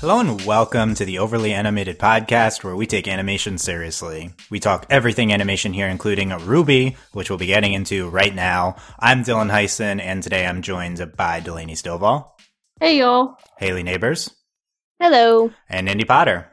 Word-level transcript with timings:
Hello 0.00 0.18
and 0.18 0.40
welcome 0.46 0.94
to 0.94 1.04
the 1.04 1.18
Overly 1.18 1.52
Animated 1.52 1.98
Podcast, 1.98 2.64
where 2.64 2.74
we 2.74 2.86
take 2.86 3.06
animation 3.06 3.58
seriously. 3.58 4.30
We 4.48 4.58
talk 4.58 4.86
everything 4.88 5.30
animation 5.30 5.74
here, 5.74 5.88
including 5.88 6.30
RWBY, 6.30 6.96
which 7.12 7.28
we'll 7.28 7.38
be 7.38 7.46
getting 7.46 7.74
into 7.74 8.08
right 8.08 8.34
now. 8.34 8.76
I'm 8.98 9.22
Dylan 9.24 9.50
Heisen, 9.50 10.00
and 10.00 10.22
today 10.22 10.46
I'm 10.46 10.62
joined 10.62 11.12
by 11.16 11.40
Delaney 11.40 11.74
Stovall, 11.74 12.30
Hey 12.80 12.98
y'all. 12.98 13.36
Haley 13.58 13.82
Neighbors, 13.82 14.30
Hello. 14.98 15.52
and 15.68 15.86
Andy 15.86 16.04
Potter. 16.04 16.50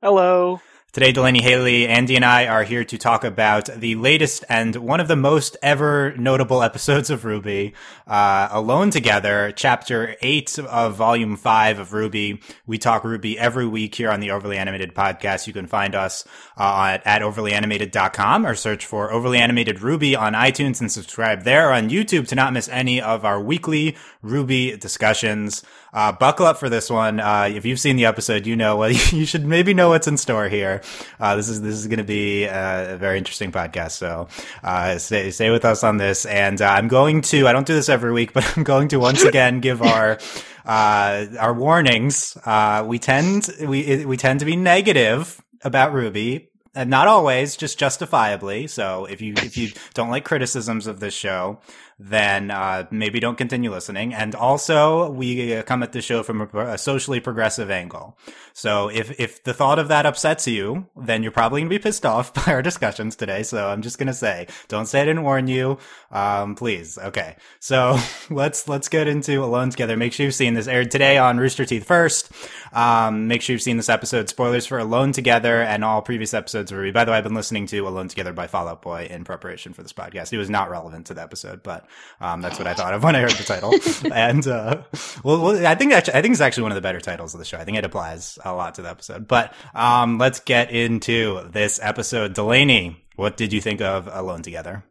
Hello. 0.00 0.60
Today, 0.94 1.10
Delaney 1.10 1.42
Haley, 1.42 1.88
Andy, 1.88 2.14
and 2.14 2.24
I 2.24 2.46
are 2.46 2.62
here 2.62 2.84
to 2.84 2.96
talk 2.96 3.24
about 3.24 3.66
the 3.66 3.96
latest 3.96 4.44
and 4.48 4.76
one 4.76 5.00
of 5.00 5.08
the 5.08 5.16
most 5.16 5.56
ever 5.60 6.14
notable 6.16 6.62
episodes 6.62 7.10
of 7.10 7.22
RWBY, 7.22 7.72
uh, 8.06 8.46
Alone 8.52 8.90
Together, 8.90 9.52
Chapter 9.56 10.14
8 10.22 10.60
of 10.60 10.94
Volume 10.94 11.36
5 11.36 11.80
of 11.80 11.90
RWBY. 11.90 12.40
We 12.68 12.78
talk 12.78 13.02
RWBY 13.02 13.34
every 13.34 13.66
week 13.66 13.96
here 13.96 14.08
on 14.08 14.20
the 14.20 14.30
Overly 14.30 14.56
Animated 14.56 14.94
podcast. 14.94 15.48
You 15.48 15.52
can 15.52 15.66
find 15.66 15.96
us 15.96 16.24
uh, 16.56 16.92
at, 16.94 17.04
at 17.04 17.22
overlyanimated.com 17.22 18.46
or 18.46 18.54
search 18.54 18.86
for 18.86 19.10
Overly 19.10 19.38
Animated 19.38 19.78
RWBY 19.78 20.16
on 20.16 20.34
iTunes 20.34 20.80
and 20.80 20.92
subscribe 20.92 21.42
there 21.42 21.72
on 21.72 21.90
YouTube 21.90 22.28
to 22.28 22.36
not 22.36 22.52
miss 22.52 22.68
any 22.68 23.02
of 23.02 23.24
our 23.24 23.40
weekly 23.40 23.96
RWBY 24.24 24.78
discussions. 24.78 25.64
Uh, 25.94 26.10
buckle 26.10 26.44
up 26.44 26.58
for 26.58 26.68
this 26.68 26.90
one. 26.90 27.20
Uh, 27.20 27.48
if 27.50 27.64
you've 27.64 27.78
seen 27.78 27.94
the 27.94 28.04
episode, 28.04 28.46
you 28.46 28.56
know, 28.56 28.76
well, 28.76 28.90
you 29.12 29.24
should 29.24 29.46
maybe 29.46 29.72
know 29.72 29.90
what's 29.90 30.08
in 30.08 30.16
store 30.16 30.48
here. 30.48 30.82
Uh, 31.20 31.36
this 31.36 31.48
is, 31.48 31.62
this 31.62 31.76
is 31.76 31.86
going 31.86 31.98
to 31.98 32.04
be 32.04 32.48
uh, 32.48 32.94
a 32.94 32.96
very 32.96 33.16
interesting 33.16 33.52
podcast. 33.52 33.92
So, 33.92 34.26
uh, 34.64 34.98
stay, 34.98 35.30
stay 35.30 35.50
with 35.50 35.64
us 35.64 35.84
on 35.84 35.96
this. 35.98 36.26
And 36.26 36.60
uh, 36.60 36.66
I'm 36.66 36.88
going 36.88 37.22
to, 37.22 37.46
I 37.46 37.52
don't 37.52 37.66
do 37.66 37.74
this 37.74 37.88
every 37.88 38.12
week, 38.12 38.32
but 38.34 38.56
I'm 38.56 38.64
going 38.64 38.88
to 38.88 38.98
once 38.98 39.22
again 39.22 39.60
give 39.60 39.82
our, 39.82 40.18
uh, 40.66 41.26
our 41.38 41.54
warnings. 41.54 42.36
Uh, 42.44 42.84
we 42.84 42.98
tend, 42.98 43.48
we, 43.60 44.04
we 44.04 44.16
tend 44.16 44.40
to 44.40 44.46
be 44.46 44.56
negative 44.56 45.40
about 45.62 45.92
RWBY, 45.92 46.48
And 46.74 46.90
not 46.90 47.06
always, 47.06 47.56
just 47.56 47.78
justifiably. 47.78 48.66
So 48.66 49.04
if 49.04 49.20
you 49.22 49.34
if 49.36 49.56
you 49.56 49.70
don't 49.94 50.10
like 50.10 50.24
criticisms 50.24 50.86
of 50.88 50.98
this 50.98 51.14
show, 51.14 51.60
then 52.06 52.50
uh, 52.50 52.86
maybe 52.90 53.18
don't 53.18 53.38
continue 53.38 53.70
listening. 53.70 54.12
And 54.12 54.34
also, 54.34 55.10
we 55.10 55.54
uh, 55.54 55.62
come 55.62 55.82
at 55.82 55.92
the 55.92 56.02
show 56.02 56.22
from 56.22 56.42
a, 56.42 56.58
a, 56.72 56.78
socially 56.78 57.18
progressive 57.18 57.70
angle. 57.70 58.18
So 58.52 58.88
if 58.88 59.18
if 59.18 59.42
the 59.42 59.54
thought 59.54 59.78
of 59.78 59.88
that 59.88 60.04
upsets 60.04 60.46
you, 60.46 60.86
then 60.94 61.22
you're 61.22 61.32
probably 61.32 61.62
gonna 61.62 61.70
be 61.70 61.78
pissed 61.78 62.04
off 62.04 62.34
by 62.46 62.52
our 62.52 62.60
discussions 62.60 63.16
today. 63.16 63.42
So 63.42 63.68
I'm 63.68 63.80
just 63.80 63.98
gonna 63.98 64.12
say, 64.12 64.48
don't 64.68 64.84
say 64.84 65.00
I 65.00 65.06
didn't 65.06 65.22
warn 65.22 65.48
you, 65.48 65.78
um, 66.12 66.56
please. 66.56 66.98
Okay, 66.98 67.36
so 67.58 67.98
let's 68.30 68.68
let's 68.68 68.90
get 68.90 69.08
into 69.08 69.42
Alone 69.42 69.70
Together. 69.70 69.96
Make 69.96 70.12
sure 70.12 70.26
you've 70.26 70.34
seen 70.34 70.52
this 70.52 70.68
aired 70.68 70.90
today 70.90 71.16
on 71.16 71.38
Rooster 71.38 71.64
Teeth 71.64 71.86
first. 71.86 72.30
Um, 72.74 73.28
make 73.28 73.40
sure 73.40 73.54
you've 73.54 73.62
seen 73.62 73.78
this 73.78 73.88
episode. 73.88 74.28
Spoilers 74.28 74.66
for 74.66 74.78
Alone 74.78 75.12
Together 75.12 75.62
and 75.62 75.82
all 75.82 76.02
previous 76.02 76.34
episodes 76.34 76.70
of 76.70 76.92
By 76.92 77.04
the 77.06 77.12
way, 77.12 77.16
I've 77.16 77.24
been 77.24 77.34
listening 77.34 77.66
to 77.68 77.88
Alone 77.88 78.08
Together 78.08 78.34
by 78.34 78.46
Fall 78.46 78.68
Out 78.68 78.82
Boy 78.82 79.06
in 79.08 79.24
preparation 79.24 79.72
for 79.72 79.82
this 79.82 79.94
podcast. 79.94 80.34
It 80.34 80.38
was 80.38 80.50
not 80.50 80.70
relevant 80.70 81.06
to 81.06 81.14
the 81.14 81.22
episode, 81.22 81.62
but 81.62 81.86
um, 82.20 82.40
that's 82.40 82.58
what 82.58 82.66
I 82.66 82.74
thought 82.74 82.94
of 82.94 83.02
when 83.02 83.16
I 83.16 83.20
heard 83.20 83.32
the 83.32 83.44
title. 83.44 83.74
and 84.12 84.46
uh, 84.46 84.82
well, 85.22 85.42
well, 85.42 85.66
I 85.66 85.74
think 85.74 85.92
actually, 85.92 86.14
I 86.14 86.22
think 86.22 86.32
it's 86.32 86.40
actually 86.40 86.64
one 86.64 86.72
of 86.72 86.76
the 86.76 86.82
better 86.82 87.00
titles 87.00 87.34
of 87.34 87.38
the 87.38 87.44
show. 87.44 87.58
I 87.58 87.64
think 87.64 87.78
it 87.78 87.84
applies 87.84 88.38
a 88.44 88.54
lot 88.54 88.76
to 88.76 88.82
the 88.82 88.90
episode. 88.90 89.28
But 89.28 89.52
um, 89.74 90.18
let's 90.18 90.40
get 90.40 90.70
into 90.70 91.48
this 91.50 91.80
episode. 91.82 92.34
Delaney, 92.34 93.04
what 93.16 93.36
did 93.36 93.52
you 93.52 93.60
think 93.60 93.80
of 93.80 94.08
Alone 94.10 94.42
Together? 94.42 94.84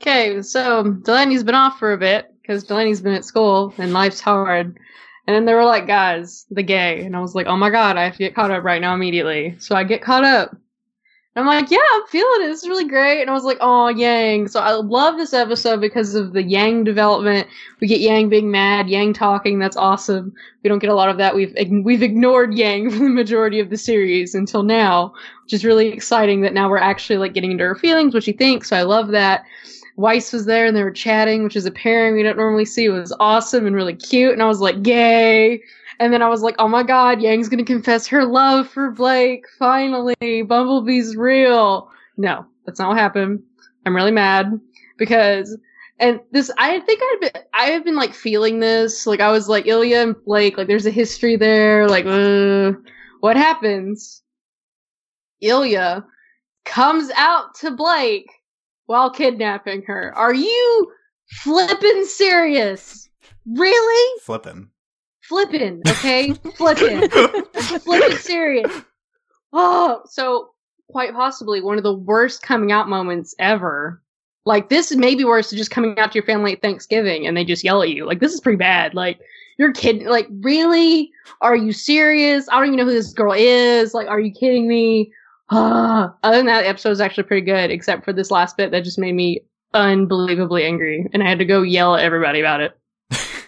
Okay, 0.00 0.42
so 0.42 0.84
Delaney's 0.84 1.44
been 1.44 1.54
off 1.54 1.78
for 1.78 1.92
a 1.92 1.98
bit 1.98 2.26
because 2.42 2.64
Delaney's 2.64 3.00
been 3.00 3.14
at 3.14 3.24
school 3.24 3.72
and 3.78 3.92
life's 3.92 4.20
hard. 4.20 4.78
And 5.26 5.34
then 5.34 5.46
they 5.46 5.54
were 5.54 5.64
like, 5.64 5.86
guys, 5.86 6.44
the 6.50 6.62
gay. 6.62 7.04
And 7.04 7.16
I 7.16 7.20
was 7.20 7.34
like, 7.34 7.46
oh 7.46 7.56
my 7.56 7.70
god, 7.70 7.96
I 7.96 8.04
have 8.04 8.14
to 8.14 8.18
get 8.18 8.34
caught 8.34 8.50
up 8.50 8.64
right 8.64 8.80
now 8.80 8.94
immediately. 8.94 9.56
So 9.58 9.74
I 9.74 9.84
get 9.84 10.02
caught 10.02 10.24
up. 10.24 10.54
And 11.36 11.42
I'm 11.42 11.46
like, 11.46 11.68
yeah, 11.68 11.78
I'm 11.94 12.06
feeling 12.06 12.42
it. 12.42 12.46
This 12.46 12.62
is 12.62 12.68
really 12.68 12.86
great. 12.86 13.20
And 13.20 13.28
I 13.28 13.32
was 13.32 13.42
like, 13.42 13.58
oh, 13.60 13.88
Yang. 13.88 14.48
So 14.48 14.60
I 14.60 14.74
love 14.74 15.16
this 15.16 15.34
episode 15.34 15.80
because 15.80 16.14
of 16.14 16.32
the 16.32 16.44
Yang 16.44 16.84
development. 16.84 17.48
We 17.80 17.88
get 17.88 18.00
Yang 18.00 18.28
being 18.28 18.52
mad, 18.52 18.88
Yang 18.88 19.14
talking. 19.14 19.58
That's 19.58 19.76
awesome. 19.76 20.32
We 20.62 20.68
don't 20.68 20.78
get 20.78 20.90
a 20.90 20.94
lot 20.94 21.08
of 21.08 21.18
that. 21.18 21.34
We've 21.34 21.52
we've 21.84 22.02
ignored 22.02 22.54
Yang 22.54 22.90
for 22.92 22.98
the 22.98 23.08
majority 23.08 23.58
of 23.58 23.70
the 23.70 23.76
series 23.76 24.34
until 24.34 24.62
now, 24.62 25.12
which 25.42 25.52
is 25.52 25.64
really 25.64 25.88
exciting. 25.88 26.42
That 26.42 26.54
now 26.54 26.70
we're 26.70 26.78
actually 26.78 27.16
like 27.18 27.34
getting 27.34 27.50
into 27.50 27.64
her 27.64 27.74
feelings, 27.74 28.14
what 28.14 28.22
she 28.22 28.32
thinks. 28.32 28.68
So 28.68 28.76
I 28.76 28.82
love 28.82 29.08
that. 29.08 29.44
Weiss 29.96 30.32
was 30.32 30.46
there 30.46 30.66
and 30.66 30.76
they 30.76 30.82
were 30.82 30.90
chatting, 30.90 31.44
which 31.44 31.56
is 31.56 31.66
a 31.66 31.70
pairing 31.70 32.14
we 32.14 32.22
don't 32.22 32.36
normally 32.36 32.64
see. 32.64 32.86
It 32.86 32.90
was 32.90 33.14
awesome 33.20 33.66
and 33.66 33.76
really 33.76 33.94
cute. 33.94 34.32
And 34.32 34.42
I 34.42 34.46
was 34.46 34.60
like, 34.60 34.82
gay. 34.82 35.62
And 36.00 36.12
then 36.12 36.22
I 36.22 36.28
was 36.28 36.42
like, 36.42 36.56
oh 36.58 36.68
my 36.68 36.82
god, 36.82 37.22
Yang's 37.22 37.48
gonna 37.48 37.64
confess 37.64 38.06
her 38.08 38.24
love 38.24 38.68
for 38.68 38.90
Blake. 38.90 39.44
Finally, 39.58 40.42
Bumblebee's 40.42 41.16
real. 41.16 41.90
No, 42.16 42.46
that's 42.64 42.78
not 42.78 42.88
what 42.88 42.98
happened. 42.98 43.42
I'm 43.86 43.94
really 43.94 44.10
mad 44.10 44.58
because, 44.98 45.56
and 45.98 46.20
this, 46.32 46.50
I 46.58 46.80
think 46.80 47.00
I've 47.02 47.20
been, 47.20 47.42
I 47.52 47.64
have 47.66 47.84
been 47.84 47.96
like 47.96 48.14
feeling 48.14 48.60
this. 48.60 49.06
Like 49.06 49.20
I 49.20 49.30
was 49.30 49.48
like, 49.48 49.66
Ilia 49.66 50.02
and 50.02 50.16
Blake, 50.24 50.56
like 50.56 50.66
there's 50.66 50.86
a 50.86 50.90
history 50.90 51.36
there. 51.36 51.88
Like, 51.88 52.06
uh, 52.06 52.72
what 53.20 53.36
happens? 53.36 54.22
Ilia 55.40 56.04
comes 56.64 57.10
out 57.16 57.54
to 57.56 57.70
Blake 57.70 58.30
while 58.86 59.10
kidnapping 59.10 59.82
her. 59.86 60.12
Are 60.16 60.34
you 60.34 60.92
flippin' 61.42 62.06
serious? 62.06 63.08
Really? 63.46 64.20
Flippin'. 64.22 64.70
Flippin', 65.34 65.82
okay? 65.88 66.32
flipping. 66.54 67.08
flipping 67.80 68.16
serious. 68.18 68.70
Oh, 69.52 70.02
so 70.06 70.50
quite 70.90 71.12
possibly 71.12 71.60
one 71.60 71.76
of 71.76 71.82
the 71.82 71.92
worst 71.92 72.42
coming 72.42 72.70
out 72.70 72.88
moments 72.88 73.34
ever. 73.40 74.00
Like 74.46 74.68
this 74.68 74.92
is 74.92 74.96
maybe 74.96 75.24
worse 75.24 75.50
than 75.50 75.56
just 75.56 75.72
coming 75.72 75.98
out 75.98 76.12
to 76.12 76.16
your 76.16 76.24
family 76.24 76.52
at 76.52 76.62
Thanksgiving 76.62 77.26
and 77.26 77.36
they 77.36 77.44
just 77.44 77.64
yell 77.64 77.82
at 77.82 77.90
you. 77.90 78.06
Like 78.06 78.20
this 78.20 78.32
is 78.32 78.40
pretty 78.40 78.58
bad. 78.58 78.94
Like 78.94 79.18
you're 79.58 79.72
kidding. 79.72 80.06
Like 80.06 80.28
really? 80.40 81.10
Are 81.40 81.56
you 81.56 81.72
serious? 81.72 82.48
I 82.48 82.58
don't 82.58 82.66
even 82.66 82.78
know 82.78 82.84
who 82.84 82.92
this 82.92 83.12
girl 83.12 83.34
is. 83.36 83.92
Like, 83.92 84.06
are 84.06 84.20
you 84.20 84.32
kidding 84.32 84.68
me? 84.68 85.12
Other 85.50 86.14
than 86.22 86.46
that, 86.46 86.62
the 86.62 86.68
episode 86.68 86.90
was 86.90 87.00
actually 87.00 87.24
pretty 87.24 87.44
good, 87.44 87.72
except 87.72 88.04
for 88.04 88.12
this 88.12 88.30
last 88.30 88.56
bit 88.56 88.70
that 88.70 88.84
just 88.84 89.00
made 89.00 89.14
me 89.14 89.40
unbelievably 89.72 90.64
angry, 90.64 91.08
and 91.12 91.24
I 91.24 91.28
had 91.28 91.40
to 91.40 91.44
go 91.44 91.62
yell 91.62 91.96
at 91.96 92.04
everybody 92.04 92.38
about 92.38 92.60
it. 92.60 92.78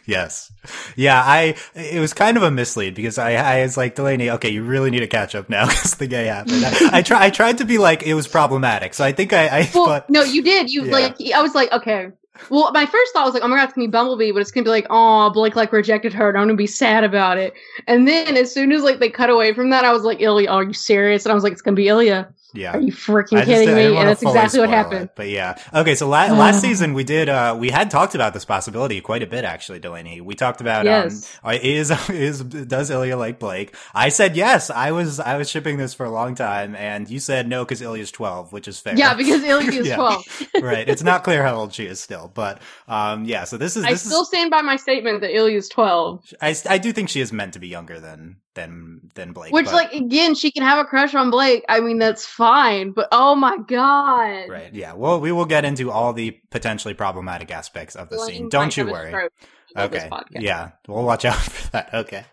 Yes, 0.06 0.52
yeah, 0.94 1.20
I 1.24 1.56
it 1.74 1.98
was 2.00 2.14
kind 2.14 2.36
of 2.36 2.44
a 2.44 2.50
mislead 2.50 2.94
because 2.94 3.18
I 3.18 3.34
I 3.34 3.62
was 3.62 3.76
like 3.76 3.96
Delaney, 3.96 4.30
okay, 4.30 4.50
you 4.50 4.62
really 4.62 4.90
need 4.90 5.00
to 5.00 5.08
catch 5.08 5.34
up 5.34 5.50
now 5.50 5.66
because 5.68 5.94
the 5.96 6.06
gay 6.06 6.26
happened. 6.26 6.64
I, 6.64 6.98
I 6.98 7.02
try 7.02 7.24
I 7.24 7.30
tried 7.30 7.58
to 7.58 7.64
be 7.64 7.78
like 7.78 8.04
it 8.04 8.14
was 8.14 8.28
problematic, 8.28 8.94
so 8.94 9.04
I 9.04 9.12
think 9.12 9.32
I 9.32 9.46
I 9.48 9.70
well, 9.74 9.86
thought 9.86 10.08
no, 10.08 10.22
you 10.22 10.42
did 10.42 10.70
you 10.72 10.84
Yeah. 10.84 10.92
like 10.92 11.16
I 11.34 11.42
was 11.42 11.54
like 11.54 11.72
okay. 11.72 12.10
Well, 12.50 12.70
my 12.72 12.84
first 12.84 13.12
thought 13.14 13.24
was 13.24 13.32
like, 13.32 13.42
oh 13.42 13.48
my 13.48 13.56
god, 13.56 13.64
it's 13.64 13.72
gonna 13.72 13.86
be 13.86 13.90
Bumblebee, 13.90 14.30
but 14.30 14.42
it's 14.42 14.50
gonna 14.50 14.64
be 14.64 14.70
like, 14.70 14.86
oh, 14.90 15.30
Blake 15.30 15.56
like 15.56 15.72
rejected 15.72 16.12
her, 16.12 16.28
and 16.28 16.36
I'm 16.38 16.44
gonna 16.46 16.56
be 16.56 16.66
sad 16.66 17.02
about 17.02 17.38
it. 17.38 17.54
And 17.86 18.06
then 18.06 18.36
as 18.36 18.52
soon 18.52 18.72
as 18.72 18.82
like 18.82 18.98
they 19.00 19.08
cut 19.08 19.30
away 19.30 19.54
from 19.54 19.70
that, 19.70 19.84
I 19.84 19.92
was 19.92 20.02
like, 20.02 20.20
Ilia, 20.20 20.50
are 20.50 20.62
you 20.62 20.74
serious? 20.74 21.24
And 21.24 21.32
I 21.32 21.34
was 21.34 21.42
like, 21.44 21.52
it's 21.54 21.62
gonna 21.62 21.74
be 21.74 21.88
Ilia. 21.88 22.28
Yeah. 22.56 22.76
Are 22.76 22.80
you 22.80 22.92
freaking 22.92 23.38
I 23.38 23.44
just- 23.44 23.48
kidding 23.48 23.74
me? 23.74 23.96
And 23.96 24.08
that's 24.08 24.22
exactly 24.22 24.60
what 24.60 24.68
happened. 24.70 25.04
it, 25.04 25.10
but 25.14 25.28
yeah. 25.28 25.56
Okay, 25.74 25.94
so 25.94 26.08
la- 26.08 26.26
last 26.32 26.60
season 26.60 26.94
we 26.94 27.04
did 27.04 27.28
uh 27.28 27.56
we 27.58 27.70
had 27.70 27.90
talked 27.90 28.14
about 28.14 28.32
this 28.34 28.44
possibility 28.44 29.00
quite 29.00 29.22
a 29.22 29.26
bit 29.26 29.44
actually, 29.44 29.78
Delaney. 29.78 30.20
We 30.20 30.34
talked 30.34 30.60
about 30.60 30.84
Yes. 30.84 31.38
um 31.44 31.52
is 31.62 31.90
is 32.10 32.40
does 32.42 32.90
Ilia 32.90 33.16
like 33.16 33.38
Blake? 33.38 33.74
I 33.94 34.08
said 34.08 34.36
yes. 34.36 34.70
I 34.70 34.92
was 34.92 35.20
I 35.20 35.36
was 35.36 35.50
shipping 35.50 35.76
this 35.76 35.94
for 35.94 36.06
a 36.06 36.10
long 36.10 36.34
time 36.34 36.74
and 36.76 37.08
you 37.08 37.18
said 37.18 37.48
no 37.48 37.64
cuz 37.64 37.80
Ilia's 37.82 38.10
12, 38.10 38.52
which 38.52 38.68
is 38.68 38.78
fair. 38.80 38.96
Yeah, 38.96 39.14
because 39.14 39.42
Ilia 39.44 39.70
is 39.80 39.86
Yeah. 39.92 39.96
12. 39.96 40.24
right. 40.62 40.88
It's 40.88 41.02
not 41.02 41.24
clear 41.24 41.42
how 41.42 41.54
old 41.56 41.72
she 41.74 41.84
is 41.86 42.00
still, 42.00 42.30
but 42.34 42.60
um 42.88 43.24
yeah, 43.24 43.44
so 43.44 43.56
this 43.56 43.76
is 43.76 43.84
I 43.84 43.90
this 43.92 44.02
still 44.02 44.22
is 44.22 44.28
stand 44.28 44.50
by 44.50 44.62
my 44.62 44.76
statement 44.76 45.20
that 45.20 45.34
Ilia's 45.34 45.68
12. 45.68 46.24
I, 46.40 46.54
I 46.68 46.78
do 46.78 46.92
think 46.92 47.08
she 47.08 47.20
is 47.20 47.32
meant 47.32 47.52
to 47.54 47.58
be 47.58 47.68
younger 47.68 48.00
than 48.00 48.36
than 48.56 49.00
than 49.14 49.32
Blake. 49.32 49.52
Which, 49.52 49.66
but- 49.66 49.74
like, 49.74 49.92
again, 49.92 50.34
she 50.34 50.50
can 50.50 50.64
have 50.64 50.78
a 50.78 50.84
crush 50.84 51.14
on 51.14 51.30
Blake. 51.30 51.64
I 51.68 51.78
mean, 51.78 51.98
that's 52.00 52.26
fine. 52.26 52.90
But 52.90 53.06
oh 53.12 53.36
my 53.36 53.56
god. 53.58 54.48
Right. 54.48 54.74
Yeah. 54.74 54.94
Well, 54.94 55.20
we 55.20 55.30
will 55.30 55.44
get 55.44 55.64
into 55.64 55.92
all 55.92 56.12
the 56.12 56.32
potentially 56.50 56.94
problematic 56.94 57.52
aspects 57.52 57.94
of 57.94 58.08
the 58.10 58.16
Blaine 58.16 58.28
scene. 58.28 58.48
Don't 58.48 58.76
you 58.76 58.86
worry. 58.86 59.10
stroke 59.10 59.32
of 59.76 59.90
this 59.92 60.02
Okay. 60.04 60.22
Yeah. 60.40 60.72
We'll 60.88 61.04
watch 61.04 61.24
out 61.24 61.36
for 61.36 61.70
that. 61.70 61.94
Okay. 61.94 62.24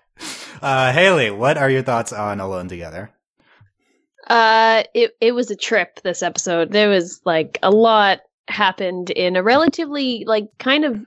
Uh, 0.61 0.91
Haley, 0.91 1.29
what 1.29 1.57
are 1.57 1.69
your 1.69 1.83
thoughts 1.83 2.11
on 2.13 2.39
Alone 2.39 2.67
Together? 2.69 3.11
Uh, 4.27 4.83
it 4.93 5.11
it 5.19 5.33
was 5.33 5.51
a 5.51 5.55
trip. 5.55 5.99
This 6.01 6.23
episode, 6.23 6.71
there 6.71 6.89
was 6.89 7.21
like 7.25 7.59
a 7.61 7.69
lot 7.71 8.21
happened 8.47 9.09
in 9.09 9.35
a 9.35 9.43
relatively 9.43 10.23
like 10.25 10.45
kind 10.59 10.85
of 10.85 11.05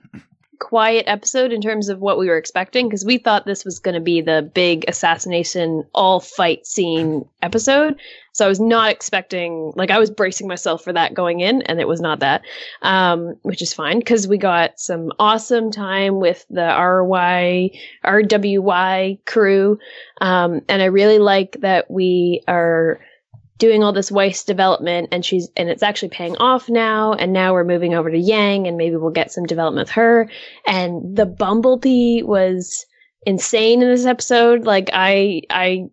quiet 0.59 1.05
episode 1.07 1.51
in 1.51 1.61
terms 1.61 1.89
of 1.89 1.99
what 1.99 2.17
we 2.17 2.27
were 2.27 2.37
expecting 2.37 2.87
because 2.87 3.05
we 3.05 3.17
thought 3.17 3.45
this 3.45 3.63
was 3.63 3.79
going 3.79 3.95
to 3.95 4.01
be 4.01 4.21
the 4.21 4.49
big 4.53 4.85
assassination 4.87 5.83
all 5.93 6.19
fight 6.19 6.65
scene 6.65 7.27
episode. 7.41 7.95
So 8.33 8.45
I 8.45 8.49
was 8.49 8.59
not 8.59 8.91
expecting 8.91 9.73
like 9.75 9.89
I 9.89 9.97
was 9.97 10.11
bracing 10.11 10.47
myself 10.47 10.83
for 10.83 10.93
that 10.93 11.13
going 11.13 11.39
in 11.39 11.63
and 11.63 11.79
it 11.79 11.87
was 11.87 12.01
not 12.01 12.19
that. 12.19 12.43
Um 12.81 13.35
which 13.41 13.61
is 13.61 13.73
fine 13.73 14.01
cuz 14.01 14.27
we 14.27 14.37
got 14.37 14.79
some 14.79 15.11
awesome 15.17 15.71
time 15.71 16.19
with 16.19 16.45
the 16.49 16.67
RY 16.67 17.71
RWY 18.05 19.25
crew. 19.25 19.79
Um 20.21 20.61
and 20.69 20.81
I 20.81 20.85
really 20.85 21.19
like 21.19 21.57
that 21.61 21.89
we 21.89 22.43
are 22.47 22.99
doing 23.57 23.83
all 23.83 23.93
this 23.93 24.11
Weiss 24.11 24.43
development 24.43 25.09
and 25.11 25.25
she's 25.25 25.49
and 25.55 25.69
it's 25.69 25.83
actually 25.83 26.09
paying 26.09 26.35
off 26.37 26.69
now. 26.69 27.13
And 27.13 27.33
now 27.33 27.53
we're 27.53 27.63
moving 27.63 27.93
over 27.93 28.11
to 28.11 28.17
Yang 28.17 28.67
and 28.67 28.77
maybe 28.77 28.95
we'll 28.95 29.11
get 29.11 29.31
some 29.31 29.45
development 29.45 29.87
with 29.87 29.93
her. 29.93 30.29
And 30.65 31.15
the 31.15 31.25
bumblebee 31.25 32.23
was 32.23 32.85
insane 33.25 33.81
in 33.81 33.89
this 33.89 34.05
episode. 34.05 34.65
Like 34.65 34.89
I 34.93 35.41
I 35.49 35.89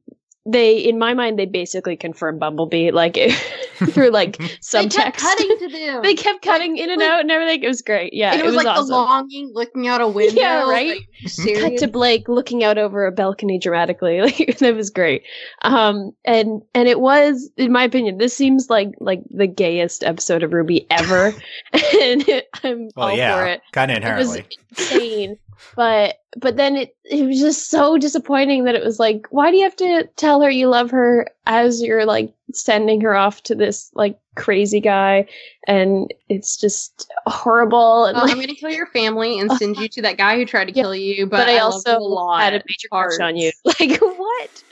they 0.47 0.77
in 0.77 0.99
my 0.99 1.15
mind 1.15 1.39
they 1.39 1.47
basically 1.47 1.97
confirmed 1.97 2.39
Bumblebee 2.39 2.91
like 2.91 3.15
through 3.93 4.11
like 4.11 4.37
subtext. 4.61 4.95
They 4.95 5.01
kept 5.01 5.19
cutting 5.19 5.59
to 5.59 5.69
them. 5.73 6.03
they 6.03 6.15
kept 6.15 6.43
cutting 6.43 6.77
in 6.77 6.91
and 6.91 7.01
like, 7.01 7.11
out 7.11 7.21
and 7.21 7.31
everything. 7.31 7.63
It 7.63 7.69
was 7.69 7.83
great. 7.83 8.13
Yeah, 8.13 8.33
and 8.33 8.41
it, 8.41 8.45
was, 8.45 8.55
was 8.55 8.65
like 8.65 8.77
awesome. 8.77 8.89
the 8.89 8.95
longing, 8.95 9.51
looking 9.55 9.89
out 9.89 10.01
a 10.01 10.09
window. 10.09 10.41
Yeah, 10.41 10.69
right. 10.69 11.01
Like, 11.45 11.61
Cut 11.61 11.77
to 11.79 11.89
Blake 11.89 12.29
looking 12.29 12.63
out 12.63 12.77
over 12.79 13.07
a 13.07 13.13
balcony 13.13 13.59
dramatically. 13.59 14.21
Like 14.25 14.59
that 14.59 14.75
was 14.75 14.91
great. 14.91 15.23
Um, 15.63 16.13
and 16.25 16.63
and 16.75 16.89
it 16.89 17.01
was, 17.01 17.51
in 17.57 17.73
my 17.73 17.85
opinion, 17.85 18.19
this 18.19 18.37
seems 18.37 18.69
like 18.71 18.91
like 19.01 19.23
the 19.31 19.47
gayest 19.47 20.05
episode 20.05 20.43
of 20.43 20.51
RWBY 20.51 20.87
ever, 20.91 21.27
and 21.73 22.29
it, 22.29 22.49
I'm 22.63 22.89
well, 22.97 23.09
all 23.09 23.17
yeah, 23.17 23.39
for 23.39 23.47
it. 23.47 23.63
kind 23.73 23.91
of 23.91 23.99
It 23.99 24.17
was 24.17 24.37
inherently. 24.37 24.59
insane. 24.71 25.39
but 25.77 26.17
but 26.37 26.57
then 26.57 26.77
it 26.77 26.97
it 27.05 27.25
was 27.27 27.39
just 27.41 27.71
so 27.71 27.97
disappointing 27.99 28.65
that 28.65 28.75
it 28.75 28.85
was 28.85 28.99
like, 28.99 29.27
why 29.31 29.51
do 29.51 29.57
you 29.57 29.65
have 29.65 29.77
to 29.77 30.09
tell 30.17 30.41
her 30.43 30.51
you 30.51 30.69
love 30.69 30.91
her 30.91 31.27
as 31.47 31.83
you're 31.83 32.05
like 32.07 32.33
sending 32.53 33.01
her 33.01 33.15
off 33.15 33.43
to 33.45 33.55
this 33.55 33.91
like 33.95 34.19
crazy 34.37 34.81
guy 34.81 35.27
and 35.67 36.13
it's 36.29 36.57
just 36.57 37.11
horrible 37.27 38.05
and 38.07 38.17
Oh, 38.17 38.23
like, 38.23 38.33
I'm 38.33 38.41
gonna 38.41 38.55
kill 38.55 38.71
your 38.71 38.87
family 38.87 39.39
and 39.39 39.51
send 39.59 39.77
you 39.77 39.89
to 39.89 40.03
that 40.03 40.17
guy 40.17 40.37
who 40.37 40.45
tried 40.45 40.67
to 40.67 40.73
Yeah, 40.75 40.83
kill 40.83 40.95
you. 40.95 41.27
But, 41.27 41.39
but, 41.47 41.49
I, 41.49 41.55
love 41.63 41.75
also 41.75 41.93
you 41.93 41.99
a 41.99 42.01
lot. 42.01 42.41
had 42.43 42.55
a 42.55 42.63
major 42.67 42.89
crush 42.91 43.21
on 43.21 43.37
you. 43.37 43.53
Like 43.65 44.01
what? 44.01 44.65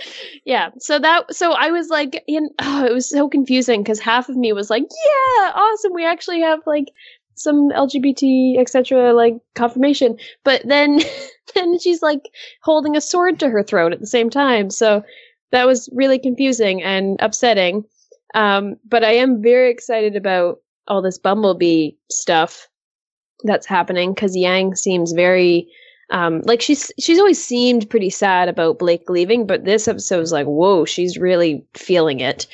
Yeah. 0.44 0.70
So 0.78 0.98
that 0.98 1.34
so 1.34 1.52
I 1.52 1.70
was 1.70 1.88
like, 1.88 2.22
in, 2.26 2.48
oh, 2.60 2.84
it 2.84 2.92
was 2.92 3.08
so 3.08 3.28
confusing 3.28 3.82
because 3.82 4.00
half 4.00 4.28
of 4.28 4.36
me 4.36 4.52
was 4.52 4.70
like, 4.70 4.82
yeah, 4.82 5.52
awesome. 5.54 5.92
We 5.94 6.04
actually 6.04 6.40
have 6.40 6.60
like 6.66 6.92
some 7.34 7.70
LGBT 7.70 8.58
etc. 8.58 9.12
like 9.14 9.34
confirmation, 9.54 10.18
but 10.44 10.62
then 10.66 11.00
then 11.54 11.78
she's 11.78 12.02
like 12.02 12.31
holding 12.62 12.96
a 12.96 13.00
sword 13.00 13.40
to 13.40 13.49
her 13.49 13.62
throat 13.62 13.93
at 13.93 14.00
the 14.00 14.06
same 14.06 14.31
time. 14.31 14.70
So 14.70 15.04
that 15.50 15.66
was 15.66 15.88
really 15.93 16.19
confusing 16.19 16.82
and 16.82 17.16
upsetting. 17.20 17.84
Um, 18.34 18.76
but 18.88 19.04
I 19.04 19.12
am 19.12 19.43
very 19.43 19.70
excited 19.70 20.16
about 20.16 20.60
all 20.88 21.02
this 21.02 21.19
Bumblebee 21.19 21.93
stuff 22.10 22.69
that's 23.44 23.66
happening 23.66 24.14
because 24.14 24.37
Yang 24.37 24.76
seems 24.76 25.12
very 25.12 25.69
um, 26.10 26.43
like 26.44 26.60
she's 26.60 26.93
she's 27.00 27.19
always 27.19 27.43
seemed 27.43 27.88
pretty 27.88 28.10
sad 28.10 28.48
about 28.48 28.78
Blake 28.78 29.08
leaving, 29.08 29.46
but 29.46 29.64
this 29.64 29.88
episode 29.88 30.19
was 30.19 30.31
like, 30.32 30.46
whoa, 30.46 30.84
she's 30.84 31.16
really 31.16 31.64
feeling 31.75 32.20
it. 32.20 32.46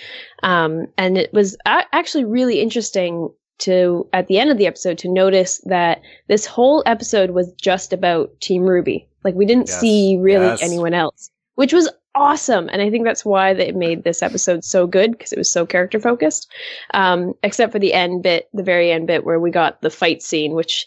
Um, 0.45 0.87
and 0.97 1.19
it 1.19 1.33
was 1.33 1.57
a- 1.67 1.93
actually 1.93 2.25
really 2.25 2.61
interesting 2.61 3.31
to 3.59 4.07
at 4.13 4.27
the 4.29 4.39
end 4.39 4.51
of 4.51 4.59
the 4.59 4.67
episode 4.67 4.99
to 4.99 5.09
notice 5.09 5.59
that 5.65 6.03
this 6.29 6.47
whole 6.47 6.83
episode 6.87 7.31
was 7.31 7.53
just 7.55 7.93
about 7.93 8.41
Team 8.41 8.63
RWBY. 8.63 9.07
Like 9.25 9.35
we 9.35 9.47
didn't 9.47 9.69
Yes. 9.69 9.81
see 9.81 10.17
really 10.21 10.47
Yes. 10.47 10.63
anyone 10.63 10.95
else, 10.95 11.31
which 11.57 11.73
was 11.73 11.89
awesome. 12.15 12.69
And 12.73 12.81
I 12.83 12.91
think 12.91 13.05
that's 13.05 13.25
why 13.25 13.55
they 13.55 13.71
made 13.73 14.03
this 14.05 14.23
episode 14.23 14.65
so 14.65 14.87
good 14.87 15.13
because 15.13 15.33
it 15.33 15.39
was 15.39 15.51
so 15.53 15.65
character 15.67 16.01
focused. 16.01 16.51
Um, 16.95 17.35
except 17.43 17.73
for 17.73 17.79
the 17.79 17.93
end 17.95 18.23
bit, 18.23 18.49
the 18.53 18.63
very 18.63 18.91
end 18.91 19.07
bit 19.07 19.25
where 19.25 19.39
we 19.39 19.51
got 19.51 19.83
the 19.83 19.91
fight 19.91 20.23
scene, 20.23 20.55
which 20.55 20.87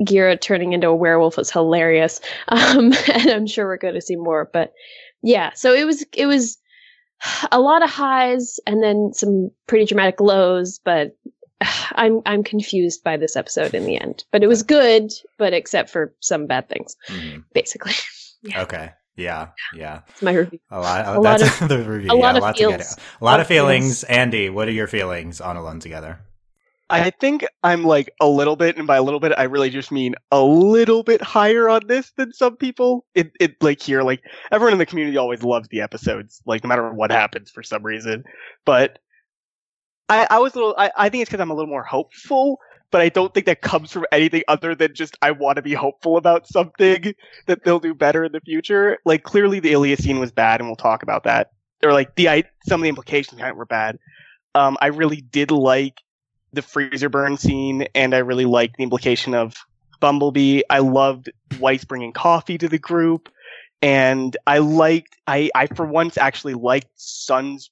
Ghira 0.00 0.40
turning 0.40 0.72
into 0.72 0.88
a 0.88 0.94
werewolf 0.94 1.36
was 1.36 1.50
hilarious. 1.50 2.20
Um, 2.48 2.92
and 3.14 3.30
I'm 3.30 3.46
sure 3.46 3.66
we're 3.66 3.76
going 3.76 3.94
to 3.94 4.00
see 4.00 4.16
more. 4.16 4.48
But 4.52 4.72
yeah, 5.22 5.50
so 5.54 5.72
it 5.74 5.84
was 5.84 6.04
it 6.14 6.26
was 6.26 6.58
a 7.52 7.60
lot 7.60 7.82
of 7.82 7.90
highs 7.90 8.58
and 8.66 8.82
then 8.82 9.12
some 9.14 9.50
pretty 9.66 9.84
dramatic 9.86 10.20
lows. 10.20 10.80
But 10.84 11.16
I'm 11.94 12.20
I'm 12.26 12.42
confused 12.44 13.02
by 13.04 13.16
this 13.16 13.36
episode 13.36 13.74
in 13.74 13.84
the 13.84 13.98
end. 14.00 14.24
But 14.32 14.42
it 14.42 14.46
was 14.48 14.62
good, 14.62 15.12
but 15.38 15.52
except 15.52 15.90
for 15.90 16.14
some 16.20 16.46
bad 16.46 16.68
things, 16.68 16.96
Mhm. 17.08 17.44
basically. 17.54 17.94
Yeah. 18.44 18.62
Okay. 18.62 18.90
Yeah. 19.14 19.50
Yeah. 19.72 20.00
It's 20.08 20.20
my 20.20 20.32
review. 20.34 20.58
A 20.72 20.80
lot. 20.80 21.06
A 21.16 21.20
lot 21.20 21.38
that's 21.38 21.58
the 21.68 21.78
review. 21.78 22.10
a 22.10 22.16
yeah, 22.16 22.22
lot 22.22 22.34
a 22.34 22.38
of 22.38 22.42
lot 22.42 22.56
feels. 22.58 22.72
at. 22.74 22.98
A 23.20 23.24
lot 23.24 23.34
of 23.38 23.42
of 23.42 23.46
feels. 23.46 23.58
feelings. 23.68 24.02
Andy, 24.02 24.50
what 24.50 24.66
are 24.66 24.72
your 24.72 24.88
feelings 24.88 25.40
on 25.40 25.56
Alone 25.56 25.78
Together? 25.78 26.18
I 26.90 27.10
think 27.10 27.46
I'm 27.62 27.84
like 27.84 28.10
a 28.20 28.26
little 28.26 28.56
bit, 28.56 28.76
and 28.78 28.86
by 28.88 28.96
a 28.96 29.02
little 29.02 29.20
bit, 29.20 29.32
I 29.38 29.44
really 29.44 29.70
just 29.70 29.92
mean 29.92 30.14
a 30.32 30.42
little 30.42 31.04
bit 31.04 31.22
higher 31.22 31.68
on 31.68 31.82
this 31.86 32.10
than 32.16 32.32
some 32.32 32.56
people. 32.56 33.06
It, 33.14 33.30
it 33.38 33.62
like 33.62 33.80
here, 33.80 34.02
like 34.02 34.22
everyone 34.50 34.72
in 34.72 34.78
the 34.78 34.86
community 34.86 35.16
always 35.16 35.42
loves 35.44 35.68
the 35.68 35.82
episodes, 35.82 36.42
like 36.44 36.64
no 36.64 36.68
matter 36.68 36.92
what 36.92 37.12
happens 37.12 37.48
for 37.50 37.62
some 37.62 37.84
reason. 37.84 38.24
But 38.66 38.98
I, 40.08 40.26
I 40.30 40.38
was 40.38 40.54
a 40.54 40.58
little, 40.58 40.74
I, 40.76 40.90
I 40.96 41.08
think 41.08 41.22
it's 41.22 41.30
because 41.30 41.40
I'm 41.40 41.50
a 41.50 41.54
little 41.54 41.70
more 41.70 41.82
hopeful, 41.82 42.58
but 42.90 43.00
I 43.00 43.08
don't 43.08 43.32
think 43.32 43.46
that 43.46 43.62
comes 43.62 43.90
from 43.90 44.04
anything 44.12 44.42
other 44.46 44.74
than 44.74 44.94
just 44.94 45.16
I 45.22 45.30
want 45.32 45.56
to 45.56 45.62
be 45.62 45.72
hopeful 45.72 46.16
about 46.16 46.46
something 46.46 47.14
that 47.46 47.64
they'll 47.64 47.80
do 47.80 47.94
better 47.94 48.24
in 48.24 48.32
the 48.32 48.40
future. 48.40 48.98
Like 49.04 49.22
clearly 49.22 49.60
the 49.60 49.96
scene 49.96 50.20
was 50.20 50.30
bad, 50.30 50.60
and 50.60 50.68
we'll 50.68 50.76
talk 50.76 51.02
about 51.02 51.24
that. 51.24 51.50
Or 51.82 51.92
like 51.92 52.14
the 52.14 52.44
some 52.66 52.80
of 52.80 52.82
the 52.82 52.90
implications 52.90 53.36
behind 53.36 53.54
it 53.54 53.56
were 53.56 53.64
bad. 53.64 53.98
Um, 54.54 54.76
I 54.80 54.88
really 54.88 55.22
did 55.22 55.50
like 55.50 56.00
the 56.52 56.62
freezer 56.62 57.08
burn 57.08 57.38
scene, 57.38 57.88
and 57.94 58.14
I 58.14 58.18
really 58.18 58.44
liked 58.44 58.76
the 58.76 58.82
implication 58.82 59.34
of 59.34 59.56
Bumblebee. 59.98 60.60
I 60.68 60.80
loved 60.80 61.30
Weiss 61.58 61.84
bringing 61.84 62.12
coffee 62.12 62.58
to 62.58 62.68
the 62.68 62.78
group, 62.78 63.30
and 63.80 64.36
I 64.46 64.58
liked 64.58 65.16
I 65.26 65.50
I 65.54 65.66
for 65.66 65.86
once 65.86 66.18
actually 66.18 66.54
liked 66.54 66.90
Sun's 66.96 67.70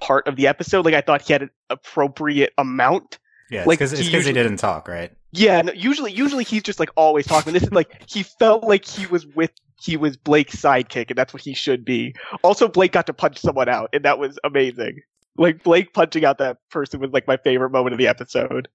part 0.00 0.26
of 0.28 0.36
the 0.36 0.46
episode. 0.46 0.84
Like 0.84 0.94
I 0.94 1.00
thought 1.00 1.22
he 1.22 1.32
had 1.32 1.42
an 1.42 1.50
appropriate 1.70 2.52
amount. 2.58 3.18
Yeah, 3.50 3.64
Like, 3.66 3.78
because 3.80 3.92
it's 3.92 4.02
he 4.02 4.08
because 4.08 4.24
he 4.24 4.32
didn't 4.32 4.56
talk, 4.56 4.88
right? 4.88 5.12
Yeah, 5.32 5.60
no, 5.62 5.72
usually 5.72 6.12
usually 6.12 6.44
he's 6.44 6.62
just 6.62 6.80
like 6.80 6.90
always 6.96 7.26
talking. 7.26 7.52
This 7.52 7.62
is 7.64 7.72
like 7.72 8.02
he 8.08 8.22
felt 8.22 8.64
like 8.64 8.86
he 8.86 9.06
was 9.06 9.26
with 9.26 9.50
he 9.80 9.96
was 9.96 10.16
Blake's 10.16 10.56
sidekick, 10.56 11.08
and 11.10 11.16
that's 11.18 11.34
what 11.34 11.42
he 11.42 11.52
should 11.54 11.84
be. 11.84 12.14
Also, 12.42 12.68
Blake 12.68 12.92
got 12.92 13.06
to 13.06 13.12
punch 13.12 13.38
someone 13.38 13.68
out, 13.68 13.90
and 13.92 14.04
that 14.04 14.18
was 14.18 14.38
amazing. 14.44 15.00
Like 15.36 15.62
Blake 15.62 15.92
punching 15.92 16.24
out 16.24 16.38
that 16.38 16.58
person 16.70 17.00
was 17.00 17.10
like 17.10 17.26
my 17.26 17.36
favorite 17.38 17.70
moment 17.70 17.92
of 17.94 17.98
the 17.98 18.08
episode. 18.08 18.68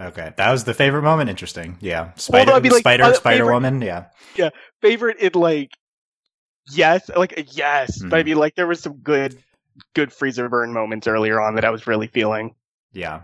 Okay, 0.00 0.32
that 0.36 0.50
was 0.50 0.64
the 0.64 0.74
favorite 0.74 1.02
moment. 1.02 1.30
Interesting. 1.30 1.76
Yeah, 1.80 2.12
Spider, 2.16 2.50
no, 2.50 2.56
I 2.56 2.60
mean, 2.60 2.72
like, 2.72 2.80
Spider, 2.80 3.04
other 3.04 3.14
Spider 3.14 3.36
favorite- 3.44 3.52
Woman. 3.54 3.82
Yeah, 3.82 4.06
yeah, 4.36 4.50
favorite 4.80 5.18
in 5.18 5.32
like 5.40 5.70
yes 6.70 7.10
like 7.16 7.48
yes 7.56 8.00
but 8.04 8.20
i 8.20 8.22
Mhm. 8.22 8.26
mean 8.26 8.36
like 8.36 8.54
there 8.54 8.68
was 8.68 8.80
some 8.80 8.94
good 8.98 9.36
good 9.94 10.12
freezer 10.12 10.48
burn 10.48 10.72
moments 10.72 11.06
earlier 11.06 11.40
on 11.40 11.54
that 11.54 11.64
i 11.64 11.70
was 11.70 11.86
really 11.86 12.06
feeling 12.06 12.54
yeah. 12.92 13.22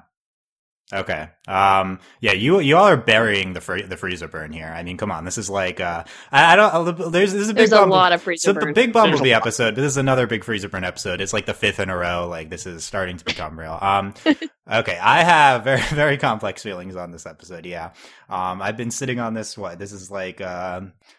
Okay. 0.90 1.28
Um. 1.46 2.00
Yeah. 2.20 2.32
You 2.32 2.60
you 2.60 2.74
all 2.74 2.86
are 2.88 2.96
burying 2.96 3.52
the 3.52 3.60
free, 3.60 3.82
the 3.82 3.98
freezer 3.98 4.26
burn 4.26 4.52
here. 4.52 4.72
I 4.74 4.82
mean, 4.82 4.96
come 4.96 5.10
on. 5.10 5.26
This 5.26 5.36
is 5.36 5.50
like 5.50 5.80
uh. 5.80 6.04
I, 6.32 6.54
I 6.54 6.56
don't. 6.56 7.12
There's 7.12 7.34
this 7.34 7.42
is 7.42 7.48
a 7.50 7.54
big 7.54 7.68
There's 7.68 7.72
a 7.72 7.84
lot 7.84 8.14
of 8.14 8.22
freezer 8.22 8.46
So 8.46 8.52
the 8.54 8.66
big 8.66 8.74
There's 8.74 8.88
a 8.88 8.92
Bumblebee 8.92 9.32
lot. 9.32 9.42
episode. 9.42 9.74
This 9.76 9.84
is 9.84 9.96
another 9.98 10.26
big 10.26 10.44
freezer 10.44 10.70
burn 10.70 10.84
episode. 10.84 11.20
It's 11.20 11.34
like 11.34 11.44
the 11.44 11.52
fifth 11.52 11.78
in 11.78 11.90
a 11.90 11.96
row. 11.96 12.26
Like 12.26 12.48
this 12.48 12.64
is 12.64 12.84
starting 12.84 13.18
to 13.18 13.24
become 13.26 13.58
real. 13.58 13.78
Um. 13.78 14.14
okay. 14.72 14.96
I 14.96 15.24
have 15.24 15.64
very 15.64 15.82
very 15.90 16.16
complex 16.16 16.62
feelings 16.62 16.96
on 16.96 17.10
this 17.10 17.26
episode. 17.26 17.66
Yeah. 17.66 17.90
Um. 18.30 18.62
I've 18.62 18.78
been 18.78 18.90
sitting 18.90 19.20
on 19.20 19.34
this. 19.34 19.58
What? 19.58 19.78
This 19.78 19.92
is 19.92 20.10
like 20.10 20.40
um. 20.40 20.94
Set 20.94 21.17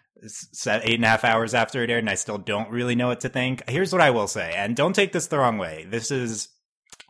eight 0.67 0.95
and 0.95 1.05
a 1.05 1.07
half 1.07 1.23
hours 1.23 1.53
after 1.53 1.83
it 1.83 1.89
aired, 1.89 1.99
and 1.99 2.09
I 2.09 2.15
still 2.15 2.37
don't 2.37 2.69
really 2.69 2.95
know 2.95 3.07
what 3.07 3.21
to 3.21 3.29
think. 3.29 3.67
Here's 3.69 3.91
what 3.91 4.01
I 4.01 4.11
will 4.11 4.27
say, 4.27 4.53
and 4.55 4.75
don't 4.75 4.93
take 4.93 5.11
this 5.11 5.27
the 5.27 5.39
wrong 5.39 5.57
way. 5.57 5.85
This 5.89 6.11
is 6.11 6.49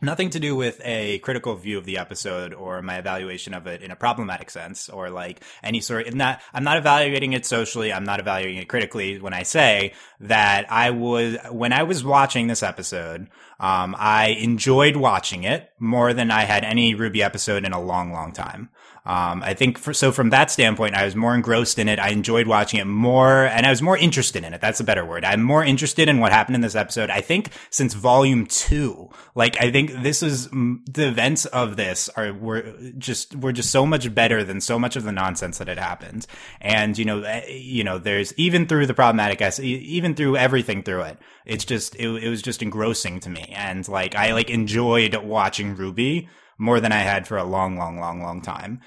nothing 0.02 0.30
to 0.30 0.40
do 0.40 0.56
with 0.56 0.80
a 0.84 1.18
critical 1.18 1.54
view 1.54 1.76
of 1.78 1.84
the 1.84 1.98
episode 1.98 2.54
or 2.54 2.80
my 2.82 2.96
evaluation 2.96 3.54
of 3.54 3.66
it 3.66 3.82
in 3.82 3.90
a 3.90 3.96
problematic 3.96 4.50
sense 4.50 4.88
or 4.88 5.10
like 5.10 5.42
any 5.62 5.80
sort 5.80 6.06
of 6.06 6.14
not 6.14 6.40
I'm 6.54 6.64
not 6.64 6.78
evaluating 6.78 7.32
it 7.32 7.44
socially 7.44 7.92
I'm 7.92 8.04
not 8.04 8.20
evaluating 8.20 8.58
it 8.58 8.68
critically 8.68 9.18
when 9.18 9.34
I 9.34 9.42
say 9.42 9.92
that 10.20 10.70
I 10.70 10.90
was 10.90 11.36
when 11.50 11.72
I 11.72 11.82
was 11.82 12.04
watching 12.04 12.46
this 12.46 12.62
episode 12.62 13.28
um 13.58 13.94
I 13.98 14.28
enjoyed 14.28 14.96
watching 14.96 15.44
it 15.44 15.68
more 15.78 16.12
than 16.14 16.30
I 16.30 16.42
had 16.42 16.64
any 16.64 16.94
RWBY 16.94 17.20
episode 17.20 17.64
in 17.64 17.72
a 17.72 17.80
long, 17.80 18.12
long 18.12 18.32
time. 18.32 18.70
Um, 19.06 19.42
I 19.42 19.54
think 19.54 19.78
for, 19.78 19.94
so 19.94 20.12
from 20.12 20.30
that 20.30 20.50
standpoint, 20.50 20.94
I 20.94 21.04
was 21.04 21.16
more 21.16 21.34
engrossed 21.34 21.78
in 21.78 21.88
it. 21.88 21.98
I 21.98 22.10
enjoyed 22.10 22.46
watching 22.46 22.80
it 22.80 22.86
more 22.86 23.46
and 23.46 23.66
I 23.66 23.70
was 23.70 23.80
more 23.80 23.96
interested 23.96 24.44
in 24.44 24.52
it. 24.52 24.60
That's 24.60 24.80
a 24.80 24.84
better 24.84 25.04
word. 25.04 25.24
I'm 25.24 25.42
more 25.42 25.64
interested 25.64 26.08
in 26.08 26.20
what 26.20 26.32
happened 26.32 26.56
in 26.56 26.60
this 26.60 26.74
episode. 26.74 27.08
I 27.10 27.20
think 27.20 27.50
since 27.70 27.94
volume 27.94 28.46
two, 28.46 29.08
like 29.34 29.60
I 29.60 29.70
think 29.70 30.02
this 30.02 30.22
is 30.22 30.48
the 30.50 31.08
events 31.08 31.46
of 31.46 31.76
this 31.76 32.08
are, 32.10 32.32
were 32.32 32.74
just, 32.98 33.34
were 33.36 33.52
just 33.52 33.70
so 33.70 33.86
much 33.86 34.14
better 34.14 34.44
than 34.44 34.60
so 34.60 34.78
much 34.78 34.96
of 34.96 35.04
the 35.04 35.12
nonsense 35.12 35.58
that 35.58 35.68
had 35.68 35.78
happened. 35.78 36.26
And, 36.60 36.98
you 36.98 37.04
know, 37.04 37.22
eh, 37.22 37.46
you 37.48 37.84
know, 37.84 37.98
there's 37.98 38.34
even 38.36 38.66
through 38.66 38.86
the 38.86 38.94
problematic, 38.94 39.40
even 39.60 40.14
through 40.14 40.36
everything 40.36 40.82
through 40.82 41.02
it, 41.02 41.18
it's 41.46 41.64
just, 41.64 41.96
it, 41.96 42.08
it 42.08 42.28
was 42.28 42.42
just 42.42 42.62
engrossing 42.62 43.20
to 43.20 43.30
me. 43.30 43.52
And 43.56 43.86
like, 43.88 44.14
I 44.14 44.34
like 44.34 44.50
enjoyed 44.50 45.14
watching 45.16 45.74
RWBY 45.74 46.28
more 46.60 46.78
than 46.78 46.92
I 46.92 46.98
had 46.98 47.26
for 47.26 47.38
a 47.38 47.44
long, 47.44 47.76
long, 47.76 47.98
long, 47.98 48.22
long 48.22 48.42
time. 48.42 48.80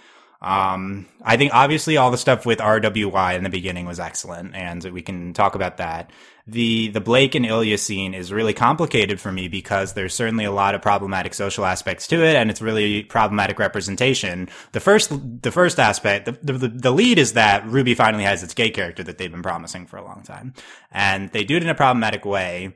Um, 0.44 1.06
I 1.24 1.38
think 1.38 1.54
obviously 1.54 1.96
all 1.96 2.12
the 2.12 2.18
stuff 2.18 2.46
with 2.46 2.60
RWY 2.60 3.36
in 3.38 3.44
the 3.44 3.50
beginning 3.50 3.86
was 3.86 3.98
excellent, 4.00 4.54
and 4.54 4.84
we 4.84 5.02
can 5.02 5.34
talk 5.34 5.56
about 5.56 5.78
that. 5.78 6.12
The 6.46 6.90
the 6.90 7.00
Blake 7.00 7.34
and 7.34 7.46
Ilia 7.46 7.78
scene 7.78 8.14
is 8.14 8.34
really 8.34 8.54
complicated 8.54 9.22
for 9.22 9.32
me 9.32 9.48
because 9.48 9.94
there's 9.94 10.14
certainly 10.14 10.44
a 10.44 10.52
lot 10.52 10.76
of 10.76 10.82
problematic 10.82 11.34
social 11.34 11.64
aspects 11.64 12.08
to 12.08 12.22
it, 12.22 12.36
and 12.36 12.50
it's 12.50 12.62
really 12.62 13.04
problematic 13.04 13.58
representation. 13.58 14.50
The 14.74 14.82
first 14.82 15.14
the 15.42 15.52
first 15.52 15.80
aspect, 15.80 16.26
the 16.26 16.54
the, 16.54 16.68
the 16.68 16.92
lead 16.92 17.20
is 17.20 17.34
that 17.34 17.64
RWBY 17.64 17.96
finally 17.96 18.26
has 18.26 18.44
its 18.44 18.54
gay 18.54 18.70
character 18.70 19.02
that 19.04 19.18
they've 19.18 19.32
been 19.32 19.44
promising 19.44 19.86
for 19.86 19.96
a 19.96 20.04
long 20.04 20.24
time, 20.24 20.54
and 20.92 21.32
they 21.32 21.46
do 21.46 21.56
it 21.56 21.64
in 21.64 21.70
a 21.70 21.76
problematic 21.76 22.26
way. 22.26 22.76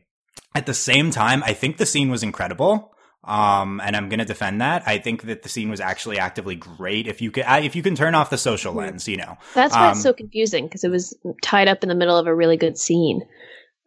At 0.55 0.65
the 0.65 0.73
same 0.73 1.11
time, 1.11 1.43
I 1.43 1.51
think 1.51 1.75
the 1.75 1.85
scene 1.85 2.09
was 2.09 2.23
incredible. 2.23 2.93
Um, 3.27 3.81
and 3.83 3.95
I'm 3.95 4.07
going 4.07 4.19
to 4.19 4.25
defend 4.25 4.61
that. 4.61 4.83
I 4.87 4.99
think 4.99 5.23
that 5.23 5.43
the 5.43 5.49
scene 5.49 5.69
was 5.69 5.81
actually 5.81 6.17
actively 6.17 6.55
great. 6.55 7.07
If 7.07 7.21
you 7.21 7.29
can, 7.29 7.63
if 7.63 7.75
you 7.75 7.83
can 7.83 7.93
turn 7.93 8.15
off 8.15 8.29
the 8.29 8.37
social 8.37 8.71
hmm. 8.71 8.79
lens, 8.79 9.07
you 9.07 9.17
know, 9.17 9.37
that's 9.53 9.75
why 9.75 9.87
um, 9.87 9.91
it's 9.91 10.01
so 10.01 10.13
confusing 10.13 10.65
because 10.65 10.85
it 10.85 10.89
was 10.89 11.15
tied 11.41 11.67
up 11.67 11.83
in 11.83 11.89
the 11.89 11.95
middle 11.95 12.17
of 12.17 12.25
a 12.25 12.33
really 12.33 12.57
good 12.57 12.77
scene. 12.77 13.27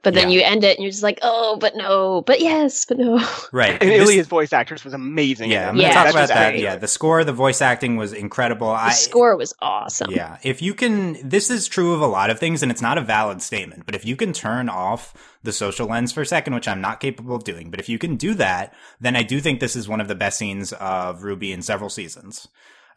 But 0.03 0.15
then 0.15 0.31
yeah. 0.31 0.37
you 0.37 0.43
end 0.43 0.65
it 0.65 0.77
and 0.77 0.83
you're 0.83 0.91
just 0.91 1.03
like, 1.03 1.19
oh, 1.21 1.57
but 1.61 1.77
no, 1.77 2.23
but 2.23 2.41
yes, 2.41 2.87
but 2.87 2.99
no. 2.99 3.21
Right. 3.53 3.73
And 3.81 3.91
this, 3.91 4.09
Ilia's 4.09 4.29
voice 4.29 4.53
actress 4.53 4.85
was 4.85 4.95
amazing. 4.95 5.51
Yeah, 5.51 5.69
I'm 5.69 5.77
going 5.77 5.89
to 5.89 5.95
talk 5.95 6.11
about 6.11 6.29
that. 6.29 6.51
Great. 6.51 6.63
Yeah, 6.63 6.77
the 6.77 6.89
score, 6.89 7.25
the 7.25 7.33
voice 7.33 7.61
acting 7.61 7.97
was 7.97 8.13
incredible. 8.13 8.69
The 8.69 8.75
I, 8.75 8.91
score 8.91 9.37
was 9.37 9.55
awesome. 9.61 10.11
Yeah. 10.11 10.39
If 10.43 10.63
you 10.63 10.73
can, 10.73 11.29
this 11.29 11.51
is 11.51 11.69
true 11.69 11.93
of 11.93 12.01
a 12.01 12.07
lot 12.07 12.31
of 12.31 12.39
things 12.39 12.63
and 12.63 12.71
it's 12.73 12.81
not 12.81 12.97
a 12.97 13.03
valid 13.03 13.43
statement, 13.43 13.85
but 13.85 13.95
if 13.95 14.07
you 14.07 14.17
can 14.17 14.33
turn 14.33 14.69
off 14.69 15.15
the 15.43 15.53
social 15.53 15.87
lens 15.87 16.13
for 16.13 16.23
a 16.23 16.27
second, 16.27 16.55
which 16.55 16.69
I'm 16.69 16.81
not 16.81 17.01
capable 17.01 17.35
of 17.35 17.45
doing, 17.45 17.71
but 17.71 17.81
if 17.81 17.89
you 17.89 17.99
can 17.99 18.17
do 18.17 18.35
that, 18.35 18.73
then 19.01 19.17
I 19.17 19.23
do 19.23 19.41
think 19.41 19.61
this 19.61 19.77
is 19.77 19.89
one 19.89 20.01
of 20.01 20.09
the 20.09 20.15
best 20.15 20.39
scenes 20.39 20.73
of 20.73 21.21
RWBY 21.21 21.53
in 21.53 21.63
several 21.63 21.91
seasons 21.91 22.49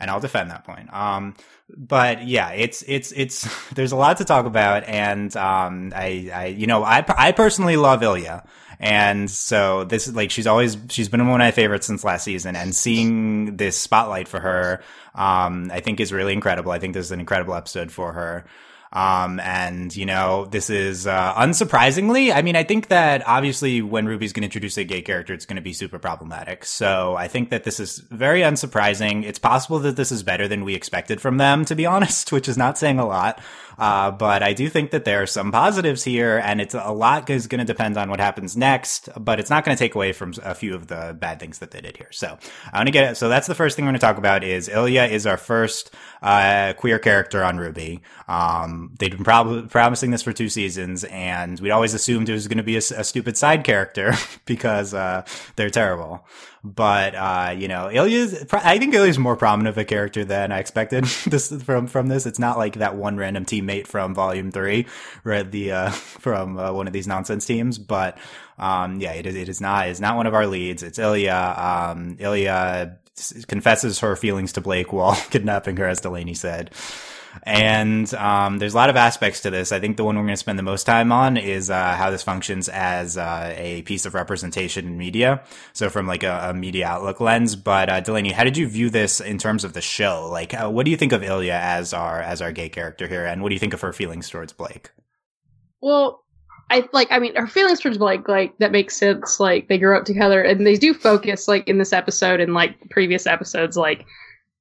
and 0.04 0.12
I'll 0.12 0.20
defend 0.20 0.52
that 0.52 0.66
point. 0.66 0.94
Um, 0.94 1.34
but 1.76 2.28
yeah, 2.28 2.52
it's 2.52 2.84
it's 2.88 3.12
it's 3.14 3.48
there's 3.74 3.94
a 3.94 3.96
lot 3.96 4.18
to 4.18 4.26
talk 4.26 4.46
about, 4.46 4.84
and 4.84 5.36
um, 5.36 5.94
I 5.96 6.30
I 6.34 6.46
you 6.48 6.68
know 6.68 6.84
I 6.84 7.04
I 7.08 7.32
personally 7.32 7.78
love 7.78 8.04
Ilia, 8.04 8.44
and 8.80 9.32
so 9.32 9.86
this 9.86 10.12
like 10.12 10.30
she's 10.30 10.46
always 10.46 10.78
she's 10.90 11.10
been 11.10 11.22
one 11.28 11.42
of 11.42 11.46
my 11.46 11.52
favorites 11.52 11.88
since 11.88 12.04
last 12.04 12.26
season, 12.26 12.56
and 12.56 12.76
seeing 12.76 13.56
this 13.56 13.80
spotlight 13.80 14.28
for 14.28 14.42
her, 14.42 14.84
um, 15.16 15.72
I 15.74 15.80
think 15.80 16.00
is 16.00 16.12
really 16.12 16.34
incredible. 16.34 16.72
I 16.72 16.80
think 16.80 16.94
this 16.94 17.06
is 17.06 17.12
an 17.12 17.22
incredible 17.22 17.56
episode 17.56 17.92
for 17.92 18.12
her. 18.12 18.46
Um, 18.94 19.40
and 19.40 19.94
you 19.96 20.06
know, 20.06 20.46
this 20.46 20.70
is, 20.70 21.08
uh, 21.08 21.34
unsurprisingly, 21.34 22.34
I 22.34 22.44
mean, 22.44 22.56
I 22.56 22.64
think 22.64 22.90
that 22.90 23.28
obviously 23.28 23.82
when 23.82 24.06
RWBY's 24.06 24.34
going 24.34 24.44
to 24.44 24.46
introduce 24.46 24.78
a 24.78 24.84
gay 24.84 25.02
character, 25.02 25.34
it's 25.34 25.48
going 25.48 25.56
to 25.56 25.64
be 25.64 25.74
super 25.74 25.98
problematic. 25.98 26.64
So 26.64 27.16
I 27.16 27.28
think 27.28 27.50
that 27.50 27.64
this 27.64 27.80
is 27.80 27.98
very 28.12 28.42
unsurprising. 28.42 29.26
It's 29.26 29.40
possible 29.40 29.80
that 29.80 29.96
this 29.96 30.12
is 30.12 30.22
better 30.22 30.48
than 30.48 30.64
we 30.64 30.76
expected 30.76 31.20
from 31.20 31.38
them, 31.38 31.66
to 31.66 31.76
be 31.76 31.86
honest, 31.94 32.32
which 32.32 32.48
is 32.48 32.56
not 32.56 32.78
saying 32.78 33.00
a 33.00 33.08
lot. 33.08 33.42
Uh, 33.78 34.12
but 34.12 34.44
I 34.44 34.54
do 34.54 34.70
think 34.70 34.92
that 34.92 35.06
there 35.06 35.22
are 35.22 35.28
some 35.28 35.52
positives 35.52 36.04
here, 36.04 36.38
and 36.44 36.62
it's 36.62 36.74
a 36.74 36.92
lot 36.92 37.30
is 37.30 37.48
going 37.48 37.60
to 37.60 37.66
depend 37.66 37.98
on 37.98 38.10
what 38.10 38.20
happens 38.20 38.56
next. 38.56 39.10
But 39.20 39.40
it's 39.40 39.50
not 39.50 39.66
going 39.66 39.76
to 39.76 39.80
take 39.80 39.96
away 39.96 40.14
from 40.14 40.34
a 40.44 40.56
few 40.56 40.76
of 40.76 40.88
the 40.88 41.16
bad 41.20 41.40
things 41.40 41.60
that 41.60 41.72
they 41.72 41.82
did 41.82 41.98
here. 41.98 42.10
So 42.12 42.38
I 42.72 42.78
want 42.78 42.88
to 42.88 42.92
get 42.92 43.12
it. 43.12 43.16
So 43.16 43.30
that's 43.30 43.48
the 43.48 43.56
first 43.56 43.76
thing 43.76 43.86
we're 43.86 43.92
going 43.92 44.00
to 44.00 44.06
talk 44.06 44.18
about. 44.18 44.44
Is 44.44 44.70
Ilia 44.70 45.06
is 45.06 45.26
our 45.26 45.38
first 45.38 45.94
uh, 46.22 46.74
queer 46.74 47.00
character 47.00 47.44
on 47.44 47.58
RWBY. 47.58 48.02
Um, 48.28 48.94
they've 48.98 49.12
been 49.12 49.24
prob- 49.24 49.70
promising 49.70 50.12
this 50.12 50.22
for 50.22 50.34
two 50.34 50.50
seasons, 50.50 51.04
and 51.06 51.60
we'd 51.60 51.72
always 51.72 51.94
assumed 51.94 52.30
it 52.30 52.34
was 52.34 52.48
going 52.48 52.58
to 52.58 52.64
be 52.64 52.76
a, 52.76 52.80
a, 52.80 53.04
stupid 53.04 53.38
side 53.38 53.64
character 53.64 54.14
because 54.46 54.94
uh, 54.94 55.24
they're 55.56 55.70
terrible. 55.70 56.26
But 56.64 57.14
uh, 57.14 57.56
you 57.58 57.68
know, 57.68 57.92
Ilia's. 57.92 58.46
I 58.54 58.78
think 58.78 58.94
Ilia's 58.94 59.20
more 59.20 59.36
prominent 59.36 59.74
of 59.74 59.78
a 59.78 59.84
character 59.84 60.24
than 60.24 60.54
I 60.54 60.60
expected. 60.60 61.04
this 61.26 61.52
from 61.62 61.88
from 61.88 62.08
this. 62.08 62.26
It's 62.26 62.40
not 62.40 62.58
like 62.58 62.76
that 62.76 62.96
one 62.96 63.18
random 63.18 63.46
teammate 63.46 63.86
from 63.86 64.16
Volume 64.16 64.50
Three, 64.50 64.86
read 65.26 65.52
the 65.52 65.72
uh, 65.74 65.90
from 65.92 66.58
uh, 66.58 66.72
one 66.72 66.88
of 66.88 66.94
these 66.94 67.08
nonsense 67.08 67.46
teams. 67.46 67.78
But 67.78 68.18
um, 68.58 69.02
yeah, 69.02 69.12
it 69.12 69.26
is. 69.26 69.36
It 69.36 69.50
is 69.50 69.60
not. 69.60 69.90
It's 69.90 70.00
not 70.00 70.16
one 70.16 70.26
of 70.26 70.34
our 70.34 70.48
leads. 70.48 70.84
It's 70.84 70.98
Ilia. 70.98 71.36
Um, 71.36 72.16
Ilia 72.20 72.98
confesses 73.48 74.00
her 74.00 74.16
feelings 74.16 74.54
to 74.54 74.62
Blake 74.62 74.94
while 74.94 75.16
kidnapping 75.30 75.76
her, 75.78 75.88
as 75.88 76.00
Delaney 76.00 76.34
said. 76.34 76.72
And 77.42 78.14
um, 78.14 78.60
there's 78.60 78.74
a 78.74 78.78
lot 78.78 78.90
of 78.90 78.96
aspects 78.96 79.42
to 79.42 79.50
this. 79.50 79.72
I 79.72 79.80
think 79.80 79.98
the 79.98 80.04
one 80.04 80.16
we're 80.16 80.22
going 80.22 80.34
to 80.34 80.38
spend 80.38 80.60
the 80.60 80.64
most 80.64 80.84
time 80.84 81.12
on 81.12 81.36
is 81.38 81.70
uh, 81.70 81.96
how 81.96 82.12
this 82.12 82.22
functions 82.22 82.70
as 82.70 83.18
uh, 83.18 83.54
a 83.58 83.82
piece 83.82 84.06
of 84.06 84.14
representation 84.14 84.86
in 84.86 84.98
media. 84.98 85.44
So 85.74 85.90
from 85.90 86.06
like 86.06 86.24
a, 86.24 86.50
a 86.50 86.54
media 86.54 86.88
outlook 86.88 87.20
lens. 87.20 87.56
But 87.56 87.90
uh, 87.90 88.00
Delaney, 88.02 88.32
how 88.32 88.44
did 88.44 88.58
you 88.58 88.68
view 88.68 88.90
this 88.90 89.20
in 89.20 89.38
terms 89.38 89.64
of 89.64 89.74
the 89.74 89.82
show? 89.82 90.30
Like, 90.32 90.54
uh, 90.54 90.70
what 90.70 90.86
do 90.86 90.92
you 90.92 90.98
think 90.98 91.12
of 91.12 91.24
Ilia 91.24 91.56
as 91.56 91.94
our 91.94 92.22
as 92.22 92.42
our 92.42 92.52
gay 92.52 92.70
character 92.70 93.08
here, 93.08 93.26
and 93.26 93.42
what 93.42 93.50
do 93.50 93.56
you 93.56 93.60
think 93.60 93.74
of 93.74 93.82
her 93.82 93.94
feelings 93.94 94.30
towards 94.30 94.54
Blake? 94.54 94.92
Well, 95.82 96.24
I 96.70 96.88
like 96.94 97.10
I 97.12 97.20
mean 97.20 97.36
her 97.36 97.48
feelings 97.48 97.80
towards 97.80 97.98
Blake 97.98 98.28
like 98.28 98.58
that 98.60 98.72
makes 98.72 98.98
sense 98.98 99.40
like 99.40 99.68
they 99.68 99.78
grew 99.78 99.98
up 99.98 100.06
together 100.06 100.42
and 100.42 100.66
they 100.66 100.76
do 100.76 100.94
focus 100.94 101.48
like 101.48 101.68
in 101.68 101.78
this 101.78 101.94
episode 101.94 102.40
and 102.40 102.54
like 102.54 102.90
previous 102.90 103.28
episodes 103.28 103.78
like 103.78 104.06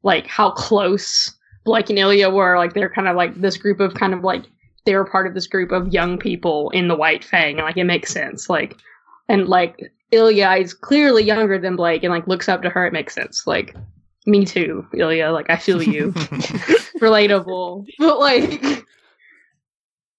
like 0.03 0.27
how 0.27 0.51
close 0.51 1.35
Blake 1.65 1.91
and 1.91 1.99
Ilia 1.99 2.31
were 2.31 2.57
like 2.57 2.75
they're 2.75 2.91
kind 2.91 3.09
of 3.09 3.17
like 3.17 3.35
this 3.41 3.57
group 3.57 3.81
of 3.81 3.95
kind 3.95 4.15
of 4.15 4.25
like 4.25 4.45
they 4.85 4.95
were 4.95 5.05
part 5.05 5.27
of 5.27 5.35
this 5.35 5.47
group 5.47 5.71
of 5.71 5.93
young 5.93 6.19
people 6.19 6.71
in 6.71 6.89
the 6.89 6.97
White 6.97 7.25
Fang, 7.25 7.59
like 7.59 7.77
it 7.77 7.85
makes 7.85 8.13
sense. 8.13 8.51
Like, 8.51 8.77
and 9.29 9.49
like 9.49 9.93
Ilia 10.11 10.53
is 10.55 10.75
clearly 10.75 11.23
younger 11.23 11.59
than 11.59 11.77
Blake, 11.77 12.03
and 12.03 12.13
like 12.13 12.27
looks 12.27 12.49
up 12.49 12.63
to 12.63 12.71
her. 12.71 12.87
It 12.87 12.93
makes 12.93 13.15
sense. 13.15 13.47
Like, 13.47 13.75
me 14.27 14.45
too, 14.45 14.87
Ilia. 14.95 15.33
Like, 15.33 15.51
I 15.51 15.57
feel 15.57 15.83
you, 15.83 16.13
relatable. 17.01 17.87
But 17.99 18.19
like, 18.19 18.85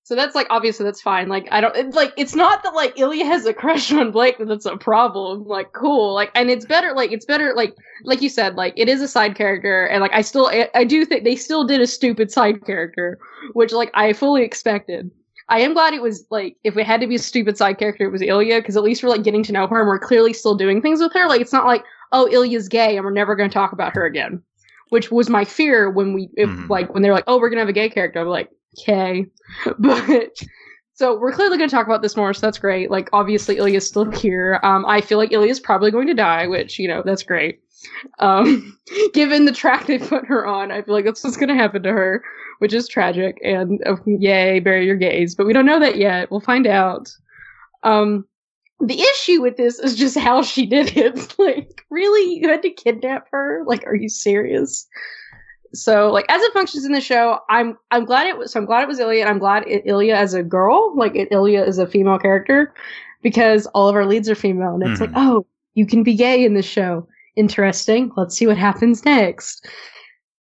so 0.05 0.15
that's 0.15 0.36
like 0.36 0.48
obviously 0.50 0.83
that's 0.83 1.01
fine. 1.01 1.29
Like 1.29 1.48
I 1.50 1.62
don't 1.62 1.75
it, 1.77 1.93
like 1.93 2.12
it's 2.17 2.36
not 2.36 2.62
that 2.63 2.74
like 2.74 3.00
Ilia 3.00 3.25
has 3.25 3.45
a 3.45 3.53
crush 3.53 3.91
on 3.93 4.12
Blake 4.12 4.38
that 4.38 4.50
that's 4.50 4.65
a 4.65 4.75
problem. 4.75 5.45
Like 5.45 5.72
cool. 5.72 6.13
Like 6.13 6.29
and 6.36 6.50
it's 6.50 6.65
better 6.65 6.93
like 6.93 7.13
it's 7.13 7.25
better 7.25 7.53
like 7.55 7.74
like 8.03 8.22
you 8.22 8.27
said 8.27 8.55
like 8.55 8.74
it 8.75 8.89
is 8.89 9.01
a 9.01 9.07
side 9.07 9.36
character 9.36 9.86
and 9.86 10.01
like 10.01 10.12
I 10.13 10.22
still 10.22 10.48
I, 10.48 10.69
I 10.75 10.83
do 10.83 11.05
think 11.05 11.24
they 11.24 11.38
still 11.38 11.63
did 11.63 11.79
a 11.79 11.88
stupid 11.88 12.31
side 12.31 12.65
character 12.65 13.17
which 13.53 13.72
like 13.72 13.91
I 13.93 14.12
fully 14.12 14.43
expected. 14.43 15.10
I 15.48 15.60
am 15.60 15.74
glad 15.74 15.93
it 15.93 16.01
was 16.01 16.25
like 16.29 16.57
if 16.65 16.75
it 16.75 16.86
had 16.86 17.00
to 17.00 17.07
be 17.07 17.15
a 17.15 17.19
stupid 17.19 17.57
side 17.57 17.77
character 17.77 18.05
it 18.05 18.12
was 18.12 18.22
Ilia 18.22 18.60
because 18.60 18.75
at 18.75 18.83
least 18.83 19.03
we're 19.03 19.10
like 19.10 19.24
getting 19.24 19.43
to 19.43 19.53
know 19.53 19.67
her 19.67 19.79
and 19.79 19.88
we're 19.88 20.00
clearly 20.00 20.33
still 20.33 20.55
doing 20.55 20.81
things 20.81 21.00
with 21.00 21.13
her. 21.13 21.29
Like 21.29 21.39
it's 21.39 21.53
not 21.53 21.65
like 21.65 21.86
oh 22.12 22.27
Ilia's 22.29 22.67
gay 22.67 22.98
and 22.98 23.05
we're 23.05 23.12
never 23.12 23.38
going 23.38 23.50
to 23.50 23.53
talk 23.53 23.72
about 23.72 23.95
her 23.95 24.05
again. 24.05 24.43
Which 24.89 25.12
was 25.12 25.29
my 25.29 25.45
fear 25.45 25.89
when 25.89 26.13
we 26.13 26.29
if, 26.36 26.50
mm. 26.50 26.67
like 26.67 26.93
when 26.93 27.03
they're 27.03 27.13
like 27.13 27.24
oh 27.27 27.39
we're 27.39 27.50
going 27.50 27.57
to 27.57 27.62
have 27.62 27.69
a 27.69 27.74
gay 27.74 27.89
character. 27.89 28.19
I'm 28.19 28.27
like 28.27 28.50
okay. 28.80 29.25
But 29.80 30.42
so 30.94 31.18
we're 31.20 31.32
clearly 31.32 31.58
going 31.58 31.70
to 31.70 31.75
talk 31.75 31.88
about 31.88 32.01
this 32.01 32.15
more, 32.15 32.34
so 32.34 32.46
that's 32.46 32.60
great. 32.60 32.92
Like, 32.92 33.10
obviously, 33.13 33.58
Ilia's 33.58 33.88
still 33.88 34.10
here. 34.12 34.60
Um, 34.63 34.86
I 34.86 35.01
feel 35.01 35.18
like 35.18 35.32
Ilia's 35.32 35.60
probably 35.60 35.92
going 35.92 36.08
to 36.08 36.13
die, 36.13 36.48
which, 36.48 36.77
you 36.77 36.88
know, 36.88 37.01
that's 37.03 37.24
great. 37.24 37.62
Um, 38.20 38.77
given 39.13 39.46
the 39.46 39.51
track 39.51 39.88
they 39.88 39.98
put 39.98 40.25
her 40.25 40.46
on, 40.46 40.72
I 40.72 40.82
feel 40.84 40.94
like 40.94 41.06
that's 41.06 41.24
what's 41.24 41.38
going 41.38 41.50
to 41.50 41.56
happen 41.56 41.82
to 41.84 41.92
her, 41.92 42.24
which 42.60 42.74
is 42.74 42.88
tragic. 42.88 43.39
And 43.44 43.82
uh, 43.88 43.96
yay, 44.06 44.60
bury 44.60 44.86
your 44.86 44.96
gays. 44.96 45.34
But 45.34 45.48
we 45.48 45.53
don't 45.53 45.65
know 45.65 45.80
that 45.80 45.98
yet. 45.98 46.30
We'll 46.30 46.39
find 46.39 46.68
out. 46.68 47.12
Um, 47.82 48.25
the 48.80 49.01
issue 49.01 49.42
with 49.42 49.58
this 49.58 49.80
is 49.80 49.96
just 49.96 50.18
how 50.18 50.44
she 50.44 50.65
did 50.65 50.96
it. 50.96 51.36
like, 51.39 51.86
really? 51.89 52.36
You 52.36 52.50
had 52.50 52.62
to 52.62 52.70
kidnap 52.70 53.27
her? 53.32 53.63
Like, 53.65 53.86
are 53.88 53.96
you 53.96 54.10
serious? 54.10 54.88
So 55.74 56.12
like 56.12 56.25
as 56.30 56.42
it 56.42 56.53
functions 56.53 56.86
in 56.86 56.92
the 56.92 57.01
show, 57.01 57.39
I'm 57.50 57.77
I'm 57.92 58.06
glad 58.06 58.27
it 58.27 58.38
was. 58.38 58.51
So 58.51 58.60
I'm 58.60 58.65
glad 58.65 58.84
it 58.84 58.88
was 58.88 59.00
Ilia, 59.00 59.22
and 59.22 59.30
I'm 59.30 59.39
glad 59.39 59.68
it, 59.68 59.84
Ilia 59.86 60.15
as 60.15 60.34
a 60.34 60.44
girl, 60.44 60.96
like 60.96 61.15
it, 61.15 61.30
Ilia 61.32 61.63
is 61.65 61.80
a 61.80 61.88
female 61.88 62.20
character, 62.20 62.74
because 63.24 63.65
all 63.68 63.89
of 63.89 63.96
our 63.96 64.06
leads 64.06 64.30
are 64.30 64.36
female, 64.36 64.75
and 64.75 64.84
it's 64.84 65.01
mm-hmm. 65.01 65.13
like, 65.13 65.24
oh, 65.24 65.46
you 65.74 65.88
can 65.88 66.03
be 66.03 66.13
gay 66.13 66.46
in 66.46 66.53
this 66.53 66.65
show. 66.65 67.08
Interesting. 67.36 68.12
Let's 68.15 68.38
see 68.38 68.46
what 68.46 68.58
happens 68.58 69.03
next. 69.03 69.68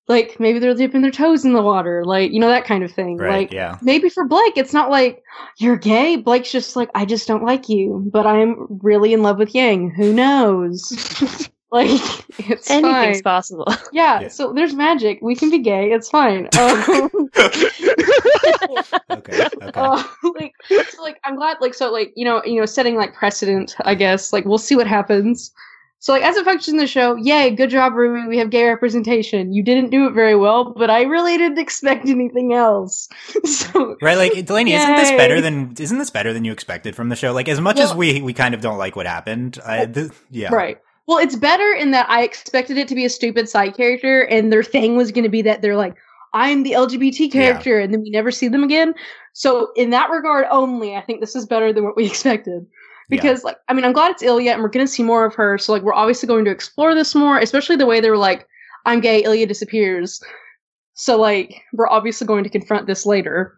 Like 0.07 0.39
maybe 0.39 0.59
they're 0.59 0.75
dipping 0.75 1.01
their 1.01 1.11
toes 1.11 1.45
in 1.45 1.53
the 1.53 1.61
water, 1.61 2.03
like 2.05 2.31
you 2.31 2.39
know 2.39 2.49
that 2.49 2.65
kind 2.65 2.83
of 2.83 2.91
thing. 2.91 3.17
Right, 3.17 3.43
like 3.43 3.53
yeah. 3.53 3.79
maybe 3.81 4.09
for 4.09 4.25
Blake, 4.27 4.57
it's 4.57 4.73
not 4.73 4.91
like 4.91 5.23
you're 5.57 5.77
gay. 5.77 6.17
Blake's 6.17 6.51
just 6.51 6.75
like 6.75 6.89
I 6.93 7.05
just 7.05 7.27
don't 7.27 7.43
like 7.43 7.69
you, 7.69 8.07
but 8.11 8.27
I'm 8.27 8.67
really 8.83 9.13
in 9.13 9.23
love 9.23 9.39
with 9.39 9.55
Yang. 9.55 9.91
Who 9.91 10.13
knows? 10.13 11.49
Like 11.73 11.89
it's 12.39 12.69
Anything's 12.69 13.17
fine. 13.17 13.21
possible. 13.23 13.65
Yeah, 13.91 14.21
Yeah. 14.21 14.27
so 14.27 14.53
there's 14.53 14.73
magic. 14.75 15.19
We 15.21 15.35
can 15.35 15.49
be 15.49 15.57
gay. 15.59 15.91
It's 15.91 16.09
fine. 16.09 16.47
Um, 16.57 17.09
okay. 19.09 19.47
Okay. 19.49 19.71
uh, 19.75 20.03
like, 20.39 20.53
so, 20.67 21.01
like 21.01 21.19
I'm 21.23 21.35
glad. 21.35 21.57
Like, 21.61 21.73
so, 21.73 21.91
like 21.91 22.13
you 22.15 22.25
know, 22.25 22.43
you 22.45 22.59
know, 22.59 22.65
setting 22.65 22.95
like 22.95 23.13
precedent. 23.13 23.75
I 23.81 23.95
guess. 23.95 24.31
Like, 24.33 24.45
we'll 24.45 24.57
see 24.57 24.75
what 24.75 24.87
happens. 24.87 25.51
So, 25.99 26.11
like, 26.11 26.21
as 26.23 26.35
it 26.35 26.43
functions 26.43 26.67
in 26.73 26.77
the 26.77 26.87
show, 26.87 27.15
yay, 27.15 27.49
good 27.51 27.69
job, 27.69 27.93
RWBY. 27.93 28.27
We 28.27 28.37
have 28.37 28.49
gay 28.49 28.65
representation. 28.67 29.53
You 29.53 29.63
didn't 29.63 29.89
do 29.89 30.05
it 30.07 30.13
very 30.13 30.35
well, 30.35 30.73
but 30.77 30.89
I 30.89 31.03
really 31.03 31.37
didn't 31.37 31.59
expect 31.59 32.07
anything 32.09 32.53
else. 32.53 33.07
so, 33.45 33.95
Right, 34.01 34.17
like 34.17 34.45
Delaney, 34.45 34.73
isn't 34.73 34.95
this 34.95 35.11
better 35.11 35.39
than 35.39 35.73
isn't 35.79 35.97
this 35.97 36.09
better 36.09 36.33
than 36.33 36.43
you 36.43 36.51
expected 36.51 36.95
from 36.95 37.07
the 37.09 37.15
show? 37.15 37.31
Like 37.33 37.47
as 37.47 37.61
much 37.61 37.79
as 37.79 37.95
we 37.95 38.21
we 38.21 38.33
kind 38.33 38.53
of 38.53 38.59
don't 38.61 38.77
like 38.77 38.95
what 38.97 39.05
happened, 39.07 39.59
I, 39.65 39.85
th- 39.85 40.11
yeah, 40.29 40.53
Right. 40.53 40.77
Well, 41.07 41.17
it's 41.17 41.35
better 41.35 41.73
in 41.73 41.91
that 41.91 42.09
I 42.09 42.23
expected 42.23 42.77
it 42.77 42.87
to 42.87 42.95
be 42.95 43.05
a 43.05 43.09
stupid 43.09 43.49
side 43.49 43.75
character, 43.75 44.21
and 44.21 44.51
their 44.51 44.63
thing 44.63 44.95
was 44.95 45.11
going 45.11 45.23
to 45.23 45.29
be 45.29 45.41
that 45.41 45.61
they're 45.61 45.75
like, 45.75 45.95
I'm 46.33 46.63
the 46.63 46.71
LGBT 46.71 47.31
character, 47.31 47.79
and 47.79 47.93
then 47.93 48.01
we 48.01 48.09
never 48.09 48.31
see 48.31 48.47
them 48.47 48.63
again. 48.63 48.93
So, 49.33 49.71
in 49.75 49.91
that 49.91 50.09
regard 50.09 50.45
only, 50.49 50.95
I 50.95 51.01
think 51.01 51.19
this 51.19 51.35
is 51.35 51.45
better 51.45 51.71
than 51.71 51.83
what 51.83 51.95
we 51.95 52.05
expected. 52.07 52.65
Yeah. 52.65 53.17
Because, 53.17 53.43
like, 53.43 53.57
I 53.67 53.73
mean, 53.73 53.85
I'm 53.85 53.93
glad 53.93 54.11
it's 54.11 54.23
Ilia, 54.23 54.53
and 54.53 54.63
we're 54.63 54.69
going 54.69 54.85
to 54.85 54.91
see 54.91 55.03
more 55.03 55.25
of 55.25 55.35
her. 55.35 55.57
So, 55.57 55.73
like, 55.73 55.83
we're 55.83 55.93
obviously 55.93 56.27
going 56.27 56.45
to 56.45 56.51
explore 56.51 56.95
this 56.95 57.13
more, 57.13 57.37
especially 57.37 57.75
the 57.75 57.85
way 57.85 57.99
they 57.99 58.09
were 58.09 58.17
like, 58.17 58.47
I'm 58.85 58.99
gay, 58.99 59.23
Ilia 59.23 59.45
disappears. 59.45 60.21
So, 60.93 61.19
like, 61.19 61.61
we're 61.73 61.89
obviously 61.89 62.25
going 62.25 62.43
to 62.43 62.49
confront 62.49 62.87
this 62.87 63.05
later. 63.05 63.55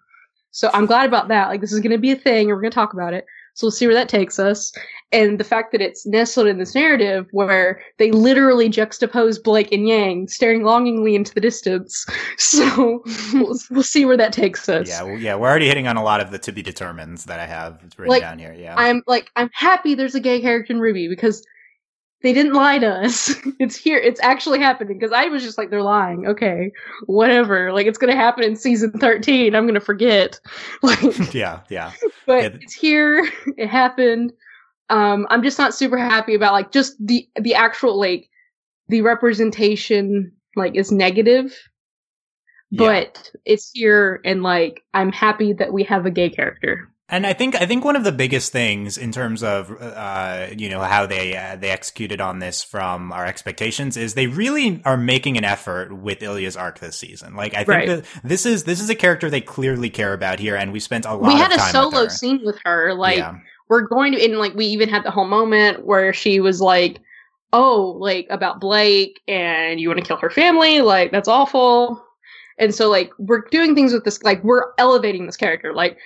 So, 0.52 0.70
I'm 0.74 0.86
glad 0.86 1.06
about 1.06 1.28
that. 1.30 1.48
Like, 1.48 1.62
this 1.62 1.72
is 1.72 1.80
going 1.80 1.92
to 1.92 1.98
be 1.98 2.12
a 2.12 2.16
thing, 2.16 2.48
and 2.48 2.56
we're 2.56 2.62
going 2.62 2.72
to 2.72 2.76
talk 2.76 2.94
about 2.94 3.14
it. 3.14 3.26
So, 3.54 3.68
we'll 3.68 3.72
see 3.72 3.86
where 3.86 3.96
that 3.96 4.10
takes 4.10 4.40
us 4.40 4.74
and 5.12 5.40
the 5.40 5.44
fact 5.44 5.72
that 5.72 5.82
it's 5.82 6.06
nestled 6.06 6.48
in 6.48 6.58
this 6.58 6.76
narrative 6.76 7.28
where 7.32 7.82
they 7.98 8.12
literally 8.12 8.70
juxtapose 8.70 9.42
Blake 9.42 9.72
and 9.72 9.88
Yang 9.88 10.28
staring 10.28 10.64
longingly 10.64 11.16
into 11.16 11.34
the 11.34 11.42
distance. 11.42 12.06
So 12.38 13.04
we'll, 13.34 13.58
we'll 13.72 13.84
see 13.84 14.06
where 14.06 14.18
that 14.18 14.34
takes 14.34 14.68
us. 14.70 14.88
Yeah, 14.88 15.04
well, 15.04 15.18
yeah, 15.18 15.36
we're 15.36 15.48
already 15.48 15.68
hitting 15.68 15.88
on 15.88 15.98
a 15.98 16.04
lot 16.04 16.22
of 16.22 16.32
the 16.32 16.40
to 16.40 16.52
be 16.52 16.62
determines 16.62 17.26
that 17.26 17.40
I 17.40 17.46
have 17.46 17.82
written 17.98 18.08
Like, 18.08 18.22
down 18.22 18.40
here. 18.40 18.54
Yeah, 18.54 18.76
I'm 18.78 19.04
like 19.08 19.32
I'm 19.36 19.50
happy 19.54 19.96
there's 19.96 20.16
a 20.16 20.20
gay 20.20 20.42
character 20.42 20.74
in 20.74 20.80
RWBY 20.80 21.10
because 21.10 21.46
they 22.22 22.34
didn't 22.34 22.54
lie 22.54 22.80
to 22.80 22.88
us. 22.88 23.36
It's 23.60 23.76
here. 23.78 23.98
It's 23.98 24.20
actually 24.22 24.60
happening 24.60 24.98
because 24.98 25.14
I 25.14 25.28
was 25.28 25.44
just 25.44 25.58
like 25.58 25.70
they're 25.70 25.82
lying. 25.82 26.28
Okay, 26.28 26.72
whatever. 27.06 27.72
Like 27.72 27.88
it's 27.88 27.98
gonna 27.98 28.16
happen 28.16 28.44
in 28.44 28.56
season 28.56 28.92
13. 28.92 29.56
I'm 29.56 29.66
gonna 29.66 29.80
forget. 29.80 30.40
Like 30.82 31.34
yeah, 31.34 31.62
yeah. 31.70 31.92
but 32.26 32.42
Yeah, 32.44 32.60
it's 32.62 32.74
here. 32.74 33.28
It 33.58 33.68
happened. 33.68 34.34
Um, 34.90 35.26
I'm 35.30 35.44
just 35.44 35.58
not 35.58 35.74
super 35.74 35.98
happy 35.98 36.36
about 36.36 36.54
like 36.54 36.72
just 36.72 36.96
the 37.00 37.28
the 37.40 37.56
actual 37.56 37.98
like 38.00 38.30
the 38.88 39.02
representation 39.02 40.32
like 40.56 40.76
is 40.76 40.92
negative, 40.92 41.54
Yeah. 42.72 42.88
but 42.88 43.32
it's 43.46 43.72
here 43.74 44.22
and 44.24 44.44
like 44.44 44.84
I'm 44.94 45.12
happy 45.12 45.54
that 45.54 45.74
we 45.74 45.84
have 45.84 46.06
a 46.06 46.12
gay 46.12 46.30
character. 46.30 46.90
And 47.08 47.28
I 47.28 47.34
think 47.34 47.56
I 47.56 47.68
think 47.68 47.86
one 47.86 47.96
of 47.96 48.04
the 48.04 48.12
biggest 48.12 48.52
things 48.52 48.98
in 48.98 49.12
terms 49.12 49.44
of 49.44 49.70
uh, 49.80 50.48
you 50.58 50.70
know 50.70 50.82
how 50.82 51.06
they 51.06 51.38
uh, 51.38 51.56
they 51.56 51.70
executed 51.70 52.20
on 52.20 52.40
this 52.40 52.64
from 52.64 53.12
our 53.12 53.28
expectations 53.28 53.96
is 53.96 54.16
they 54.16 54.26
really 54.26 54.82
are 54.86 54.98
making 54.98 55.38
an 55.38 55.44
effort 55.44 55.94
with 55.96 56.24
Ilia's 56.24 56.58
arc 56.58 56.80
this 56.80 56.98
season. 56.98 57.36
Like 57.36 57.54
I 57.54 57.58
think 57.58 57.68
Right. 57.68 57.88
that 57.90 58.06
this 58.24 58.48
is 58.48 58.64
this 58.64 58.82
is 58.82 58.90
a 58.90 58.96
character 58.96 59.30
they 59.30 59.42
clearly 59.42 59.92
care 59.92 60.14
about 60.14 60.40
here, 60.40 60.56
and 60.56 60.74
we 60.74 60.80
spent 60.80 61.06
a 61.06 61.14
lot. 61.14 61.28
we 61.28 61.34
had 61.36 61.52
of 61.52 61.60
a 61.60 61.62
solo 61.72 62.02
with 62.02 62.10
her. 62.10 62.10
scene 62.10 62.42
with 62.44 62.58
her. 62.66 62.96
Like 62.96 63.18
yeah. 63.20 63.36
We're 63.68 63.82
going 63.82 64.14
to, 64.14 64.24
and 64.24 64.38
like 64.38 64.54
we 64.54 64.66
even 64.68 64.90
had 64.90 65.04
the 65.04 65.12
whole 65.12 65.26
moment 65.26 65.86
where 65.86 66.14
she 66.14 66.40
was 66.40 66.62
like, 66.62 67.00
"Oh, 67.54 67.96
like 68.00 68.28
about 68.30 68.60
Blake, 68.62 69.20
and 69.28 69.80
you 69.80 69.90
want 69.90 70.00
to 70.00 70.06
kill 70.06 70.18
her 70.18 70.30
family? 70.30 70.82
Like 70.82 71.12
that's 71.12 71.28
awful." 71.28 72.04
And 72.58 72.74
so 72.74 72.90
like 72.90 73.12
we're 73.18 73.42
doing 73.52 73.76
things 73.76 73.92
with 73.92 74.04
this, 74.06 74.22
like 74.24 74.44
we're 74.44 74.72
elevating 74.78 75.26
this 75.26 75.36
character. 75.38 75.74
Like 75.74 75.98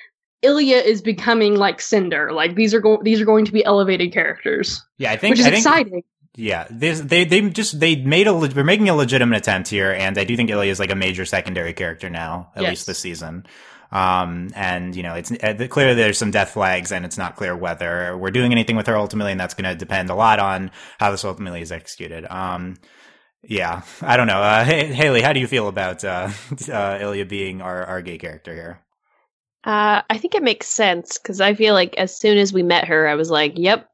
Ilia 0.42 0.78
is 0.78 1.02
becoming 1.02 1.56
like 1.56 1.82
Cinder. 1.82 2.32
Like 2.32 2.56
these 2.56 2.74
are 2.74 2.80
going, 2.80 3.04
these 3.04 3.20
are 3.22 3.26
going 3.26 3.46
to 3.46 3.52
be 3.52 3.64
elevated 3.66 4.12
characters, 4.14 4.82
yeah, 4.98 5.12
I 5.12 5.18
think 5.18 5.34
which 5.34 5.42
is 5.42 5.46
I 5.46 5.52
think, 5.52 5.66
exciting. 5.66 6.04
Yeah, 6.36 6.68
this, 6.72 7.02
they 7.02 7.26
they 7.26 7.42
just 7.50 7.80
they 7.80 7.98
made 7.98 8.28
a 8.28 8.48
they're 8.48 8.64
making 8.64 8.88
a 8.88 8.96
legitimate 8.96 9.38
attempt 9.38 9.68
here, 9.68 9.92
and 9.92 10.18
I 10.18 10.24
do 10.24 10.38
think 10.38 10.50
Ilia 10.50 10.72
is 10.72 10.80
like 10.80 10.92
a 10.92 10.96
major 10.96 11.26
secondary 11.26 11.74
character 11.74 12.10
now, 12.10 12.52
at 12.56 12.62
Yes. 12.62 12.70
least 12.70 12.88
this 12.88 13.00
season. 13.00 13.46
Um, 13.92 14.50
and 14.56 14.96
you 14.96 15.02
know, 15.04 15.16
it's 15.16 15.32
uh, 15.32 15.68
clearly 15.70 15.96
there's 15.96 16.18
some 16.18 16.32
death 16.32 16.52
flags, 16.52 16.92
and 16.92 17.06
it's 17.06 17.18
not 17.18 17.36
clear 17.36 17.56
whether 17.56 18.16
we're 18.18 18.32
doing 18.32 18.52
anything 18.52 18.76
with 18.76 18.88
her 18.88 18.96
ultimately, 18.98 19.32
and 19.32 19.40
that's 19.42 19.54
going 19.56 19.70
to 19.70 19.76
depend 19.76 20.10
a 20.10 20.16
lot 20.16 20.40
on 20.40 20.72
how 21.00 21.10
this 21.12 21.26
ultimately 21.26 21.62
is 21.62 21.72
executed. 21.72 22.26
Um, 22.32 22.78
yeah, 23.42 23.82
I 24.02 24.18
don't 24.18 24.28
know. 24.28 24.42
Uh, 24.42 24.64
hey, 24.64 24.86
Haley, 24.94 25.22
how 25.22 25.34
do 25.34 25.40
you 25.40 25.48
feel 25.48 25.68
about 25.68 26.04
uh, 26.04 26.30
uh, 26.72 26.98
Ilia 27.02 27.26
being 27.26 27.62
our 27.62 27.84
our 27.86 28.02
gay 28.02 28.18
character 28.18 28.54
here? 28.54 28.82
Uh, 29.64 30.02
I 30.10 30.18
think 30.18 30.36
it 30.36 30.44
makes 30.44 30.68
sense 30.68 31.18
because 31.18 31.42
I 31.42 31.54
feel 31.54 31.74
like 31.74 31.96
as 31.98 32.18
soon 32.18 32.38
as 32.38 32.54
we 32.54 32.64
met 32.64 32.86
her, 32.86 33.08
I 33.08 33.16
was 33.16 33.30
like, 33.32 33.54
"Yep, 33.58 33.88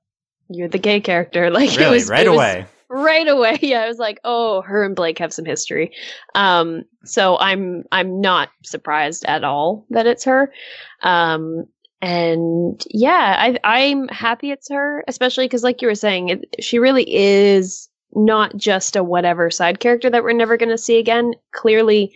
you're 0.49 0.67
the 0.67 0.77
gay 0.77 0.99
character." 0.99 1.49
Like 1.51 1.71
it 1.73 1.77
Really, 1.79 1.93
was 1.95 2.09
right 2.09 2.25
it 2.25 2.29
was- 2.29 2.35
away. 2.37 2.65
Right 2.89 3.27
away. 3.27 3.59
Yeah, 3.61 3.81
I 3.81 3.87
was 3.87 3.97
like, 3.97 4.19
"Oh, 4.23 4.61
her 4.61 4.83
and 4.83 4.95
Blake 4.95 5.19
have 5.19 5.33
some 5.33 5.45
history." 5.45 5.91
Um, 6.35 6.83
so 7.03 7.37
I'm 7.39 7.83
I'm 7.91 8.21
not 8.21 8.49
surprised 8.63 9.25
at 9.25 9.43
all 9.43 9.85
that 9.89 10.07
it's 10.07 10.23
her. 10.25 10.51
Um, 11.01 11.65
and 12.01 12.83
yeah, 12.91 13.35
I 13.39 13.59
I'm 13.63 14.07
happy 14.09 14.51
it's 14.51 14.69
her, 14.69 15.03
especially 15.07 15.45
because, 15.45 15.63
like 15.63 15.81
you 15.81 15.87
were 15.87 15.95
saying, 15.95 16.29
it, 16.29 16.55
she 16.59 16.79
really 16.79 17.05
is 17.13 17.89
not 18.13 18.55
just 18.55 18.95
a 18.95 19.03
whatever 19.03 19.49
side 19.49 19.79
character 19.79 20.09
that 20.09 20.23
we're 20.23 20.33
never 20.33 20.57
going 20.57 20.69
to 20.69 20.77
see 20.77 20.99
again. 20.99 21.33
Clearly, 21.53 22.13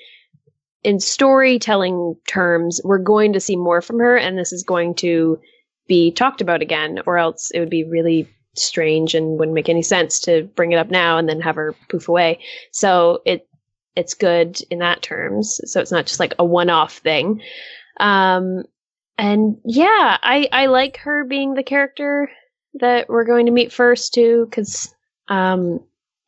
in 0.84 0.99
storytelling 0.99 2.15
terms, 2.27 2.79
we're 2.84 2.99
going 2.99 3.34
to 3.34 3.39
see 3.39 3.55
more 3.55 3.82
from 3.82 3.99
her, 3.99 4.17
and 4.17 4.38
this 4.38 4.53
is 4.53 4.63
going 4.63 4.95
to 4.95 5.39
be 5.88 6.12
talked 6.12 6.41
about 6.41 6.62
again, 6.62 7.01
or 7.05 7.17
else 7.17 7.49
it 7.51 7.60
would 7.60 7.69
be 7.69 7.84
really 7.84 8.27
strange 8.61 9.15
and 9.15 9.37
wouldn't 9.39 9.55
make 9.55 9.69
any 9.69 9.81
sense 9.81 10.19
to 10.21 10.43
bring 10.55 10.71
it 10.71 10.77
up 10.77 10.89
now 10.89 11.17
and 11.17 11.27
then 11.27 11.41
have 11.41 11.55
her 11.55 11.73
poof 11.89 12.09
away. 12.09 12.39
So 12.71 13.21
it 13.25 13.47
it's 13.95 14.13
good 14.13 14.61
in 14.69 14.79
that 14.79 15.01
terms. 15.01 15.59
So 15.65 15.81
it's 15.81 15.91
not 15.91 16.05
just 16.05 16.19
like 16.19 16.33
a 16.39 16.45
one-off 16.45 16.97
thing. 16.97 17.41
Um, 17.99 18.63
and 19.17 19.57
yeah, 19.65 20.17
I 20.23 20.47
I 20.51 20.67
like 20.67 20.97
her 20.97 21.25
being 21.25 21.53
the 21.53 21.63
character 21.63 22.29
that 22.75 23.09
we're 23.09 23.25
going 23.25 23.47
to 23.47 23.51
meet 23.51 23.73
first 23.73 24.13
too, 24.13 24.47
because 24.49 24.93
um, 25.27 25.83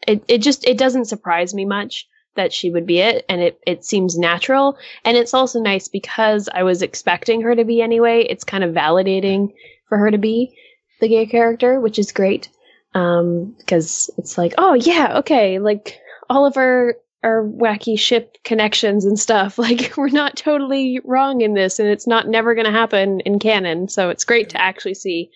it 0.06 0.24
it 0.28 0.40
just 0.40 0.66
it 0.68 0.78
doesn't 0.78 1.06
surprise 1.06 1.54
me 1.54 1.66
much 1.66 2.08
that 2.36 2.54
she 2.54 2.70
would 2.70 2.86
be 2.86 3.00
it, 3.00 3.26
and 3.30 3.42
it 3.42 3.60
it 3.66 3.86
seems 3.86 4.18
natural, 4.18 4.78
and 5.06 5.16
it's 5.16 5.34
also 5.34 5.62
nice 5.62 5.88
because 5.88 6.50
I 6.54 6.64
was 6.64 6.82
expecting 6.82 7.42
her 7.42 7.56
to 7.56 7.64
be 7.64 7.82
anyway. 7.82 8.26
It's 8.30 8.44
kind 8.44 8.64
of 8.64 8.76
validating 8.76 9.54
for 9.88 9.98
her 9.98 10.12
to 10.12 10.18
be 10.18 10.58
the 11.02 11.10
gay 11.10 11.26
character, 11.26 11.80
which 11.82 12.00
is 12.00 12.12
great. 12.14 12.48
Um, 12.94 13.56
because 13.58 14.10
it's 14.18 14.38
like, 14.38 14.54
oh 14.58 14.74
yeah, 14.74 15.20
okay, 15.20 15.60
like 15.60 16.00
all 16.30 16.46
of 16.46 16.56
our 16.58 16.96
our 17.24 17.44
wacky 17.44 18.00
ship 18.00 18.38
connections 18.44 19.06
and 19.06 19.20
stuff. 19.20 19.58
Like 19.60 19.96
we're 19.98 20.10
not 20.10 20.36
totally 20.38 21.00
wrong 21.04 21.42
in 21.42 21.54
this, 21.54 21.80
and 21.80 21.88
it's 21.88 22.08
not 22.08 22.28
never 22.28 22.56
going 22.56 22.66
to 22.66 22.72
happen 22.72 23.20
in 23.22 23.40
canon. 23.40 23.88
So 23.90 24.10
it's 24.10 24.24
great 24.24 24.50
to 24.52 24.62
actually 24.62 24.96
see 24.96 25.30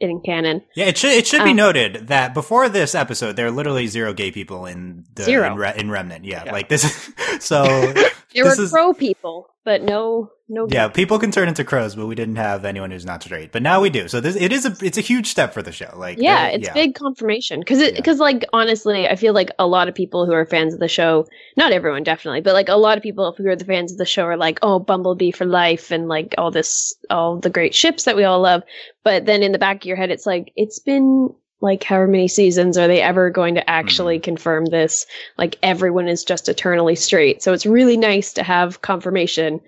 it 0.00 0.10
in 0.10 0.20
canon. 0.20 0.62
Yeah, 0.76 0.86
it 0.86 0.98
should 0.98 1.12
it 1.12 1.26
should 1.26 1.44
be 1.44 1.50
Um, 1.50 1.56
noted 1.56 2.08
that 2.08 2.34
before 2.34 2.68
this 2.68 2.94
episode, 2.94 3.36
there 3.36 3.46
are 3.46 3.50
literally 3.50 3.86
zero 3.86 4.12
gay 4.12 4.30
people 4.30 4.66
in 4.66 5.04
the 5.14 5.24
Zero. 5.24 5.52
in, 5.52 5.56
Re- 5.58 5.74
in 5.76 5.90
Remnant. 5.90 6.24
Yeah, 6.24 6.44
Yeah. 6.44 6.52
like 6.52 6.68
this. 6.68 7.10
so 7.40 7.64
There 8.34 8.44
This 8.44 8.58
were 8.58 8.64
is- 8.64 8.70
crow 8.70 8.92
people, 8.92 9.48
but 9.64 9.82
no, 9.82 10.30
no. 10.48 10.66
yeah, 10.70 10.88
people 10.88 11.18
can 11.18 11.30
turn 11.30 11.48
into 11.48 11.62
crows, 11.64 11.94
but 11.94 12.06
we 12.06 12.14
didn't 12.14 12.36
have 12.36 12.64
anyone 12.64 12.90
who's 12.90 13.04
not 13.04 13.22
straight. 13.22 13.52
But 13.52 13.62
now 13.62 13.80
we 13.80 13.90
do. 13.90 14.08
So 14.08 14.20
this 14.20 14.36
it 14.36 14.52
is 14.52 14.64
a 14.64 14.74
it's 14.82 14.96
a 14.98 15.02
huge 15.02 15.26
step 15.26 15.52
for 15.52 15.62
the 15.62 15.72
show. 15.72 15.92
Like 15.96 16.18
yeah, 16.18 16.44
uh, 16.44 16.56
it's 16.56 16.68
big 16.70 16.94
confirmation 16.94 17.60
because 17.60 17.80
it 17.80 17.94
Yeah. 17.94 18.00
because 18.00 18.18
like 18.18 18.44
honestly, 18.52 19.06
I 19.06 19.16
feel 19.16 19.34
like 19.34 19.50
a 19.58 19.66
lot 19.66 19.88
of 19.88 19.94
people 19.94 20.26
who 20.26 20.32
are 20.32 20.46
fans 20.46 20.72
of 20.74 20.80
the 20.80 20.88
show, 20.88 21.26
not 21.56 21.72
everyone 21.72 22.02
definitely, 22.02 22.40
but 22.40 22.54
like 22.54 22.68
a 22.68 22.76
lot 22.76 22.96
of 22.96 23.02
people 23.02 23.34
who 23.36 23.46
are 23.48 23.56
the 23.56 23.64
fans 23.64 23.92
of 23.92 23.98
the 23.98 24.06
show 24.06 24.24
are 24.24 24.36
like, 24.36 24.58
oh, 24.62 24.78
Bumblebee 24.78 25.32
for 25.32 25.44
life, 25.44 25.90
and 25.90 26.08
like 26.08 26.34
all 26.38 26.50
this, 26.50 26.94
all 27.10 27.38
the 27.38 27.50
great 27.50 27.74
ships 27.74 28.04
that 28.04 28.16
we 28.16 28.24
all 28.24 28.40
love. 28.40 28.62
But 29.04 29.26
then 29.26 29.42
in 29.42 29.52
the 29.52 29.58
back 29.58 29.76
of 29.78 29.84
your 29.84 29.96
head, 29.96 30.10
it's 30.10 30.26
like 30.26 30.52
it's 30.56 30.78
been 30.78 31.34
like 31.60 31.82
however 31.82 32.06
many 32.06 32.28
seasons 32.28 32.78
are 32.78 32.86
they 32.86 33.02
ever 33.02 33.30
going 33.30 33.56
to 33.56 33.68
actually 33.68 34.18
confirm 34.20 34.66
this? 34.66 35.06
Like 35.36 35.58
everyone 35.62 36.08
is 36.08 36.22
just 36.24 36.48
eternally 36.48 36.94
straight. 36.94 37.42
So 37.42 37.52
it's 37.52 37.66
really 37.66 37.96
nice 37.96 38.32
to 38.34 38.42
have 38.44 38.80
confirmation 38.80 39.60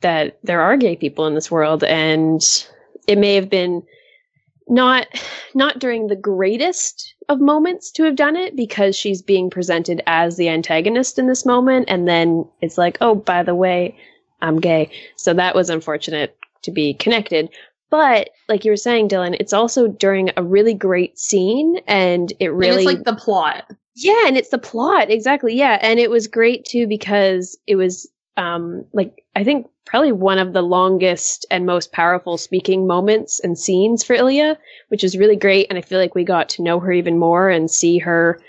that 0.00 0.38
there 0.42 0.60
are 0.60 0.76
gay 0.76 0.96
people 0.96 1.26
in 1.26 1.34
this 1.34 1.50
world, 1.50 1.84
and 1.84 2.40
it 3.06 3.18
may 3.18 3.34
have 3.34 3.50
been 3.50 3.82
not 4.68 5.06
not 5.54 5.78
during 5.78 6.08
the 6.08 6.16
greatest 6.16 7.14
of 7.28 7.40
moments 7.40 7.90
to 7.92 8.02
have 8.02 8.16
done 8.16 8.34
it 8.36 8.56
because 8.56 8.96
she's 8.96 9.22
being 9.22 9.48
presented 9.48 10.02
as 10.06 10.36
the 10.36 10.48
antagonist 10.48 11.20
in 11.20 11.28
this 11.28 11.46
moment 11.46 11.84
and 11.88 12.08
then 12.08 12.44
it's 12.60 12.76
like 12.76 12.98
oh 13.00 13.14
by 13.14 13.44
the 13.44 13.54
way 13.54 13.96
i'm 14.42 14.58
gay 14.58 14.90
so 15.14 15.32
that 15.32 15.54
was 15.54 15.70
unfortunate 15.70 16.36
to 16.62 16.72
be 16.72 16.94
connected 16.94 17.48
but 17.90 18.30
like 18.48 18.64
you 18.64 18.72
were 18.72 18.76
saying, 18.76 19.08
Dylan, 19.08 19.36
it's 19.38 19.52
also 19.52 19.88
during 19.88 20.30
a 20.36 20.42
really 20.42 20.74
great 20.74 21.18
scene, 21.18 21.80
and 21.86 22.32
it 22.40 22.48
And 22.48 22.58
really 22.58 22.84
it's 22.84 22.86
like 22.86 23.04
the 23.04 23.14
plot. 23.14 23.70
yeah, 23.94 24.26
and 24.26 24.36
it's 24.36 24.48
the 24.48 24.58
plot 24.58 25.10
exactly. 25.10 25.54
Yeah, 25.54 25.78
and 25.80 26.00
it 26.00 26.10
was 26.10 26.26
great 26.26 26.64
too 26.64 26.86
because 26.86 27.56
it 27.66 27.76
was 27.76 28.08
um 28.36 28.84
like 28.92 29.24
I 29.34 29.44
think 29.44 29.68
probably 29.84 30.12
one 30.12 30.38
of 30.38 30.52
the 30.52 30.62
longest 30.62 31.46
and 31.50 31.64
most 31.64 31.92
powerful 31.92 32.36
speaking 32.38 32.86
moments 32.86 33.40
and 33.40 33.58
scenes 33.58 34.02
for 34.02 34.14
Ilia, 34.14 34.58
which 34.88 35.04
is 35.04 35.16
really 35.16 35.36
great. 35.36 35.68
And 35.68 35.78
I 35.78 35.82
feel 35.82 35.98
like 36.00 36.14
we 36.14 36.24
got 36.24 36.48
to 36.50 36.62
know 36.62 36.80
her 36.80 36.92
even 36.92 37.18
more 37.18 37.48
and 37.48 37.70
see 37.70 37.98
her 37.98 38.40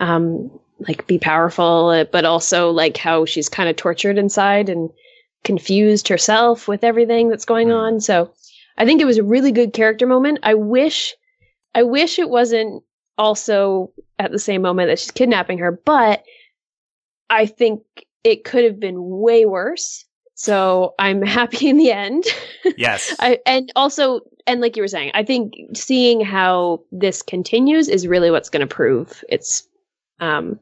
um 0.00 0.50
like 0.88 1.06
be 1.06 1.18
powerful, 1.18 2.04
but 2.12 2.24
also 2.24 2.70
like 2.70 2.96
how 2.96 3.24
she's 3.24 3.48
kind 3.48 3.68
of 3.68 3.76
tortured 3.76 4.18
inside 4.18 4.68
and 4.68 4.90
confused 5.44 6.08
herself 6.08 6.68
with 6.68 6.84
everything 6.84 7.28
that's 7.28 7.44
going 7.44 7.72
on. 7.72 8.00
So 8.00 8.32
I 8.76 8.84
think 8.84 9.00
it 9.00 9.06
was 9.06 9.16
a 9.16 9.22
really 9.22 9.52
good 9.52 9.72
character 9.72 10.06
moment. 10.06 10.40
I 10.42 10.54
wish 10.54 11.14
I 11.74 11.82
wish 11.82 12.18
it 12.18 12.28
wasn't 12.28 12.82
also 13.18 13.92
at 14.18 14.32
the 14.32 14.38
same 14.38 14.62
moment 14.62 14.88
that 14.88 14.98
she's 14.98 15.10
kidnapping 15.10 15.58
her, 15.58 15.72
but 15.72 16.24
I 17.30 17.46
think 17.46 17.82
it 18.26 18.42
could 18.42 18.64
have 18.64 18.80
been 18.80 18.96
way 19.20 19.46
worse. 19.46 20.04
So 20.34 20.94
I'm 20.98 21.22
happy 21.38 21.68
in 21.68 21.78
the 21.78 21.92
end. 21.92 22.24
Yes. 22.76 23.14
I, 23.20 23.38
and 23.46 23.72
also, 23.76 24.20
and 24.46 24.60
like 24.60 24.76
you 24.76 24.82
were 24.82 24.88
saying, 24.88 25.12
I 25.14 25.22
think 25.22 25.54
seeing 25.74 26.20
how 26.20 26.80
this 26.90 27.22
continues 27.22 27.88
is 27.88 28.06
really 28.06 28.30
what's 28.30 28.50
going 28.50 28.66
to 28.66 28.74
prove 28.74 29.24
it's, 29.28 29.66
um, 30.20 30.58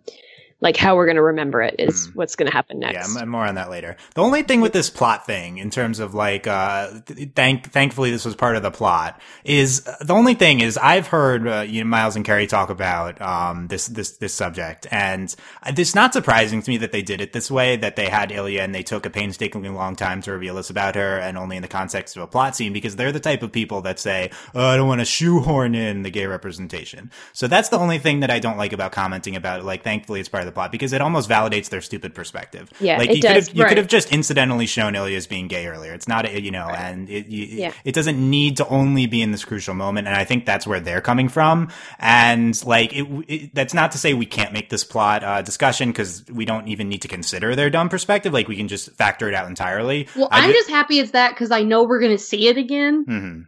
like 0.60 0.76
how 0.76 0.96
we're 0.96 1.06
going 1.06 1.16
to 1.16 1.22
remember 1.22 1.60
it 1.62 1.76
is 1.78 2.08
Mm. 2.08 2.16
what's 2.16 2.36
going 2.36 2.50
to 2.50 2.56
happen 2.56 2.78
next. 2.78 3.14
Yeah, 3.16 3.24
more 3.24 3.44
on 3.46 3.56
that 3.56 3.70
later. 3.70 3.96
The 4.14 4.22
only 4.22 4.42
thing 4.42 4.60
with 4.60 4.72
this 4.72 4.88
plot 4.90 5.26
thing, 5.26 5.58
in 5.58 5.70
terms 5.70 5.98
of 6.00 6.14
like, 6.14 6.46
uh, 6.46 7.00
th- 7.06 7.30
thank, 7.34 7.70
thankfully 7.70 8.10
this 8.10 8.24
was 8.24 8.34
part 8.34 8.56
of 8.56 8.62
the 8.62 8.70
plot, 8.70 9.20
is 9.44 9.86
uh, 9.86 9.96
the 10.02 10.14
only 10.14 10.34
thing 10.34 10.60
is 10.60 10.78
I've 10.78 11.08
heard 11.08 11.46
uh, 11.46 11.60
you 11.68 11.82
know, 11.84 11.88
Miles 11.90 12.16
and 12.16 12.24
Kerry 12.24 12.46
talk 12.46 12.70
about 12.70 13.20
um, 13.20 13.68
this 13.68 13.86
this 13.86 14.12
this 14.18 14.32
subject, 14.34 14.86
and 14.90 15.34
it's 15.66 15.94
not 15.94 16.12
surprising 16.12 16.62
to 16.62 16.70
me 16.70 16.76
that 16.78 16.92
they 16.92 17.02
did 17.02 17.20
it 17.20 17.32
this 17.32 17.50
way. 17.50 17.76
That 17.76 17.96
they 17.96 18.08
had 18.08 18.32
Ilia 18.32 18.62
and 18.62 18.74
they 18.74 18.82
took 18.82 19.04
a 19.06 19.10
painstakingly 19.10 19.68
long 19.68 19.96
time 19.96 20.22
to 20.22 20.32
reveal 20.32 20.54
this 20.54 20.70
about 20.70 20.94
her, 20.94 21.18
and 21.18 21.36
only 21.36 21.56
in 21.56 21.62
the 21.62 21.68
context 21.68 22.16
of 22.16 22.22
a 22.22 22.26
plot 22.26 22.56
scene, 22.56 22.72
because 22.72 22.96
they're 22.96 23.12
the 23.12 23.20
type 23.20 23.42
of 23.42 23.52
people 23.52 23.82
that 23.82 23.98
say, 23.98 24.30
"Oh, 24.54 24.66
I 24.66 24.76
don't 24.76 24.88
want 24.88 25.00
to 25.00 25.04
shoehorn 25.04 25.74
in 25.74 26.02
the 26.02 26.10
gay 26.10 26.26
representation." 26.26 27.10
So 27.32 27.48
that's 27.48 27.68
the 27.68 27.78
only 27.78 27.98
thing 27.98 28.20
that 28.20 28.30
I 28.30 28.38
don't 28.38 28.56
like 28.56 28.72
about 28.72 28.92
commenting 28.92 29.36
about 29.36 29.60
it. 29.60 29.64
Like, 29.64 29.82
thankfully, 29.82 30.20
it's 30.20 30.28
part 30.28 30.43
of 30.44 30.46
the 30.46 30.52
plot 30.52 30.70
because 30.70 30.92
it 30.92 31.00
almost 31.00 31.28
validates 31.28 31.68
their 31.70 31.80
stupid 31.80 32.14
perspective. 32.14 32.70
Yeah, 32.80 32.98
like 32.98 33.10
you 33.10 33.20
could 33.20 33.30
have 33.30 33.48
you 33.54 33.62
right. 33.62 33.68
could 33.70 33.78
have 33.78 33.88
just 33.88 34.12
incidentally 34.12 34.66
shown 34.66 34.94
Ilia 34.94 35.16
as 35.16 35.26
being 35.26 35.48
gay 35.48 35.66
earlier. 35.66 35.92
It's 35.92 36.06
not, 36.06 36.26
a, 36.26 36.40
you 36.40 36.50
know, 36.50 36.66
and 36.68 37.08
it 37.10 37.26
you, 37.26 37.44
Yeah. 37.46 37.72
it 37.84 37.94
doesn't 37.94 38.18
need 38.18 38.56
to 38.58 38.68
only 38.68 39.06
be 39.06 39.22
in 39.22 39.30
this 39.32 39.44
crucial 39.44 39.74
moment. 39.74 40.06
And 40.06 40.16
I 40.16 40.24
think 40.24 40.46
that's 40.46 40.66
where 40.66 40.80
they're 40.80 41.00
coming 41.00 41.28
from. 41.28 41.70
And 41.98 42.64
like, 42.64 42.92
it, 42.94 43.06
it 43.28 43.54
that's 43.54 43.74
not 43.74 43.92
to 43.92 43.98
say 43.98 44.14
we 44.14 44.26
can't 44.26 44.52
make 44.52 44.70
this 44.70 44.84
plot 44.84 45.24
uh, 45.24 45.42
discussion 45.42 45.90
because 45.90 46.24
we 46.30 46.44
don't 46.44 46.68
even 46.68 46.88
need 46.88 47.02
to 47.02 47.08
consider 47.08 47.56
their 47.56 47.70
dumb 47.70 47.88
perspective. 47.88 48.32
Like, 48.32 48.48
we 48.48 48.56
can 48.56 48.68
just 48.68 48.90
factor 48.92 49.28
it 49.28 49.34
out 49.34 49.48
entirely. 49.48 50.08
Well, 50.16 50.28
I 50.30 50.40
I'm 50.40 50.50
ju- 50.50 50.54
just 50.54 50.70
happy 50.70 50.98
it's 50.98 51.12
that 51.12 51.30
because 51.30 51.50
I 51.50 51.62
know 51.62 51.84
we're 51.84 52.00
gonna 52.00 52.18
see 52.18 52.48
it 52.48 52.56
again, 52.56 53.04
Mhm. 53.08 53.14
and 53.14 53.46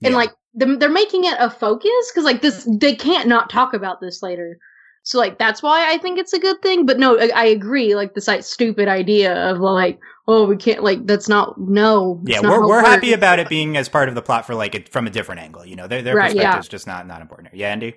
Yeah. 0.00 0.10
like 0.16 0.30
they're, 0.54 0.76
they're 0.78 0.88
making 0.90 1.24
it 1.24 1.34
a 1.38 1.50
focus 1.50 1.90
because 2.12 2.24
like 2.24 2.40
this 2.42 2.66
they 2.80 2.94
can't 2.94 3.28
not 3.28 3.50
talk 3.50 3.74
about 3.74 4.00
this 4.00 4.22
later. 4.22 4.58
So 5.04 5.18
like 5.18 5.38
that's 5.38 5.62
why 5.62 5.92
I 5.92 5.98
think 5.98 6.18
it's 6.18 6.32
a 6.32 6.38
good 6.38 6.60
thing. 6.62 6.86
But 6.86 6.98
no, 6.98 7.18
I, 7.18 7.30
I 7.34 7.44
agree. 7.46 7.94
Like 7.94 8.14
this 8.14 8.26
like 8.28 8.42
stupid 8.42 8.88
idea 8.88 9.34
of 9.50 9.60
like 9.60 10.00
oh 10.26 10.46
we 10.46 10.56
can't 10.56 10.82
like 10.82 11.06
that's 11.06 11.28
not 11.28 11.60
no. 11.60 12.20
it's 12.24 12.32
Yeah, 12.36 12.40
not 12.40 12.60
we're 12.60 12.66
we're 12.68 12.80
happy 12.80 13.08
works. 13.10 13.16
about 13.18 13.38
it 13.38 13.48
being 13.48 13.76
as 13.76 13.88
part 13.88 14.08
of 14.08 14.14
the 14.14 14.22
plot 14.22 14.46
for 14.46 14.54
like 14.54 14.74
it 14.74 14.88
from 14.88 15.06
a 15.06 15.10
different 15.10 15.42
angle. 15.42 15.64
You 15.64 15.76
know, 15.76 15.86
their 15.86 16.02
their 16.02 16.16
Right, 16.16 16.34
yeah. 16.34 16.42
perspective's 16.56 16.68
just 16.68 16.86
not 16.86 17.06
not 17.06 17.20
important. 17.22 17.50
Here. 17.50 17.60
Yeah, 17.60 17.72
Andy. 17.72 17.94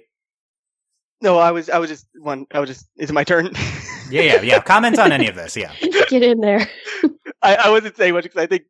No, 1.22 1.38
I 1.40 1.52
was 1.52 1.70
I 1.70 1.80
was 1.80 1.90
just 1.90 2.08
one. 2.20 2.46
I 2.54 2.60
was 2.60 2.70
just. 2.70 2.88
Is 2.98 3.10
it 3.10 3.14
my 3.14 3.24
turn? 3.24 3.52
Yeah, 4.10 4.22
yeah, 4.22 4.42
yeah. 4.42 4.60
Comment 4.62 4.98
on 5.00 5.12
any 5.12 5.28
of 5.28 5.36
this. 5.36 5.58
Yeah. 5.58 5.74
Get 6.08 6.24
in 6.24 6.40
there. 6.40 6.66
I, 7.42 7.56
I 7.56 7.70
wasn't 7.70 7.98
saying 7.98 8.14
much 8.14 8.24
because 8.24 8.42
I 8.42 8.48
think 8.48 8.64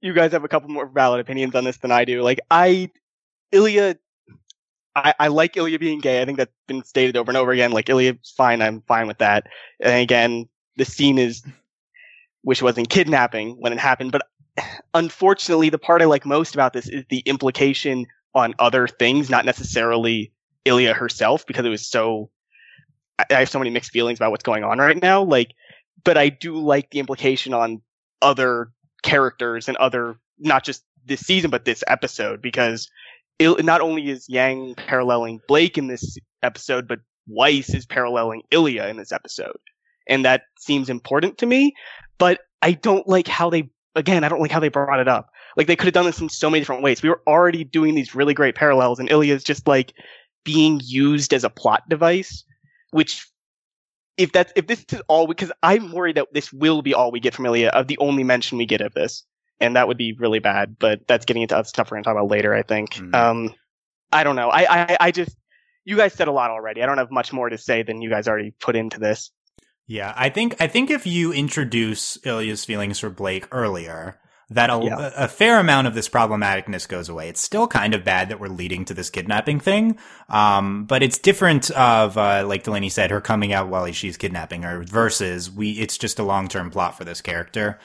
you 0.00 0.12
guys 0.14 0.30
have 0.30 0.44
a 0.44 0.48
couple 0.48 0.68
more 0.70 0.86
valid 0.86 1.18
opinions 1.18 1.56
on 1.56 1.64
this 1.64 1.78
than 1.78 1.90
I 1.90 2.04
do. 2.04 2.22
Like 2.22 2.38
I, 2.48 2.88
Ilia, 3.50 3.96
I, 5.04 5.14
I 5.18 5.28
like 5.28 5.56
Ilia 5.56 5.78
being 5.78 6.00
gay. 6.00 6.20
I 6.20 6.24
think 6.24 6.38
that's 6.38 6.52
been 6.66 6.84
stated 6.84 7.16
over 7.16 7.30
and 7.30 7.36
over 7.36 7.52
again. 7.52 7.72
Like 7.72 7.88
Ilia's 7.88 8.32
fine. 8.36 8.62
I'm 8.62 8.82
fine 8.82 9.06
with 9.06 9.18
that. 9.18 9.46
And 9.80 10.00
again, 10.02 10.48
the 10.76 10.84
scene 10.84 11.18
is, 11.18 11.42
which 12.42 12.62
wasn't 12.62 12.88
kidnapping 12.88 13.56
when 13.60 13.72
it 13.72 13.78
happened, 13.78 14.12
but 14.12 14.22
unfortunately, 14.94 15.70
the 15.70 15.78
part 15.78 16.02
I 16.02 16.06
like 16.06 16.26
most 16.26 16.54
about 16.54 16.72
this 16.72 16.88
is 16.88 17.04
the 17.08 17.20
implication 17.20 18.06
on 18.34 18.54
other 18.58 18.86
things, 18.86 19.30
not 19.30 19.44
necessarily 19.44 20.32
Ilia 20.64 20.94
herself, 20.94 21.46
because 21.46 21.64
it 21.64 21.70
was 21.70 21.86
so. 21.86 22.30
I 23.18 23.24
I 23.30 23.38
have 23.40 23.48
so 23.48 23.58
many 23.58 23.70
mixed 23.70 23.90
feelings 23.90 24.18
about 24.18 24.30
what's 24.30 24.44
going 24.44 24.64
on 24.64 24.78
right 24.78 25.00
now. 25.00 25.22
Like, 25.22 25.52
but 26.04 26.16
I 26.16 26.28
do 26.28 26.56
like 26.56 26.90
the 26.90 27.00
implication 27.00 27.52
on 27.52 27.82
other 28.22 28.70
characters 29.02 29.68
and 29.68 29.76
other 29.78 30.18
not 30.38 30.64
just 30.64 30.84
this 31.04 31.20
season 31.20 31.50
but 31.50 31.64
this 31.64 31.82
episode 31.86 32.42
because 32.42 32.90
Il- 33.38 33.58
not 33.62 33.80
only 33.80 34.08
is 34.08 34.28
Yang 34.28 34.74
paralleling 34.74 35.40
Blake 35.46 35.78
in 35.78 35.86
this 35.86 36.16
episode 36.42 36.88
but 36.88 37.00
Weiss 37.26 37.74
is 37.74 37.86
paralleling 37.86 38.42
Ilia 38.50 38.88
in 38.88 38.96
this 38.96 39.12
episode. 39.12 39.58
And 40.08 40.24
that 40.24 40.42
seems 40.58 40.88
important 40.88 41.38
to 41.38 41.46
me 41.46 41.74
but 42.18 42.40
I 42.62 42.72
don't 42.72 43.06
like 43.06 43.28
how 43.28 43.50
they 43.50 43.68
again 43.94 44.24
I 44.24 44.28
don't 44.28 44.40
like 44.40 44.50
how 44.50 44.60
they 44.60 44.68
brought 44.68 45.00
it 45.00 45.08
up. 45.08 45.30
Like 45.56 45.66
they 45.66 45.76
could 45.76 45.86
have 45.86 45.94
done 45.94 46.06
this 46.06 46.20
in 46.20 46.28
so 46.28 46.50
many 46.50 46.60
different 46.60 46.82
ways. 46.82 47.02
We 47.02 47.08
were 47.08 47.22
already 47.26 47.64
doing 47.64 47.94
these 47.94 48.14
really 48.14 48.34
great 48.34 48.54
parallels 48.54 48.98
and 48.98 49.10
Ilia 49.10 49.34
is 49.34 49.44
just 49.44 49.66
like 49.66 49.92
being 50.44 50.80
used 50.84 51.34
as 51.34 51.44
a 51.44 51.50
plot 51.50 51.82
device 51.88 52.44
which 52.90 53.26
if 54.16 54.32
that's 54.32 54.52
if 54.56 54.66
this 54.66 54.84
is 54.92 55.00
all 55.08 55.26
because 55.26 55.52
I'm 55.62 55.92
worried 55.92 56.16
that 56.16 56.26
this 56.32 56.52
will 56.52 56.82
be 56.82 56.94
all 56.94 57.10
we 57.10 57.20
get 57.20 57.34
from 57.34 57.46
Ilia 57.46 57.68
of 57.68 57.86
the 57.86 57.98
only 57.98 58.24
mention 58.24 58.58
we 58.58 58.66
get 58.66 58.80
of 58.80 58.94
this, 58.94 59.24
and 59.60 59.76
that 59.76 59.88
would 59.88 59.98
be 59.98 60.12
really 60.18 60.38
bad. 60.38 60.76
But 60.78 61.06
that's 61.06 61.24
getting 61.24 61.42
into 61.42 61.62
stuff 61.64 61.90
we're 61.90 61.96
gonna 61.96 62.04
talk 62.04 62.12
about 62.16 62.30
later. 62.30 62.54
I 62.54 62.62
think. 62.62 62.94
Mhm. 62.94 63.14
Um, 63.14 63.54
I 64.12 64.24
don't 64.24 64.36
know. 64.36 64.48
I, 64.48 64.82
I 64.82 64.96
I 65.00 65.10
just 65.10 65.36
you 65.84 65.96
guys 65.96 66.12
said 66.14 66.28
a 66.28 66.32
lot 66.32 66.50
already. 66.50 66.82
I 66.82 66.86
don't 66.86 66.98
have 66.98 67.10
much 67.10 67.32
more 67.32 67.48
to 67.48 67.58
say 67.58 67.82
than 67.82 68.02
you 68.02 68.10
guys 68.10 68.28
already 68.28 68.52
put 68.60 68.76
into 68.76 68.98
this. 68.98 69.30
Yeah, 69.86 70.12
I 70.16 70.28
think 70.28 70.56
I 70.60 70.66
think 70.66 70.90
if 70.90 71.06
you 71.06 71.32
introduce 71.32 72.18
Ilia's 72.24 72.64
feelings 72.64 72.98
for 73.00 73.08
Blake 73.08 73.48
earlier, 73.50 74.18
that 74.50 74.68
a, 74.70 74.80
Yeah. 74.82 75.10
a 75.16 75.28
fair 75.28 75.58
amount 75.58 75.86
of 75.86 75.94
this 75.94 76.08
problematicness 76.10 76.86
goes 76.86 77.08
away. 77.08 77.28
It's 77.30 77.40
still 77.40 77.66
kind 77.66 77.94
of 77.94 78.04
bad 78.04 78.28
that 78.28 78.38
we're 78.38 78.48
leading 78.48 78.84
to 78.86 78.94
this 78.94 79.08
kidnapping 79.08 79.60
thing, 79.60 79.98
um, 80.28 80.84
but 80.84 81.02
it's 81.02 81.18
different. 81.18 81.70
Of 81.70 82.18
uh, 82.18 82.44
like 82.46 82.64
Delaney 82.64 82.90
said, 82.90 83.10
her 83.10 83.20
coming 83.22 83.52
out 83.54 83.68
while 83.68 83.90
she's 83.92 84.18
kidnapping 84.18 84.62
her 84.62 84.82
versus 84.84 85.50
we. 85.50 85.72
It's 85.72 85.96
just 85.96 86.18
a 86.18 86.22
long 86.22 86.48
term 86.48 86.70
plot 86.70 86.96
for 86.98 87.04
this 87.04 87.20
character. 87.22 87.78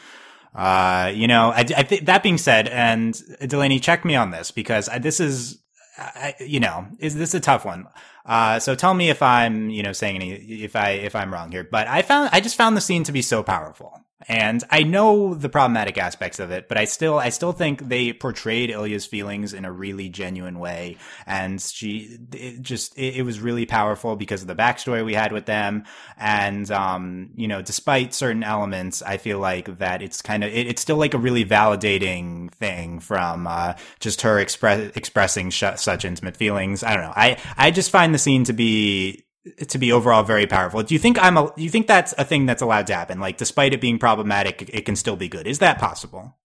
Uh, 0.54 1.12
you 1.14 1.28
know, 1.28 1.50
I, 1.50 1.60
I 1.60 1.84
think 1.84 2.06
that 2.06 2.24
being 2.24 2.38
said, 2.38 2.68
and 2.68 3.20
Delaney, 3.40 3.80
check 3.80 4.06
me 4.06 4.16
on 4.16 4.32
this 4.32 4.52
because 4.52 4.88
I, 4.88 5.00
this 5.00 5.20
is, 5.20 5.60
I, 5.98 6.36
you 6.40 6.60
know, 6.60 6.88
is 7.00 7.16
this 7.16 7.34
a 7.34 7.40
tough 7.40 7.66
one? 7.66 7.88
Uh, 8.26 8.60
so 8.60 8.76
tell 8.76 8.94
me 8.94 9.10
if 9.10 9.22
I'm, 9.22 9.70
you 9.70 9.84
know, 9.84 9.94
saying 9.94 10.16
any, 10.16 10.32
if 10.34 10.76
I, 10.76 10.92
if 10.92 11.16
I'm 11.16 11.34
wrong 11.34 11.52
here, 11.52 11.64
but 11.64 11.88
I 11.88 12.04
found, 12.04 12.30
I 12.32 12.40
just 12.40 12.56
found 12.56 12.78
the 12.78 12.82
scene 12.82 13.04
to 13.06 13.12
be 13.12 13.22
so 13.22 13.44
powerful. 13.44 14.03
And 14.28 14.64
I 14.70 14.84
know 14.84 15.34
the 15.34 15.50
problematic 15.50 15.98
aspects 15.98 16.40
of 16.40 16.52
it, 16.52 16.68
but 16.68 16.78
I 16.78 16.86
still, 16.86 17.18
I 17.18 17.30
still 17.30 17.52
think 17.52 17.88
they 17.88 18.14
portrayed 18.14 18.70
Ilia's 18.70 19.06
feelings 19.06 19.54
in 19.54 19.66
a 19.66 19.72
really 19.72 20.10
genuine 20.10 20.60
way. 20.60 20.98
And 21.26 21.62
she, 21.62 22.18
it 22.32 22.62
just, 22.62 22.98
it, 22.98 23.18
it 23.18 23.22
was 23.24 23.40
really 23.40 23.66
powerful 23.66 24.16
because 24.16 24.42
of 24.42 24.48
the 24.48 24.56
backstory 24.56 25.04
we 25.06 25.14
had 25.14 25.32
with 25.32 25.46
them. 25.46 25.84
And, 26.18 26.70
um, 26.72 27.32
you 27.36 27.48
know, 27.48 27.62
despite 27.62 28.14
certain 28.14 28.44
elements, 28.44 29.02
I 29.02 29.18
feel 29.18 29.40
like 29.40 29.80
that 29.80 30.02
it's 30.02 30.22
kind 30.22 30.44
of, 30.44 30.52
it, 30.52 30.68
it's 30.68 30.82
still 30.82 30.98
like 30.98 31.14
a 31.14 31.20
really 31.20 31.46
validating 31.46 32.52
thing 32.52 33.00
from, 33.00 33.48
uh, 33.48 33.74
just 34.00 34.22
her 34.22 34.40
express, 34.40 34.92
expressing 34.96 35.50
sh- 35.50 35.64
such 35.76 36.06
intimate 36.06 36.38
feelings. 36.38 36.84
I 36.84 36.94
don't 36.96 37.04
know. 37.04 37.14
I, 37.16 37.38
I 37.58 37.72
just 37.72 37.92
find 37.92 38.14
the 38.14 38.20
scene 38.20 38.44
to 38.46 38.54
be, 38.54 39.26
to 39.68 39.78
be 39.78 39.92
overall 39.92 40.24
very 40.24 40.48
powerful. 40.48 40.82
Do 40.84 40.94
you 40.96 41.00
think 41.00 41.22
I'm 41.22 41.38
a, 41.38 41.52
do 41.56 41.64
you 41.64 41.70
think 41.70 41.88
that's 41.88 42.14
a 42.18 42.24
thing 42.24 42.46
that's 42.46 42.62
allowed 42.62 42.88
to 42.88 42.96
happen? 42.96 43.20
Like, 43.20 43.38
despite 43.38 43.74
it 43.74 43.82
being 43.82 44.00
problematic, 44.00 44.70
it, 44.74 44.86
can 44.86 44.96
still 44.96 45.16
be 45.16 45.28
good. 45.28 45.48
Is 45.48 45.60
that 45.60 45.80
possible? 45.80 46.38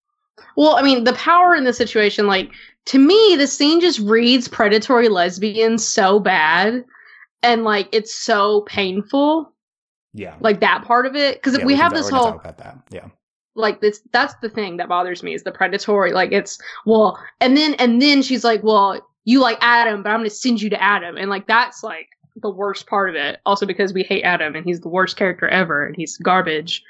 Well, 0.57 0.77
I 0.77 0.83
mean, 0.83 1.05
the 1.05 1.13
power 1.13 1.55
in 1.55 1.65
the 1.65 1.73
situation, 1.73 2.27
like 2.27 2.51
to 2.87 2.99
me, 2.99 3.37
the 3.37 3.47
scene 3.47 3.81
just 3.81 4.01
reads 4.01 4.49
predatory 4.49 5.09
lesbian 5.09 5.79
so 5.79 6.19
bad, 6.19 6.85
and 7.43 7.63
like 7.63 7.89
it's 7.93 8.15
so 8.15 8.63
painful. 8.63 9.53
Yeah. 10.15 10.35
Like 10.41 10.61
that 10.61 10.85
part 10.85 11.07
of 11.07 11.15
it, 11.15 11.37
because 11.37 11.57
Yeah, 11.57 11.65
we 11.65 11.75
can 11.75 11.83
have 11.83 11.95
this 11.95 12.09
whole 12.09 12.33
talk 12.33 12.41
about 12.41 12.59
that. 12.59 12.79
Yeah. 12.91 13.09
like 13.55 13.81
this. 13.81 14.01
That's 14.13 14.35
the 14.43 14.49
thing 14.49 14.79
that 14.79 14.89
bothers 14.89 15.23
me 15.23 15.35
is 15.35 15.45
the 15.45 15.53
predatory. 15.53 16.13
Like 16.13 16.33
it's 16.33 16.59
well, 16.87 17.19
and 17.41 17.57
then 17.57 17.75
and 17.75 18.01
then 18.03 18.23
she's 18.23 18.43
like, 18.43 18.63
well, 18.65 19.01
you 19.25 19.41
like 19.41 19.59
Adam, 19.61 20.03
but 20.03 20.11
I'm 20.11 20.21
gonna 20.21 20.31
send 20.31 20.63
you 20.63 20.71
to 20.71 20.83
Adam, 20.83 21.17
and 21.17 21.29
like 21.31 21.47
that's 21.47 21.83
like 21.83 22.09
the 22.43 22.51
worst 22.51 22.87
part 22.87 23.11
of 23.11 23.17
it. 23.17 23.41
Also 23.47 23.67
because 23.67 23.93
we 23.93 24.03
hate 24.03 24.23
Adam, 24.23 24.55
and 24.55 24.65
he's 24.65 24.81
the 24.81 24.89
worst 24.89 25.17
character 25.17 25.49
ever, 25.49 25.87
and 25.87 25.97
he's 25.97 26.17
garbage. 26.19 26.83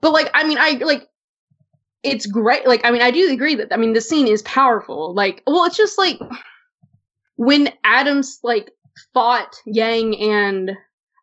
But 0.00 0.12
like, 0.12 0.30
I 0.34 0.44
mean, 0.44 0.58
I 0.58 0.72
like 0.84 1.08
it's 2.02 2.26
great. 2.26 2.66
Like, 2.66 2.80
I 2.84 2.90
mean, 2.90 3.02
I 3.02 3.10
do 3.10 3.30
agree 3.32 3.54
that 3.54 3.72
I 3.72 3.76
mean 3.76 3.92
the 3.92 4.00
scene 4.00 4.26
is 4.26 4.42
powerful. 4.42 5.14
Like, 5.14 5.42
well, 5.46 5.64
it's 5.64 5.76
just 5.76 5.98
like 5.98 6.18
when 7.36 7.72
Adams 7.84 8.40
like 8.42 8.70
fought 9.14 9.56
Yang 9.66 10.18
and 10.20 10.72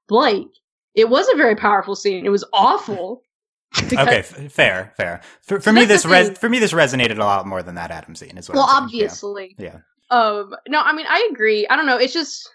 Blake. 0.08 0.48
It 0.96 1.10
was 1.10 1.30
a 1.30 1.38
very 1.38 1.56
powerful 1.56 1.96
scene. 1.96 2.26
It 2.26 2.30
was 2.30 2.44
awful. 2.54 3.22
Okay, 3.94 4.18
f- 4.18 4.52
fair, 4.52 4.92
fair. 4.98 5.22
For, 5.44 5.60
for 5.60 5.70
So 5.70 5.72
me, 5.72 5.86
this 5.86 6.04
res- 6.04 6.36
for 6.40 6.50
me 6.50 6.58
this 6.58 6.74
resonated 6.74 7.18
a 7.20 7.24
lot 7.24 7.46
more 7.46 7.62
than 7.62 7.76
that 7.76 7.92
Adam 7.92 8.16
scene. 8.16 8.36
Is 8.36 8.50
what 8.50 8.56
well, 8.56 8.66
saying. 8.68 8.80
Yeah. 8.80 8.84
obviously. 8.84 9.56
Yeah. 9.60 9.78
Um. 10.10 10.56
No, 10.68 10.82
I 10.82 10.92
mean, 10.92 11.06
I 11.08 11.30
agree. 11.32 11.68
I 11.68 11.76
don't 11.76 11.86
know. 11.86 11.98
It's 11.98 12.12
just 12.14 12.50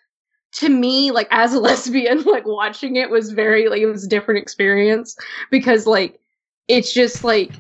to 0.54 0.68
me, 0.68 1.10
like 1.10 1.28
as 1.30 1.52
a 1.54 1.60
lesbian, 1.60 2.22
like 2.22 2.46
watching 2.46 2.96
it 2.96 3.10
was 3.10 3.30
very 3.30 3.68
like 3.68 3.80
it 3.80 3.86
was 3.86 4.04
a 4.04 4.08
different 4.08 4.40
experience 4.40 5.16
because 5.50 5.86
like 5.86 6.20
it's 6.68 6.92
just 6.92 7.24
like 7.24 7.52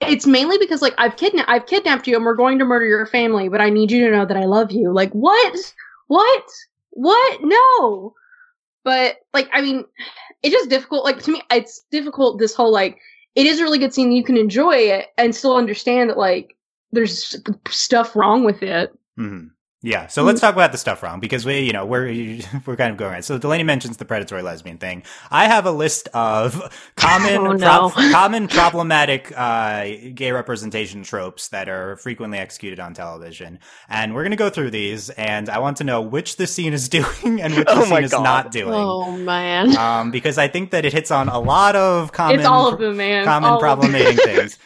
it's 0.00 0.26
mainly 0.26 0.58
because 0.58 0.82
like 0.82 0.94
I've 0.98 1.16
kidnapped 1.16 1.48
I've 1.48 1.66
kidnapped 1.66 2.06
you 2.06 2.16
and 2.16 2.24
we're 2.24 2.34
going 2.34 2.58
to 2.58 2.64
murder 2.64 2.86
your 2.86 3.06
family, 3.06 3.48
but 3.48 3.60
I 3.60 3.70
need 3.70 3.90
you 3.90 4.04
to 4.04 4.16
know 4.16 4.26
that 4.26 4.36
I 4.36 4.44
love 4.44 4.70
you. 4.72 4.92
Like 4.92 5.12
what? 5.12 5.56
What? 6.08 6.44
What? 6.90 7.40
No. 7.42 8.14
But 8.84 9.16
like 9.32 9.48
I 9.52 9.62
mean, 9.62 9.84
it's 10.42 10.54
just 10.54 10.70
difficult. 10.70 11.04
Like 11.04 11.22
to 11.22 11.32
me, 11.32 11.42
it's 11.50 11.84
difficult. 11.90 12.38
This 12.38 12.54
whole 12.54 12.72
like 12.72 12.98
it 13.34 13.46
is 13.46 13.58
a 13.58 13.62
really 13.62 13.78
good 13.78 13.94
scene. 13.94 14.12
You 14.12 14.22
can 14.22 14.36
enjoy 14.36 14.76
it 14.76 15.08
and 15.16 15.34
still 15.34 15.56
understand 15.56 16.10
that 16.10 16.18
like 16.18 16.56
there's 16.92 17.36
stuff 17.68 18.14
wrong 18.14 18.44
with 18.44 18.62
it. 18.62 18.92
hmm 19.16 19.46
Yeah. 19.86 20.06
So 20.06 20.22
let's 20.22 20.40
talk 20.40 20.54
about 20.54 20.72
the 20.72 20.78
stuff 20.78 21.02
wrong 21.02 21.20
because 21.20 21.44
we, 21.44 21.60
you 21.60 21.74
know, 21.74 21.84
we're 21.84 22.06
we're 22.66 22.76
kind 22.76 22.90
of 22.90 22.96
going 22.96 23.12
right. 23.12 23.22
So 23.24 23.36
Delaney 23.36 23.64
mentions 23.64 23.98
the 23.98 24.06
predatory 24.06 24.40
lesbian 24.40 24.78
thing. 24.78 25.02
I 25.30 25.44
have 25.46 25.66
a 25.66 25.70
list 25.70 26.08
of 26.14 26.74
common 26.96 27.36
Oh, 27.36 27.52
no. 27.52 27.90
prob- 27.90 27.92
common 28.12 28.48
problematic 28.48 29.30
uh, 29.36 29.84
gay 30.14 30.32
representation 30.32 31.02
tropes 31.02 31.48
that 31.48 31.68
are 31.68 31.96
frequently 31.98 32.38
executed 32.38 32.80
on 32.80 32.94
television, 32.94 33.58
and 33.90 34.14
we're 34.14 34.22
going 34.22 34.30
to 34.30 34.36
go 34.38 34.48
through 34.48 34.70
these. 34.70 35.10
And 35.10 35.50
I 35.50 35.58
want 35.58 35.76
to 35.76 35.84
know 35.84 36.00
which 36.00 36.36
the 36.38 36.46
scene 36.46 36.72
is 36.72 36.88
doing 36.88 37.42
and 37.42 37.54
which 37.54 37.66
Oh 37.68 37.84
the 37.84 37.90
my 37.90 37.96
scene 37.96 38.04
is 38.04 38.12
not 38.12 38.52
doing. 38.52 38.72
Oh 38.72 39.12
man. 39.18 39.76
Um, 39.76 40.10
because 40.10 40.38
I 40.38 40.48
think 40.48 40.70
that 40.70 40.86
it 40.86 40.94
hits 40.94 41.10
on 41.10 41.28
a 41.28 41.38
lot 41.38 41.76
of 41.76 42.10
common 42.10 42.40
it's 42.40 42.46
all 42.48 42.72
of 42.72 42.78
them, 42.80 42.96
man. 42.96 43.26
common 43.26 43.50
All 43.50 43.62
of 43.62 43.80
them. 43.82 43.92
things. 43.92 44.58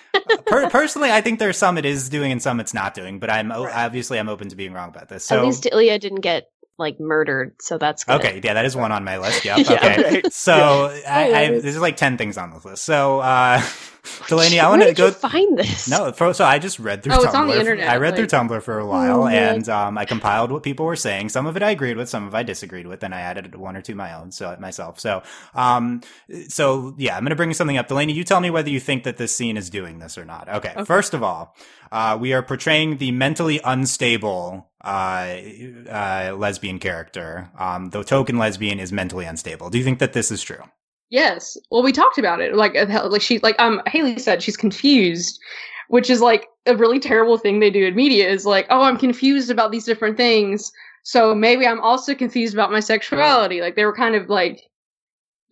Per- 0.49 0.71
personally, 0.71 1.11
I 1.11 1.21
think 1.21 1.39
there's 1.39 1.57
some 1.59 1.79
it 1.79 1.85
is 1.85 2.09
doing 2.09 2.33
and 2.33 2.43
some 2.43 2.61
it's 2.61 2.75
not 2.75 2.95
doing, 2.95 3.19
but 3.19 3.31
I'm 3.31 3.51
Right. 3.51 3.73
obviously 3.75 4.19
I'm 4.19 4.29
open 4.29 4.49
to 4.49 4.57
being 4.57 4.73
wrong 4.73 4.89
about 4.89 5.09
this. 5.09 5.25
So 5.25 5.39
At 5.39 5.45
least 5.45 5.67
Ilia 5.71 5.99
didn't 5.99 6.21
get 6.21 6.49
like 6.79 7.01
murdered, 7.01 7.57
so 7.61 7.77
that's 7.79 8.05
good. 8.05 8.17
okay, 8.21 8.41
yeah, 8.43 8.55
that 8.55 8.65
is 8.65 8.77
one 8.77 8.93
on 8.93 9.05
my 9.05 9.19
list. 9.19 9.45
Yep. 9.45 9.59
Yeah. 9.69 9.75
Okay. 9.75 10.19
Okay. 10.19 10.23
So 10.31 10.55
I, 11.07 11.35
I, 11.35 11.59
there's 11.59 11.79
like 11.79 11.97
ten 11.97 12.17
things 12.17 12.39
on 12.39 12.51
this 12.53 12.65
list. 12.65 12.85
So 12.85 13.21
uh, 13.21 13.61
Delaney, 14.29 14.59
I 14.61 14.69
want 14.69 14.83
to 14.83 14.95
go. 14.95 15.07
you 15.07 15.13
find 15.13 15.59
this? 15.59 15.89
No, 15.89 16.13
for, 16.13 16.33
so 16.33 16.45
I 16.45 16.59
just 16.59 16.79
read 16.79 17.03
through 17.03 17.15
Oh, 17.15 17.19
Tumblr. 17.19 17.25
it's 17.27 17.35
on 17.35 17.47
the 17.49 17.59
internet, 17.59 17.89
I 17.89 17.97
read 17.97 18.17
through 18.17 18.29
Tumblr 18.29 18.63
for 18.63 18.79
a 18.79 18.87
while, 18.87 19.25
Oh, 19.25 19.27
and 19.27 19.69
um, 19.69 19.99
I 19.99 20.05
compiled 20.07 20.51
what 20.51 20.63
people 20.63 20.87
were 20.87 20.97
saying. 20.97 21.29
Some 21.29 21.47
of 21.47 21.57
it 21.57 21.63
I 21.63 21.71
agreed 21.73 21.97
with, 21.97 22.09
some 22.09 22.27
of 22.27 22.33
it 22.33 22.37
I 22.37 22.43
disagreed 22.43 22.87
with, 22.87 23.03
and 23.03 23.15
I 23.15 23.21
added 23.21 23.55
one 23.55 23.77
or 23.77 23.83
two 23.83 23.95
my 23.95 24.15
own, 24.15 24.31
so 24.33 24.57
myself. 24.61 24.99
So, 25.01 25.23
um, 25.55 26.01
so 26.49 26.95
yeah, 26.97 27.17
I'm 27.17 27.23
going 27.25 27.31
to 27.31 27.37
bring 27.37 27.53
something 27.53 27.77
up. 27.77 27.89
Delaney, 27.89 28.13
you 28.15 28.25
tell 28.25 28.41
me 28.41 28.51
whether 28.51 28.71
you 28.71 28.81
think 28.81 29.05
that 29.05 29.17
this 29.19 29.35
scene 29.37 29.57
is 29.57 29.69
doing 29.69 29.99
this 29.99 30.17
or 30.17 30.25
not. 30.25 30.49
Okay. 30.49 30.73
Okay. 30.75 30.85
First 30.85 31.13
of 31.13 31.23
all, 31.23 31.55
uh, 31.93 32.17
we 32.21 32.33
are 32.33 32.43
portraying 32.43 32.99
the 32.99 33.11
mentally 33.13 33.61
unstable 33.65 34.68
uh, 34.85 35.37
uh, 35.89 36.35
lesbian 36.37 36.79
character. 36.79 37.51
Um, 37.59 37.91
the 37.91 38.03
token 38.05 38.39
lesbian 38.39 38.79
is 38.79 38.93
mentally 38.93 39.25
unstable. 39.25 39.71
Do 39.71 39.79
you 39.79 39.85
think 39.85 39.99
that 39.99 40.13
this 40.13 40.31
is 40.31 40.43
true? 40.43 40.63
Yes. 41.11 41.57
Well, 41.71 41.83
we 41.83 41.93
talked 41.93 42.19
about 42.19 42.41
it. 42.41 42.55
Like, 42.55 42.75
like 42.75 43.23
she, 43.23 43.39
like, 43.39 43.59
um, 43.59 43.81
Haley 43.87 44.19
said 44.19 44.43
she's 44.43 44.57
confused, 44.57 45.41
which 45.89 46.11
is 46.11 46.21
like 46.21 46.49
a 46.67 46.77
really 46.77 47.01
terrible 47.01 47.39
thing 47.39 47.61
they 47.61 47.71
do 47.71 47.87
in 47.87 47.95
media. 47.95 48.29
Is 48.29 48.45
like, 48.45 48.67
oh, 48.71 48.83
I'm 48.83 48.99
confused 48.99 49.51
about 49.51 49.73
these 49.73 49.85
different 49.85 50.17
things, 50.17 50.71
so 51.03 51.35
maybe 51.35 51.67
I'm 51.67 51.81
also 51.81 52.15
confused 52.15 52.53
about 52.53 52.71
my 52.71 52.81
sexuality. 52.81 53.63
Like, 53.63 53.75
they 53.75 53.87
were 53.87 53.95
kind 53.95 54.15
of 54.15 54.29
like 54.29 54.69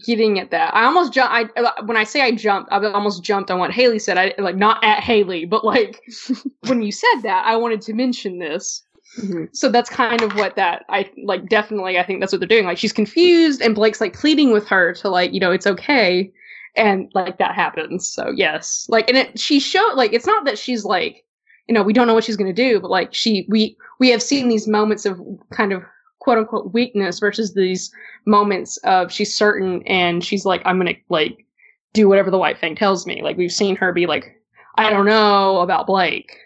getting 0.05 0.39
at 0.39 0.51
that. 0.51 0.75
I 0.75 0.85
almost 0.85 1.13
jumped. 1.13 1.53
I 1.57 1.83
when 1.85 1.97
I 1.97 2.05
say 2.05 2.23
I 2.23 2.33
jumped, 2.33 2.71
I 2.71 2.85
almost 2.91 3.23
jumped 3.23 3.51
on 3.51 3.59
what 3.59 3.73
Haley 3.73 3.99
said. 3.99 4.19
I 4.19 4.35
like 4.39 4.57
not 4.57 4.83
at 4.85 5.03
Haley, 5.03 5.47
but 5.47 5.65
like 5.65 6.03
when 6.67 6.83
you 6.83 6.93
said 6.93 7.21
that, 7.23 7.45
I 7.47 7.57
wanted 7.57 7.81
to 7.83 7.95
mention 7.95 8.39
this. 8.39 8.83
Mhm. 9.19 9.49
So 9.57 9.69
that's 9.71 9.89
kind 9.89 10.23
of 10.23 10.35
what 10.35 10.57
that 10.57 10.85
I 10.89 11.11
like 11.25 11.49
definitely 11.49 11.99
I 11.99 12.03
think 12.05 12.21
that's 12.21 12.33
what 12.33 12.41
they're 12.41 12.49
doing. 12.49 12.67
Like 12.67 12.79
she's 12.79 12.93
confused 12.93 13.63
and 13.63 13.75
Blake's 13.75 14.01
like 14.01 14.13
pleading 14.15 14.53
with 14.53 14.69
her 14.69 14.93
to 14.95 15.09
like, 15.09 15.33
you 15.33 15.41
know, 15.41 15.51
it's 15.53 15.67
okay. 15.67 16.31
And 16.77 17.11
like 17.15 17.39
that 17.39 17.55
happens. 17.55 18.07
So 18.09 18.31
yes. 18.35 18.87
Like 18.91 19.09
and 19.09 19.17
it 19.17 19.39
she 19.39 19.59
showed 19.61 19.95
like 19.95 20.13
it's 20.13 20.27
not 20.27 20.45
that 20.45 20.59
she's 20.59 20.85
like, 20.85 21.25
you 21.67 21.75
know, 21.75 21.83
we 21.83 21.93
don't 21.95 22.07
know 22.07 22.15
what 22.15 22.25
she's 22.25 22.37
gonna 22.37 22.53
do, 22.53 22.79
but 22.81 22.91
like 22.91 23.15
she 23.15 23.47
we 23.49 23.77
we 23.99 24.11
have 24.11 24.23
seen 24.23 24.49
these 24.49 24.69
moments 24.69 25.07
of 25.07 25.19
kind 25.51 25.73
of 25.73 25.83
quote 26.19 26.39
unquote 26.39 26.75
weakness 26.75 27.19
versus 27.19 27.55
these 27.55 27.91
moments 28.27 28.77
of 28.79 29.11
she's 29.11 29.35
certain 29.35 29.83
and 29.87 30.23
she's 30.25 30.45
like, 30.45 30.61
I'm 30.67 30.77
gonna 30.79 30.95
like 31.09 31.47
do 31.95 32.09
whatever 32.09 32.31
the 32.31 32.39
white 32.39 32.59
thing 32.59 32.77
tells 32.77 33.07
me. 33.07 33.23
Like 33.23 33.39
we've 33.39 33.53
seen 33.53 33.77
her 33.77 33.93
be 33.93 34.07
like, 34.07 34.37
I 34.75 34.91
don't 34.91 35.07
know 35.07 35.61
about 35.61 35.87
Blake. 35.87 36.37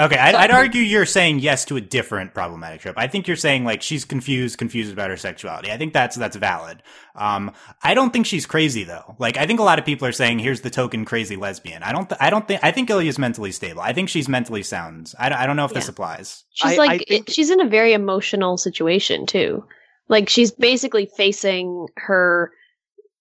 Okay, 0.00 0.16
I'd, 0.16 0.34
I'd 0.36 0.50
argue 0.52 0.80
you're 0.80 1.04
saying 1.06 1.40
yes 1.40 1.64
to 1.66 1.76
a 1.76 1.80
different 1.80 2.32
problematic 2.32 2.80
trope. 2.82 2.96
I 2.96 3.08
think 3.08 3.26
you're 3.26 3.36
saying 3.36 3.64
like 3.64 3.82
she's 3.82 4.04
confused, 4.04 4.56
confused 4.56 4.92
about 4.92 5.10
her 5.10 5.16
sexuality. 5.16 5.72
I 5.72 5.76
think 5.76 5.92
that's 5.92 6.14
that's 6.16 6.36
valid. 6.36 6.82
Um, 7.16 7.52
I 7.82 7.94
don't 7.94 8.12
think 8.12 8.26
she's 8.26 8.46
crazy 8.46 8.84
though. 8.84 9.16
Like 9.18 9.36
I 9.36 9.46
think 9.46 9.58
a 9.58 9.64
lot 9.64 9.78
of 9.80 9.84
people 9.84 10.06
are 10.06 10.12
saying 10.12 10.38
here's 10.38 10.60
the 10.60 10.70
token 10.70 11.04
crazy 11.04 11.34
lesbian. 11.36 11.82
I 11.82 11.90
don't. 11.92 12.08
Th- 12.08 12.20
I 12.20 12.30
don't 12.30 12.46
think. 12.46 12.62
I 12.62 12.70
think 12.70 12.88
Ilia's 12.90 13.18
mentally 13.18 13.50
stable. 13.50 13.80
I 13.80 13.92
think 13.92 14.08
she's 14.08 14.28
mentally 14.28 14.62
sound. 14.62 15.12
I, 15.18 15.28
don't- 15.28 15.38
I 15.38 15.46
don't 15.46 15.56
know 15.56 15.64
if 15.64 15.74
this 15.74 15.88
applies. 15.88 16.44
She's 16.52 16.72
I- 16.72 16.76
like 16.76 16.90
I 16.90 16.98
think- 16.98 17.28
it, 17.28 17.30
she's 17.32 17.50
in 17.50 17.60
a 17.60 17.68
very 17.68 17.92
emotional 17.92 18.56
situation 18.56 19.26
too. 19.26 19.64
Like 20.08 20.28
she's 20.28 20.52
basically 20.52 21.10
facing 21.16 21.88
her 21.96 22.52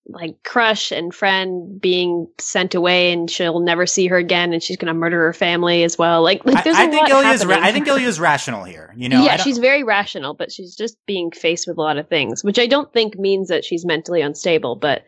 like 0.10 0.42
crush 0.44 0.92
and 0.92 1.14
friend 1.14 1.82
being 1.82 2.28
sent 2.40 2.76
away 2.76 3.12
and 3.12 3.30
she'll 3.30 3.60
never 3.60 3.86
see 3.86 4.08
her 4.08 4.18
again 4.18 4.54
and 4.54 4.64
she's 4.64 4.78
going 4.78 4.88
to 4.88 4.94
murder 4.94 5.20
her 5.26 5.34
family 5.34 5.84
as 5.84 5.98
well. 5.98 6.24
Like, 6.24 6.46
like 6.46 6.58
I, 6.58 6.62
there's 6.62 6.78
I 6.78 6.84
a 6.84 6.90
think 6.90 7.10
lot 7.10 7.26
Ilia's. 7.26 7.46
Ra- 7.46 7.60
I 7.60 7.72
think 7.72 7.88
Ilia's 7.88 8.20
rational 8.20 8.64
here. 8.64 8.94
You 8.96 9.10
know. 9.10 9.24
Yeah, 9.24 9.38
she's 9.38 9.58
very 9.58 9.84
rational, 9.84 10.34
but 10.34 10.52
she's 10.52 10.76
just 10.76 10.98
being 11.06 11.32
faced 11.32 11.68
with 11.68 11.78
a 11.78 11.82
lot 11.82 11.98
of 11.98 12.08
things, 12.08 12.44
which 12.44 12.58
I 12.60 12.68
don't 12.68 12.92
think 12.94 13.18
means 13.18 13.50
that 13.50 13.66
she's 13.66 13.86
mentally 13.86 14.22
unstable, 14.22 14.76
but 14.78 15.04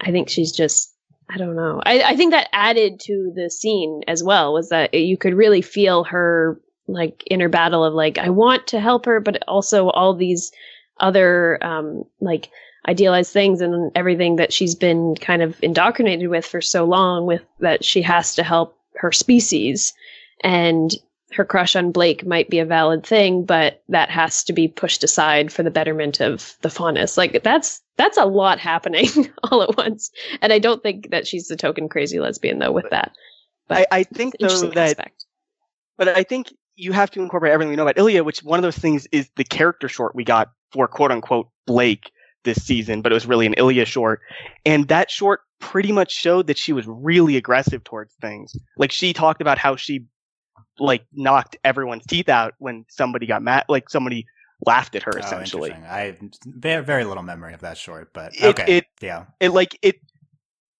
I 0.00 0.10
think 0.10 0.28
she's 0.30 0.52
just 0.52 0.94
I 1.28 1.36
don't 1.36 1.54
know. 1.54 1.80
I, 1.84 2.02
I 2.02 2.16
think 2.16 2.32
that 2.32 2.48
added 2.52 2.98
to 3.00 3.32
the 3.34 3.50
scene 3.50 4.00
as 4.08 4.22
well 4.24 4.52
was 4.52 4.70
that 4.70 4.94
you 4.94 5.16
could 5.16 5.34
really 5.34 5.62
feel 5.62 6.04
her 6.04 6.60
like 6.88 7.22
inner 7.30 7.48
battle 7.48 7.84
of 7.84 7.94
like 7.94 8.18
I 8.18 8.30
want 8.30 8.68
to 8.68 8.80
help 8.80 9.06
her, 9.06 9.20
but 9.20 9.42
also 9.46 9.90
all 9.90 10.14
these 10.14 10.50
other 10.98 11.58
um 11.62 12.04
like 12.20 12.50
idealized 12.88 13.32
things 13.32 13.60
and 13.60 13.92
everything 13.94 14.36
that 14.36 14.52
she's 14.52 14.74
been 14.74 15.14
kind 15.16 15.42
of 15.42 15.62
indoctrinated 15.62 16.28
with 16.28 16.46
for 16.46 16.60
so 16.60 16.84
long 16.84 17.26
with 17.26 17.42
that 17.58 17.84
she 17.84 18.02
has 18.02 18.34
to 18.34 18.42
help 18.42 18.76
her 18.94 19.12
species 19.12 19.92
and 20.42 20.94
her 21.32 21.44
crush 21.44 21.76
on 21.76 21.92
Blake 21.92 22.26
might 22.26 22.50
be 22.50 22.58
a 22.58 22.64
valid 22.64 23.06
thing, 23.06 23.44
but 23.44 23.82
that 23.88 24.10
has 24.10 24.42
to 24.44 24.52
be 24.52 24.66
pushed 24.66 25.04
aside 25.04 25.52
for 25.52 25.62
the 25.62 25.70
betterment 25.70 26.20
of 26.20 26.56
the 26.62 26.70
faunus. 26.70 27.16
Like 27.16 27.42
that's 27.42 27.80
that's 27.96 28.18
a 28.18 28.24
lot 28.24 28.58
happening 28.58 29.08
all 29.44 29.62
at 29.62 29.76
once, 29.76 30.10
and 30.42 30.52
I 30.52 30.58
don't 30.58 30.82
think 30.82 31.10
that 31.10 31.26
she's 31.26 31.48
the 31.48 31.56
token 31.56 31.88
crazy 31.88 32.18
lesbian 32.18 32.58
though. 32.58 32.72
With 32.72 32.90
that, 32.90 33.12
I, 33.68 33.86
I 33.92 34.02
think 34.02 34.34
though 34.40 34.48
that 34.48 34.76
aspect. 34.76 35.24
But 35.96 36.08
I 36.08 36.22
think 36.22 36.52
you 36.76 36.92
have 36.92 37.10
to 37.12 37.20
incorporate 37.20 37.52
everything 37.52 37.70
we 37.70 37.76
know 37.76 37.82
about 37.82 37.98
Ilia, 37.98 38.24
which 38.24 38.42
one 38.42 38.58
of 38.58 38.62
those 38.62 38.78
things 38.78 39.06
is 39.12 39.30
the 39.36 39.44
character 39.44 39.88
short 39.88 40.14
we 40.14 40.24
got 40.24 40.50
for 40.72 40.88
quote 40.88 41.12
unquote 41.12 41.48
Blake 41.66 42.10
this 42.44 42.62
season, 42.64 43.02
but 43.02 43.12
it 43.12 43.14
was 43.14 43.26
really 43.26 43.46
an 43.46 43.54
Ilia 43.58 43.84
short. 43.84 44.20
And 44.64 44.88
that 44.88 45.10
short 45.10 45.40
pretty 45.58 45.92
much 45.92 46.12
showed 46.12 46.46
that 46.46 46.56
she 46.58 46.72
was 46.72 46.86
really 46.86 47.36
aggressive 47.36 47.84
towards 47.84 48.14
things. 48.20 48.56
Like 48.76 48.90
she 48.92 49.12
talked 49.12 49.40
about 49.40 49.58
how 49.58 49.76
she 49.76 50.06
like 50.78 51.04
knocked 51.12 51.56
everyone's 51.64 52.06
teeth 52.06 52.28
out 52.28 52.54
when 52.58 52.84
somebody 52.88 53.26
got 53.26 53.42
mad, 53.42 53.64
like 53.68 53.90
somebody 53.90 54.26
laughed 54.66 54.94
at 54.94 55.02
her 55.02 55.12
Oh, 55.14 55.18
essentially. 55.18 55.72
I 55.72 56.00
have 56.06 56.84
very, 56.84 57.04
little 57.04 57.22
memory 57.22 57.52
of 57.54 57.60
that 57.60 57.76
short, 57.78 58.12
but 58.12 58.32
okay. 58.42 58.76
it- 58.78 58.86
yeah. 59.00 59.26
It 59.40 59.50
like 59.50 59.78
it 59.82 59.96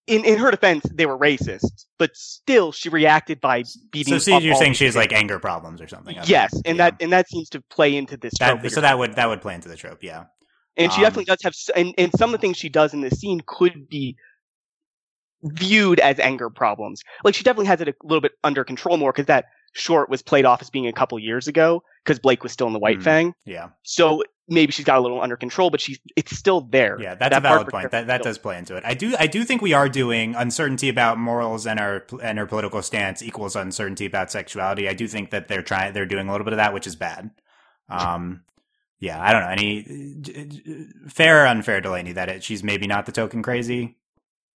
in 0.06 0.24
in 0.24 0.38
her 0.38 0.50
defense, 0.50 0.84
they 0.92 1.06
were 1.06 1.16
racist, 1.18 1.84
but 1.98 2.16
still 2.16 2.72
she 2.72 2.88
reacted 2.88 3.40
by 3.40 3.62
beating 3.92 4.14
So, 4.14 4.18
see, 4.18 4.32
up 4.32 4.42
you're 4.42 4.54
saying 4.56 4.72
she 4.72 4.86
has 4.86 4.96
like 4.96 5.12
anger 5.12 5.38
problems 5.38 5.80
or 5.80 5.86
something. 5.88 6.16
Yes, 6.24 6.52
and 6.64 6.78
Yeah. 6.78 6.90
that 6.90 7.02
and 7.02 7.12
that 7.12 7.28
seems 7.28 7.48
to 7.50 7.60
play 7.70 7.96
into 7.96 8.16
this. 8.16 8.32
that 8.38 8.70
so 8.72 8.80
that 8.80 8.98
would 8.98 9.14
that 9.14 9.28
would 9.28 9.40
play 9.42 9.54
into 9.54 9.68
the 9.68 9.76
trope. 9.76 10.02
Yeah. 10.02 10.24
And 10.80 10.92
she 10.92 10.98
Um, 10.98 11.04
definitely 11.04 11.24
does 11.26 11.42
have 11.42 11.54
and, 11.76 11.94
and 11.98 12.12
some 12.18 12.30
of 12.30 12.40
the 12.40 12.44
things 12.44 12.56
she 12.56 12.68
does 12.68 12.92
in 12.94 13.00
this 13.00 13.20
scene 13.20 13.40
could 13.46 13.88
be 13.88 14.16
viewed 15.42 16.00
as 16.00 16.18
anger 16.18 16.50
problems. 16.50 17.02
Like 17.24 17.34
she 17.34 17.44
definitely 17.44 17.66
has 17.66 17.80
it 17.80 17.88
a 17.88 17.94
little 18.02 18.20
bit 18.20 18.32
under 18.44 18.64
control 18.64 18.96
more 18.96 19.12
because 19.12 19.26
that 19.26 19.46
short 19.72 20.10
was 20.10 20.22
played 20.22 20.44
off 20.44 20.60
as 20.60 20.68
being 20.70 20.86
a 20.86 20.92
couple 20.92 21.18
years 21.18 21.46
ago 21.48 21.82
because 22.04 22.18
Blake 22.18 22.42
was 22.42 22.52
still 22.52 22.66
in 22.66 22.72
the 22.72 22.78
White 22.78 22.96
Hmm. 22.96 23.02
Fang. 23.02 23.34
Yeah. 23.44 23.68
So 23.82 24.22
maybe 24.48 24.72
she's 24.72 24.84
got 24.84 24.98
a 24.98 25.00
little 25.00 25.22
under 25.22 25.36
control, 25.36 25.70
but 25.70 25.80
she's 25.80 25.98
it's 26.16 26.36
still 26.36 26.62
there. 26.62 27.00
Yeah, 27.00 27.14
that's 27.14 27.30
That 27.30 27.38
a 27.38 27.40
valid 27.40 27.68
point. 27.68 27.90
That 27.92 28.08
that 28.08 28.22
does 28.22 28.36
play 28.36 28.58
into 28.58 28.76
it. 28.76 28.82
I 28.84 28.94
do 28.94 29.14
I 29.18 29.26
do 29.28 29.44
think 29.44 29.62
we 29.62 29.72
are 29.72 29.88
doing 29.88 30.34
uncertainty 30.34 30.88
about 30.88 31.18
morals 31.18 31.66
and 31.66 31.78
our 31.80 32.04
and 32.22 32.38
our 32.38 32.46
political 32.46 32.82
stance 32.82 33.22
equals 33.22 33.54
uncertainty 33.56 34.06
about 34.06 34.30
sexuality. 34.30 34.88
I 34.88 34.94
do 34.94 35.06
think 35.06 35.30
that 35.30 35.48
they're 35.48 35.62
trying 35.62 35.92
they're 35.94 36.04
doing 36.04 36.28
a 36.28 36.32
little 36.32 36.44
bit 36.44 36.52
of 36.52 36.58
that, 36.58 36.74
which 36.74 36.86
is 36.86 36.96
bad. 36.96 37.30
Um, 37.88 38.42
yeah, 39.00 39.20
I 39.20 39.32
don't 39.32 39.42
know 39.42 39.48
any 39.48 40.86
fair 41.08 41.44
or 41.44 41.46
unfair, 41.46 41.80
Delaney, 41.80 42.12
that 42.12 42.28
it, 42.28 42.44
she's 42.44 42.62
maybe 42.62 42.86
not 42.86 43.06
the 43.06 43.12
token 43.12 43.42
crazy. 43.42 43.96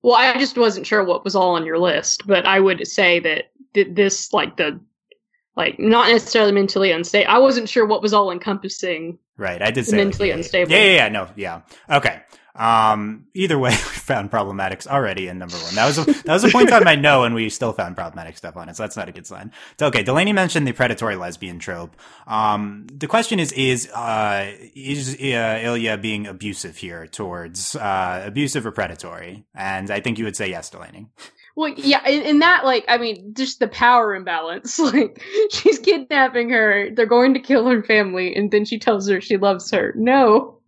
Well, 0.04 0.16
I 0.16 0.38
just 0.38 0.56
wasn't 0.56 0.86
sure 0.86 1.04
what 1.04 1.24
was 1.24 1.36
all 1.36 1.56
on 1.56 1.66
your 1.66 1.80
list, 1.80 2.28
but 2.28 2.46
I 2.46 2.60
would 2.60 2.88
say 2.88 3.20
that 3.22 3.46
th- 3.74 3.88
this, 3.92 4.32
like 4.32 4.56
the, 4.56 4.80
like 5.58 5.80
not 5.80 6.12
necessarily 6.12 6.52
mentally 6.52 6.92
unstable. 6.92 7.32
I 7.32 7.40
wasn't 7.40 7.68
sure 7.68 7.88
what 7.88 8.04
was 8.04 8.14
all 8.14 8.32
encompassing. 8.32 9.18
Right, 9.38 9.62
I 9.62 9.72
did 9.72 9.88
say 9.88 9.98
Mentally 9.98 10.30
yeah, 10.30 10.36
unstable. 10.36 10.72
Yeah, 10.72 10.84
yeah, 10.84 10.96
yeah, 10.96 11.10
no, 11.10 11.28
yeah. 11.36 11.62
Okay. 11.90 12.22
Um, 12.56 13.28
either 13.34 13.60
way, 13.60 13.70
we 13.72 13.76
found 13.76 14.32
problematics 14.32 14.88
already 14.88 15.28
in 15.28 15.38
number 15.38 15.58
one. 15.58 15.76
That 15.76 15.86
was 15.86 15.98
a, 15.98 16.06
that 16.06 16.34
was 16.34 16.44
a 16.44 16.50
point 16.50 16.72
on 16.72 16.84
my 16.84 16.96
no, 16.96 17.24
and 17.24 17.36
we 17.36 17.50
still 17.50 17.74
found 17.74 17.96
problematic 17.96 18.38
stuff 18.38 18.56
on 18.56 18.70
it. 18.70 18.76
So 18.76 18.84
that's 18.84 18.96
not 18.96 19.10
a 19.10 19.12
good 19.12 19.28
sign. 19.28 19.52
So, 19.80 19.88
okay, 19.88 20.04
Delaney 20.04 20.34
mentioned 20.34 20.68
the 20.68 20.72
predatory 20.72 21.15
lesbian 21.15 21.60
trope. 21.60 21.96
Um, 22.28 22.88
the 22.91 23.08
question 23.08 23.39
is, 23.39 23.52
is 23.52 23.89
uh, 23.91 24.52
is 24.76 25.15
uh, 25.15 25.60
Ilia 25.63 25.98
being 25.98 26.28
abusive 26.28 26.78
here 26.78 27.08
towards 27.08 27.76
uh, 27.76 28.24
abusive 28.26 28.65
or 28.65 28.72
predatory? 28.72 29.46
And 29.54 29.91
I 29.91 30.00
think 30.00 30.18
you 30.18 30.26
would 30.26 30.36
say 30.36 30.50
yes, 30.50 30.70
Delaney. 30.70 31.08
Well, 31.58 31.70
yeah, 31.70 32.06
in, 32.06 32.22
in 32.24 32.39
that, 32.39 32.65
like, 32.65 32.84
I 32.89 32.98
mean, 32.98 33.34
just 33.34 33.60
the 33.60 33.68
power 33.68 34.13
imbalance. 34.13 34.80
Like, 34.86 35.24
she's 35.52 35.80
kidnapping 35.80 36.50
her. 36.52 36.89
They're 36.94 37.06
going 37.06 37.34
to 37.34 37.39
kill 37.39 37.68
her 37.68 37.82
family, 37.82 38.36
and 38.36 38.52
then 38.52 38.65
she 38.65 38.78
tells 38.78 39.10
her 39.10 39.20
she 39.20 39.38
loves 39.38 39.72
her. 39.72 39.94
No, 39.98 40.60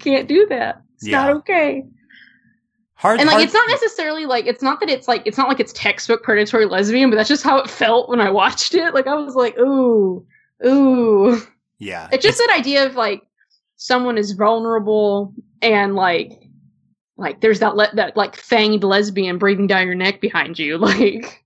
can't 0.00 0.26
do 0.26 0.46
that. 0.48 0.82
It's 1.00 1.08
Yeah. 1.08 1.22
not 1.26 1.36
okay. 1.36 1.84
Hard, 2.94 3.18
And 3.18 3.26
like, 3.26 3.34
hard- 3.34 3.44
it's 3.44 3.54
not 3.54 3.66
necessarily 3.70 4.26
like 4.26 4.46
it's 4.46 4.62
not 4.62 4.78
that 4.80 4.90
it's 4.90 5.08
like 5.08 5.22
it's 5.24 5.38
not 5.38 5.48
like 5.48 5.58
it's 5.60 5.72
textbook 5.72 6.22
predatory 6.22 6.66
lesbian, 6.66 7.08
but 7.08 7.16
that's 7.16 7.28
just 7.30 7.42
how 7.42 7.56
it 7.58 7.70
felt 7.70 8.08
when 8.10 8.20
I 8.20 8.30
watched 8.30 8.74
it. 8.74 8.92
Like, 8.92 9.06
I 9.06 9.14
was 9.14 9.34
like, 9.34 9.58
ooh, 9.58 10.24
ooh. 10.66 11.40
Yeah, 11.78 12.08
It's 12.12 12.22
just 12.22 12.36
that 12.36 12.54
idea 12.54 12.84
of 12.84 12.94
like 12.96 13.22
someone 13.76 14.18
is 14.18 14.32
vulnerable 14.32 15.32
and 15.62 15.94
like 15.96 16.32
like 17.16 17.40
there's 17.40 17.60
that 17.60 17.74
le- 17.76 17.94
that 17.94 18.18
like 18.18 18.36
fanged 18.36 18.84
lesbian 18.84 19.38
breathing 19.38 19.66
down 19.66 19.86
your 19.86 19.94
neck 19.94 20.20
behind 20.20 20.58
you. 20.58 20.76
Like 20.90 21.42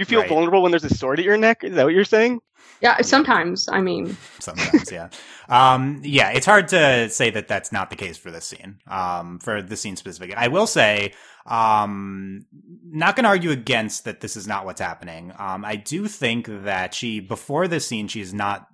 You 0.00 0.06
feel 0.06 0.20
Right. 0.20 0.28
vulnerable 0.30 0.62
when 0.62 0.72
there's 0.72 0.82
a 0.84 0.94
sword 0.94 1.18
at 1.18 1.26
your 1.26 1.36
neck? 1.36 1.62
Is 1.62 1.74
that 1.74 1.84
what 1.84 1.92
you're 1.92 2.04
saying? 2.04 2.40
yeah, 2.80 2.98
sometimes 3.02 3.68
I 3.68 3.82
mean 3.82 4.16
sometimes 4.38 4.90
yeah 4.90 5.10
um 5.50 6.00
yeah 6.02 6.30
it's 6.30 6.46
hard 6.46 6.66
to 6.68 7.10
say 7.10 7.28
that 7.28 7.46
that's 7.46 7.70
not 7.72 7.90
the 7.90 7.96
case 7.96 8.16
for 8.16 8.30
this 8.30 8.46
scene 8.46 8.78
um 8.88 9.38
for 9.40 9.60
the 9.60 9.76
scene 9.76 9.96
specifically, 9.96 10.34
i 10.34 10.48
will 10.48 10.66
say 10.66 11.12
um 11.44 12.46
not 12.84 13.16
gonna 13.16 13.28
argue 13.28 13.50
against 13.50 14.04
that 14.06 14.22
this 14.22 14.36
is 14.38 14.46
not 14.48 14.64
what's 14.64 14.80
happening 14.80 15.30
um 15.38 15.62
i 15.62 15.76
do 15.76 16.08
think 16.08 16.46
that 16.64 16.94
she 16.94 17.20
before 17.20 17.68
this 17.68 17.86
scene 17.86 18.08
she's 18.08 18.32
not 18.32 18.66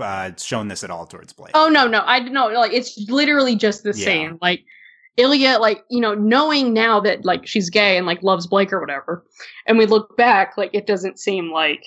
uh 0.00 0.32
shown 0.36 0.66
this 0.66 0.82
at 0.82 0.90
all 0.90 1.06
towards 1.06 1.32
blake 1.32 1.52
oh 1.54 1.68
no 1.68 1.86
no 1.86 2.00
I 2.00 2.18
no 2.18 2.48
like 2.48 2.72
it's 2.72 2.98
literally 3.08 3.54
just 3.54 3.84
the 3.84 3.94
Yeah. 3.94 4.04
same 4.06 4.38
like. 4.42 4.64
Ilia, 5.16 5.58
like, 5.58 5.82
you 5.90 6.00
know, 6.00 6.14
knowing 6.14 6.72
now 6.72 7.00
that 7.00 7.24
like 7.24 7.46
she's 7.46 7.70
gay 7.70 7.96
and 7.96 8.06
like 8.06 8.22
loves 8.22 8.46
Blake 8.46 8.72
or 8.72 8.80
whatever, 8.80 9.24
and 9.66 9.78
we 9.78 9.86
look 9.86 10.16
back, 10.16 10.56
like 10.56 10.70
it 10.74 10.86
doesn't 10.86 11.18
seem 11.18 11.50
like 11.50 11.82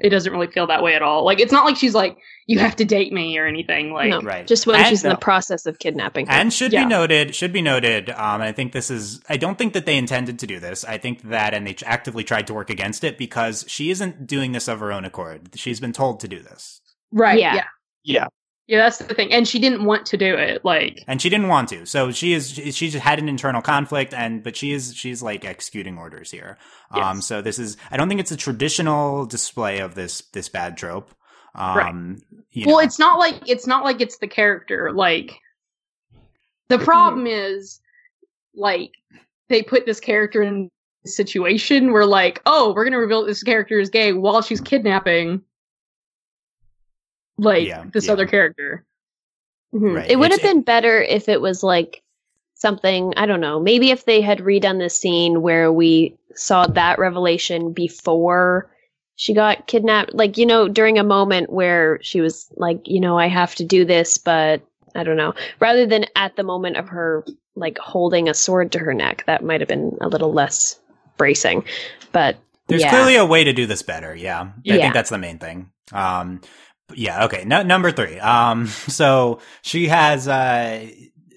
it 0.00 0.10
doesn't 0.10 0.32
really 0.32 0.46
feel 0.46 0.66
that 0.68 0.80
way 0.82 0.94
at 0.94 1.02
all. 1.02 1.24
Like 1.24 1.40
it's 1.40 1.50
not 1.50 1.64
like 1.64 1.76
she's 1.76 1.94
like, 1.94 2.16
you 2.46 2.60
have 2.60 2.76
to 2.76 2.84
date 2.84 3.12
me 3.12 3.36
or 3.36 3.46
anything. 3.46 3.92
Like 3.92 4.10
no, 4.10 4.20
right. 4.20 4.46
just 4.46 4.64
when 4.66 4.76
And- 4.76 4.86
she's 4.86 5.02
in 5.02 5.10
the 5.10 5.16
process 5.16 5.66
of 5.66 5.78
kidnapping 5.80 6.26
her. 6.26 6.32
And 6.32 6.52
should 6.52 6.72
Yeah. 6.72 6.84
be 6.84 6.88
noted, 6.90 7.34
should 7.34 7.52
be 7.52 7.62
noted. 7.62 8.10
Um, 8.10 8.40
I 8.40 8.52
think 8.52 8.72
this 8.72 8.90
is. 8.90 9.20
I 9.28 9.36
don't 9.36 9.58
think 9.58 9.72
that 9.72 9.86
they 9.86 9.96
intended 9.96 10.38
to 10.38 10.46
do 10.46 10.60
this. 10.60 10.84
I 10.84 10.98
think 10.98 11.22
that, 11.30 11.52
and 11.52 11.66
they 11.66 11.74
actively 11.84 12.22
tried 12.22 12.46
to 12.46 12.54
work 12.54 12.70
against 12.70 13.02
it 13.02 13.18
because 13.18 13.64
she 13.66 13.90
isn't 13.90 14.26
doing 14.26 14.52
this 14.52 14.68
of 14.68 14.78
her 14.78 14.92
own 14.92 15.04
accord. 15.04 15.50
She's 15.56 15.80
been 15.80 15.92
told 15.92 16.20
to 16.20 16.28
do 16.28 16.42
this. 16.42 16.80
right, 17.10 17.40
Yeah. 17.40 17.54
yeah. 17.56 17.64
Yeah. 18.04 18.26
Yeah, 18.68 18.80
that's 18.80 18.98
the 18.98 19.14
thing. 19.14 19.32
And 19.32 19.48
she 19.48 19.58
didn't 19.58 19.84
want 19.84 20.04
to 20.06 20.18
do 20.18 20.34
it. 20.36 20.62
Like, 20.62 21.02
and 21.06 21.22
she 21.22 21.30
didn't 21.30 21.48
want 21.48 21.70
to. 21.70 21.86
So 21.86 22.12
she 22.12 22.34
is 22.34 22.50
she- 22.50 22.90
just 22.90 22.98
had 22.98 23.18
an 23.18 23.26
internal 23.26 23.62
conflict, 23.62 24.12
and 24.12 24.42
but 24.42 24.56
she 24.56 24.72
is 24.72 24.94
she's 24.94 25.22
like 25.22 25.46
executing 25.46 25.96
orders 25.96 26.30
here. 26.30 26.58
Um, 26.90 27.22
so 27.22 27.40
this 27.40 27.58
is 27.58 27.78
I 27.90 27.96
don't 27.96 28.08
think 28.08 28.20
it's 28.20 28.30
a 28.30 28.36
traditional 28.36 29.24
display 29.24 29.78
of 29.78 29.94
this 29.94 30.20
this 30.32 30.50
bad 30.50 30.76
trope. 30.76 31.14
Um, 31.54 32.20
you 32.50 32.66
well, 32.66 32.76
know. 32.76 32.80
it's 32.80 32.98
not 32.98 33.18
like 33.18 33.48
it's 33.48 33.66
not 33.66 33.84
like 33.84 34.02
it's 34.02 34.18
the 34.18 34.28
character. 34.28 34.92
Like, 34.92 35.32
the 36.68 36.78
problem 36.78 37.26
is, 37.26 37.80
like, 38.54 38.92
they 39.48 39.62
put 39.62 39.86
this 39.86 39.98
character 39.98 40.42
in 40.42 40.70
a 41.06 41.08
situation 41.08 41.90
where, 41.92 42.04
like, 42.06 42.42
oh, 42.44 42.74
we're 42.74 42.84
gonna 42.84 42.98
reveal 42.98 43.24
this 43.24 43.42
character 43.42 43.80
is 43.80 43.88
gay 43.88 44.12
while 44.12 44.42
she's 44.42 44.60
kidnapping, 44.60 45.42
like 47.38 47.66
Yeah, 47.66 47.84
this 47.92 48.06
yeah. 48.06 48.12
other 48.12 48.26
character. 48.26 48.84
Mhm. 49.74 49.96
Right. 49.96 50.10
It 50.10 50.16
would 50.16 50.30
have 50.30 50.42
been 50.42 50.62
better 50.62 51.00
if 51.02 51.28
it 51.28 51.40
was 51.40 51.62
like 51.62 52.02
something, 52.54 53.14
I 53.16 53.26
don't 53.26 53.40
know, 53.40 53.60
maybe 53.60 53.90
if 53.90 54.04
they 54.04 54.20
had 54.20 54.38
redone 54.38 54.78
the 54.78 54.90
scene 54.90 55.42
where 55.42 55.70
we 55.72 56.16
saw 56.34 56.66
that 56.66 56.98
revelation 56.98 57.72
before 57.72 58.70
she 59.16 59.34
got 59.34 59.66
kidnapped. 59.66 60.14
Like, 60.14 60.38
you 60.38 60.46
know, 60.46 60.68
during 60.68 60.98
a 60.98 61.04
moment 61.04 61.50
where 61.50 61.98
she 62.02 62.20
was 62.20 62.48
like, 62.56 62.80
you 62.86 63.00
know, 63.00 63.18
I 63.18 63.28
have 63.28 63.54
to 63.56 63.64
do 63.64 63.84
this, 63.84 64.16
but 64.18 64.62
I 64.94 65.04
don't 65.04 65.16
know. 65.16 65.34
Rather 65.60 65.86
than 65.86 66.06
at 66.16 66.36
the 66.36 66.42
moment 66.44 66.76
of 66.76 66.88
her 66.88 67.24
like 67.56 67.78
holding 67.78 68.28
a 68.28 68.34
sword 68.34 68.70
to 68.72 68.78
her 68.78 68.94
neck, 68.94 69.24
that 69.26 69.42
might 69.44 69.60
have 69.60 69.68
been 69.68 69.96
a 70.00 70.08
little 70.08 70.32
less 70.32 70.78
bracing. 71.16 71.64
But 72.12 72.36
There's 72.68 72.82
yeah. 72.82 72.90
clearly 72.90 73.16
a 73.16 73.24
way 73.26 73.42
to 73.44 73.52
do 73.52 73.66
this 73.66 73.82
better. 73.82 74.14
Yeah. 74.14 74.40
I 74.42 74.52
Yeah. 74.62 74.76
think 74.76 74.94
that's 74.94 75.10
the 75.10 75.18
main 75.18 75.38
thing. 75.38 75.70
Um, 75.92 76.40
but 76.40 76.46
yeah. 76.94 77.24
Okay. 77.24 77.44
No, 77.44 77.62
number 77.62 77.90
three. 77.90 78.18
Um, 78.18 78.66
so 78.88 79.40
she 79.62 79.88
has, 79.88 80.28
uh, 80.28 80.86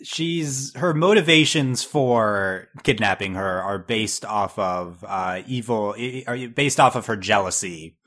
she's, 0.04 0.76
her 0.76 0.94
motivations 0.94 1.84
for 1.84 2.68
kidnapping 2.84 3.36
her 3.36 3.62
are 3.62 3.80
based 3.80 4.26
off 4.26 4.58
of, 4.58 5.04
uh, 5.08 5.42
evil, 5.48 5.96
are 6.28 6.48
based 6.50 6.80
off 6.80 6.96
of 6.96 7.08
her 7.08 7.18
jealousy 7.18 7.98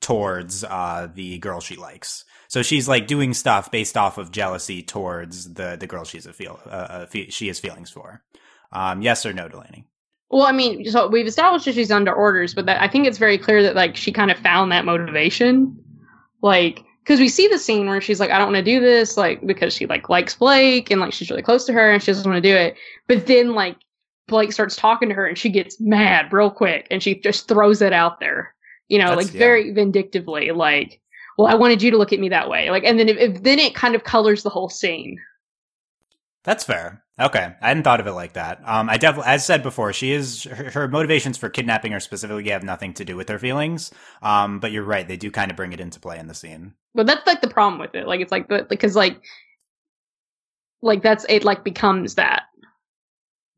towards, 0.00 0.64
uh, 0.64 1.08
the 1.12 1.38
girl 1.38 1.60
she 1.60 1.76
likes. 1.76 2.24
So 2.48 2.62
she's 2.62 2.88
like 2.88 3.06
doing 3.06 3.34
stuff 3.34 3.70
based 3.70 3.96
off 3.96 4.16
of 4.16 4.30
jealousy 4.30 4.82
towards 4.82 5.52
the, 5.54 5.76
the 5.78 5.86
girl 5.86 6.04
she's 6.04 6.26
a 6.26 6.32
feel, 6.32 6.58
uh, 6.66 6.68
uh, 6.68 7.06
she 7.28 7.48
has 7.48 7.58
feelings 7.58 7.90
for. 7.90 8.22
Um, 8.72 9.02
yes 9.02 9.24
or 9.26 9.32
no, 9.32 9.48
Delaney? 9.48 9.86
Well, 10.30 10.46
I 10.46 10.52
mean, 10.52 10.84
so 10.90 11.08
we've 11.08 11.26
established 11.26 11.64
that 11.64 11.74
she's 11.74 11.90
under 11.90 12.12
orders, 12.12 12.54
but 12.54 12.66
that, 12.66 12.82
I 12.82 12.88
think 12.88 13.06
it's 13.06 13.18
very 13.18 13.38
clear 13.38 13.62
that 13.62 13.74
like 13.74 13.96
she 13.96 14.12
kind 14.12 14.30
of 14.30 14.38
found 14.38 14.72
that 14.72 14.84
motivation, 14.84 15.82
like 16.42 16.84
because 17.08 17.20
we 17.20 17.28
see 17.30 17.48
the 17.48 17.58
scene 17.58 17.88
where 17.88 18.02
she's 18.02 18.20
like, 18.20 18.30
I 18.30 18.36
don't 18.36 18.52
want 18.52 18.62
to 18.62 18.70
do 18.70 18.80
this, 18.80 19.16
like 19.16 19.44
because 19.46 19.72
she 19.72 19.86
like 19.86 20.10
likes 20.10 20.34
Blake 20.34 20.90
and 20.90 21.00
like 21.00 21.14
she's 21.14 21.30
really 21.30 21.42
close 21.42 21.64
to 21.64 21.72
her 21.72 21.90
and 21.90 22.02
she 22.02 22.10
doesn't 22.12 22.30
want 22.30 22.42
to 22.42 22.46
do 22.46 22.54
it, 22.54 22.76
but 23.06 23.26
then 23.26 23.54
like 23.54 23.76
Blake 24.26 24.52
starts 24.52 24.76
talking 24.76 25.08
to 25.08 25.14
her 25.14 25.24
and 25.26 25.38
she 25.38 25.48
gets 25.48 25.80
mad 25.80 26.30
real 26.34 26.50
quick 26.50 26.86
and 26.90 27.02
she 27.02 27.14
just 27.14 27.48
throws 27.48 27.80
it 27.80 27.94
out 27.94 28.20
there, 28.20 28.54
you 28.88 28.98
know, 28.98 29.08
That's- 29.08 29.24
like 29.24 29.34
yeah. 29.34 29.38
very 29.38 29.72
vindictively, 29.72 30.50
like, 30.50 31.00
well, 31.38 31.46
I 31.46 31.54
wanted 31.54 31.80
you 31.80 31.90
to 31.92 31.96
look 31.96 32.12
at 32.12 32.20
me 32.20 32.28
that 32.28 32.50
way, 32.50 32.70
like, 32.70 32.84
and 32.84 32.98
then 32.98 33.08
if, 33.08 33.16
if 33.16 33.42
then 33.42 33.58
it 33.58 33.74
kind 33.74 33.94
of 33.94 34.04
colors 34.04 34.42
the 34.42 34.50
whole 34.50 34.68
scene. 34.68 35.18
That's 36.44 36.64
fair. 36.64 37.04
Okay, 37.20 37.52
I 37.60 37.68
hadn't 37.68 37.82
thought 37.82 37.98
of 38.00 38.06
it 38.06 38.12
like 38.12 38.34
that. 38.34 38.60
Um, 38.64 38.88
I 38.88 38.96
definitely, 38.96 39.30
as 39.32 39.44
said 39.44 39.62
before, 39.62 39.92
she 39.92 40.12
is 40.12 40.44
her, 40.44 40.70
her 40.70 40.88
motivations 40.88 41.36
for 41.36 41.48
kidnapping 41.48 41.90
her 41.92 42.00
specifically 42.00 42.48
have 42.50 42.62
nothing 42.62 42.94
to 42.94 43.04
do 43.04 43.16
with 43.16 43.28
her 43.28 43.38
feelings. 43.40 43.90
Um, 44.22 44.60
but 44.60 44.70
you're 44.70 44.84
right; 44.84 45.06
they 45.06 45.16
do 45.16 45.30
kind 45.30 45.50
of 45.50 45.56
bring 45.56 45.72
it 45.72 45.80
into 45.80 45.98
play 46.00 46.18
in 46.18 46.28
the 46.28 46.34
scene. 46.34 46.74
But 46.94 47.06
that's 47.06 47.26
like 47.26 47.40
the 47.40 47.48
problem 47.50 47.80
with 47.80 47.94
it. 47.94 48.06
Like 48.06 48.20
it's 48.20 48.30
like 48.32 48.48
the 48.48 48.66
because 48.70 48.94
like 48.94 49.20
like 50.80 51.02
that's 51.02 51.26
it 51.28 51.44
like 51.44 51.64
becomes 51.64 52.14
that 52.14 52.44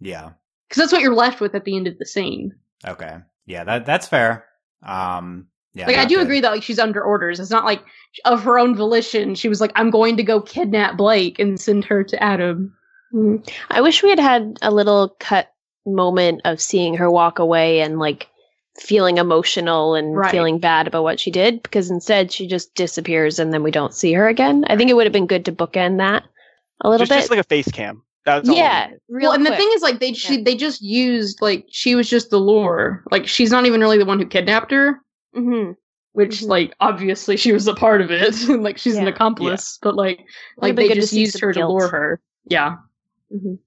Yeah. 0.00 0.30
because 0.68 0.80
that's 0.82 0.92
what 0.92 1.02
you're 1.02 1.14
left 1.14 1.40
with 1.40 1.54
at 1.54 1.64
the 1.64 1.76
end 1.76 1.86
of 1.86 1.98
the 1.98 2.06
scene. 2.06 2.54
Okay. 2.86 3.18
Yeah. 3.46 3.64
That 3.64 3.84
that's 3.86 4.08
fair. 4.08 4.46
Um. 4.82 5.48
Yeah. 5.74 5.86
like 5.86 5.98
I 5.98 6.04
do 6.04 6.16
good. 6.16 6.22
agree 6.24 6.40
that 6.40 6.50
like 6.52 6.62
she's 6.62 6.78
under 6.78 7.02
orders. 7.02 7.38
It's 7.38 7.50
not 7.50 7.64
like 7.64 7.82
of 8.24 8.42
her 8.42 8.58
own 8.58 8.74
volition. 8.74 9.34
She 9.34 9.48
was 9.48 9.60
like, 9.60 9.72
I'm 9.76 9.90
going 9.90 10.16
to 10.16 10.22
go 10.22 10.40
kidnap 10.40 10.96
Blake 10.96 11.38
and 11.38 11.60
send 11.60 11.84
her 11.84 12.02
to 12.04 12.22
Adam. 12.22 12.74
Mm. 13.14 13.48
I 13.70 13.80
wish 13.80 14.02
we 14.02 14.10
had 14.10 14.18
had 14.20 14.58
a 14.62 14.70
little 14.72 15.14
cut 15.20 15.52
moment 15.86 16.40
of 16.44 16.60
seeing 16.60 16.94
her 16.94 17.10
walk 17.10 17.38
away 17.38 17.80
and 17.80 17.98
like 17.98 18.28
feeling 18.78 19.18
emotional 19.18 19.94
and 19.94 20.16
Right. 20.16 20.30
feeling 20.30 20.58
bad 20.58 20.86
about 20.86 21.02
what 21.02 21.20
she 21.20 21.30
did 21.30 21.62
because 21.62 21.90
instead 21.90 22.32
she 22.32 22.46
just 22.46 22.74
disappears 22.74 23.38
and 23.38 23.52
then 23.52 23.62
we 23.62 23.70
don't 23.70 23.94
see 23.94 24.12
her 24.12 24.28
again. 24.28 24.64
I 24.68 24.76
think 24.76 24.90
it 24.90 24.94
would 24.94 25.06
have 25.06 25.12
been 25.12 25.26
good 25.26 25.44
to 25.46 25.52
bookend 25.52 25.98
that 25.98 26.24
a 26.82 26.88
little 26.88 27.04
Just, 27.06 27.10
bit. 27.10 27.18
just 27.18 27.30
like 27.30 27.40
a 27.40 27.44
face 27.44 27.70
cam. 27.70 28.02
That's 28.26 28.48
all. 28.48 28.54
yeah, 28.56 28.90
real. 29.08 29.30
well, 29.30 29.32
and 29.32 29.46
the 29.46 29.56
thing 29.56 29.68
is, 29.74 29.82
like 29.82 29.98
they 29.98 30.12
she 30.12 30.42
they 30.42 30.54
just 30.54 30.82
used 30.82 31.40
like 31.40 31.64
she 31.70 31.94
was 31.94 32.08
just 32.08 32.28
the 32.30 32.36
lure. 32.38 33.02
Like 33.10 33.26
she's 33.26 33.50
not 33.50 33.64
even 33.66 33.80
really 33.80 33.96
the 33.98 34.04
one 34.04 34.18
who 34.18 34.26
kidnapped 34.26 34.70
her. 34.72 35.00
Mhm. 35.36 35.76
Which 36.12 36.40
Mhm. 36.40 36.48
like 36.48 36.74
obviously 36.80 37.36
she 37.36 37.52
was 37.52 37.68
a 37.68 37.74
part 37.74 38.00
of 38.00 38.10
it. 38.10 38.34
like 38.48 38.78
she's 38.78 38.96
an 38.96 39.04
Yeah. 39.04 39.10
accomplice, 39.10 39.78
but 39.80 39.94
like 39.94 40.18
Would've 40.18 40.26
like 40.56 40.76
been 40.76 40.88
they 40.88 40.88
good 40.94 41.00
just 41.00 41.12
used 41.12 41.38
some 41.38 41.48
her 41.48 41.52
to 41.54 41.68
lure 41.68 41.88
her. 41.88 42.20
Yeah. 42.46 42.76
Mhm. 43.32 43.58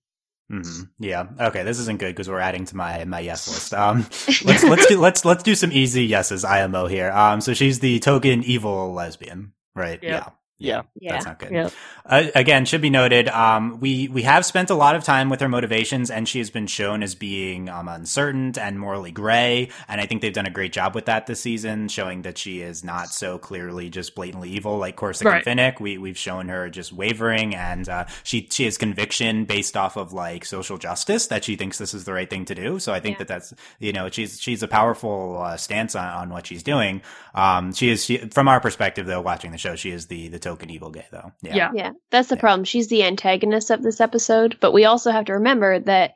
hmm 0.50 0.82
Yeah. 1.00 1.28
Okay. 1.40 1.64
This 1.64 1.80
isn't 1.80 2.00
good 2.00 2.10
because 2.14 2.30
we're 2.30 2.40
adding 2.42 2.66
to 2.66 2.76
my 2.76 3.06
my 3.06 3.22
yes 3.22 3.48
list. 3.54 3.74
Um, 3.74 4.00
let's 4.46 4.64
let's 4.64 4.86
do 4.88 5.00
let's 5.00 5.24
let's 5.26 5.44
do 5.44 5.56
some 5.56 5.72
easy 5.72 6.04
yeses. 6.06 6.44
IMO 6.44 6.88
here. 6.88 7.12
Um, 7.12 7.40
so 7.40 7.54
she's 7.54 7.80
the 7.80 8.00
token 8.00 8.44
evil 8.44 8.92
lesbian, 8.94 9.54
right? 9.74 10.02
Yep. 10.04 10.12
Yeah. 10.12 10.30
Yeah. 10.64 10.84
Yeah. 11.00 11.12
That's 11.14 11.26
not 11.26 11.40
good. 11.40 11.52
Yeah. 11.52 11.70
Uh, 12.06 12.24
again, 12.36 12.66
should 12.66 12.82
be 12.82 12.90
noted. 12.90 13.28
Um, 13.30 13.80
we 13.80 14.08
we 14.08 14.24
have 14.24 14.46
spent 14.46 14.70
a 14.70 14.76
lot 14.76 14.96
of 14.96 15.04
time 15.04 15.30
with 15.30 15.40
her 15.42 15.48
motivations, 15.50 16.10
and 16.10 16.28
she 16.28 16.40
has 16.40 16.50
been 16.50 16.68
shown 16.68 17.04
as 17.04 17.16
being 17.16 17.70
um, 17.70 17.88
uncertain 17.88 18.54
and 18.60 18.80
morally 18.80 19.12
gray. 19.12 19.70
And 19.88 20.02
I 20.02 20.06
think 20.06 20.22
they've 20.22 20.34
done 20.34 20.46
a 20.46 20.50
great 20.52 20.74
job 20.74 20.96
with 20.96 21.06
that 21.06 21.28
this 21.28 21.40
season, 21.42 21.88
showing 21.88 22.24
that 22.24 22.38
she 22.38 22.62
is 22.62 22.84
not 22.84 23.10
so 23.10 23.38
clearly 23.38 23.90
just 23.90 24.16
blatantly 24.16 24.50
evil 24.50 24.78
like 24.78 24.96
Corsac 24.96 25.26
Right. 25.26 25.36
and 25.36 25.44
Fennec. 25.46 25.80
We 25.80 25.98
we've 25.98 26.18
shown 26.18 26.50
her 26.50 26.70
just 26.70 26.92
wavering, 26.94 27.56
and 27.56 27.88
uh, 27.88 28.06
she 28.24 28.48
she 28.52 28.66
has 28.66 28.78
conviction 28.78 29.46
based 29.46 29.78
off 29.78 29.98
of 29.98 30.14
like 30.14 30.46
social 30.46 30.78
justice 30.78 31.28
that 31.28 31.44
she 31.44 31.56
thinks 31.56 31.78
this 31.78 31.94
is 31.94 32.04
the 32.06 32.14
right 32.14 32.30
thing 32.30 32.46
to 32.46 32.56
do. 32.56 32.80
So 32.80 32.94
I 32.94 33.00
think 33.00 33.16
Yeah. 33.16 33.20
that 33.20 33.28
that's 33.28 33.54
you 33.80 33.94
know 33.94 34.10
she's 34.10 34.42
she's 34.42 34.64
a 34.64 34.68
powerful 34.68 35.42
uh, 35.42 35.58
stance 35.58 35.96
on, 35.96 36.08
on 36.08 36.30
what 36.30 36.48
she's 36.48 36.64
doing. 36.64 37.02
Um, 37.36 37.74
she 37.74 37.90
is 37.90 38.06
she 38.06 38.18
from 38.30 38.48
our 38.48 38.60
perspective 38.60 39.06
though, 39.06 39.22
watching 39.22 39.52
the 39.52 39.58
show, 39.58 39.76
she 39.76 39.92
is 39.92 40.08
the 40.08 40.28
the 40.28 40.40
token 40.54 40.70
evil 40.70 40.90
gay 40.90 41.06
though. 41.12 41.32
Yeah. 41.42 41.72
Yeah, 41.74 41.92
that's 42.12 42.30
the 42.30 42.36
Yeah. 42.36 42.40
problem. 42.42 42.64
She's 42.66 42.88
the 42.88 43.04
antagonist 43.04 43.70
of 43.72 43.84
this 43.84 44.00
episode, 44.02 44.58
but 44.60 44.72
we 44.74 44.86
also 44.86 45.12
have 45.12 45.26
to 45.26 45.34
remember 45.34 45.80
that 45.80 46.16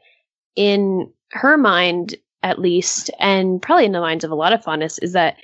in 0.55 1.11
her 1.31 1.57
mind, 1.57 2.15
at 2.43 2.59
least, 2.59 3.09
and 3.19 3.61
probably 3.61 3.85
in 3.85 3.91
the 3.91 3.99
minds 3.99 4.23
of 4.23 4.31
a 4.31 4.35
lot 4.35 4.53
of 4.53 4.63
Faunus, 4.63 4.97
is 4.99 5.13
that 5.13 5.35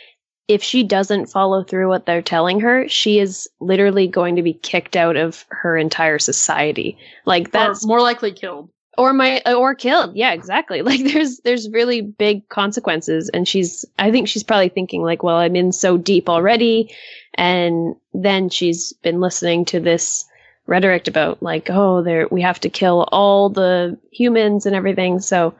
if 0.47 0.61
she 0.61 0.83
doesn't 0.83 1.27
follow 1.27 1.63
through 1.63 1.87
what 1.87 2.05
they're 2.05 2.21
telling 2.21 2.59
her, 2.59 2.87
she 2.89 3.19
is 3.19 3.47
literally 3.61 4.07
going 4.07 4.35
to 4.35 4.41
be 4.43 4.53
kicked 4.53 4.95
out 4.95 5.15
of 5.15 5.45
her 5.49 5.77
entire 5.77 6.19
society. 6.19 6.97
Like 7.25 7.51
that's 7.51 7.83
Or 7.85 7.87
more 7.87 8.01
likely 8.01 8.31
killed. 8.33 8.69
or 8.97 9.11
my 9.13 9.41
or 9.47 9.73
killed 9.73 10.15
yeah 10.15 10.33
exactly 10.33 10.81
like 10.89 11.03
there's 11.03 11.39
there's 11.43 11.67
really 11.71 12.01
big 12.01 12.47
consequences 12.49 13.27
and 13.33 13.47
she's 13.47 13.85
i 13.97 14.11
think 14.11 14.27
she's 14.27 14.43
probably 14.43 14.69
thinking 14.69 15.01
like 15.01 15.23
well 15.23 15.37
i'm 15.37 15.55
in 15.55 15.71
so 15.71 15.97
deep 15.97 16.29
already 16.29 16.93
and 17.35 17.95
then 18.13 18.49
she's 18.49 18.93
been 18.93 19.19
listening 19.19 19.65
to 19.65 19.79
this 19.79 20.25
rhetoric 20.65 21.07
about 21.07 21.43
like 21.43 21.69
oh 21.69 22.01
there 22.01 22.27
we 22.29 22.41
have 22.41 22.59
to 22.59 22.69
kill 22.69 23.07
all 23.11 23.49
the 23.49 23.97
humans 24.11 24.65
and 24.65 24.75
everything. 24.75 25.19
So 25.19 25.53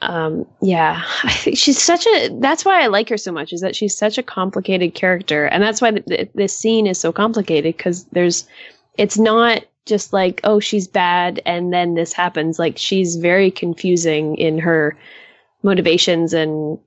um 0.00 0.46
yeah 0.62 1.02
she's 1.28 1.82
such 1.82 2.06
a 2.06 2.28
that's 2.38 2.64
why 2.64 2.84
i 2.84 2.86
like 2.86 3.08
her 3.08 3.16
so 3.16 3.32
much 3.32 3.52
is 3.52 3.62
that 3.62 3.74
she's 3.74 3.98
such 3.98 4.16
a 4.18 4.22
complicated 4.22 4.94
character. 4.94 5.46
And 5.46 5.62
that's 5.62 5.80
why 5.80 5.90
th- 5.90 6.06
th- 6.06 6.30
this 6.34 6.56
scene 6.56 6.86
is 6.86 7.00
so 7.00 7.12
complicated 7.12 7.76
because 7.76 8.04
there's 8.06 8.46
it's 8.96 9.18
not 9.18 9.64
just 9.86 10.12
like 10.12 10.40
oh 10.44 10.60
she's 10.60 10.86
bad 10.86 11.40
and 11.46 11.72
then 11.72 11.94
this 11.94 12.12
happens. 12.12 12.58
Like 12.58 12.78
she's 12.78 13.16
very 13.16 13.50
confusing 13.50 14.36
in 14.36 14.58
her 14.58 14.96
motivations 15.64 16.32
and 16.32 16.78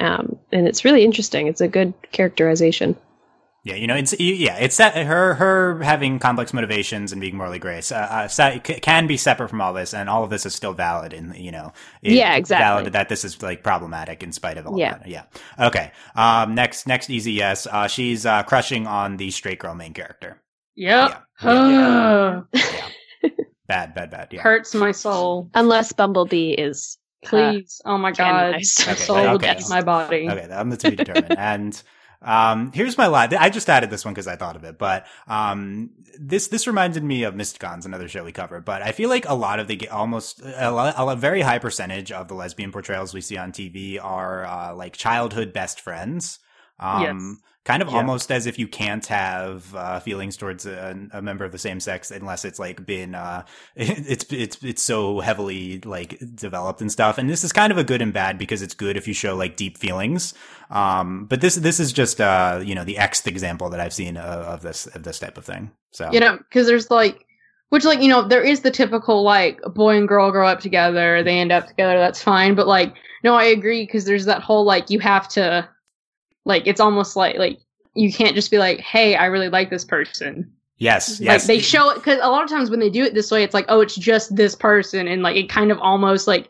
um 0.00 0.36
and 0.52 0.68
it's 0.68 0.84
really 0.84 1.04
interesting. 1.04 1.46
It's 1.46 1.62
a 1.62 1.68
good 1.68 1.94
characterization 2.12 2.96
Yeah, 3.68 3.74
you 3.74 3.86
know, 3.86 3.94
it's 3.96 4.18
yeah, 4.18 4.56
it's 4.56 4.78
that 4.78 4.96
her 4.96 5.34
her 5.34 5.82
having 5.82 6.18
complex 6.18 6.54
motivations 6.54 7.12
and 7.12 7.20
being 7.20 7.36
morally 7.36 7.58
grace 7.58 7.92
uh, 7.92 8.28
uh, 8.38 8.58
can 8.60 9.06
be 9.06 9.18
separate 9.18 9.48
from 9.50 9.60
all 9.60 9.74
this, 9.74 9.92
and 9.92 10.08
all 10.08 10.24
of 10.24 10.30
this 10.30 10.46
is 10.46 10.54
still 10.54 10.72
valid. 10.72 11.12
In 11.12 11.34
you 11.36 11.52
know, 11.52 11.72
it- 12.02 12.12
Yeah, 12.12 12.34
exactly. 12.36 12.64
valid 12.64 12.92
that 12.94 13.10
this 13.10 13.24
is 13.24 13.42
like 13.42 13.62
problematic 13.62 14.22
in 14.22 14.32
spite 14.32 14.56
of 14.56 14.66
all 14.66 14.78
Yeah. 14.78 14.98
that. 14.98 15.06
Yeah. 15.08 15.24
Okay. 15.58 15.92
Um. 16.16 16.54
Next. 16.54 16.86
Next. 16.86 17.10
Easy. 17.10 17.32
Yes. 17.32 17.66
Uh. 17.66 17.88
She's 17.88 18.24
uh 18.24 18.42
crushing 18.44 18.86
on 18.86 19.18
the 19.18 19.30
straight 19.30 19.58
girl 19.58 19.74
main 19.74 19.92
character. 19.92 20.40
Yep. 20.76 21.22
Yeah. 21.42 21.50
Ugh. 21.50 22.46
Bad. 23.68 23.94
Bad. 23.94 24.10
Bad. 24.10 24.28
Yeah. 24.30 24.40
Hurts 24.40 24.74
my 24.74 24.92
soul. 24.92 25.50
unless 25.54 25.92
bumblebee 25.92 26.52
is 26.52 26.96
uh, 27.24 27.28
Please. 27.28 27.82
oh 27.84 27.98
my 27.98 28.12
god. 28.12 28.16
canonized. 28.16 28.86
My 28.86 28.92
Okay, 28.92 29.02
soul 29.02 29.16
will 29.16 29.28
okay. 29.34 29.56
my 29.68 29.82
body. 29.82 30.28
Okay, 30.30 30.48
I'm 30.50 30.74
to 30.74 30.90
be 30.90 30.96
determined. 30.96 31.38
and 31.38 31.82
um, 32.22 32.72
here's 32.72 32.98
my 32.98 33.06
line. 33.06 33.34
I 33.34 33.48
just 33.48 33.68
added 33.68 33.90
this 33.90 34.04
one 34.04 34.14
because 34.14 34.26
I 34.26 34.36
thought 34.36 34.56
of 34.56 34.64
it, 34.64 34.78
but 34.78 35.06
um, 35.28 35.90
this 36.18 36.48
this 36.48 36.66
reminded 36.66 37.04
me 37.04 37.22
of 37.22 37.34
Mysticons, 37.34 37.86
another 37.86 38.08
show 38.08 38.24
we 38.24 38.32
covered. 38.32 38.64
But 38.64 38.82
I 38.82 38.92
feel 38.92 39.08
like 39.08 39.28
a 39.28 39.34
lot 39.34 39.60
of 39.60 39.68
the 39.68 39.88
almost 39.88 40.42
a, 40.42 40.70
lot, 40.70 40.94
a 40.96 41.16
very 41.16 41.42
high 41.42 41.58
percentage 41.58 42.10
of 42.10 42.28
the 42.28 42.34
lesbian 42.34 42.72
portrayals 42.72 43.14
we 43.14 43.20
see 43.20 43.36
on 43.36 43.52
TV 43.52 44.02
are 44.02 44.44
uh, 44.44 44.74
like 44.74 44.94
childhood 44.94 45.52
best 45.52 45.80
friends. 45.80 46.40
Um, 46.80 47.02
Yes. 47.02 47.42
Kind 47.68 47.82
of 47.82 47.88
Yeah. 47.90 47.96
almost 47.98 48.32
as 48.32 48.46
if 48.46 48.58
you 48.58 48.66
can't 48.66 49.04
have 49.06 49.74
uh, 49.74 50.00
feelings 50.00 50.36
towards 50.38 50.64
a, 50.66 50.98
a 51.12 51.20
member 51.22 51.44
of 51.44 51.52
the 51.52 51.58
same 51.58 51.80
sex 51.80 52.10
unless 52.10 52.44
it's 52.46 52.58
like 52.58 52.84
been 52.86 53.14
uh, 53.14 53.44
it's 53.76 54.24
it's 54.32 54.56
it's 54.64 54.82
so 54.82 55.20
heavily 55.20 55.78
like 55.84 56.18
developed 56.34 56.80
and 56.80 56.90
stuff. 56.90 57.18
And 57.18 57.28
this 57.28 57.44
is 57.44 57.52
kind 57.52 57.70
of 57.70 57.76
a 57.78 57.84
good 57.84 58.00
and 58.00 58.12
bad 58.12 58.38
because 58.38 58.62
it's 58.62 58.74
good 58.74 58.96
if 58.96 59.06
you 59.06 59.12
show 59.14 59.36
like 59.36 59.56
deep 59.56 59.76
feelings. 59.78 60.32
Um, 60.70 61.26
but 61.26 61.42
this 61.42 61.56
this 61.56 61.78
is 61.78 61.92
just 61.92 62.20
uh 62.20 62.60
you 62.64 62.74
know 62.74 62.84
the 62.84 62.96
X 62.98 63.26
example 63.26 63.68
that 63.70 63.80
I've 63.80 63.92
seen 63.92 64.16
of, 64.16 64.46
of 64.46 64.60
this 64.62 64.86
of 64.86 65.02
this 65.02 65.18
type 65.18 65.36
of 65.38 65.44
thing. 65.44 65.70
So 65.92 66.10
You 66.12 66.20
know, 66.20 66.38
because 66.38 66.66
there's 66.66 66.90
like, 66.90 67.26
which 67.68 67.84
like 67.84 68.00
you 68.00 68.08
know, 68.08 68.26
there 68.26 68.42
is 68.42 68.60
the 68.60 68.70
typical 68.70 69.22
like 69.22 69.60
boy 69.74 69.96
and 69.98 70.08
girl 70.08 70.30
grow 70.30 70.48
up 70.48 70.60
together, 70.60 71.22
they 71.22 71.38
end 71.38 71.52
up 71.52 71.66
together, 71.66 71.98
that's 71.98 72.22
fine. 72.22 72.54
But 72.54 72.66
like, 72.66 72.94
no, 73.24 73.34
I 73.34 73.44
agree 73.44 73.84
because 73.84 74.06
there's 74.06 74.24
that 74.24 74.42
whole 74.42 74.64
like 74.64 74.88
you 74.88 75.00
have 75.00 75.28
to, 75.36 75.68
like, 76.48 76.66
it's 76.66 76.80
almost 76.80 77.14
like 77.14 77.36
like 77.38 77.60
you 77.94 78.12
can't 78.12 78.34
just 78.34 78.50
be 78.50 78.58
like, 78.58 78.80
hey, 78.80 79.14
I 79.14 79.26
really 79.26 79.48
like 79.48 79.70
this 79.70 79.84
person. 79.84 80.52
yes, 80.78 81.20
Like 81.20 81.26
yes, 81.26 81.46
they 81.46 81.58
show 81.60 81.90
it 81.90 81.96
because 81.96 82.18
a 82.20 82.28
lot 82.28 82.42
of 82.42 82.50
times 82.50 82.70
when 82.70 82.80
they 82.80 82.90
do 82.90 83.04
it 83.04 83.14
this 83.14 83.30
way, 83.30 83.42
it's 83.44 83.54
like, 83.54 83.66
oh, 83.68 83.80
it's 83.80 83.94
just 83.96 84.34
this 84.34 84.54
person, 84.56 85.06
and 85.06 85.22
like 85.22 85.36
it 85.36 85.48
kind 85.48 85.70
of 85.70 85.78
almost 85.78 86.26
like 86.26 86.48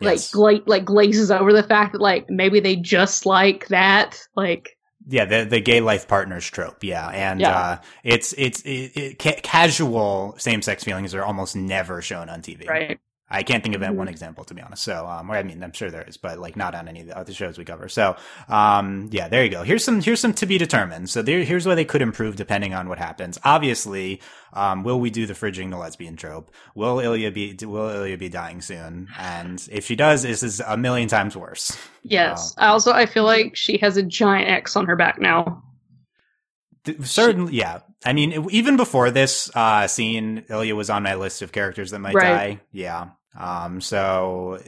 yes. 0.00 0.34
like 0.34 0.60
gla- 0.60 0.66
like 0.70 0.84
glazes 0.84 1.30
over 1.30 1.52
the 1.52 1.62
fact 1.62 1.92
that 1.92 2.00
like 2.00 2.28
maybe 2.30 2.60
they 2.60 2.76
just 2.76 3.26
like 3.26 3.68
that, 3.68 4.20
like. 4.36 4.76
yeah 5.08 5.24
the 5.24 5.44
the 5.44 5.60
gay 5.60 5.80
life 5.80 6.06
partners 6.06 6.44
trope 6.50 6.84
yeah 6.84 7.08
and 7.08 7.40
Yeah. 7.40 7.58
uh 7.58 7.76
it's 8.04 8.34
it's 8.36 8.60
it, 8.62 8.92
it, 8.96 9.18
ca- 9.18 9.40
casual 9.42 10.34
same 10.38 10.60
sex 10.62 10.84
feelings 10.84 11.14
are 11.14 11.24
almost 11.24 11.56
never 11.56 12.02
shown 12.02 12.28
on 12.28 12.42
TV 12.42 12.68
Right. 12.68 13.00
I 13.30 13.42
can't 13.42 13.62
think 13.62 13.74
of 13.74 13.82
that 13.82 13.94
one 13.94 14.08
example 14.08 14.44
to 14.44 14.54
be 14.54 14.62
honest. 14.62 14.82
So, 14.82 15.06
um, 15.06 15.30
or 15.30 15.36
I 15.36 15.42
mean, 15.42 15.62
I'm 15.62 15.72
sure 15.72 15.90
there 15.90 16.02
is, 16.02 16.16
but 16.16 16.38
like 16.38 16.56
not 16.56 16.74
on 16.74 16.88
any 16.88 17.00
of 17.02 17.06
the 17.08 17.18
other 17.18 17.32
shows 17.34 17.58
we 17.58 17.64
cover. 17.64 17.88
So, 17.88 18.16
um, 18.48 19.08
yeah, 19.12 19.28
there 19.28 19.44
you 19.44 19.50
go. 19.50 19.62
Here's 19.64 19.84
some, 19.84 20.00
here's 20.00 20.20
some 20.20 20.32
to 20.34 20.46
be 20.46 20.56
determined. 20.56 21.10
So 21.10 21.20
there, 21.20 21.44
here's 21.44 21.66
where 21.66 21.76
they 21.76 21.84
could 21.84 22.00
improve 22.00 22.36
depending 22.36 22.72
on 22.72 22.88
what 22.88 22.98
happens. 22.98 23.38
Obviously, 23.44 24.20
um, 24.54 24.82
will 24.82 24.98
we 24.98 25.10
do 25.10 25.26
the 25.26 25.34
fridging 25.34 25.70
the 25.70 25.76
lesbian 25.76 26.16
trope? 26.16 26.50
Will 26.74 27.00
Ilia 27.00 27.30
be, 27.30 27.54
will 27.62 27.90
Ilia 27.90 28.16
be 28.16 28.30
dying 28.30 28.62
soon? 28.62 29.08
And 29.18 29.66
if 29.70 29.84
she 29.84 29.94
does, 29.94 30.22
this 30.22 30.42
is 30.42 30.60
a 30.60 30.76
million 30.78 31.08
times 31.08 31.36
worse. 31.36 31.76
Yes. 32.02 32.54
Wow. 32.56 32.72
Also, 32.72 32.92
I 32.92 33.04
feel 33.04 33.24
like 33.24 33.56
she 33.56 33.76
has 33.78 33.96
a 33.98 34.02
giant 34.02 34.48
X 34.48 34.74
on 34.74 34.86
her 34.86 34.96
back 34.96 35.20
now. 35.20 35.62
Th- 36.84 36.98
Certainly, 37.02 37.54
yeah. 37.54 37.80
I 38.06 38.12
mean, 38.12 38.46
even 38.50 38.76
before 38.76 39.10
this 39.10 39.50
uh, 39.54 39.86
scene, 39.88 40.44
Ilia 40.48 40.74
was 40.76 40.88
on 40.88 41.02
my 41.02 41.14
list 41.16 41.42
of 41.42 41.52
characters 41.52 41.90
that 41.90 41.98
might 41.98 42.14
Right. 42.14 42.24
die. 42.56 42.60
Yeah. 42.72 43.08
Um. 43.36 43.80
So, 43.80 44.58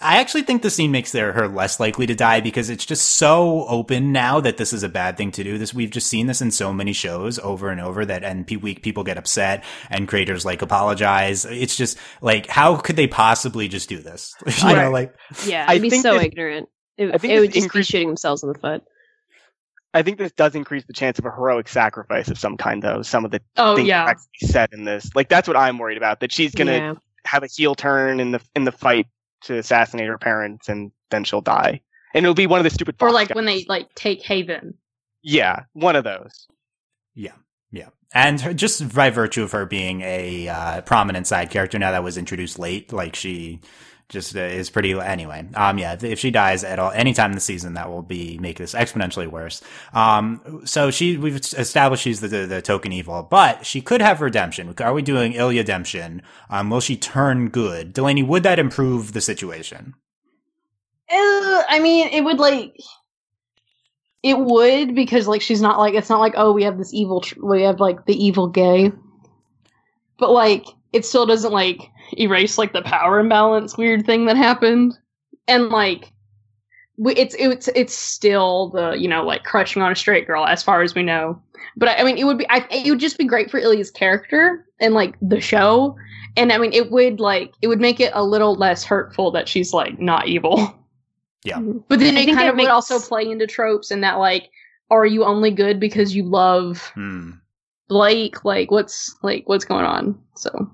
I 0.00 0.18
actually 0.20 0.42
think 0.42 0.62
the 0.62 0.70
scene 0.70 0.92
makes 0.92 1.10
their, 1.10 1.32
her 1.32 1.48
less 1.48 1.80
likely 1.80 2.06
to 2.06 2.14
die 2.14 2.40
because 2.40 2.70
it's 2.70 2.86
just 2.86 3.04
so 3.14 3.66
open 3.66 4.12
now 4.12 4.38
that 4.40 4.56
this 4.56 4.72
is 4.72 4.84
a 4.84 4.88
bad 4.88 5.16
thing 5.16 5.32
to 5.32 5.42
do. 5.42 5.58
This 5.58 5.74
we've 5.74 5.90
just 5.90 6.06
seen 6.06 6.28
this 6.28 6.40
in 6.40 6.50
so 6.52 6.72
many 6.72 6.92
shows 6.92 7.38
over 7.40 7.68
and 7.70 7.80
over 7.80 8.04
that, 8.06 8.22
and 8.22 8.46
pe- 8.46 8.56
we, 8.56 8.76
people 8.76 9.02
get 9.02 9.18
upset 9.18 9.64
and 9.90 10.06
creators 10.06 10.44
like 10.44 10.62
apologize. 10.62 11.44
It's 11.44 11.76
just 11.76 11.98
like, 12.20 12.46
how 12.46 12.76
could 12.76 12.94
they 12.96 13.08
possibly 13.08 13.66
just 13.66 13.88
do 13.88 13.98
this? 13.98 14.34
you 14.64 14.74
know, 14.74 14.90
like 14.90 15.14
yeah 15.46 15.64
I 15.68 15.72
it'd 15.72 15.82
be 15.82 15.90
think 15.90 16.02
so 16.04 16.14
this- 16.14 16.24
ignorant 16.26 16.68
it, 16.96 17.14
I 17.14 17.18
think 17.18 17.32
it 17.32 17.40
would 17.40 17.52
just 17.52 17.64
increase- 17.64 17.86
be 17.88 17.92
shooting 17.92 18.08
themselves 18.08 18.42
in 18.42 18.52
the 18.52 18.58
foot 18.58 18.82
I 19.94 20.02
think 20.02 20.18
this 20.18 20.32
does 20.32 20.54
increase 20.54 20.84
the 20.84 20.92
chance 20.92 21.18
of 21.18 21.24
a 21.24 21.30
heroic 21.30 21.66
sacrifice 21.66 22.28
of 22.28 22.38
some 22.38 22.58
kind, 22.58 22.82
though. 22.82 23.00
Some 23.00 23.24
of 23.24 23.30
the 23.30 23.40
Oh 23.56 23.74
things 23.74 23.88
yeah. 23.88 24.04
actually 24.04 24.46
said 24.48 24.68
in 24.72 24.84
this, 24.84 25.10
like 25.14 25.28
that's 25.30 25.48
what 25.48 25.56
I'm 25.56 25.78
worried 25.78 25.96
about. 25.96 26.20
That 26.20 26.30
she's 26.30 26.54
gonna 26.54 26.72
yeah 26.72 26.94
have 27.28 27.42
a 27.42 27.46
heel 27.46 27.74
turn 27.74 28.20
in 28.20 28.32
the 28.32 28.40
in 28.56 28.64
the 28.64 28.72
fight 28.72 29.06
to 29.42 29.58
assassinate 29.58 30.08
her 30.08 30.18
parents, 30.18 30.68
and 30.68 30.90
then 31.10 31.24
she'll 31.24 31.40
die. 31.40 31.80
And 32.14 32.24
it'll 32.24 32.34
be 32.34 32.46
one 32.46 32.58
of 32.58 32.64
the 32.64 32.70
stupid. 32.70 32.96
Or 33.00 33.10
like 33.12 33.28
guys. 33.28 33.36
when 33.36 33.44
they 33.44 33.64
like 33.68 33.94
take 33.94 34.22
Haven. 34.22 34.74
yeah, 35.22 35.64
one 35.74 35.96
of 35.96 36.04
those. 36.04 36.46
Yeah, 37.14 37.32
yeah, 37.70 37.88
and 38.14 38.40
her, 38.40 38.54
just 38.54 38.94
by 38.94 39.10
virtue 39.10 39.42
of 39.42 39.52
her 39.52 39.66
being 39.66 40.00
a 40.02 40.48
uh, 40.48 40.80
prominent 40.82 41.26
side 41.26 41.50
character 41.50 41.78
now 41.78 41.90
that 41.90 42.02
was 42.02 42.16
introduced 42.16 42.58
late, 42.58 42.92
like 42.92 43.14
she 43.14 43.60
just 44.08 44.34
uh, 44.34 44.40
is 44.40 44.70
pretty 44.70 44.92
anyway. 44.92 45.46
Um, 45.54 45.78
yeah, 45.78 45.96
if 46.00 46.18
she 46.18 46.30
dies 46.30 46.64
at 46.64 46.78
all 46.78 46.90
any 46.92 47.12
time 47.12 47.30
in 47.30 47.34
the 47.34 47.40
season, 47.40 47.74
that 47.74 47.90
will 47.90 48.02
be 48.02 48.38
make 48.38 48.56
this 48.56 48.74
exponentially 48.74 49.26
worse. 49.26 49.62
Um, 49.92 50.62
so 50.64 50.90
she 50.90 51.16
we've 51.16 51.36
established 51.36 52.02
she's 52.02 52.20
the, 52.20 52.28
the, 52.28 52.46
the 52.46 52.62
token 52.62 52.92
evil, 52.92 53.22
but 53.22 53.66
she 53.66 53.80
could 53.80 54.00
have 54.00 54.20
redemption. 54.20 54.74
Are 54.80 54.94
we 54.94 55.02
doing 55.02 55.34
Ilia 55.34 55.60
redemption? 55.60 56.22
Um, 56.48 56.70
will 56.70 56.80
she 56.80 56.96
turn 56.96 57.50
good? 57.50 57.92
Delaney, 57.92 58.22
would 58.22 58.42
that 58.44 58.58
improve 58.58 59.12
the 59.12 59.20
situation? 59.20 59.94
Uh, 61.10 61.62
I 61.68 61.78
mean, 61.82 62.08
it 62.08 62.22
would 62.22 62.38
like 62.38 62.80
it 64.22 64.38
would 64.38 64.94
because 64.94 65.28
like 65.28 65.42
she's 65.42 65.62
not 65.62 65.78
like 65.78 65.94
it's 65.94 66.10
not 66.10 66.20
like 66.20 66.34
oh 66.36 66.52
we 66.52 66.64
have 66.64 66.78
this 66.78 66.94
evil 66.94 67.20
tr- 67.20 67.44
we 67.44 67.62
have 67.62 67.80
like 67.80 68.06
the 68.06 68.24
evil 68.24 68.48
gay, 68.48 68.90
but 70.18 70.30
like 70.30 70.66
it 70.92 71.04
still 71.04 71.26
doesn't 71.26 71.52
like 71.52 71.90
erase 72.16 72.58
like 72.58 72.72
the 72.72 72.82
power 72.82 73.18
imbalance 73.20 73.76
weird 73.76 74.06
thing 74.06 74.26
that 74.26 74.36
happened, 74.36 74.96
and 75.46 75.68
like 75.68 76.12
it's 77.04 77.34
it's 77.38 77.68
it's 77.68 77.94
still 77.94 78.70
the 78.70 78.92
you 78.98 79.08
know 79.08 79.22
like 79.24 79.44
crushing 79.44 79.82
on 79.82 79.92
a 79.92 79.96
straight 79.96 80.26
girl 80.26 80.44
as 80.46 80.62
far 80.62 80.82
as 80.82 80.94
we 80.94 81.02
know. 81.02 81.40
But 81.76 81.90
I, 81.90 81.96
I 81.98 82.04
mean, 82.04 82.18
it 82.18 82.24
would 82.24 82.38
be 82.38 82.48
I, 82.48 82.66
it 82.70 82.90
would 82.90 82.98
just 83.00 83.18
be 83.18 83.24
great 83.24 83.50
for 83.50 83.58
Ilia's 83.58 83.90
character 83.90 84.66
and 84.80 84.94
like 84.94 85.14
the 85.22 85.40
show, 85.40 85.96
and 86.36 86.52
I 86.52 86.58
mean 86.58 86.72
it 86.72 86.90
would 86.90 87.20
like 87.20 87.52
it 87.62 87.68
would 87.68 87.80
make 87.80 88.00
it 88.00 88.12
a 88.14 88.24
little 88.24 88.54
less 88.54 88.84
hurtful 88.84 89.30
that 89.32 89.48
she's 89.48 89.72
like 89.72 89.98
not 89.98 90.28
evil. 90.28 90.74
Yeah. 91.44 91.60
But 91.60 92.00
then 92.00 92.16
I 92.16 92.22
it 92.22 92.24
think 92.24 92.36
kind 92.36 92.48
it 92.48 92.50
of 92.50 92.56
makes- 92.56 92.66
would 92.66 92.72
also 92.72 92.98
play 92.98 93.30
into 93.30 93.46
tropes 93.46 93.92
and 93.92 94.02
that 94.02 94.18
like, 94.18 94.50
are 94.90 95.06
you 95.06 95.24
only 95.24 95.52
good 95.52 95.78
because 95.78 96.14
you 96.14 96.24
love 96.24 96.90
Hmm. 96.94 97.30
Blake? 97.88 98.44
Like, 98.44 98.72
what's 98.72 99.14
like 99.22 99.44
what's 99.46 99.64
going 99.64 99.84
on? 99.84 100.20
So 100.34 100.68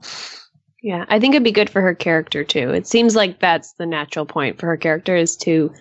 Yeah, 0.84 1.06
I 1.08 1.18
think 1.18 1.34
it'd 1.34 1.44
be 1.44 1.50
good 1.50 1.70
for 1.70 1.80
her 1.80 1.94
character 1.94 2.44
too. 2.44 2.68
It 2.68 2.86
seems 2.86 3.16
like 3.16 3.40
that's 3.40 3.72
the 3.72 3.86
natural 3.86 4.26
point 4.26 4.60
for 4.60 4.66
her 4.66 4.76
character 4.76 5.16
is 5.16 5.34
to 5.38 5.72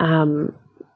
um, 0.00 0.52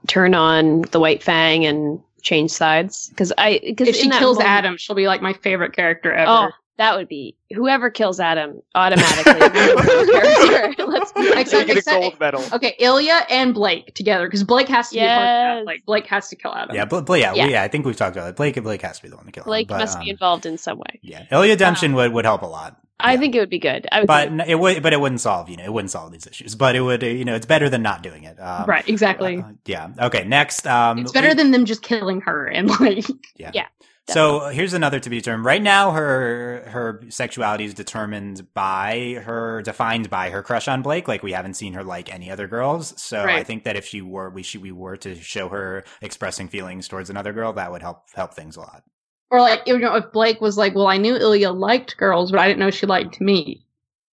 turn 0.08 0.34
on 0.34 0.82
the 0.90 0.98
White 0.98 1.22
Fang 1.22 1.64
and 1.64 2.00
change 2.20 2.50
sides. 2.50 3.10
Because 3.10 3.32
I, 3.38 3.60
because 3.62 3.86
if 3.86 3.94
she 3.94 4.10
kills 4.10 4.40
Adam, 4.40 4.76
she'll 4.76 4.96
be 4.96 5.06
like 5.06 5.22
my 5.22 5.34
favorite 5.34 5.72
character 5.72 6.12
ever. 6.12 6.28
oh, 6.28 6.50
that 6.78 6.96
would 6.96 7.06
be 7.06 7.36
whoever 7.54 7.90
kills 7.90 8.18
Adam 8.18 8.60
automatically. 8.74 9.34
Let's 10.84 11.12
be. 11.12 11.28
Except- 11.28 11.68
get 11.68 11.76
a 11.76 11.78
except- 11.78 12.00
gold 12.00 12.18
medal. 12.18 12.42
Okay, 12.54 12.74
Ilia 12.80 13.24
and 13.30 13.54
Blake 13.54 13.94
together 13.94 14.26
because 14.26 14.42
Blake 14.42 14.66
has 14.66 14.88
to 14.88 14.96
be 14.96 15.00
a 15.00 15.06
part 15.06 15.20
of 15.20 15.26
that. 15.26 15.56
Yes. 15.58 15.66
Like 15.66 15.86
Blake 15.86 16.06
has 16.08 16.28
to 16.30 16.34
kill 16.34 16.52
Adam. 16.56 16.74
Yeah, 16.74 16.86
but, 16.86 17.06
but 17.06 17.20
yeah, 17.20 17.34
Yeah. 17.34 17.46
We, 17.46 17.52
yeah, 17.52 17.62
I 17.62 17.68
think 17.68 17.86
we've 17.86 17.94
talked 17.94 18.16
about 18.16 18.30
it. 18.30 18.34
Blake, 18.34 18.60
Blake 18.60 18.82
has 18.82 18.96
to 18.96 19.04
be 19.04 19.10
the 19.10 19.16
one 19.16 19.26
to 19.26 19.30
kill 19.30 19.44
him. 19.44 19.46
Blake 19.46 19.68
but, 19.68 19.78
must 19.78 19.98
um, 19.98 20.02
be 20.02 20.10
involved 20.10 20.44
in 20.44 20.58
some 20.58 20.78
way. 20.78 20.98
Yeah, 21.02 21.24
Ilia 21.30 21.52
redemption 21.52 21.94
would, 21.94 22.12
would 22.12 22.24
help 22.24 22.42
a 22.42 22.46
lot. 22.46 22.80
I 23.00 23.14
Yeah. 23.14 23.18
think 23.20 23.34
it 23.34 23.40
would 23.40 23.50
be 23.50 23.58
good. 23.58 23.86
I 23.90 24.00
would 24.00 24.06
but 24.06 24.28
think- 24.28 24.40
n- 24.42 24.48
it 24.48 24.54
would, 24.58 24.82
but 24.82 24.92
it 24.92 25.00
wouldn't 25.00 25.20
solve, 25.20 25.48
you 25.50 25.56
know, 25.56 25.64
it 25.64 25.72
wouldn't 25.72 25.90
solve 25.90 26.12
these 26.12 26.26
issues. 26.26 26.54
But 26.54 26.76
it 26.76 26.80
would, 26.80 27.02
uh, 27.02 27.06
you 27.08 27.24
know, 27.24 27.34
it's 27.34 27.46
better 27.46 27.68
than 27.68 27.82
not 27.82 28.02
doing 28.02 28.24
it. 28.24 28.38
Um, 28.40 28.66
right. 28.66 28.88
Exactly. 28.88 29.38
uh, 29.38 29.52
yeah. 29.66 29.88
Okay. 30.00 30.24
Next, 30.24 30.66
um, 30.66 30.98
it's 30.98 31.12
better 31.12 31.34
than 31.34 31.50
them 31.50 31.64
just 31.64 31.82
killing 31.82 32.20
her 32.22 32.46
and 32.46 32.68
like. 32.80 33.04
yeah. 33.36 33.50
Yeah, 33.52 33.66
So 34.08 34.48
here's 34.48 34.74
another 34.74 35.00
to 35.00 35.10
be 35.10 35.20
term. 35.20 35.44
Right 35.46 35.62
now, 35.62 35.90
her 35.92 36.62
her 36.68 37.00
sexuality 37.08 37.64
is 37.64 37.74
determined 37.74 38.46
by 38.54 39.20
her, 39.24 39.60
defined 39.62 40.08
by 40.10 40.30
her 40.30 40.42
crush 40.42 40.68
on 40.68 40.82
Blake. 40.82 41.08
Like 41.08 41.22
we 41.22 41.32
haven't 41.32 41.54
seen 41.54 41.72
her 41.74 41.82
like 41.82 42.12
any 42.14 42.30
other 42.30 42.46
girls. 42.46 42.94
So 43.00 43.24
I 43.24 43.42
think 43.44 43.64
that 43.64 43.76
if 43.76 43.86
she 43.86 44.02
were, 44.02 44.30
we 44.30 44.42
should 44.44 44.62
we 44.62 44.72
were 44.72 44.96
to 44.98 45.14
show 45.16 45.48
her 45.48 45.84
expressing 46.02 46.48
feelings 46.48 46.86
towards 46.86 47.10
another 47.10 47.32
girl, 47.32 47.54
that 47.54 47.72
would 47.72 47.82
help 47.82 48.04
help 48.14 48.34
things 48.34 48.56
a 48.56 48.60
lot. 48.60 48.82
Or 49.30 49.40
like, 49.40 49.62
you 49.66 49.78
know, 49.78 49.94
if 49.96 50.12
Blake 50.12 50.40
was 50.40 50.56
like, 50.56 50.74
"Well, 50.74 50.86
I 50.86 50.96
knew 50.96 51.16
Ilia 51.16 51.50
liked 51.50 51.96
girls, 51.96 52.30
but 52.30 52.40
I 52.40 52.46
didn't 52.46 52.60
know 52.60 52.70
she 52.70 52.86
liked 52.86 53.20
me." 53.20 53.64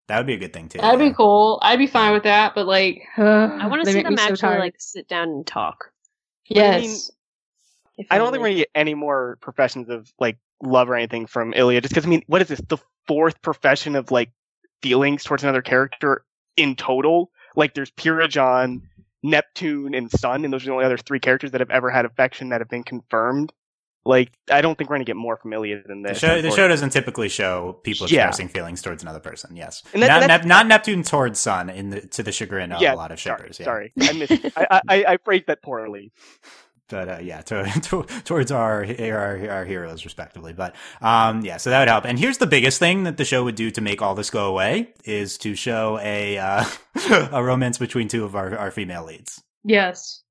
That 0.08 0.18
would 0.18 0.28
be 0.28 0.34
a 0.34 0.38
good 0.38 0.54
thing 0.54 0.70
too. 0.70 0.80
That'd 0.80 1.00
yeah. 1.00 1.10
be 1.10 1.14
cool. 1.14 1.60
I'd 1.62 1.78
be 1.78 1.88
fine 1.88 2.14
with 2.14 2.24
that. 2.24 2.56
But 2.56 2.68
like, 2.68 3.04
I 3.18 3.68
want 3.68 3.86
to 3.86 3.92
see 3.92 4.02
them 4.02 4.14
me 4.14 4.18
so 4.18 4.24
actually 4.24 4.60
like 4.60 4.76
sit 4.80 5.08
down 5.08 5.30
and 5.30 5.46
talk. 5.46 5.92
Yes. 6.48 7.12
I 7.98 8.02
mean, 8.02 8.08
I 8.10 8.18
don't 8.18 8.32
think 8.32 8.42
we're 8.42 8.50
gonna 8.50 8.60
get 8.60 8.72
any 8.76 8.94
more 8.94 9.38
professions 9.42 9.90
of 9.90 10.12
like 10.20 10.38
love 10.64 10.90
or 10.90 10.96
anything 10.96 11.28
from 11.28 11.54
Ilia, 11.54 11.82
just 11.82 11.94
because 11.94 12.06
I 12.06 12.10
mean, 12.10 12.24
what 12.28 12.42
is 12.42 12.48
this? 12.48 12.62
The 12.68 12.78
fourth 13.08 13.42
profession 13.42 13.96
of 13.96 14.12
like 14.12 14.32
feelings 14.82 15.24
towards 15.24 15.44
another 15.44 15.62
character 15.62 16.24
in 16.58 16.76
total? 16.76 17.32
Like, 17.56 17.74
there's 17.74 17.92
Pirajon, 17.92 18.82
Neptune, 19.24 19.94
and 19.94 20.10
Sun, 20.12 20.44
and 20.44 20.54
those 20.54 20.64
are 20.64 20.68
the 20.68 20.74
only 20.74 20.86
other 20.86 20.98
three 20.98 21.20
characters 21.20 21.52
that 21.52 21.62
have 21.62 21.72
ever 21.72 21.90
had 21.90 22.06
affection 22.06 22.50
that 22.50 22.62
have 22.62 22.70
been 22.70 22.84
confirmed. 22.84 23.52
Like, 24.06 24.32
I 24.50 24.62
don't 24.62 24.78
think 24.78 24.90
we're 24.90 24.96
gonna 24.96 25.04
get 25.06 25.18
more 25.18 25.38
from 25.38 25.52
Ilia 25.54 25.82
than 25.86 26.02
The 26.02 26.10
this. 26.10 26.20
show, 26.20 26.42
the 26.42 26.52
show 26.52 26.68
doesn't 26.68 26.92
typically 26.92 27.30
show 27.30 27.74
people 27.84 28.08
Yeah. 28.10 28.28
expressing 28.28 28.48
feelings 28.48 28.82
towards 28.82 29.04
another 29.04 29.20
person. 29.20 29.56
Yes, 29.56 29.84
And 29.94 30.02
that- 30.02 30.08
not, 30.08 30.20
that's- 30.22 30.40
Nep- 30.40 30.48
not 30.48 30.68
Neptune 30.68 31.04
towards 31.04 31.40
Sun, 31.40 31.70
in 31.70 31.90
the 31.90 32.02
to 32.02 32.24
the 32.24 32.32
chagrin 32.32 32.72
of 32.72 32.82
Yeah, 32.82 32.94
a 32.94 32.96
lot 32.96 33.12
of 33.12 33.20
Sorry, 33.20 33.52
yeah. 33.60 33.66
sorry, 33.66 33.94
I 34.02 34.14
missed. 34.14 34.46
I, 34.56 34.82
I 34.88 35.06
I 35.10 35.18
phrased 35.18 35.48
that 35.48 35.62
poorly. 35.62 36.12
but 36.88 37.08
uh, 37.10 37.18
yeah, 37.22 37.42
to, 37.42 37.66
to, 37.84 38.04
towards 38.24 38.52
our, 38.52 38.84
our 39.00 39.50
our 39.52 39.66
heroes 39.66 40.06
respectively. 40.06 40.54
But 40.54 40.76
um, 41.02 41.42
yeah, 41.42 41.58
so 41.58 41.70
that 41.70 41.80
would 41.80 41.88
help. 41.90 42.06
And 42.06 42.18
here's 42.18 42.40
the 42.40 42.48
biggest 42.48 42.80
thing 42.80 43.04
that 43.04 43.18
the 43.18 43.26
show 43.26 43.44
would 43.44 43.56
do 43.56 43.70
to 43.70 43.82
make 43.82 44.02
all 44.02 44.16
this 44.16 44.30
go 44.32 44.48
away 44.48 44.94
is 45.04 45.38
to 45.40 45.54
show 45.56 46.00
a 46.02 46.38
uh, 46.40 46.64
a 47.32 47.44
romance 47.44 47.78
between 47.78 48.08
two 48.08 48.24
of 48.24 48.36
our, 48.36 48.58
our 48.58 48.72
female 48.72 49.06
leads. 49.06 49.44
yes. 49.64 50.24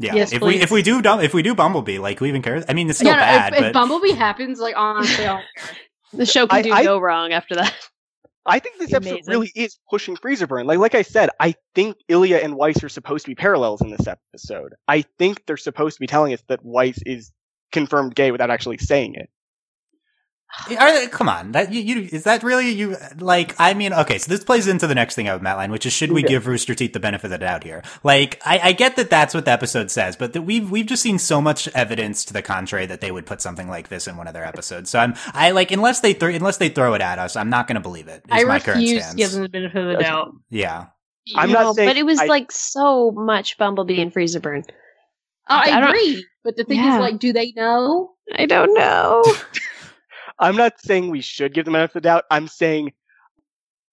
Yeah, 0.00 0.14
Yes, 0.14 0.32
if 0.32 0.40
we 0.42 0.56
if 0.56 0.70
we 0.70 0.82
do 0.82 1.00
if 1.04 1.34
we 1.34 1.42
do 1.42 1.54
Bumblebee, 1.54 1.98
like 1.98 2.18
who 2.18 2.24
even 2.24 2.40
cares? 2.42 2.64
I 2.68 2.72
mean, 2.72 2.88
it's 2.88 2.98
still 2.98 3.10
yeah, 3.12 3.50
bad, 3.50 3.52
if, 3.52 3.58
if 3.58 3.64
but 3.66 3.72
Bumblebee 3.74 4.12
happens, 4.12 4.58
like 4.58 4.74
honestly, 4.76 5.26
I'll 5.26 5.42
The 6.14 6.24
show 6.26 6.46
can 6.46 6.58
I- 6.58 6.62
do 6.62 6.72
I- 6.72 6.82
no 6.82 6.98
wrong 6.98 7.32
after 7.32 7.54
that. 7.56 7.74
I 8.46 8.58
think 8.58 8.78
this 8.78 8.94
episode 8.94 9.12
Amazing. 9.16 9.30
really 9.30 9.52
is 9.54 9.78
pushing 9.90 10.16
Freezer 10.16 10.46
Burn. 10.46 10.66
Like, 10.66 10.78
like 10.78 10.94
I 10.94 11.02
said, 11.02 11.28
I 11.38 11.54
think 11.74 11.96
Ilia 12.08 12.38
and 12.38 12.56
Weiss 12.56 12.82
are 12.82 12.88
supposed 12.88 13.26
to 13.26 13.30
be 13.30 13.34
parallels 13.34 13.82
in 13.82 13.90
this 13.90 14.06
episode. 14.08 14.72
I 14.88 15.02
think 15.18 15.44
they're 15.46 15.58
supposed 15.58 15.96
to 15.98 16.00
be 16.00 16.06
telling 16.06 16.32
us 16.32 16.42
that 16.48 16.64
Weiss 16.64 16.98
is 17.04 17.30
confirmed 17.70 18.14
gay 18.14 18.30
without 18.32 18.50
actually 18.50 18.78
saying 18.78 19.14
it. 19.14 19.28
Are 20.78 20.92
they, 20.92 21.06
come 21.06 21.28
on, 21.28 21.52
that 21.52 21.72
you, 21.72 21.80
you 21.80 22.08
is 22.12 22.24
that 22.24 22.42
really 22.42 22.70
you? 22.70 22.96
Like, 23.18 23.54
I 23.58 23.72
mean, 23.72 23.92
okay, 23.92 24.18
so 24.18 24.28
this 24.30 24.42
plays 24.42 24.66
into 24.66 24.86
the 24.88 24.94
next 24.96 25.14
thing 25.14 25.28
I 25.28 25.32
would 25.32 25.42
Mattline, 25.42 25.70
which 25.70 25.86
is 25.86 25.92
should 25.92 26.10
we 26.10 26.22
Yeah. 26.22 26.28
give 26.28 26.46
Rooster 26.48 26.74
Teeth 26.74 26.92
the 26.92 26.98
benefit 27.00 27.26
of 27.26 27.30
the 27.30 27.38
doubt 27.38 27.62
here? 27.62 27.82
Like, 28.02 28.40
I, 28.44 28.58
I 28.64 28.72
get 28.72 28.96
that 28.96 29.10
that's 29.10 29.32
what 29.32 29.44
the 29.44 29.52
episode 29.52 29.90
says, 29.92 30.16
but 30.16 30.32
that 30.32 30.42
we've 30.42 30.68
we've 30.70 30.86
just 30.86 31.02
seen 31.02 31.18
so 31.20 31.40
much 31.40 31.68
evidence 31.68 32.24
to 32.26 32.32
the 32.32 32.42
contrary 32.42 32.84
that 32.86 33.00
they 33.00 33.12
would 33.12 33.26
put 33.26 33.40
something 33.40 33.68
like 33.68 33.88
this 33.88 34.08
in 34.08 34.16
one 34.16 34.26
of 34.26 34.34
their 34.34 34.44
episodes. 34.44 34.90
So 34.90 34.98
I'm 34.98 35.14
I 35.32 35.52
like 35.52 35.70
unless 35.70 36.00
they 36.00 36.14
th- 36.14 36.34
unless 36.34 36.56
they 36.56 36.68
throw 36.68 36.94
it 36.94 37.00
at 37.00 37.18
us, 37.20 37.36
I'm 37.36 37.48
not 37.50 37.68
going 37.68 37.76
to 37.76 37.80
believe 37.80 38.08
it. 38.08 38.16
Is 38.26 38.30
I 38.30 38.42
my 38.44 38.58
current 38.58 38.80
refuse 38.80 38.98
to 38.98 39.02
stance. 39.04 39.16
give 39.16 39.30
them 39.32 39.42
the 39.42 39.48
benefit 39.48 39.82
of 39.86 39.96
the 39.96 40.02
doubt. 40.02 40.32
Yeah, 40.50 40.86
I'm 41.36 41.52
No, 41.52 41.62
not 41.62 41.76
saying 41.76 41.88
but 41.88 41.96
it 41.96 42.04
was 42.04 42.18
I- 42.18 42.26
like 42.26 42.50
so 42.50 43.12
much 43.12 43.56
Bumblebee 43.56 44.00
and 44.02 44.12
Freezer 44.12 44.40
Burn. 44.40 44.64
I, 45.48 45.70
I 45.70 45.88
agree, 45.88 46.26
but 46.44 46.56
the 46.56 46.64
thing 46.64 46.78
Yeah. 46.78 46.94
is, 46.94 47.00
like, 47.00 47.18
do 47.18 47.32
they 47.32 47.52
know? 47.56 48.12
I 48.32 48.46
don't 48.46 48.72
know. 48.74 49.24
I'm 50.40 50.56
not 50.56 50.80
saying 50.80 51.10
we 51.10 51.20
should 51.20 51.54
give 51.54 51.64
them 51.66 51.74
benefit 51.74 51.96
of 51.96 52.02
the 52.02 52.06
doubt. 52.08 52.24
I'm 52.30 52.48
saying 52.48 52.92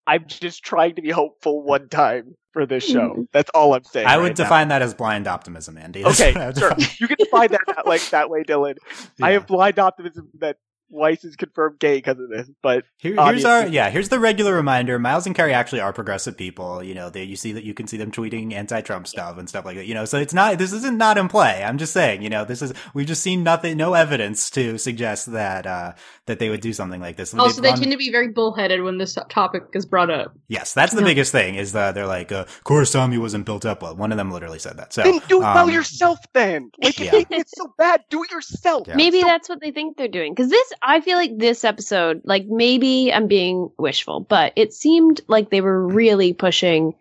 I'm 0.08 0.26
just 0.28 0.64
trying 0.64 0.96
to 0.96 1.02
be 1.02 1.10
hopeful 1.10 1.62
one 1.64 1.90
time 1.90 2.36
for 2.54 2.66
this 2.66 2.86
show. 2.86 3.10
Mm-hmm. 3.10 3.22
That's 3.34 3.50
all 3.54 3.74
I'm 3.74 3.84
saying. 3.84 4.08
I 4.08 4.16
would 4.18 4.24
right 4.24 4.38
now. 4.38 4.44
define 4.46 4.68
that 4.70 4.82
as 4.82 4.94
blind 4.94 5.28
optimism, 5.28 5.78
Andy. 5.78 6.02
That's 6.04 6.22
Okay, 6.22 6.34
what 6.34 6.42
I 6.42 6.60
sure. 6.60 6.70
define- 6.70 6.96
You 7.00 7.08
can 7.10 7.18
define 7.20 7.52
that, 7.52 7.62
that 7.76 7.86
like 7.88 8.10
that 8.12 8.30
way, 8.30 8.44
Dylan. 8.44 8.78
I 9.22 9.32
have 9.34 9.46
blind 9.48 9.78
optimism 9.80 10.30
that 10.40 10.56
Weiss 10.90 11.24
is 11.26 11.36
confirmed 11.36 11.80
gay 11.80 11.98
because 11.98 12.20
of 12.20 12.30
this, 12.30 12.48
but 12.62 12.86
Here, 12.98 13.16
here's 13.16 13.44
our 13.46 13.68
yeah. 13.68 13.90
Here's 13.90 14.10
the 14.10 14.20
regular 14.20 14.54
reminder. 14.54 14.98
Miles 15.00 15.26
and 15.26 15.36
Kerry 15.36 15.54
actually 15.54 15.82
are 15.82 15.92
progressive 15.92 16.38
people. 16.38 16.82
You 16.84 16.96
know, 16.96 17.10
they 17.10 17.24
you 17.24 17.36
see 17.36 17.52
that 17.54 17.64
you 17.64 17.74
can 17.74 17.88
see 17.88 17.98
them 17.98 18.12
tweeting 18.12 18.54
anti-Trump 18.54 19.08
stuff 19.08 19.38
and 19.38 19.50
stuff 19.50 19.66
like 19.66 19.76
that. 19.78 19.86
You 19.86 19.94
know, 19.94 20.06
so 20.06 20.18
it's 20.18 20.34
not 20.34 20.58
this 20.58 20.72
isn't 20.74 20.98
not 20.98 21.18
in 21.18 21.28
play. 21.28 21.64
I'm 21.64 21.78
just 21.78 21.94
saying. 21.94 22.22
You 22.22 22.30
know, 22.30 22.46
this 22.46 22.62
is 22.62 22.74
we've 22.94 23.06
just 23.08 23.22
seen 23.22 23.44
nothing, 23.44 23.76
no 23.78 23.94
evidence 23.96 24.50
to 24.52 24.78
suggest 24.78 25.32
that 25.34 25.66
uh 25.66 25.94
that 26.26 26.40
they 26.40 26.50
would 26.50 26.62
do 26.62 26.74
something 26.74 27.02
like 27.02 27.18
this. 27.18 27.34
Also, 27.34 27.62
they 27.62 27.70
They've 27.72 27.80
tend 27.80 27.92
to 27.92 27.98
be 27.98 28.12
very 28.12 28.30
bullheaded 28.30 28.82
when 28.82 28.98
this 28.98 29.18
topic 29.30 29.64
is 29.74 29.86
brought 29.86 30.10
up. 30.10 30.34
yes, 30.48 30.74
that's 30.74 30.94
the 30.94 31.02
No. 31.02 31.08
biggest 31.08 31.32
thing. 31.32 31.56
Is 31.56 31.74
that 31.74 31.96
they're 31.96 32.08
like, 32.08 32.32
uh, 32.32 32.46
Korrasami 32.66 33.18
wasn't 33.20 33.46
built 33.46 33.66
up 33.66 33.82
well. 33.82 33.96
One 33.96 34.12
of 34.12 34.18
them 34.18 34.32
literally 34.32 34.60
said 34.60 34.78
that. 34.78 34.94
So 34.94 35.04
then 35.04 35.20
do 35.28 35.38
it 35.38 35.46
well 35.46 35.66
um, 35.66 35.70
yourself. 35.72 36.20
Then, 36.34 36.72
like, 36.82 37.00
yeah. 37.00 37.16
if 37.16 37.28
it's 37.32 37.54
so 37.58 37.74
bad, 37.78 38.04
do 38.10 38.24
it 38.24 38.32
yourself. 38.32 38.88
Yeah. 38.88 38.96
Maybe 38.96 39.22
So- 39.22 39.28
that's 39.28 39.50
what 39.50 39.60
they 39.62 39.72
think 39.72 39.98
they're 39.98 40.08
doing. 40.08 40.34
Because 40.34 40.50
this, 40.50 40.74
I 40.82 41.02
feel 41.02 41.18
like 41.18 41.38
this 41.38 41.64
episode, 41.64 42.22
like 42.24 42.46
maybe 42.48 43.12
I'm 43.14 43.28
being 43.28 43.72
wishful, 43.78 44.22
but 44.22 44.54
it 44.56 44.74
seemed 44.74 45.22
like 45.28 45.50
they 45.50 45.62
were 45.62 45.86
really 45.86 46.34
pushing, 46.34 46.94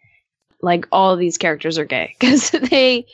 like 0.62 0.86
all 0.92 1.16
these 1.16 1.38
characters 1.38 1.78
are 1.78 1.84
gay. 1.84 2.14
Because 2.20 2.50
they, 2.50 3.06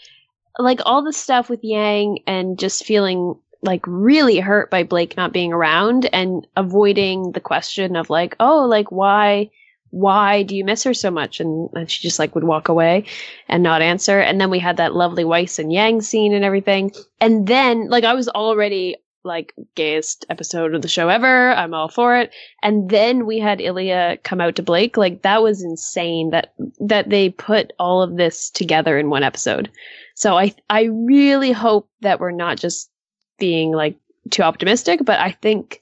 like 0.59 0.81
all 0.85 1.03
the 1.03 1.13
stuff 1.13 1.49
with 1.49 1.65
Yang 1.65 2.21
and 2.27 2.59
just 2.59 2.85
feeling 2.85 3.37
like 3.63 3.83
really 3.87 4.41
hurt 4.41 4.71
by 4.71 4.83
Blake 4.83 5.17
not 5.17 5.33
being 5.33 5.53
around 5.53 6.09
and 6.13 6.47
avoiding 6.57 7.33
the 7.33 7.41
question 7.41 7.97
of 7.97 8.11
like, 8.11 8.35
oh, 8.41 8.67
like 8.67 8.91
why, 8.91 9.51
why 9.91 10.43
do 10.43 10.57
you 10.57 10.65
miss 10.65 10.83
her 10.85 10.95
so 10.95 11.11
much? 11.11 11.39
And, 11.39 11.69
and 11.75 11.91
she 11.91 12.03
just 12.03 12.19
like 12.19 12.35
would 12.35 12.45
walk 12.45 12.69
away 12.69 13.05
and 13.49 13.63
not 13.63 13.83
answer. 13.83 14.19
And 14.19 14.41
then 14.41 14.51
we 14.51 14.59
had 14.59 14.79
that 14.79 14.95
lovely 14.95 15.25
Weiss 15.25 15.59
and 15.59 15.73
Yang 15.73 16.03
scene 16.03 16.35
and 16.35 16.45
everything. 16.45 16.93
And 17.21 17.47
then, 17.47 17.89
like, 17.89 18.05
I 18.05 18.15
was 18.15 18.29
already 18.29 18.97
like 19.25 19.53
gayest 19.75 20.27
episode 20.29 20.75
of 20.75 20.83
the 20.83 20.89
show 20.89 21.09
ever. 21.09 21.53
I'm 21.53 21.75
all 21.75 21.89
for 21.89 22.17
it. 22.17 22.33
And 22.63 22.91
then 22.91 23.27
we 23.27 23.39
had 23.39 23.61
Ilia 23.61 24.19
come 24.25 24.41
out 24.41 24.57
to 24.57 24.63
Blake. 24.63 24.97
Like 24.97 25.23
that 25.23 25.43
was 25.43 25.63
insane 25.63 26.31
that 26.31 26.55
that 26.81 27.11
they 27.11 27.31
put 27.31 27.73
all 27.79 28.03
of 28.03 28.17
this 28.17 28.51
together 28.51 28.99
in 28.99 29.11
one 29.11 29.23
episode. 29.23 29.71
So 30.15 30.37
I 30.39 30.55
I 30.71 30.85
really 30.85 31.53
hope 31.53 31.89
that 32.01 32.21
we're 32.21 32.31
not 32.31 32.59
just 32.59 32.91
being 33.39 33.73
like 33.73 33.97
too 34.31 34.43
optimistic, 34.43 35.01
but 35.05 35.21
I 35.21 35.33
think 35.33 35.81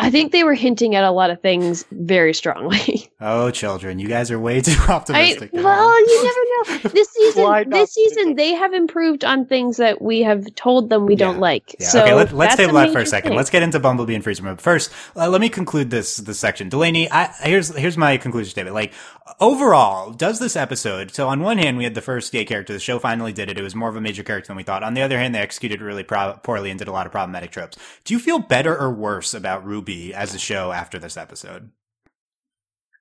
I 0.00 0.10
think 0.10 0.32
they 0.32 0.44
were 0.44 0.54
hinting 0.54 0.94
at 0.94 1.04
a 1.04 1.10
lot 1.10 1.30
of 1.30 1.40
things 1.42 1.84
very 1.92 2.34
strongly. 2.34 3.10
Oh, 3.20 3.50
children, 3.50 3.98
you 3.98 4.06
guys 4.06 4.30
are 4.30 4.38
way 4.38 4.60
too 4.60 4.76
I, 4.86 4.92
optimistic. 4.92 5.50
well, 5.52 6.00
you 6.06 6.22
never 6.22 6.82
know. 6.84 6.90
This 6.94 7.08
season, 7.10 7.68
this 7.70 7.92
season, 7.92 8.36
they 8.36 8.52
have 8.54 8.72
improved 8.72 9.24
on 9.24 9.44
things 9.44 9.78
that 9.78 10.00
we 10.00 10.20
have 10.22 10.54
told 10.54 10.88
them 10.88 11.04
we 11.04 11.16
don't 11.16 11.40
like. 11.40 11.74
Yeah, 11.80 11.88
so 11.88 12.02
okay, 12.02 12.14
let, 12.14 12.32
let's 12.32 12.54
that's 12.54 12.68
table 12.68 12.74
that 12.74 12.92
for 12.92 13.00
a 13.00 13.06
second. 13.06 13.30
thing. 13.30 13.36
Let's 13.36 13.50
get 13.50 13.64
into 13.64 13.80
Bumblebee 13.80 14.14
and 14.14 14.22
Freezer 14.22 14.44
Mode. 14.44 14.60
First, 14.60 14.92
uh, 15.16 15.28
let 15.28 15.40
me 15.40 15.48
conclude 15.48 15.90
this 15.90 16.18
this 16.18 16.38
section. 16.38 16.68
Delaney, 16.68 17.10
I, 17.10 17.32
here's 17.42 17.74
here's 17.76 17.96
my 17.96 18.18
conclusion 18.18 18.50
statement. 18.50 18.74
Like 18.74 18.92
overall, 19.40 20.12
does 20.12 20.38
this 20.38 20.56
episode? 20.56 21.12
So 21.12 21.28
on 21.28 21.40
one 21.40 21.58
hand, 21.58 21.76
we 21.76 21.84
had 21.84 21.94
the 21.94 22.00
first 22.02 22.32
gay 22.32 22.44
character. 22.44 22.72
The 22.72 22.78
show 22.78 22.98
finally 22.98 23.32
did 23.32 23.50
it. 23.50 23.58
It 23.58 23.62
was 23.62 23.74
more 23.74 23.88
of 23.88 23.96
a 23.96 24.00
major 24.00 24.22
character 24.22 24.48
than 24.48 24.56
we 24.56 24.62
thought. 24.62 24.82
On 24.82 24.94
the 24.94 25.02
other 25.02 25.18
hand, 25.18 25.34
they 25.34 25.40
executed 25.40 25.80
really 25.80 26.02
pro- 26.04 26.38
poorly 26.42 26.70
and 26.70 26.78
did 26.78 26.88
a 26.88 26.92
lot 26.92 27.06
of 27.06 27.12
problematic 27.12 27.50
tropes. 27.50 27.76
Do 28.04 28.14
you 28.14 28.20
feel 28.20 28.38
better 28.38 28.76
or 28.76 28.92
worse 28.92 29.34
about 29.34 29.64
RWBY 29.88 30.10
as 30.12 30.34
a 30.34 30.38
show 30.38 30.72
after 30.72 30.98
this 30.98 31.16
episode? 31.16 31.70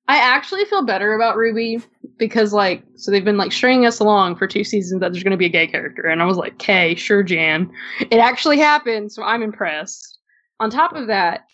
I 0.07 0.17
actually 0.17 0.65
feel 0.65 0.85
better 0.85 1.13
about 1.13 1.35
RWBY 1.35 1.85
because, 2.17 2.53
like, 2.53 2.83
so 2.95 3.11
they've 3.11 3.25
been 3.25 3.37
like 3.37 3.51
stringing 3.51 3.85
us 3.85 3.99
along 3.99 4.37
for 4.37 4.47
two 4.47 4.63
seasons 4.63 5.01
that 5.01 5.11
there's 5.11 5.23
going 5.23 5.31
to 5.31 5.37
be 5.37 5.45
a 5.45 5.49
gay 5.49 5.67
character, 5.67 6.03
and 6.07 6.21
I 6.21 6.25
was 6.25 6.37
like, 6.37 6.53
"Okay, 6.53 6.95
sure, 6.95 7.23
Jan." 7.23 7.69
It 7.99 8.17
actually 8.17 8.57
happened, 8.57 9.11
so 9.11 9.21
I'm 9.23 9.43
impressed. 9.43 10.19
On 10.59 10.69
top 10.69 10.93
of 10.93 11.07
that, 11.07 11.45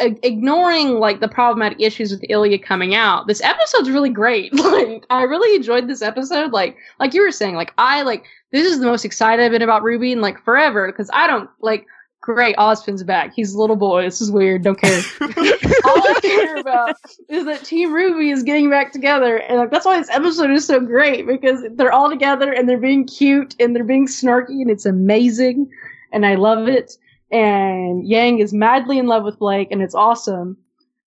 ig- 0.00 0.18
ignoring 0.24 0.98
like 0.98 1.20
the 1.20 1.28
problematic 1.28 1.80
issues 1.80 2.10
with 2.10 2.24
Ilia 2.28 2.58
coming 2.58 2.94
out, 2.94 3.28
this 3.28 3.42
episode's 3.42 3.90
really 3.90 4.10
great. 4.10 4.52
Like, 4.70 5.04
I 5.10 5.22
really 5.22 5.54
enjoyed 5.56 5.88
this 5.88 6.02
episode. 6.02 6.52
Like, 6.52 6.76
like 6.98 7.14
you 7.14 7.22
were 7.22 7.30
saying, 7.32 7.54
like 7.54 7.72
I 7.78 8.02
like 8.02 8.24
this 8.50 8.66
is 8.66 8.80
the 8.80 8.86
most 8.86 9.04
excited 9.04 9.44
I've 9.44 9.52
been 9.52 9.62
about 9.62 9.82
RWBY 9.82 10.12
in 10.12 10.20
like 10.20 10.42
forever 10.44 10.86
because 10.90 11.10
I 11.12 11.26
don't 11.26 11.48
like. 11.60 11.86
Great, 12.22 12.54
Ozpin's 12.56 13.02
back. 13.02 13.32
He's 13.34 13.54
a 13.54 13.58
little 13.58 13.76
boy. 13.76 14.02
This 14.02 14.20
is 14.20 14.30
weird. 14.30 14.62
Don't 14.62 14.78
care 14.78 15.00
all 15.20 15.30
I 15.30 16.18
care 16.20 16.56
about 16.58 16.96
is 17.30 17.46
that 17.46 17.64
Team 17.64 17.90
RWBY 17.90 18.32
is 18.32 18.42
getting 18.42 18.68
back 18.68 18.92
together, 18.92 19.38
and 19.38 19.58
like 19.58 19.70
that's 19.70 19.86
why 19.86 19.98
this 19.98 20.10
episode 20.10 20.50
is 20.50 20.66
so 20.66 20.80
great 20.80 21.26
because 21.26 21.64
they're 21.76 21.92
all 21.92 22.10
together 22.10 22.52
and 22.52 22.68
they're 22.68 22.78
being 22.78 23.06
cute 23.06 23.56
and 23.58 23.74
they're 23.74 23.84
being 23.84 24.06
snarky 24.06 24.60
and 24.60 24.70
it's 24.70 24.84
amazing, 24.84 25.70
and 26.12 26.26
I 26.26 26.34
love 26.34 26.68
it. 26.68 26.92
And 27.30 28.06
Yang 28.06 28.40
is 28.40 28.52
madly 28.52 28.98
in 28.98 29.06
love 29.06 29.24
with 29.24 29.38
Blake, 29.38 29.68
and 29.70 29.80
it's 29.80 29.94
awesome. 29.94 30.58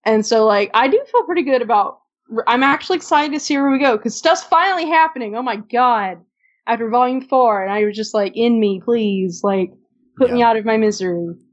And 0.05 0.25
so, 0.25 0.45
like, 0.45 0.71
I 0.73 0.87
do 0.87 0.99
feel 1.11 1.23
pretty 1.25 1.43
good 1.43 1.61
about. 1.61 1.99
I'm 2.47 2.63
actually 2.63 2.97
excited 2.97 3.33
to 3.33 3.39
see 3.39 3.55
where 3.57 3.69
we 3.69 3.77
go 3.77 3.97
because 3.97 4.15
stuff's 4.15 4.43
finally 4.43 4.87
happening. 4.87 5.35
Oh 5.35 5.43
my 5.43 5.57
god! 5.57 6.21
After 6.65 6.89
Volume 6.89 7.21
Four, 7.21 7.61
and 7.61 7.71
I 7.71 7.85
was 7.85 7.95
just 7.95 8.15
like, 8.15 8.35
"In 8.35 8.59
me, 8.59 8.81
please, 8.83 9.41
like, 9.43 9.73
put 10.17 10.31
me 10.31 10.41
out 10.41 10.57
of 10.57 10.65
my 10.65 10.77
misery." 10.77 11.35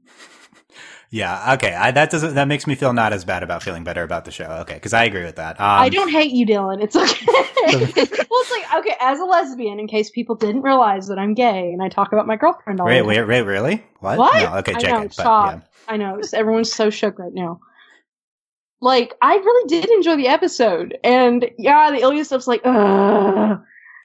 Yeah, 1.13 1.55
okay. 1.55 1.73
I, 1.73 1.91
that 1.91 2.09
doesn't 2.09 2.35
that 2.35 2.47
makes 2.47 2.65
me 2.65 2.75
feel 2.75 2.93
not 2.93 3.11
as 3.11 3.25
bad 3.25 3.43
about 3.43 3.61
feeling 3.61 3.83
better 3.83 4.01
about 4.01 4.23
the 4.23 4.31
show. 4.31 4.45
Okay, 4.61 4.75
because 4.75 4.93
I 4.93 5.03
agree 5.03 5.25
with 5.25 5.35
that. 5.35 5.59
Um, 5.59 5.65
I 5.67 5.89
don't 5.89 6.09
hate 6.09 6.31
you, 6.31 6.45
Dylan. 6.45 6.81
It's 6.81 6.95
okay. 6.95 7.25
well, 7.27 8.41
it's 8.41 8.51
like 8.51 8.73
okay, 8.79 8.95
as 9.01 9.19
a 9.19 9.25
lesbian, 9.25 9.77
in 9.77 9.87
case 9.87 10.09
people 10.09 10.35
didn't 10.35 10.61
realize 10.61 11.07
that 11.07 11.19
I'm 11.19 11.33
gay 11.33 11.73
and 11.73 11.83
I 11.83 11.89
talk 11.89 12.13
about 12.13 12.27
my 12.27 12.37
girlfriend 12.37 12.79
all 12.79 12.85
Wait, 12.85 12.93
the 12.93 12.99
time. 12.99 13.07
wait, 13.07 13.27
wait, 13.27 13.41
really? 13.41 13.83
What? 13.99 14.19
What? 14.19 14.41
No, 14.41 14.57
okay, 14.59 14.73
I 14.73 14.79
check 14.79 14.91
know, 14.91 15.01
it. 15.01 15.13
But, 15.17 15.25
yeah. 15.25 15.59
I 15.89 15.97
know 15.97 16.21
everyone's 16.33 16.71
so 16.71 16.89
shook 16.89 17.19
right 17.19 17.33
now. 17.33 17.59
Like, 18.79 19.13
I 19.21 19.35
really 19.35 19.67
did 19.67 19.91
enjoy 19.91 20.15
the 20.15 20.29
episode, 20.29 20.97
and 21.03 21.51
yeah, 21.57 21.91
the 21.91 21.99
Ilia 21.99 22.23
stuff's 22.23 22.47
like, 22.47 22.61
ugh. 22.63 23.61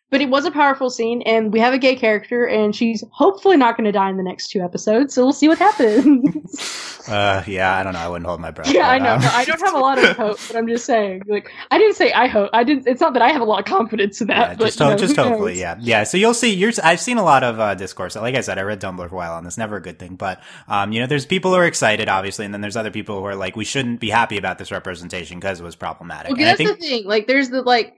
But 0.08 0.20
it 0.20 0.30
was 0.30 0.44
a 0.44 0.52
powerful 0.52 0.88
scene, 0.88 1.22
and 1.22 1.52
we 1.52 1.58
have 1.58 1.74
a 1.74 1.78
gay 1.78 1.96
character, 1.96 2.46
and 2.46 2.74
she's 2.76 3.02
hopefully 3.10 3.56
not 3.56 3.76
going 3.76 3.86
to 3.86 3.92
die 3.92 4.08
in 4.08 4.16
the 4.16 4.22
next 4.22 4.48
two 4.48 4.60
episodes. 4.60 5.12
So 5.14 5.24
we'll 5.24 5.32
see 5.32 5.48
what 5.48 5.58
happens. 5.58 6.82
Uh, 7.08 7.40
yeah, 7.46 7.76
I 7.76 7.84
don't 7.84 7.92
know. 7.92 8.00
I 8.00 8.08
wouldn't 8.08 8.26
hold 8.26 8.40
my 8.40 8.50
breath. 8.50 8.72
Yeah, 8.72 8.88
I 8.90 8.98
know. 8.98 9.16
No, 9.16 9.28
I 9.28 9.44
don't 9.44 9.60
have 9.60 9.74
a 9.74 9.78
lot 9.78 9.96
of 10.02 10.16
hope, 10.16 10.38
but 10.48 10.56
I'm 10.56 10.66
just 10.66 10.84
saying. 10.84 11.22
Like, 11.28 11.48
I 11.70 11.78
didn't 11.78 11.94
say 11.94 12.10
I 12.12 12.26
hope. 12.26 12.50
I 12.52 12.64
didn't. 12.64 12.88
It's 12.88 13.00
not 13.00 13.12
that 13.12 13.22
I 13.22 13.28
have 13.28 13.40
a 13.40 13.44
lot 13.44 13.60
of 13.60 13.64
confidence 13.64 14.20
in 14.20 14.26
that. 14.26 14.36
yeah, 14.36 14.54
but 14.56 14.64
just, 14.64 14.80
you 14.80 14.86
ho- 14.86 14.90
know, 14.90 14.98
just 14.98 15.16
hopefully, 15.16 15.52
knows? 15.52 15.60
yeah, 15.60 15.76
yeah. 15.78 16.02
So 16.02 16.16
you'll 16.16 16.34
see. 16.34 16.52
You're, 16.52 16.72
I've 16.82 16.98
seen 17.00 17.18
a 17.18 17.22
lot 17.22 17.44
of 17.44 17.60
uh, 17.60 17.76
discourse. 17.76 18.16
Like 18.16 18.34
I 18.34 18.40
said, 18.40 18.58
I 18.58 18.62
read 18.62 18.80
Tumblr 18.80 19.08
for 19.08 19.14
a 19.14 19.16
while 19.16 19.34
on 19.34 19.44
this. 19.44 19.56
Never 19.56 19.76
a 19.76 19.80
good 19.80 20.00
thing, 20.00 20.16
but 20.16 20.42
um, 20.66 20.90
you 20.90 21.00
know, 21.00 21.06
there's 21.06 21.26
people 21.26 21.52
who 21.52 21.58
are 21.58 21.64
excited, 21.66 22.08
obviously, 22.08 22.44
and 22.44 22.52
then 22.52 22.60
there's 22.60 22.76
other 22.76 22.90
people 22.90 23.20
who 23.20 23.24
are 23.24 23.36
like, 23.36 23.54
we 23.54 23.64
shouldn't 23.64 24.00
be 24.00 24.10
happy 24.10 24.36
about 24.36 24.58
this 24.58 24.72
representation 24.72 25.38
because 25.38 25.60
it 25.60 25.62
was 25.62 25.76
problematic. 25.76 26.32
Okay, 26.32 26.42
and 26.42 26.48
I 26.50 26.56
that's 26.56 26.58
think, 26.58 26.80
the 26.80 26.86
thing. 26.88 27.06
Like, 27.06 27.28
there's 27.28 27.50
the 27.50 27.62
like, 27.62 27.94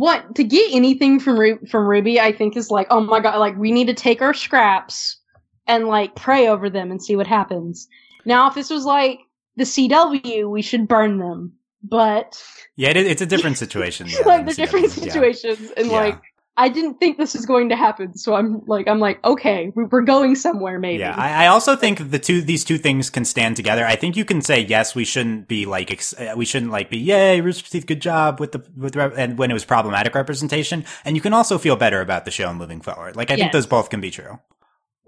what 0.00 0.34
to 0.34 0.42
get 0.44 0.72
anything 0.72 1.20
from 1.20 1.38
Ru- 1.38 1.66
from 1.66 1.84
RWBY, 1.84 2.18
I 2.18 2.32
think 2.32 2.56
is 2.56 2.70
like, 2.70 2.86
oh 2.88 3.00
my 3.00 3.20
god, 3.20 3.38
like 3.38 3.54
we 3.58 3.70
need 3.70 3.86
to 3.88 3.92
take 3.94 4.22
our 4.22 4.32
scraps 4.32 5.20
and 5.66 5.88
like 5.88 6.16
pray 6.16 6.48
over 6.48 6.70
them 6.70 6.90
and 6.90 7.02
see 7.02 7.16
what 7.16 7.26
happens. 7.26 7.86
Now, 8.24 8.48
if 8.48 8.54
this 8.54 8.70
was 8.70 8.86
like 8.86 9.18
the 9.56 9.64
CW, 9.64 10.50
we 10.50 10.62
should 10.62 10.88
burn 10.88 11.18
them. 11.18 11.52
But 11.82 12.42
yeah, 12.76 12.88
it, 12.88 12.96
it's 12.96 13.20
a 13.20 13.26
different 13.26 13.58
situation. 13.58 14.08
like 14.24 14.46
the 14.46 14.54
different 14.54 14.86
CW, 14.86 15.04
yeah. 15.04 15.12
situations, 15.12 15.70
and 15.76 15.88
Yeah. 15.88 15.92
like 16.00 16.22
I 16.60 16.68
didn't 16.68 17.00
think 17.00 17.16
this 17.16 17.34
was 17.34 17.46
going 17.46 17.70
to 17.70 17.76
happen. 17.76 18.16
So 18.16 18.34
I'm 18.34 18.60
like, 18.66 18.86
I'm 18.86 19.00
like, 19.00 19.24
okay, 19.24 19.72
we- 19.74 19.84
we're 19.84 20.02
going 20.02 20.34
somewhere, 20.36 20.78
maybe. 20.78 21.00
Yeah, 21.00 21.14
I, 21.16 21.44
I 21.44 21.46
also 21.48 21.74
think 21.74 22.10
the 22.10 22.18
two 22.18 22.42
these 22.42 22.64
two 22.64 22.76
things 22.78 23.08
can 23.10 23.24
stand 23.24 23.56
together. 23.56 23.84
I 23.86 23.96
think 23.96 24.16
you 24.16 24.24
can 24.26 24.42
say 24.42 24.60
yes, 24.60 24.94
we 24.94 25.04
shouldn't 25.04 25.48
be 25.48 25.64
like 25.64 25.90
ex- 25.90 26.12
uh, 26.14 26.34
we 26.36 26.44
shouldn't 26.44 26.70
like 26.70 26.90
be 26.90 26.98
yay 26.98 27.40
Rooster 27.40 27.68
Teeth, 27.70 27.86
good 27.86 28.02
job 28.02 28.38
with 28.40 28.52
the 28.52 28.62
with 28.76 28.94
rep- 28.94 29.14
and 29.16 29.38
when 29.38 29.50
it 29.50 29.54
was 29.54 29.64
problematic 29.64 30.14
representation, 30.14 30.84
and 31.04 31.16
you 31.16 31.22
can 31.22 31.32
also 31.32 31.56
feel 31.58 31.76
better 31.76 32.00
about 32.00 32.24
the 32.26 32.30
show 32.30 32.52
moving 32.52 32.80
forward. 32.82 33.16
Like 33.16 33.30
I 33.30 33.36
think 33.36 33.52
those 33.52 33.66
both 33.66 33.88
can 33.90 34.00
be 34.02 34.10
true. 34.10 34.38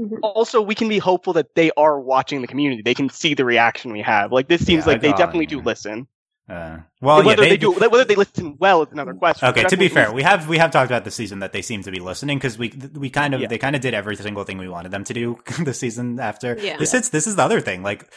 Mhm. 0.01 0.19
Also, 0.23 0.63
we 0.63 0.75
can 0.75 0.89
be 0.89 0.99
hopeful 0.99 1.35
that 1.35 1.55
they 1.55 1.71
are 1.77 2.01
watching 2.01 2.41
the 2.41 2.49
community. 2.49 2.81
They 2.83 2.95
can 2.95 3.11
see 3.11 3.35
the 3.35 3.45
reaction 3.45 3.93
we 3.93 4.01
have. 4.01 4.33
Like 4.33 4.49
this 4.49 4.65
seems 4.65 4.87
Yeah, 4.87 4.93
like 4.93 5.03
they 5.03 5.11
God, 5.11 5.19
definitely 5.19 5.47
do 5.47 5.57
yeah. 5.59 5.63
listen. 5.67 6.07
Uh, 6.49 6.79
well, 7.01 7.21
yeah, 7.21 7.27
whether 7.29 7.43
they, 7.43 7.51
they, 7.51 7.57
do, 7.57 7.73
whether 7.73 8.05
they 8.05 8.17
listen 8.17 8.57
well 8.59 8.83
is 8.83 8.89
another 8.93 9.15
question. 9.15 9.49
Okay, 9.49 9.63
to 9.63 9.77
be 9.77 9.87
definitely 9.87 9.89
fair, 9.89 10.13
we 10.13 10.23
have 10.23 10.49
we 10.49 10.59
have 10.59 10.71
talked 10.71 10.91
about 10.91 11.05
this 11.05 11.15
season 11.15 11.39
that 11.39 11.53
they 11.53 11.63
seem 11.63 11.83
to 11.83 11.91
be 11.91 12.01
listening 12.01 12.37
because 12.39 12.59
we 12.59 12.73
we 12.95 13.11
kind 13.11 13.33
of 13.35 13.41
Yeah. 13.41 13.47
they 13.49 13.59
kind 13.59 13.77
of 13.77 13.81
did 13.81 13.95
every 13.95 14.17
single 14.17 14.45
thing 14.45 14.59
we 14.59 14.69
wanted 14.69 14.91
them 14.91 15.05
to 15.05 15.15
do 15.15 15.39
the 15.65 15.73
season. 15.73 16.19
After 16.21 16.57
Yeah. 16.61 16.77
this, 16.79 16.93
hits 16.93 17.09
this 17.11 17.27
is 17.27 17.37
the 17.37 17.43
other 17.43 17.61
thing. 17.61 17.83
Like 17.83 18.13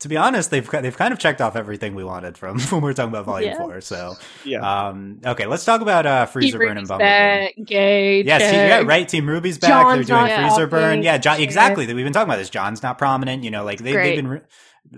to 0.00 0.08
be 0.08 0.16
honest, 0.16 0.50
they've 0.50 0.68
they've 0.70 0.96
kind 0.96 1.12
of 1.12 1.18
checked 1.18 1.42
off 1.42 1.54
everything 1.54 1.94
we 1.94 2.02
wanted 2.02 2.38
from 2.38 2.58
when 2.70 2.80
we 2.80 2.86
were 2.86 2.94
talking 2.94 3.10
about 3.10 3.26
Volume 3.26 3.50
Yeah. 3.52 3.58
Four. 3.58 3.80
So 3.82 4.14
Yeah. 4.44 4.88
um, 4.88 5.20
okay, 5.24 5.46
let's 5.46 5.64
talk 5.66 5.82
about 5.82 6.06
uh, 6.06 6.24
Team 6.24 6.32
Freezer 6.32 6.58
Burn 6.58 6.68
and 6.68 6.76
Ruby's 6.78 6.88
Bumblebee. 6.88 7.62
gay. 7.64 8.22
Yes, 8.22 8.40
check. 8.40 8.52
yeah, 8.54 8.80
right. 8.86 9.06
Team 9.06 9.26
RWBY's 9.26 9.58
back. 9.58 9.70
Jaune's 9.70 10.06
They're 10.08 10.16
doing 10.26 10.40
Freezer 10.48 10.66
Burn. 10.66 10.82
talking. 10.82 11.02
Yeah, 11.02 11.18
Jaune, 11.18 11.40
exactly. 11.40 11.86
We've 11.92 12.04
been 12.06 12.12
talking 12.14 12.28
about 12.30 12.38
this. 12.38 12.48
Jaune's 12.50 12.82
not 12.82 12.96
prominent. 12.96 13.44
You 13.44 13.50
know, 13.50 13.64
like 13.64 13.78
they, 13.80 13.92
they've 13.92 14.16
been 14.16 14.28
re- 14.28 14.40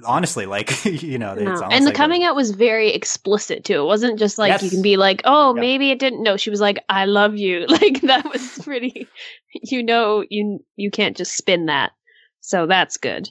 honestly 0.04 0.46
like 0.46 0.84
you 0.84 1.18
know. 1.18 1.34
No. 1.34 1.62
And 1.70 1.82
the 1.84 1.86
like 1.86 1.94
a- 1.94 1.96
coming 1.96 2.24
out 2.24 2.34
was 2.36 2.50
very 2.52 2.90
explicit 2.92 3.64
too. 3.64 3.80
It 3.82 3.86
wasn't 3.86 4.18
just 4.18 4.38
like 4.38 4.50
Yes. 4.50 4.62
you 4.62 4.70
can 4.70 4.82
be 4.82 4.96
like, 4.96 5.20
oh, 5.24 5.54
Yeah. 5.54 5.60
maybe 5.60 5.90
it 5.90 5.98
didn't. 5.98 6.22
No, 6.22 6.36
she 6.36 6.50
was 6.50 6.60
like, 6.60 6.78
I 6.88 7.04
love 7.06 7.36
you. 7.36 7.66
Like 7.68 8.00
that 8.02 8.24
was 8.30 8.58
pretty. 8.62 9.08
You 9.54 9.82
know, 9.82 10.24
you 10.30 10.60
you 10.76 10.90
can't 10.90 11.16
just 11.16 11.36
spin 11.36 11.66
that. 11.66 11.92
So 12.40 12.66
that's 12.66 12.96
good. 12.96 13.28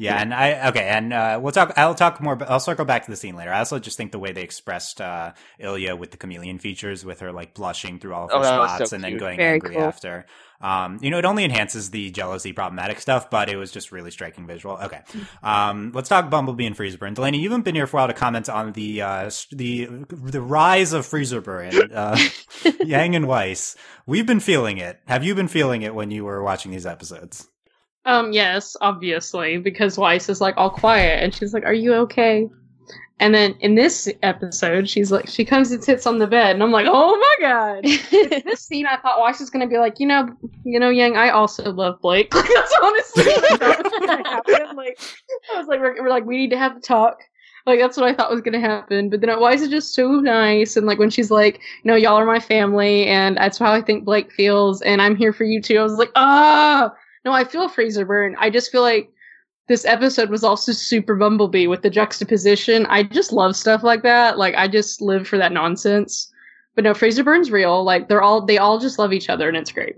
Yeah, 0.00 0.16
and 0.16 0.32
I 0.32 0.68
okay, 0.70 0.88
and 0.88 1.12
uh, 1.12 1.38
we'll 1.42 1.52
talk. 1.52 1.74
I'll 1.76 1.94
talk 1.94 2.22
more. 2.22 2.34
But 2.34 2.48
I'll 2.50 2.58
circle 2.58 2.86
back 2.86 3.04
to 3.04 3.10
the 3.10 3.16
scene 3.18 3.36
later. 3.36 3.52
I 3.52 3.58
also 3.58 3.78
just 3.78 3.98
think 3.98 4.12
the 4.12 4.18
way 4.18 4.32
they 4.32 4.42
expressed 4.42 4.98
uh, 4.98 5.32
Ilia 5.58 5.94
with 5.94 6.10
the 6.10 6.16
chameleon 6.16 6.58
features, 6.58 7.04
with 7.04 7.20
her 7.20 7.32
like 7.32 7.52
blushing 7.52 7.98
through 7.98 8.14
all 8.14 8.24
of 8.24 8.30
her 8.30 8.38
Oh, 8.38 8.66
spots 8.66 8.90
so 8.90 8.94
and 8.94 9.04
then 9.04 9.18
going 9.18 9.36
Very 9.36 9.54
angry 9.54 9.74
cool. 9.74 9.84
after. 9.84 10.24
Um, 10.62 10.98
you 11.02 11.10
know, 11.10 11.18
it 11.18 11.24
only 11.26 11.44
enhances 11.44 11.90
the 11.90 12.10
jealousy, 12.10 12.52
problematic 12.54 13.00
stuff, 13.00 13.28
but 13.30 13.50
it 13.50 13.56
was 13.56 13.70
just 13.72 13.92
really 13.92 14.10
striking 14.10 14.46
visual. 14.46 14.76
Okay, 14.76 15.00
um, 15.42 15.92
let's 15.94 16.08
talk 16.08 16.30
Bumblebee 16.30 16.66
and 16.66 16.76
Freezeburn. 16.76 17.14
Delaney, 17.14 17.38
you 17.40 17.50
haven't 17.50 17.64
been 17.66 17.74
here 17.74 17.86
for 17.86 17.98
a 17.98 18.00
while 18.00 18.08
to 18.08 18.14
comment 18.14 18.48
on 18.48 18.72
the 18.72 19.02
uh, 19.02 19.30
the 19.52 19.86
the 20.10 20.40
rise 20.40 20.94
of 20.94 21.06
Freezeburn, 21.06 21.90
uh, 21.94 22.16
Yang 22.84 23.16
and 23.16 23.26
Weiss. 23.28 23.76
We've 24.06 24.26
been 24.26 24.40
feeling 24.40 24.78
it. 24.78 24.98
Have 25.06 25.24
you 25.24 25.34
been 25.34 25.48
feeling 25.48 25.82
it 25.82 25.94
when 25.94 26.10
you 26.10 26.24
were 26.24 26.42
watching 26.42 26.72
these 26.72 26.86
episodes? 26.86 27.46
Um, 28.06 28.32
yes, 28.32 28.76
obviously, 28.80 29.58
because 29.58 29.98
Weiss 29.98 30.28
is 30.28 30.40
like 30.40 30.56
all 30.56 30.70
quiet 30.70 31.22
and 31.22 31.34
she's 31.34 31.52
like, 31.52 31.64
Are 31.64 31.74
you 31.74 31.94
okay? 31.94 32.48
And 33.18 33.34
then 33.34 33.54
in 33.60 33.74
this 33.74 34.08
episode, 34.22 34.88
she's 34.88 35.12
like, 35.12 35.28
she 35.28 35.44
comes 35.44 35.70
and 35.70 35.84
sits 35.84 36.06
on 36.06 36.18
the 36.18 36.26
bed, 36.26 36.54
and 36.56 36.62
I'm 36.62 36.72
like, 36.72 36.86
Oh 36.88 37.16
my 37.16 37.36
god! 37.40 37.84
this 38.44 38.62
scene, 38.62 38.86
I 38.86 38.96
thought 38.96 39.20
Weiss 39.20 39.40
was 39.40 39.50
gonna 39.50 39.66
be 39.66 39.76
like, 39.76 40.00
you 40.00 40.06
know, 40.06 40.28
you 40.64 40.80
know, 40.80 40.88
Yang, 40.88 41.18
I 41.18 41.30
also 41.30 41.70
love 41.72 42.00
Blake. 42.00 42.32
Like, 42.40 42.48
that's 42.54 42.74
honestly 42.82 43.24
what 43.24 43.62
I 43.62 43.82
was 43.82 43.92
gonna 44.06 44.28
happen. 44.28 44.76
Like, 44.76 44.98
I 45.52 45.58
was 45.58 45.66
like, 45.66 45.80
we're, 45.80 46.02
we're 46.02 46.08
like, 46.08 46.24
we 46.24 46.38
need 46.38 46.50
to 46.50 46.58
have 46.58 46.76
a 46.76 46.80
talk. 46.80 47.20
Like 47.66 47.78
that's 47.78 47.98
what 47.98 48.08
I 48.08 48.14
thought 48.14 48.30
was 48.30 48.40
gonna 48.40 48.58
happen. 48.58 49.10
But 49.10 49.20
then 49.20 49.38
Weiss 49.38 49.60
is 49.60 49.68
it 49.68 49.70
just 49.70 49.94
so 49.94 50.12
nice, 50.12 50.78
and 50.78 50.86
like 50.86 50.98
when 50.98 51.10
she's 51.10 51.30
like, 51.30 51.56
you 51.84 51.90
know, 51.90 51.96
y'all 51.96 52.16
are 52.16 52.24
my 52.24 52.40
family, 52.40 53.06
and 53.06 53.36
that's 53.36 53.58
how 53.58 53.70
I 53.70 53.82
think 53.82 54.06
Blake 54.06 54.32
feels, 54.32 54.80
and 54.80 55.02
I'm 55.02 55.14
here 55.14 55.34
for 55.34 55.44
you 55.44 55.60
too. 55.60 55.78
I 55.78 55.82
was 55.82 55.98
like, 55.98 56.10
ah. 56.14 56.94
No, 57.24 57.32
I 57.32 57.44
feel 57.44 57.68
Freezer 57.68 58.04
burn. 58.04 58.36
I 58.38 58.50
just 58.50 58.72
feel 58.72 58.82
like 58.82 59.10
this 59.68 59.84
episode 59.84 60.30
was 60.30 60.42
also 60.42 60.72
super 60.72 61.14
Bumblebee 61.14 61.66
with 61.66 61.82
the 61.82 61.90
juxtaposition. 61.90 62.86
I 62.86 63.02
just 63.02 63.32
love 63.32 63.54
stuff 63.54 63.82
like 63.82 64.02
that. 64.02 64.38
Like 64.38 64.54
I 64.56 64.68
just 64.68 65.00
live 65.00 65.28
for 65.28 65.38
that 65.38 65.52
nonsense. 65.52 66.32
But 66.74 66.84
no, 66.84 66.94
Freezer 66.94 67.24
Burn's 67.24 67.50
real. 67.50 67.84
Like 67.84 68.08
they're 68.08 68.22
all 68.22 68.44
they 68.44 68.58
all 68.58 68.78
just 68.78 68.98
love 68.98 69.12
each 69.12 69.28
other 69.28 69.48
and 69.48 69.56
it's 69.56 69.72
great. 69.72 69.96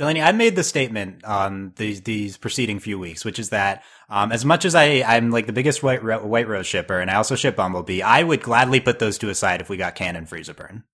Delaney, 0.00 0.22
I 0.22 0.32
made 0.32 0.56
the 0.56 0.64
statement 0.64 1.22
on 1.24 1.74
these 1.76 2.00
these 2.00 2.38
preceding 2.38 2.78
few 2.78 2.98
weeks, 2.98 3.22
which 3.22 3.38
is 3.38 3.50
that 3.50 3.84
um, 4.08 4.32
as 4.32 4.46
much 4.46 4.64
as 4.64 4.74
I 4.74 5.02
I'm 5.06 5.30
like 5.30 5.44
the 5.46 5.52
biggest 5.52 5.82
white 5.82 6.02
Ro- 6.02 6.24
white 6.24 6.48
rose 6.48 6.66
shipper, 6.66 6.98
and 6.98 7.10
I 7.10 7.16
also 7.16 7.36
ship 7.36 7.56
Bumblebee, 7.56 8.00
I 8.00 8.22
would 8.22 8.42
gladly 8.42 8.80
put 8.80 8.98
those 8.98 9.18
two 9.18 9.28
aside 9.28 9.60
if 9.60 9.68
we 9.68 9.76
got 9.76 9.96
canon 9.96 10.24
Freezer 10.24 10.54
Burn. 10.54 10.84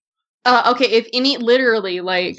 Uh, 0.45 0.73
okay, 0.75 0.87
if 0.87 1.09
any, 1.13 1.37
literally, 1.37 2.01
like, 2.01 2.39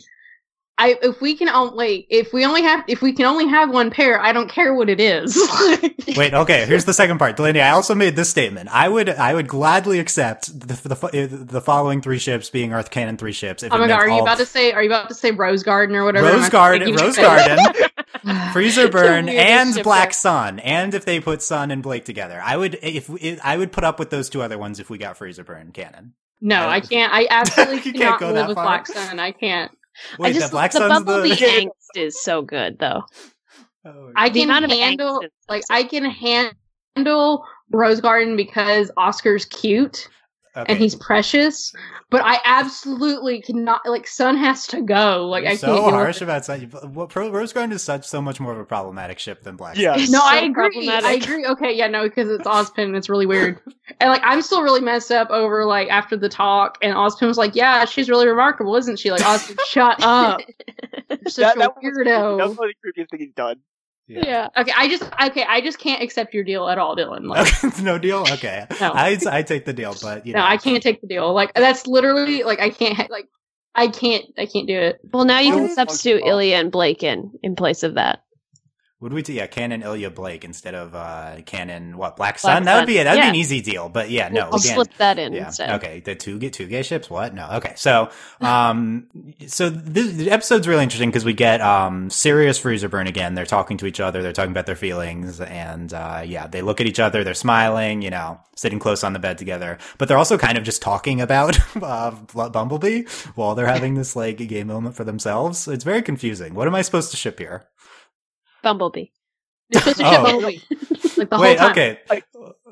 I 0.79 0.97
if 1.01 1.19
we 1.21 1.35
can 1.35 1.49
only 1.49 2.05
if 2.09 2.33
we 2.33 2.45
only 2.45 2.61
have 2.61 2.83
if 2.87 3.01
we 3.01 3.11
can 3.13 3.25
only 3.25 3.47
have 3.47 3.71
one 3.71 3.89
pair, 3.89 4.21
I 4.21 4.31
don't 4.31 4.49
care 4.49 4.73
what 4.75 4.89
it 4.89 4.99
is. 4.99 5.35
Wait, 6.15 6.33
okay. 6.33 6.65
Here's 6.65 6.85
the 6.85 6.93
second 6.93 7.17
part, 7.17 7.35
Delaney. 7.35 7.61
I 7.61 7.71
also 7.71 7.95
made 7.95 8.15
this 8.15 8.29
statement. 8.29 8.69
I 8.71 8.87
would 8.87 9.09
I 9.09 9.33
would 9.33 9.47
gladly 9.47 9.99
accept 9.99 10.47
the 10.59 10.75
the, 10.87 11.27
the 11.27 11.61
following 11.61 12.01
three 12.01 12.19
ships 12.19 12.49
being 12.51 12.73
Earth 12.73 12.91
canon 12.91 13.17
three 13.17 13.31
ships. 13.31 13.63
If 13.63 13.73
oh 13.73 13.77
my 13.77 13.87
god, 13.87 14.01
are 14.01 14.07
you 14.07 14.13
all- 14.13 14.21
about 14.21 14.37
to 14.37 14.45
say 14.45 14.71
are 14.71 14.83
you 14.83 14.89
about 14.89 15.09
to 15.09 15.15
say 15.15 15.31
Rose 15.31 15.63
Garden 15.63 15.95
or 15.95 16.05
whatever? 16.05 16.27
Rose 16.27 16.49
Garden, 16.49 16.93
Rose 16.95 17.17
Garden, 17.17 17.57
Freezer 18.53 18.87
Burn, 18.89 19.29
and 19.29 19.73
shipper. 19.73 19.83
Black 19.83 20.13
Sun, 20.13 20.59
and 20.59 20.93
if 20.93 21.05
they 21.05 21.19
put 21.19 21.41
Sun 21.41 21.71
and 21.71 21.81
Blake 21.81 22.05
together, 22.05 22.39
I 22.43 22.55
would 22.55 22.77
if 22.83 23.09
we- 23.09 23.39
I 23.43 23.57
would 23.57 23.71
put 23.71 23.83
up 23.83 23.97
with 23.99 24.09
those 24.09 24.29
two 24.29 24.41
other 24.41 24.57
ones 24.57 24.79
if 24.79 24.89
we 24.89 24.97
got 24.97 25.17
Freezer 25.17 25.43
Burn 25.43 25.71
canon. 25.71 26.13
No, 26.39 26.67
I 26.67 26.81
can't. 26.81 27.11
I 27.11 27.25
absolutely 27.31 27.77
You 27.77 27.81
can't 27.93 27.95
cannot 27.95 28.19
go 28.19 28.31
live 28.31 28.47
with 28.49 28.55
far? 28.55 28.65
Black 28.65 28.87
Sun. 28.87 29.19
I 29.19 29.31
can't. 29.31 29.71
Wait, 30.19 30.29
I 30.29 30.33
just 30.33 30.47
the 30.47 30.51
Black 30.51 30.71
the 30.71 30.79
Sun's 30.79 31.05
Bumblebee 31.05 31.35
the. 31.35 31.65
angst 31.65 31.95
is 31.95 32.21
so 32.21 32.41
good 32.41 32.79
though. 32.79 33.03
Oh, 33.85 34.11
I 34.15 34.29
can 34.29 34.49
handle 34.49 35.23
like 35.49 35.63
I 35.69 35.83
can 35.83 36.05
handle 36.05 37.45
Rose 37.71 38.01
Garden 38.01 38.35
because 38.35 38.91
Oscar's 38.97 39.45
cute 39.45 40.09
okay. 40.57 40.73
and 40.73 40.79
he's 40.79 40.95
precious, 40.95 41.73
but 42.09 42.21
I 42.23 42.39
absolutely 42.45 43.41
cannot. 43.41 43.81
Like 43.85 44.07
Sun 44.07 44.37
has 44.37 44.67
to 44.67 44.81
go. 44.81 45.27
Like 45.27 45.43
You're 45.43 45.51
I 45.53 45.55
so 45.55 45.67
can't. 45.67 45.77
deal 45.77 45.85
with 45.85 45.93
harsh 45.93 46.21
about 46.21 46.45
Sun. 46.45 46.71
Uh, 46.73 46.87
what 46.87 47.15
Rose 47.15 47.53
Garden 47.53 47.71
is 47.73 47.83
such 47.83 48.05
so 48.07 48.21
much 48.21 48.39
more 48.39 48.51
of 48.53 48.59
a 48.59 48.65
problematic 48.65 49.19
ship 49.19 49.43
than 49.43 49.55
Black. 49.55 49.77
Yeah. 49.77 49.95
No, 49.95 50.05
so 50.05 50.19
I 50.21 50.41
agree. 50.41 50.89
I 50.89 51.13
agree. 51.13 51.45
Okay, 51.45 51.73
yeah, 51.75 51.87
no, 51.87 52.03
because 52.03 52.29
it's 52.29 52.47
Ozpin 52.47 52.85
and 52.85 52.95
it's 52.95 53.09
really 53.09 53.25
weird. 53.25 53.59
and 53.99 54.09
like, 54.09 54.21
I'm 54.23 54.41
still 54.41 54.61
really 54.63 54.81
messed 54.81 55.11
up 55.11 55.29
over 55.29 55.65
like 55.65 55.87
after 55.89 56.17
the 56.17 56.29
talk, 56.29 56.77
and 56.81 56.93
Ozpin 56.93 57.27
was 57.27 57.37
like, 57.37 57.55
"Yeah, 57.55 57.85
she's 57.85 58.09
really 58.09 58.27
remarkable, 58.27 58.75
isn't 58.75 58.99
she?" 58.99 59.11
Like, 59.11 59.21
Ozpin, 59.21 59.57
shut 59.67 59.97
up. 60.03 60.41
You're 61.09 61.19
such 61.27 61.35
That, 61.43 61.55
a 61.55 61.59
that 61.59 61.75
was. 61.75 61.83
That 61.83 62.05
weirdo. 62.05 62.37
was 62.49 62.57
one 62.57 62.69
of 62.69 62.73
the 62.83 63.01
creepiest 63.01 63.09
thing 63.09 63.19
he's 63.19 63.33
done. 63.33 63.57
Yeah. 64.07 64.47
Okay, 64.57 64.71
I 64.75 64.87
just 64.87 65.03
okay, 65.03 65.45
I 65.47 65.61
just 65.61 65.79
can't 65.79 66.01
accept 66.01 66.33
your 66.33 66.43
deal 66.43 66.67
at 66.69 66.77
all, 66.77 66.95
Dylan. 66.95 67.27
Like, 67.27 67.47
Okay, 67.63 67.81
no 67.83 67.97
deal. 67.97 68.19
Okay, 68.31 68.65
No. 68.79 68.91
I 68.93 69.17
I 69.29 69.41
take 69.41 69.65
the 69.65 69.73
deal, 69.73 69.95
but 70.01 70.25
you 70.25 70.33
no, 70.33 70.39
know, 70.39 70.45
I 70.45 70.57
can't 70.57 70.81
take 70.81 71.01
the 71.01 71.07
deal. 71.07 71.33
Like, 71.33 71.53
that's 71.53 71.87
literally 71.87 72.43
like 72.43 72.59
I 72.61 72.69
can't 72.69 73.09
like 73.09 73.27
I 73.75 73.87
can't 73.87 74.25
I 74.37 74.45
can't 74.45 74.67
do 74.67 74.77
it. 74.79 74.99
Well, 75.11 75.25
now 75.25 75.39
you 75.39 75.53
can 75.53 75.69
substitute. 75.73 76.23
Ilia 76.25 76.57
and 76.59 76.71
Blake 76.71 77.03
in 77.03 77.31
in 77.43 77.55
place 77.55 77.83
of 77.83 77.95
that. 77.95 78.23
Would 78.99 79.13
we? 79.13 79.21
T- 79.23 79.33
yeah, 79.33 79.47
canon 79.47 79.83
Ilia 79.83 80.09
Blake 80.09 80.43
instead 80.43 80.75
of 80.75 80.95
uh 80.95 81.41
canon 81.45 81.97
what 81.97 82.15
Black 82.15 82.27
Black 82.27 82.39
Sun? 82.39 82.63
that 82.65 82.75
would 82.75 82.79
Sun. 82.81 82.87
be 82.87 82.97
it. 82.97 83.03
That'd 83.05 83.21
be 83.21 83.27
an 83.27 83.35
easy 83.35 83.61
deal. 83.61 83.89
But 83.89 84.09
yeah, 84.09 84.29
no. 84.29 84.41
I'll 84.41 84.55
again, 84.55 84.75
slip 84.75 84.93
that 84.97 85.19
in 85.19 85.33
yeah. 85.33 85.45
instead. 85.45 85.69
Okay. 85.75 85.99
The 86.01 86.15
two 86.15 86.39
get 86.39 86.53
two 86.53 86.67
gay 86.67 86.83
ships. 86.83 87.09
What? 87.09 87.33
No. 87.33 87.47
Okay. 87.53 87.73
So, 87.75 88.09
um, 88.41 89.07
so 89.47 89.69
this, 89.69 90.13
the 90.13 90.31
episode's 90.31 90.67
really 90.67 90.83
interesting 90.83 91.09
because 91.09 91.25
we 91.25 91.33
get 91.33 91.61
um 91.61 92.09
serious 92.09 92.57
freezer 92.57 92.89
burn 92.89 93.07
again. 93.07 93.35
They're 93.35 93.45
talking 93.45 93.77
to 93.77 93.85
each 93.85 93.99
other. 93.99 94.21
They're 94.21 94.33
talking 94.33 94.51
about 94.51 94.65
their 94.65 94.75
feelings, 94.75 95.39
and 95.41 95.93
uh, 95.93 96.23
yeah, 96.25 96.47
they 96.47 96.61
look 96.61 96.81
at 96.81 96.87
each 96.87 96.99
other. 96.99 97.23
They're 97.23 97.33
smiling. 97.33 98.01
You 98.01 98.09
know, 98.09 98.39
sitting 98.55 98.79
close 98.79 99.03
on 99.03 99.13
the 99.13 99.19
bed 99.19 99.37
together. 99.37 99.77
But 99.97 100.07
they're 100.07 100.17
also 100.17 100.37
kind 100.37 100.57
of 100.57 100.63
just 100.63 100.81
talking 100.81 101.21
about 101.21 101.57
uh, 101.81 102.11
Bumblebee 102.49 103.03
while 103.35 103.55
they're 103.55 103.67
having 103.67 103.93
this 103.93 104.15
like 104.15 104.37
gay 104.37 104.63
moment 104.63 104.95
for 104.95 105.03
themselves. 105.03 105.67
It's 105.67 105.83
very 105.83 106.01
confusing. 106.01 106.53
What 106.53 106.67
am 106.67 106.75
I 106.75 106.81
supposed 106.81 107.11
to 107.11 107.17
ship 107.17 107.39
here? 107.39 107.65
Bumblebee. 108.63 109.05
You're 109.69 109.81
supposed 109.81 109.97
to 109.97 110.03
Oh. 110.05 110.23
Bumblebee. 110.23 110.59
like 111.17 111.29
the 111.29 111.37
Wait. 111.39 111.59
whole 111.59 111.69
time. 111.69 111.71
Okay. 111.71 111.99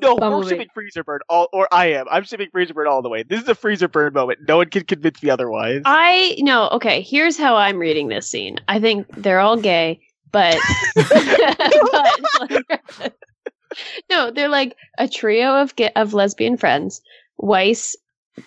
No, 0.00 0.14
we're 0.16 0.48
shipping 0.48 0.68
Freezer 0.72 1.04
Burn 1.04 1.20
all, 1.28 1.48
or 1.52 1.68
I 1.72 1.86
am. 1.92 2.06
I'm 2.10 2.24
shipping 2.24 2.48
Freezer 2.50 2.72
Burn 2.74 2.86
all 2.86 3.02
the 3.02 3.08
way. 3.08 3.22
This 3.22 3.42
is 3.42 3.48
a 3.48 3.54
Freezer 3.54 3.88
Burn 3.88 4.12
moment. 4.14 4.40
No 4.48 4.56
one 4.58 4.70
can 4.70 4.84
convince 4.84 5.22
me 5.22 5.28
otherwise. 5.30 5.82
I 5.84 6.36
no. 6.38 6.68
Okay, 6.70 7.02
here's 7.02 7.36
how 7.36 7.56
I'm 7.56 7.78
reading 7.78 8.08
this 8.08 8.30
scene. 8.30 8.58
I 8.68 8.80
think 8.80 9.06
they're 9.16 9.40
all 9.40 9.56
gay, 9.58 10.00
but, 10.32 10.56
but 10.94 12.20
like, 13.00 13.14
no, 14.10 14.30
they're 14.30 14.48
like 14.48 14.76
a 14.98 15.08
trio 15.08 15.60
of 15.60 15.74
ga- 15.76 15.92
of 15.96 16.14
lesbian 16.14 16.56
friends. 16.56 17.00
Weiss 17.38 17.94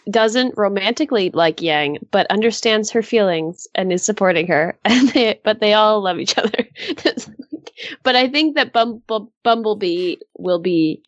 doesn't 0.10 0.58
romantically 0.58 1.32
like 1.32 1.62
Yang, 1.62 2.00
but 2.12 2.28
understands 2.30 2.92
her 2.92 3.02
feelings 3.02 3.68
and 3.76 3.92
is 3.92 4.04
supporting 4.04 4.48
her. 4.48 4.78
And 4.86 5.10
they, 5.10 5.40
but 5.44 5.60
they 5.60 5.74
all 5.74 6.02
love 6.02 6.20
each 6.20 6.38
other. 6.38 6.68
but 8.04 8.16
I 8.16 8.28
think 8.28 8.56
that 8.56 8.74
Bumble, 8.74 9.32
Bumblebee 9.44 10.18
will 10.38 10.60
be 10.60 11.04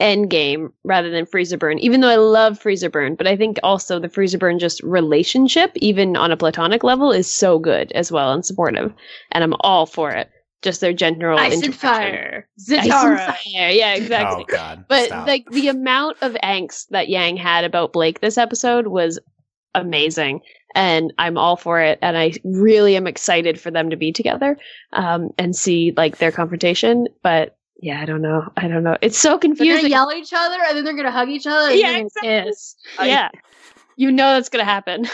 Endgame 0.00 0.72
rather 0.82 1.10
than 1.10 1.26
Freezer 1.26 1.56
Burn, 1.56 1.78
even 1.78 2.00
though 2.00 2.08
I 2.08 2.16
love 2.16 2.58
Freezer 2.58 2.90
Burn, 2.90 3.14
but 3.14 3.28
I 3.28 3.36
think 3.36 3.58
also 3.62 4.00
the 4.00 4.08
Freezer 4.08 4.38
Burn 4.38 4.58
just 4.58 4.82
relationship, 4.82 5.70
even 5.76 6.16
on 6.16 6.32
a 6.32 6.36
platonic 6.36 6.82
level, 6.82 7.12
is 7.12 7.30
so 7.30 7.58
good 7.58 7.92
as 7.92 8.10
well 8.10 8.32
and 8.32 8.44
supportive. 8.44 8.92
And 9.30 9.44
I'm 9.44 9.54
all 9.60 9.86
for 9.86 10.10
it. 10.10 10.30
Just 10.64 10.80
their 10.80 10.92
general 10.92 11.38
Ice 11.38 11.52
and 11.54 11.64
interaction. 11.64 11.78
fire. 11.78 12.48
Ice 12.58 12.68
and 12.70 12.90
fire. 13.20 13.36
Yeah, 13.70 13.94
exactly. 13.94 14.44
Oh 14.48 14.52
God. 14.52 14.84
But 14.88 15.06
Stop. 15.06 15.26
like 15.28 15.48
the 15.50 15.68
amount 15.68 16.16
of 16.22 16.32
angst 16.42 16.88
that 16.88 17.08
Yang 17.08 17.36
had 17.36 17.64
about 17.64 17.92
Blake 17.92 18.20
this 18.20 18.36
episode 18.38 18.88
was 18.88 19.20
amazing, 19.74 20.40
and 20.74 21.12
I'm 21.18 21.36
all 21.36 21.56
for 21.56 21.80
it. 21.80 21.98
And 22.02 22.16
I 22.16 22.32
really 22.44 22.96
am 22.96 23.06
excited 23.06 23.60
for 23.60 23.70
them 23.70 23.90
to 23.90 23.96
be 23.96 24.10
together 24.12 24.56
um, 24.92 25.30
and 25.38 25.54
see 25.54 25.92
like 25.96 26.18
their 26.18 26.32
confrontation. 26.32 27.06
But 27.22 27.56
yeah, 27.80 28.00
I 28.00 28.06
don't 28.06 28.22
know. 28.22 28.50
I 28.56 28.66
don't 28.68 28.82
know. 28.84 28.96
It's 29.02 29.18
so 29.18 29.30
They're 29.30 29.38
gonna 29.38 29.54
confusing. 29.56 29.90
yell 29.90 30.10
at 30.10 30.16
each 30.16 30.32
other 30.34 30.56
and 30.68 30.76
then 30.78 30.84
they're 30.84 30.96
gonna 30.96 31.10
hug 31.10 31.28
each 31.28 31.46
other 31.46 31.70
and 31.70 31.78
Yeah, 31.78 31.92
they're 31.92 32.00
exactly. 32.06 32.28
kiss. 32.50 32.76
I- 32.98 33.06
yeah, 33.08 33.28
you 33.96 34.10
know 34.10 34.32
that's 34.34 34.48
gonna 34.48 34.64
happen. 34.64 35.06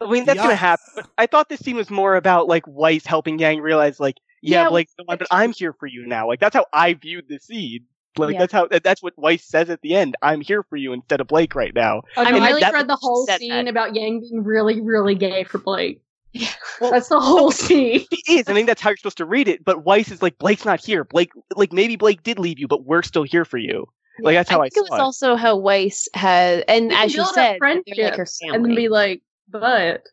I 0.00 0.10
mean, 0.10 0.24
that's 0.24 0.38
gonna 0.40 0.54
happen. 0.54 0.84
But 0.96 1.06
I 1.18 1.26
thought 1.26 1.48
this 1.48 1.60
scene 1.60 1.76
was 1.76 1.90
more 1.90 2.14
about 2.16 2.46
like 2.46 2.64
Weiss 2.66 3.06
helping 3.06 3.38
Yang 3.38 3.60
realize, 3.62 3.98
like, 4.00 4.18
yeah, 4.44 4.64
Yeah, 4.64 4.68
Blake, 4.68 4.88
but 5.06 5.22
I'm 5.30 5.52
here 5.52 5.72
for 5.72 5.86
you 5.86 6.06
now. 6.06 6.26
Like 6.28 6.40
that's 6.40 6.54
how 6.54 6.66
I 6.72 6.94
viewed 6.94 7.28
the 7.28 7.38
scene. 7.38 7.84
Like 8.16 8.34
Yeah. 8.34 8.38
that's 8.40 8.52
how 8.52 8.68
that's 8.68 9.02
what 9.02 9.14
Weiss 9.16 9.44
says 9.44 9.70
at 9.70 9.80
the 9.82 9.94
end. 9.94 10.16
I'm 10.22 10.40
here 10.40 10.62
for 10.62 10.76
you 10.76 10.92
instead 10.92 11.20
of 11.20 11.26
Blake 11.26 11.54
right 11.54 11.74
now. 11.74 11.98
Okay, 12.16 12.28
I'm 12.28 12.34
I 12.42 12.48
really- 12.48 12.60
like 12.60 12.72
read 12.72 12.88
the 12.88 12.96
whole 12.96 13.26
scene 13.26 13.48
that. 13.50 13.68
about 13.68 13.94
Yang 13.96 14.20
being 14.20 14.44
really, 14.44 14.80
really 14.80 15.14
gay 15.16 15.44
for 15.44 15.58
Blake. 15.58 16.00
Well- 16.80 16.90
That's 16.90 17.08
the 17.08 17.20
whole 17.20 17.50
scene. 17.52 18.04
He 18.10 18.38
is. 18.38 18.48
I 18.48 18.52
think 18.54 18.66
that's 18.66 18.80
how 18.82 18.90
you're 18.90 18.96
supposed 18.96 19.16
to 19.18 19.24
read 19.26 19.46
it. 19.48 19.64
But 19.64 19.84
Weiss 19.84 20.10
is 20.10 20.22
like, 20.22 20.38
Blake's 20.38 20.64
not 20.64 20.84
here. 20.84 21.04
Blake, 21.04 21.30
like 21.54 21.72
maybe 21.72 21.94
Blake 21.96 22.22
did 22.24 22.38
leave 22.38 22.58
you, 22.58 22.66
but 22.68 22.84
we're 22.84 23.02
still 23.02 23.22
here 23.22 23.44
for 23.44 23.58
you. 23.58 23.86
Like 24.20 24.36
that's 24.36 24.48
how 24.50 24.60
I, 24.60 24.68
think 24.68 24.86
it 24.86 24.88
saw 24.88 24.94
was 24.94 25.00
also 25.00 25.34
how 25.36 25.56
Weiss 25.56 26.08
had, 26.14 26.64
and 26.68 26.90
You 26.92 26.96
as 26.96 27.14
you 27.14 27.24
said, 27.26 27.58
they're 27.60 27.82
like 28.04 28.16
her 28.16 28.26
family. 28.26 28.54
and 28.68 28.76
be 28.76 28.88
like, 28.88 29.22
but 29.48 30.04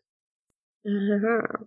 uh-huh. 0.86 1.64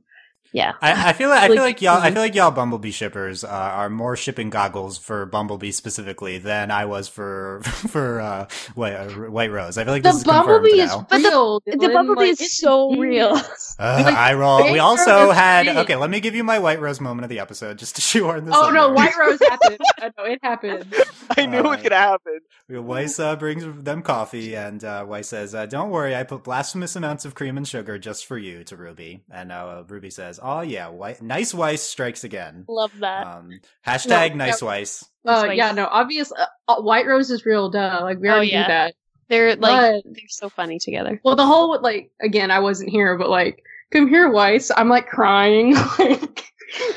Yeah, 0.52 0.74
I, 0.82 1.10
I 1.10 1.14
feel 1.14 1.30
like 1.30 1.44
I 1.44 1.48
feel 1.48 1.64
like 1.64 1.82
y'all 1.82 1.98
I 2.02 2.12
feel 2.12 2.22
like 2.22 2.36
y'all 2.36 2.52
Bumblebee 2.52 2.92
shippers 2.92 3.44
uh, 3.44 3.48
are 3.48 3.90
more 3.90 4.16
shipping 4.16 4.50
goggles 4.50 4.98
for 4.98 5.26
Bumblebee 5.26 5.72
specifically 5.72 6.38
than 6.38 6.72
I 6.72 6.86
was 6.86 7.08
for 7.08 7.62
for 7.64 8.22
uh, 8.22 8.48
White, 8.76 8.94
uh, 8.94 9.10
White 9.10 9.52
Rose. 9.52 9.78
I 9.78 9.84
feel 9.84 9.94
like 9.94 10.04
this 10.04 10.14
the 10.14 10.18
is 10.20 10.24
confirmed 10.24 10.48
Bumblebee 10.64 10.80
is 10.82 10.90
now. 10.92 11.08
But 11.10 11.18
the- 11.22 11.30
real. 11.30 11.60
the 11.66 11.72
Dylan. 11.74 11.94
Bumblebee 11.94 12.22
Like, 12.32 12.42
is 12.42 12.58
so 12.58 12.96
real. 12.96 13.34
Uh, 13.80 14.02
Like, 14.06 14.16
I 14.16 14.34
roll. 14.36 14.72
We 14.72 14.80
also 14.80 15.32
had 15.32 15.66
great. 15.66 15.78
okay. 15.78 15.96
Let 15.96 16.10
me 16.10 16.20
give 16.20 16.36
you 16.36 16.44
my 16.44 16.60
White 16.60 16.80
Rose 16.80 17.02
moment 17.02 17.24
of 17.26 17.30
the 17.30 17.40
episode 17.40 17.78
just 17.78 17.96
to 17.96 18.02
shoehorn 18.10 18.46
this. 18.46 18.56
Oh 18.58 18.70
no, 18.70 18.88
there. 18.88 18.94
White 18.96 19.18
Rose 19.18 19.40
happened. 19.42 19.80
I 20.00 20.12
know 20.18 20.24
it 20.26 20.40
happened. 20.44 20.94
I 21.38 21.46
knew 21.46 21.58
it 21.60 21.64
was 21.66 21.82
gonna 21.82 21.96
happen. 21.96 22.40
Weiss 22.70 23.20
uh, 23.20 23.36
brings 23.36 23.64
them 23.84 24.02
coffee, 24.02 24.56
and 24.56 24.84
uh, 24.84 25.06
Weiss 25.08 25.28
says, 25.30 25.54
uh, 25.56 25.66
"Don't 25.66 25.90
worry, 25.90 26.16
I 26.16 26.24
put 26.24 26.44
blasphemous 26.44 26.96
amounts 26.96 27.26
of 27.26 27.36
cream 27.36 27.58
and 27.58 27.68
sugar 27.68 27.98
just 27.98 28.26
for 28.26 28.38
you." 28.38 28.64
To 28.66 28.76
Ruby, 28.76 29.24
and 29.32 29.52
uh, 29.52 29.84
Ruby 29.88 30.10
says, 30.10 30.35
"Oh 30.42 30.62
yeah, 30.62 30.90
White, 30.90 31.22
nice 31.22 31.54
Weiss 31.54 31.82
strikes 31.82 32.24
again." 32.24 32.66
Love 32.68 32.92
that. 33.00 33.26
Um, 33.28 33.60
hashtag 33.86 34.32
No, 34.32 34.36
nice 34.46 34.62
no. 34.62 34.68
Weiss. 34.68 35.06
Uh, 35.26 35.50
yeah, 35.54 35.72
no, 35.72 35.86
obvious. 35.88 36.32
Uh, 36.32 36.46
uh, 36.68 36.82
White 36.82 37.08
Rose 37.08 37.32
is 37.32 37.46
real, 37.46 37.70
duh. 37.70 38.00
Like 38.04 38.20
we 38.20 38.30
Oh, 38.30 38.34
already 38.34 38.52
yeah. 38.52 38.62
knew 38.62 38.68
that. 38.68 38.94
They're 39.28 39.56
like 39.56 40.04
But- 40.04 40.14
they're 40.14 40.24
so 40.30 40.50
funny 40.50 40.78
together. 40.80 41.20
Well, 41.24 41.36
the 41.36 41.46
whole 41.46 41.82
like 41.82 42.12
again, 42.22 42.52
I 42.52 42.60
wasn't 42.60 42.90
here, 42.92 43.18
but 43.18 43.30
like, 43.30 43.64
come 43.92 44.08
here, 44.08 44.30
Weiss. 44.32 44.72
I'm 44.76 44.90
like 44.90 45.08
crying, 45.08 45.74
like 46.00 46.44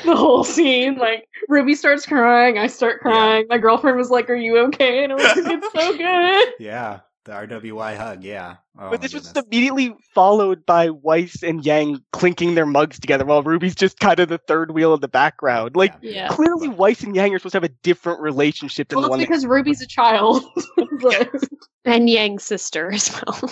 the 0.05 0.15
whole 0.15 0.43
scene. 0.43 0.97
Like 0.97 1.27
Ruby 1.47 1.73
starts 1.73 2.05
crying, 2.05 2.57
I 2.59 2.67
start 2.67 2.99
crying. 3.01 3.47
My 3.49 3.57
girlfriend 3.57 3.97
was 3.97 4.11
like, 4.11 4.29
"Are 4.29 4.35
you 4.35 4.59
okay?" 4.67 5.03
And 5.03 5.13
I 5.13 5.15
was 5.15 5.23
like, 5.23 5.37
"It's 5.37 5.71
so 5.73 5.97
good." 5.97 6.53
Yeah. 6.59 6.99
The 7.25 7.33
RWI 7.33 7.97
hug, 7.97 8.23
yeah. 8.23 8.55
Oh, 8.77 8.89
but 8.89 8.91
my 8.91 8.97
this 8.97 9.13
was 9.13 9.31
immediately 9.35 9.93
followed 10.15 10.65
by 10.65 10.89
Weiss 10.89 11.43
and 11.43 11.63
Yang 11.65 11.99
clinking 12.13 12.55
their 12.55 12.65
mugs 12.65 12.97
together 12.99 13.25
while 13.25 13.43
Ruby's 13.43 13.75
just 13.75 13.99
kind 13.99 14.19
of 14.19 14.29
the 14.29 14.37
third 14.37 14.71
wheel 14.71 14.93
in 14.93 15.01
the 15.01 15.09
background. 15.09 15.75
Like, 15.75 15.93
Yeah. 16.01 16.11
Yeah. 16.11 16.27
clearly 16.29 16.69
Weiss 16.69 17.03
and 17.03 17.15
Yang 17.15 17.35
are 17.35 17.39
supposed 17.39 17.51
to 17.53 17.57
have 17.57 17.63
a 17.65 17.75
different 17.83 18.21
relationship 18.21 18.87
than 18.87 18.97
Well, 18.97 19.03
the 19.03 19.09
one 19.09 19.19
because 19.19 19.45
Ruby's 19.45 19.81
a 19.81 19.87
child. 19.87 20.43
And 21.85 22.09
Yang's 22.09 22.43
sister 22.43 22.91
as 22.91 23.09
well. 23.25 23.51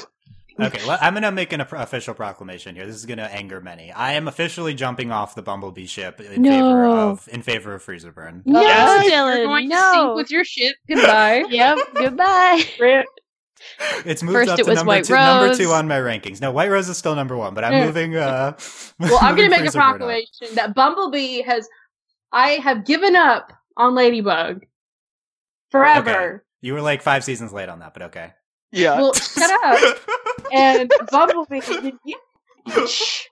Okay, 0.59 0.79
well, 0.87 0.97
I'm 1.01 1.13
gonna 1.13 1.31
make 1.31 1.53
an 1.53 1.61
official 1.61 2.13
proclamation 2.13 2.75
here. 2.75 2.85
This 2.87 2.95
is 2.95 3.05
gonna 3.05 3.23
anger 3.31 3.61
many. 3.61 3.91
I 3.91 4.13
am 4.13 4.27
officially 4.27 4.73
jumping 4.73 5.11
off 5.11 5.35
the 5.35 5.41
Bumblebee 5.43 5.85
ship 5.85 6.19
in 6.19 6.43
favor 6.43 6.85
of 6.85 7.27
in 7.31 7.41
favor 7.43 7.73
of 7.75 7.83
Freezer 7.83 8.11
Burn. 8.11 8.41
No, 8.45 8.61
Yes. 8.61 9.03
You're 9.05 9.11
Dylan. 9.13 9.45
going 9.45 9.69
to 9.69 9.75
No. 9.75 9.91
sync 9.93 10.15
with 10.15 10.31
your 10.31 10.43
ship. 10.43 10.75
Goodbye. 10.87 11.45
yep. 11.49 11.77
Goodbye. 11.93 12.63
Rip. 12.79 13.05
It's 14.05 14.23
moved 14.23 14.35
First 14.35 14.49
up 14.51 14.59
it 14.59 14.63
to 14.63 14.69
was 14.69 14.75
number 14.77 14.87
White 14.89 15.03
two, 15.05 15.13
number 15.15 15.55
two 15.55 15.71
on 15.71 15.87
my 15.87 15.97
rankings. 15.97 16.41
No, 16.41 16.51
White 16.51 16.69
Rose 16.69 16.87
is 16.89 16.97
still 16.97 17.15
number 17.15 17.35
one, 17.35 17.53
but 17.53 17.63
I'm 17.63 17.85
moving. 17.85 18.15
Uh, 18.15 18.57
Well, 18.99 19.17
I'm 19.21 19.35
gonna 19.35 19.49
make 19.49 19.59
a 19.59 19.63
Freezer 19.63 19.79
Burn 19.79 19.81
up. 19.89 19.97
proclamation 19.97 20.55
that 20.55 20.73
Bumblebee 20.75 21.41
has. 21.43 21.67
I 22.31 22.51
have 22.51 22.85
given 22.85 23.15
up 23.15 23.53
on 23.77 23.93
Ladybug 23.95 24.65
forever. 25.71 26.43
You 26.61 26.73
were 26.73 26.81
like 26.81 27.01
five 27.01 27.23
seasons 27.23 27.53
late 27.53 27.69
on 27.69 27.79
that, 27.79 27.93
but 27.93 28.03
okay. 28.03 28.33
Yeah. 28.71 28.97
Well, 28.99 29.13
shut 29.13 29.51
up. 29.65 29.97
And 30.51 30.91
Bumblebee. 31.11 31.59
did 31.61 31.93
you- 32.05 32.19
Shh. 32.87 33.25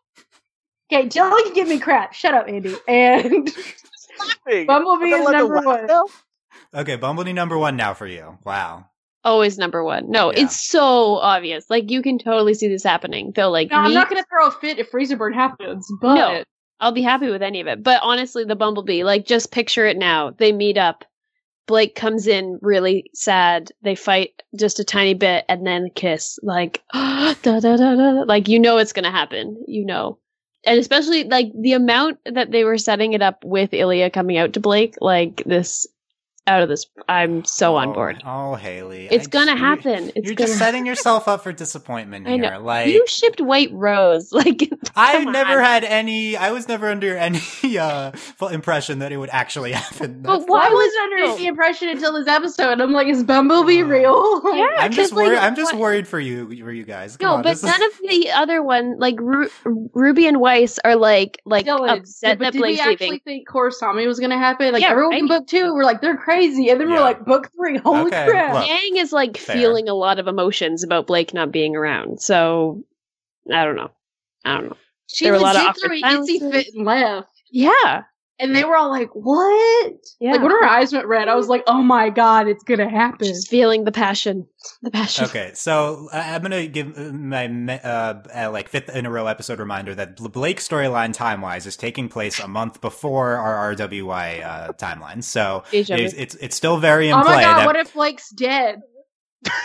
Okay, 0.94 1.10
Jelly 1.10 1.42
can 1.44 1.54
give 1.54 1.68
me 1.68 1.80
crap. 1.80 2.14
Shut 2.14 2.34
up, 2.36 2.48
Andy. 2.48 2.76
And 2.88 3.50
Bumblebee 4.68 5.10
is 5.10 5.28
number 5.30 5.60
one. 5.62 5.88
now? 5.88 6.06
okay, 6.76 6.96
Bumblebee 6.96 7.34
number 7.34 7.58
one 7.58 7.76
now 7.76 7.94
for 7.96 8.06
you. 8.08 8.38
Wow. 8.46 8.88
Always 9.26 9.58
number 9.58 9.84
one. 9.84 10.10
No, 10.10 10.32
Yeah. 10.32 10.44
it's 10.44 10.66
so 10.66 11.16
obvious. 11.16 11.66
Like 11.70 11.92
you 11.92 12.02
can 12.02 12.18
totally 12.20 12.54
see 12.54 12.68
this 12.70 12.84
happening. 12.84 13.34
They'll 13.36 13.52
like 13.52 13.72
No, 13.72 13.78
I'm 13.78 13.94
not 13.94 14.08
gonna 14.10 14.24
throw 14.30 14.48
a 14.48 14.52
fit 14.52 14.80
if 14.80 14.88
Freezer 14.90 15.18
Burn 15.18 15.34
happens, 15.34 15.92
but 16.00 16.16
No. 16.16 16.44
I'll 16.80 16.92
be 16.92 17.02
happy 17.02 17.30
with 17.30 17.42
any 17.42 17.60
of 17.62 17.68
it. 17.68 17.84
But 17.84 18.02
honestly, 18.04 18.44
the 18.44 18.56
Bumblebee, 18.56 19.04
like, 19.04 19.26
just 19.26 19.52
picture 19.52 19.86
it 19.86 19.98
now. 19.98 20.32
They 20.32 20.52
meet 20.52 20.78
up. 20.78 21.06
Blake 21.68 21.96
comes 21.96 22.28
in 22.28 22.60
really 22.62 23.10
sad. 23.14 23.72
They 23.82 23.96
fight 23.96 24.44
just 24.56 24.80
a 24.80 24.84
tiny 24.84 25.14
bit 25.14 25.46
and 25.48 25.66
then 25.66 25.90
kiss. 25.96 26.38
Like, 26.44 26.84
da 26.94 27.34
da 27.42 27.60
da 27.60 27.78
da. 27.78 27.96
da. 27.96 28.10
Like, 28.28 28.48
you 28.50 28.60
know 28.60 28.78
it's 28.78 28.92
going 28.94 29.06
to 29.06 29.10
happen. 29.10 29.64
You 29.68 29.86
know. 29.86 30.20
And 30.66 30.78
especially, 30.78 31.24
like, 31.24 31.52
the 31.60 31.74
amount 31.74 32.20
that 32.26 32.52
they 32.52 32.66
were 32.66 32.78
setting 32.78 33.14
it 33.14 33.22
up 33.22 33.44
with 33.46 33.74
Ilia 33.74 34.10
coming 34.10 34.38
out 34.38 34.52
to 34.54 34.60
Blake, 34.60 34.96
like, 35.00 35.44
this, 35.46 35.88
out 36.48 36.62
of 36.62 36.70
this, 36.70 36.86
I'm 37.10 37.44
so 37.46 37.76
on 37.76 37.90
Oh, 37.90 37.94
board. 37.94 38.22
Oh, 38.26 38.56
Haley. 38.56 39.08
It's 39.10 39.28
I- 39.28 39.30
gonna 39.30 39.54
you- 39.54 39.58
happen. 39.58 40.12
It's 40.16 40.26
You're 40.28 40.36
gonna 40.36 40.48
just 40.48 40.60
setting 40.60 40.86
yourself 40.86 41.28
up 41.28 41.44
for 41.44 41.52
disappointment 41.52 42.28
here. 42.28 42.36
I 42.36 42.40
here. 42.40 42.52
know. 42.60 42.62
Like 42.66 42.88
You 42.94 43.06
shipped 43.08 43.42
White 43.42 43.72
Rose. 43.74 44.32
Like, 44.46 44.70
I 44.96 45.24
come 45.24 45.32
never 45.34 45.60
on. 45.60 45.64
had 45.64 45.84
any. 45.84 46.38
I 46.38 46.52
was 46.52 46.68
never 46.68 46.90
under 46.90 47.18
any 47.18 47.40
uh, 47.80 48.12
full 48.12 48.50
impression 48.50 49.00
that 49.00 49.12
it 49.12 49.18
would 49.18 49.30
actually 49.32 49.72
happen. 49.72 50.22
But 50.22 50.48
why 50.48 50.70
was 50.70 50.74
was 50.74 50.94
under 51.04 51.18
no. 51.28 51.38
the 51.38 51.48
impression 51.48 51.90
until 51.90 52.14
this 52.14 52.28
episode. 52.28 52.80
I'm 52.80 52.92
like, 52.92 53.08
is 53.08 53.24
Bumblebee 53.24 53.82
Oh. 53.82 53.86
real? 53.86 54.56
Yeah, 54.56 54.68
I'm 54.78 54.92
just 54.92 55.12
'cause, 55.14 55.18
like. 55.30 55.38
I'm 55.42 55.56
just 55.56 55.74
what- 55.74 55.82
worried 55.82 56.08
for 56.08 56.20
you, 56.20 56.48
for 56.64 56.72
you 56.72 56.84
guys. 56.84 57.18
Come 57.18 57.28
No, 57.28 57.36
on, 57.38 57.42
but 57.44 57.50
this 57.50 57.60
is- 57.64 57.70
none 57.70 57.82
of 57.84 57.92
the 58.08 58.32
other 58.32 58.62
one, 58.62 59.00
like 59.00 59.16
Ru- 59.20 59.50
Ruby 59.66 60.28
and 60.28 60.40
Weiss, 60.40 60.80
are 60.86 60.96
like 60.96 61.42
like 61.46 61.66
Dylan, 61.66 62.00
upset 62.00 62.38
but 62.40 62.46
that 62.46 62.54
did 62.54 62.60
we 62.62 62.68
Blake's 62.68 62.82
actually 62.82 63.06
leaving. 63.08 63.20
think 63.22 63.50
Korrasami 63.50 64.06
was 64.08 64.20
going 64.20 64.30
to 64.32 64.38
happen? 64.38 64.72
Like 64.72 64.82
Yeah, 64.82 64.92
everyone 64.92 65.12
right. 65.12 65.20
in 65.22 65.28
book 65.28 65.48
two 65.48 65.74
were 65.74 65.84
like, 65.84 66.02
they're 66.02 66.18
crazy, 66.18 66.35
and 66.44 66.58
then 66.82 66.90
Yeah. 66.90 66.96
we're 66.96 67.02
like, 67.02 67.26
book 67.26 67.50
three, 67.56 67.78
holy 67.78 68.08
Okay, 68.08 68.26
crap! 68.28 68.54
look. 68.54 68.68
Yang 68.68 68.98
is 68.98 69.12
like 69.12 69.38
Fair. 69.38 69.56
feeling 69.56 69.90
a 69.90 69.94
lot 69.94 70.20
of 70.20 70.28
emotions 70.28 70.84
about 70.84 71.08
Blake 71.08 71.34
not 71.34 71.52
being 71.52 71.76
around. 71.76 72.22
So 72.22 72.84
I 73.52 73.64
don't 73.66 73.76
know. 73.76 73.92
I 74.44 74.56
don't 74.58 74.70
know. 74.70 74.78
She 75.08 75.26
there 75.26 75.34
were 75.34 75.40
a 75.40 75.42
lot 75.42 75.56
of 75.56 75.62
awkward 75.62 75.92
itsy 75.92 76.00
silences. 76.02 76.52
fit 76.52 76.74
and 76.76 76.86
left, 76.86 77.30
Yeah, 77.52 78.04
and 78.40 78.56
they 78.56 78.64
were 78.64 78.76
all 78.76 78.90
like, 78.90 79.10
"What?" 79.14 79.94
yeah. 80.20 80.32
Like 80.32 80.42
when 80.42 80.52
her 80.52 80.64
eyes 80.64 80.92
went 80.94 81.06
red, 81.08 81.28
I 81.28 81.36
was 81.36 81.48
like, 81.48 81.64
"Oh 81.68 81.82
my 81.82 82.10
god, 82.10 82.48
it's 82.48 82.64
gonna 82.64 82.90
happen." 82.90 83.28
Just 83.28 83.50
feeling 83.50 83.84
the 83.84 83.92
passion, 83.92 84.48
the 84.82 84.92
passion. 84.92 85.26
Okay, 85.26 85.52
so 85.54 86.10
I- 86.12 86.36
I'm 86.36 86.42
gonna 86.42 86.68
give 86.68 86.98
uh, 86.98 87.12
my 87.14 87.48
uh, 87.80 88.24
uh, 88.36 88.52
like 88.52 88.70
fifth 88.70 88.90
in 88.90 89.06
a 89.06 89.10
row 89.10 89.28
episode 89.28 89.60
reminder 89.60 89.96
that 89.96 90.18
Bl- 90.18 90.28
Blake's 90.28 90.68
storyline 90.68 91.14
time 91.14 91.42
wise 91.42 91.66
is 91.66 91.78
taking 91.78 92.10
place 92.10 92.40
a 92.40 92.48
month 92.48 92.82
before 92.82 93.36
our 93.38 93.74
RWI 93.76 94.44
uh, 94.46 94.74
timeline. 94.74 95.24
So 95.24 95.64
it's, 95.72 95.90
it's 95.90 96.36
it's 96.36 96.56
still 96.56 96.78
very 96.78 97.10
in 97.10 97.16
oh 97.16 97.22
play. 97.22 97.36
my 97.36 97.42
god, 97.44 97.58
that- 97.60 97.66
what 97.66 97.76
if 97.78 97.94
Blake's 97.94 98.30
dead? 98.30 98.82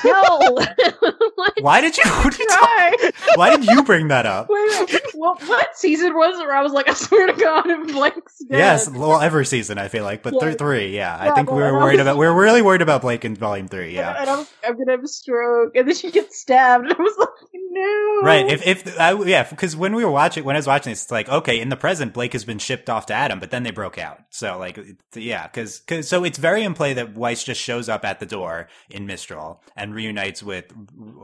No. 0.04 0.58
Why 1.60 1.80
did 1.80 1.96
you 1.96 2.04
what 2.10 2.38
you 2.38 2.46
talk- 2.48 3.14
why 3.36 3.54
did 3.56 3.64
you 3.66 3.82
bring 3.82 4.08
that 4.08 4.26
up? 4.26 4.48
Wait, 4.48 4.68
wait, 4.90 5.02
what, 5.14 5.40
what 5.48 5.76
season 5.76 6.14
was 6.14 6.38
it 6.38 6.46
where 6.46 6.56
I 6.56 6.62
was 6.62 6.72
like, 6.72 6.88
I 6.88 6.94
swear 6.94 7.26
to 7.26 7.32
God, 7.32 7.64
if 7.66 7.92
Blake's 7.92 8.38
dead? 8.48 8.58
Yes, 8.58 8.88
well, 8.88 9.20
every 9.20 9.44
season 9.46 9.78
I 9.78 9.88
feel 9.88 10.04
like, 10.04 10.22
but 10.22 10.34
Yeah. 10.34 10.40
th- 10.40 10.58
three, 10.58 10.94
yeah. 10.96 11.16
I 11.18 11.26
Yeah, 11.26 11.34
think 11.34 11.50
we 11.50 11.58
were 11.62 11.72
worried 11.74 11.94
was- 11.94 12.00
about. 12.02 12.16
We 12.18 12.26
were 12.26 12.34
really 12.34 12.62
worried 12.62 12.82
about 12.82 13.02
Blake 13.02 13.24
in 13.24 13.34
Volume 13.36 13.68
Three, 13.68 13.94
yeah. 13.94 14.16
And 14.20 14.30
I 14.30 14.36
was, 14.36 14.50
I'm 14.66 14.76
gonna 14.76 14.92
have 14.92 15.04
a 15.04 15.08
stroke, 15.08 15.76
and 15.76 15.86
then 15.88 15.94
she 15.94 16.10
gets 16.10 16.38
stabbed, 16.40 16.84
and 16.86 16.94
I 16.98 17.02
was 17.02 17.14
like, 17.18 17.28
no. 17.70 18.20
Right. 18.22 18.46
If 18.50 18.66
if 18.66 18.98
I, 19.00 19.12
yeah, 19.24 19.44
because 19.48 19.74
when 19.76 19.94
we 19.94 20.04
were 20.04 20.10
watching, 20.10 20.44
when 20.44 20.56
I 20.56 20.58
was 20.58 20.66
watching 20.66 20.90
this, 20.92 21.02
it's 21.04 21.10
like 21.10 21.28
okay, 21.28 21.60
in 21.60 21.68
the 21.70 21.76
present, 21.76 22.12
Blake 22.12 22.32
has 22.34 22.44
been 22.44 22.58
shipped 22.58 22.90
off 22.90 23.06
to 23.06 23.14
Adam, 23.14 23.38
but 23.40 23.50
then 23.50 23.62
they 23.62 23.70
broke 23.70 23.96
out. 23.98 24.18
So 24.30 24.58
like, 24.58 24.78
yeah, 25.14 25.46
because 25.46 25.80
because 25.80 26.08
so 26.08 26.24
it's 26.24 26.38
very 26.38 26.62
in 26.64 26.74
play 26.74 26.92
that 26.94 27.14
Weiss 27.14 27.44
just 27.44 27.60
shows 27.60 27.88
up 27.88 28.04
at 28.04 28.20
the 28.20 28.26
door 28.26 28.68
in 28.90 29.06
Mistral 29.06 29.62
and 29.76 29.94
reunites 29.94 30.42
with 30.42 30.66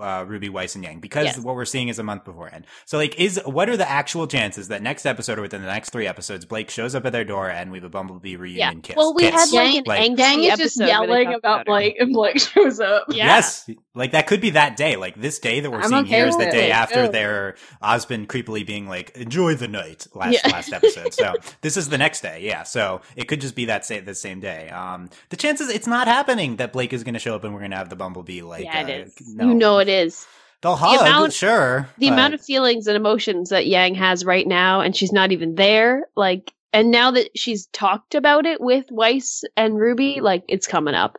uh, 0.00 0.24
Ruby 0.26 0.48
Weiss 0.48 0.74
and 0.74 0.84
Yang 0.84 1.00
because 1.00 1.24
Yes. 1.26 1.38
what 1.38 1.54
we're 1.56 1.64
seeing 1.64 1.88
is 1.88 1.98
a 1.98 2.02
month 2.02 2.24
beforehand. 2.24 2.66
So 2.84 2.96
like, 2.98 3.18
is 3.20 3.40
what 3.44 3.68
are 3.68 3.76
the 3.76 3.88
actual 3.88 4.26
chances 4.26 4.68
that 4.68 4.82
next 4.82 5.04
episode 5.06 5.38
or 5.38 5.42
within 5.42 5.60
the 5.62 5.66
next 5.68 5.90
three 5.90 6.06
episodes, 6.06 6.44
Blake 6.44 6.70
shows 6.70 6.94
up 6.94 7.04
at 7.04 7.12
their 7.12 7.24
door 7.24 7.50
and 7.50 7.70
we 7.72 7.78
have 7.78 7.84
a 7.84 7.88
Bumblebee 7.88 8.36
reunion 8.36 8.76
yeah. 8.76 8.80
kiss? 8.82 8.96
Well, 8.96 9.14
we 9.14 9.22
kiss. 9.22 9.32
had 9.34 9.50
like 9.56 9.72
Gang- 9.72 9.76
an 9.78 9.84
like- 9.86 10.00
angsty 10.12 10.16
Gang 10.16 10.44
is 10.44 10.58
just 10.58 10.78
yelling 10.80 11.24
talked 11.26 11.38
about. 11.38 11.66
Blake, 11.66 11.96
and 11.98 12.12
Blake 12.12 12.38
shows 12.40 12.80
up. 12.80 13.04
Yeah. 13.08 13.26
Yes, 13.26 13.68
like 13.94 14.12
that 14.12 14.26
could 14.26 14.40
be 14.40 14.50
that 14.50 14.76
day. 14.76 14.96
Like 14.96 15.20
this 15.20 15.38
day 15.38 15.60
that 15.60 15.70
we're 15.70 15.78
I'm 15.80 15.88
seeing 15.88 16.00
okay 16.04 16.16
here 16.16 16.26
is 16.26 16.35
the 16.38 16.50
day 16.50 16.70
after 16.70 17.06
Go. 17.06 17.12
their 17.12 17.56
Osmond 17.82 18.28
creepily 18.28 18.66
being 18.66 18.88
like, 18.88 19.10
"Enjoy 19.16 19.54
the 19.54 19.68
night." 19.68 20.06
Last 20.14 20.32
Yeah. 20.44 20.50
last 20.52 20.72
episode. 20.72 21.14
So 21.14 21.34
this 21.62 21.76
is 21.76 21.88
the 21.88 21.98
next 21.98 22.20
day. 22.20 22.40
Yeah. 22.42 22.62
So 22.64 23.00
it 23.16 23.24
could 23.28 23.40
just 23.40 23.54
be 23.54 23.64
that 23.66 23.84
sa- 23.84 24.00
the 24.04 24.14
same 24.14 24.40
day. 24.40 24.68
Um, 24.70 25.10
the 25.30 25.36
chances 25.36 25.68
it's 25.68 25.86
not 25.86 26.08
happening 26.08 26.56
that 26.56 26.72
Blake 26.72 26.92
is 26.92 27.04
going 27.04 27.14
to 27.14 27.20
show 27.20 27.34
up 27.34 27.44
and 27.44 27.52
we're 27.52 27.60
going 27.60 27.70
to 27.72 27.76
have 27.76 27.88
the 27.90 27.96
Bumblebee. 27.96 28.42
Like, 28.42 28.64
yeah, 28.64 28.80
uh, 28.82 28.86
it 28.88 28.90
is. 29.08 29.14
no. 29.34 29.48
You 29.48 29.54
know 29.54 29.78
it 29.78 29.88
is. 29.88 30.26
they'll 30.62 30.74
hug, 30.76 31.00
amount- 31.00 31.32
sure. 31.32 31.88
the 31.98 32.08
but- 32.08 32.12
amount 32.14 32.34
of 32.34 32.40
feelings 32.40 32.86
and 32.86 32.96
emotions 32.96 33.50
that 33.50 33.66
Yang 33.66 33.94
has 33.96 34.24
right 34.24 34.46
now, 34.46 34.80
and 34.80 34.96
she's 34.96 35.12
not 35.12 35.32
even 35.32 35.54
there. 35.54 36.06
Like, 36.16 36.52
and 36.72 36.90
now 36.90 37.10
that 37.12 37.30
she's 37.36 37.66
talked 37.68 38.14
about 38.14 38.44
it 38.46 38.60
with 38.60 38.86
Weiss 38.90 39.44
and 39.56 39.78
Ruby, 39.78 40.20
like, 40.20 40.44
it's 40.48 40.66
coming 40.66 40.94
up. 40.94 41.18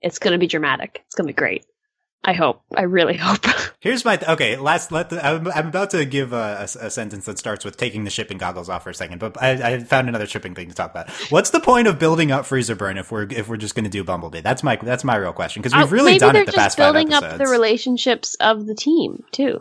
It's 0.00 0.18
gonna 0.18 0.38
be 0.38 0.46
dramatic. 0.48 1.02
It's 1.06 1.14
gonna 1.14 1.28
be 1.28 1.32
great. 1.32 1.64
I 2.24 2.34
hope. 2.34 2.62
I 2.76 2.82
really 2.82 3.16
hope. 3.20 3.44
Here's 3.80 4.04
my 4.04 4.16
th- 4.16 4.30
okay. 4.30 4.56
Last, 4.56 4.92
let 4.92 5.10
the, 5.10 5.24
I'm, 5.26 5.48
I'm 5.48 5.66
about 5.66 5.90
to 5.90 6.04
give 6.04 6.32
a, 6.32 6.68
a, 6.80 6.86
a 6.86 6.90
sentence 6.90 7.24
that 7.24 7.36
starts 7.38 7.64
with 7.64 7.76
taking 7.76 8.04
the 8.04 8.10
shipping 8.10 8.38
goggles 8.38 8.68
off 8.68 8.84
for 8.84 8.90
a 8.90 8.94
second, 8.94 9.18
but 9.18 9.42
I, 9.42 9.50
I 9.74 9.78
found 9.80 10.08
another 10.08 10.26
shipping 10.26 10.54
thing 10.54 10.68
to 10.68 10.74
talk 10.74 10.92
about. 10.92 11.10
What's 11.30 11.50
the 11.50 11.58
point 11.58 11.88
of 11.88 11.98
building 11.98 12.30
up 12.30 12.46
freezer 12.46 12.76
burn 12.76 12.96
if 12.96 13.10
we're 13.10 13.24
if 13.30 13.48
we're 13.48 13.56
just 13.56 13.74
going 13.74 13.84
to 13.84 13.90
do 13.90 14.04
Bumblebee? 14.04 14.40
That's 14.40 14.62
my 14.62 14.76
that's 14.76 15.02
my 15.02 15.16
real 15.16 15.32
question 15.32 15.62
because 15.62 15.74
we've 15.76 15.90
Uh, 15.90 15.94
really 15.96 16.12
maybe 16.12 16.18
done 16.20 16.36
it 16.36 16.46
the 16.46 16.52
just 16.52 16.58
past 16.58 16.78
five 16.78 16.92
building 16.94 17.12
episodes. 17.12 17.32
up 17.34 17.38
the 17.38 17.48
relationships 17.50 18.34
of 18.36 18.66
the 18.66 18.74
team 18.76 19.24
too. 19.32 19.60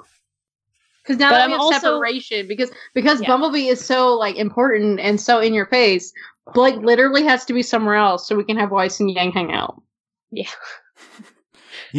Because 1.04 1.18
now 1.18 1.32
But 1.32 1.38
that 1.38 1.44
I'm 1.46 1.50
we 1.50 1.54
have 1.54 1.62
also- 1.62 1.80
separation, 1.80 2.48
because 2.48 2.70
because 2.94 3.22
Yeah. 3.22 3.28
Bumblebee 3.30 3.70
is 3.70 3.84
so 3.84 4.14
like 4.14 4.36
important 4.36 5.00
and 5.00 5.20
so 5.20 5.40
in 5.40 5.56
your 5.56 5.66
face, 5.66 6.14
Blake 6.54 6.76
literally 6.76 7.24
has 7.24 7.44
to 7.46 7.54
be 7.54 7.64
somewhere 7.64 7.96
else 7.96 8.28
so 8.28 8.36
we 8.36 8.44
can 8.44 8.58
have 8.58 8.70
Weiss 8.70 9.00
and 9.00 9.10
Yang 9.10 9.32
hang 9.32 9.52
out. 9.52 9.82
Yeah, 10.30 10.46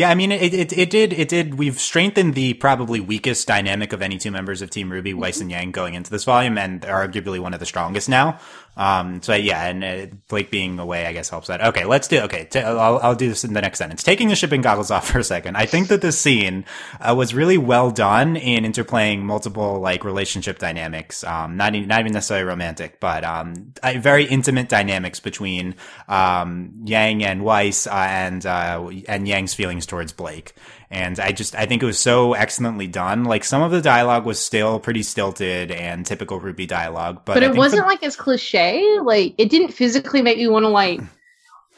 I 0.09 0.15
mean, 0.15 0.33
it, 0.33 0.55
it 0.55 0.73
it 0.73 0.91
did 0.91 1.13
it 1.13 1.29
did. 1.29 1.55
We've 1.55 1.79
strengthened 1.79 2.35
the 2.35 2.55
probably 2.55 3.01
weakest 3.01 3.47
dynamic 3.47 3.93
of 3.93 4.01
any 4.01 4.17
two 4.17 4.31
members 4.31 4.63
of 4.63 4.71
Team 4.71 4.91
RWBY, 4.91 5.15
Weiss 5.15 5.37
mm-hmm. 5.37 5.43
and 5.43 5.51
Yang, 5.51 5.73
going 5.73 5.95
into 5.95 6.11
this 6.11 6.25
volume, 6.25 6.57
and 6.57 6.85
are 6.87 7.07
arguably 7.07 7.39
one 7.39 7.53
of 7.53 7.61
the 7.61 7.67
strongest 7.67 8.09
now. 8.09 8.39
Um, 8.77 9.21
so 9.21 9.35
yeah, 9.35 9.67
and 9.67 9.85
uh, 9.85 10.07
Blake 10.29 10.51
being 10.51 10.79
away, 10.79 11.07
I 11.07 11.13
guess 11.13 11.29
helps 11.29 11.49
that. 11.49 11.61
Okay, 11.61 11.85
let's 11.85 12.09
do. 12.09 12.21
Okay, 12.21 12.49
i 12.55 12.59
I'll 12.61 12.99
I'll 12.99 13.15
do 13.15 13.29
this 13.29 13.45
in 13.45 13.53
the 13.53 13.61
next 13.61 13.79
sentence. 13.79 14.03
Taking 14.03 14.29
the 14.29 14.37
shipping 14.37 14.63
goggles 14.63 14.91
off 14.91 15.09
for 15.09 15.19
a 15.19 15.25
second, 15.25 15.57
I 15.57 15.67
think 15.67 15.89
that 15.89 16.01
this 16.01 16.19
scene 16.19 16.65
uh, 17.01 17.15
was 17.15 17.35
really 17.35 17.59
well 17.59 17.91
done 17.91 18.37
in 18.37 18.65
interplaying 18.65 19.21
multiple 19.21 19.79
like 19.81 20.05
relationship 20.05 20.59
dynamics. 20.59 21.23
Um, 21.25 21.57
not 21.57 21.75
even, 21.75 21.89
not 21.89 22.01
even 22.01 22.13
necessarily 22.13 22.47
romantic, 22.47 22.99
but 22.99 23.25
um, 23.25 23.75
very 23.97 24.25
intimate 24.25 24.69
dynamics 24.69 25.21
between 25.21 25.75
um 26.09 26.73
Yang 26.85 27.25
and 27.25 27.45
Weiss 27.45 27.87
uh, 27.87 27.91
and 27.93 28.45
uh, 28.47 28.91
and 29.07 29.29
Yang's 29.29 29.53
feelings 29.55 29.85
towards 29.85 30.13
Blake. 30.13 30.55
And 30.93 31.19
I 31.19 31.33
just, 31.33 31.55
I 31.55 31.65
think 31.65 31.83
it 31.83 31.87
was 31.87 31.99
so 31.99 32.35
excellently 32.35 32.87
done. 32.87 33.25
Like 33.25 33.45
some 33.45 33.63
of 33.63 33.71
the 33.71 33.81
dialogue 33.81 34.27
was 34.27 34.39
still 34.39 34.79
pretty 34.79 35.03
stilted 35.03 35.71
and 35.71 36.05
typical 36.05 36.39
RWBY 36.39 36.69
dialogue, 36.69 37.23
but, 37.25 37.35
But, 37.35 37.43
it 37.43 37.57
wasn't 37.57 37.83
the- 37.83 37.89
like 37.89 38.03
as 38.03 38.15
cliche. 38.15 38.85
Like 39.01 39.35
it 39.39 39.49
didn't 39.49 39.73
physically 39.73 40.21
make 40.21 40.37
me 40.37 40.49
want 40.49 40.65
to 40.65 40.69
like 40.69 41.01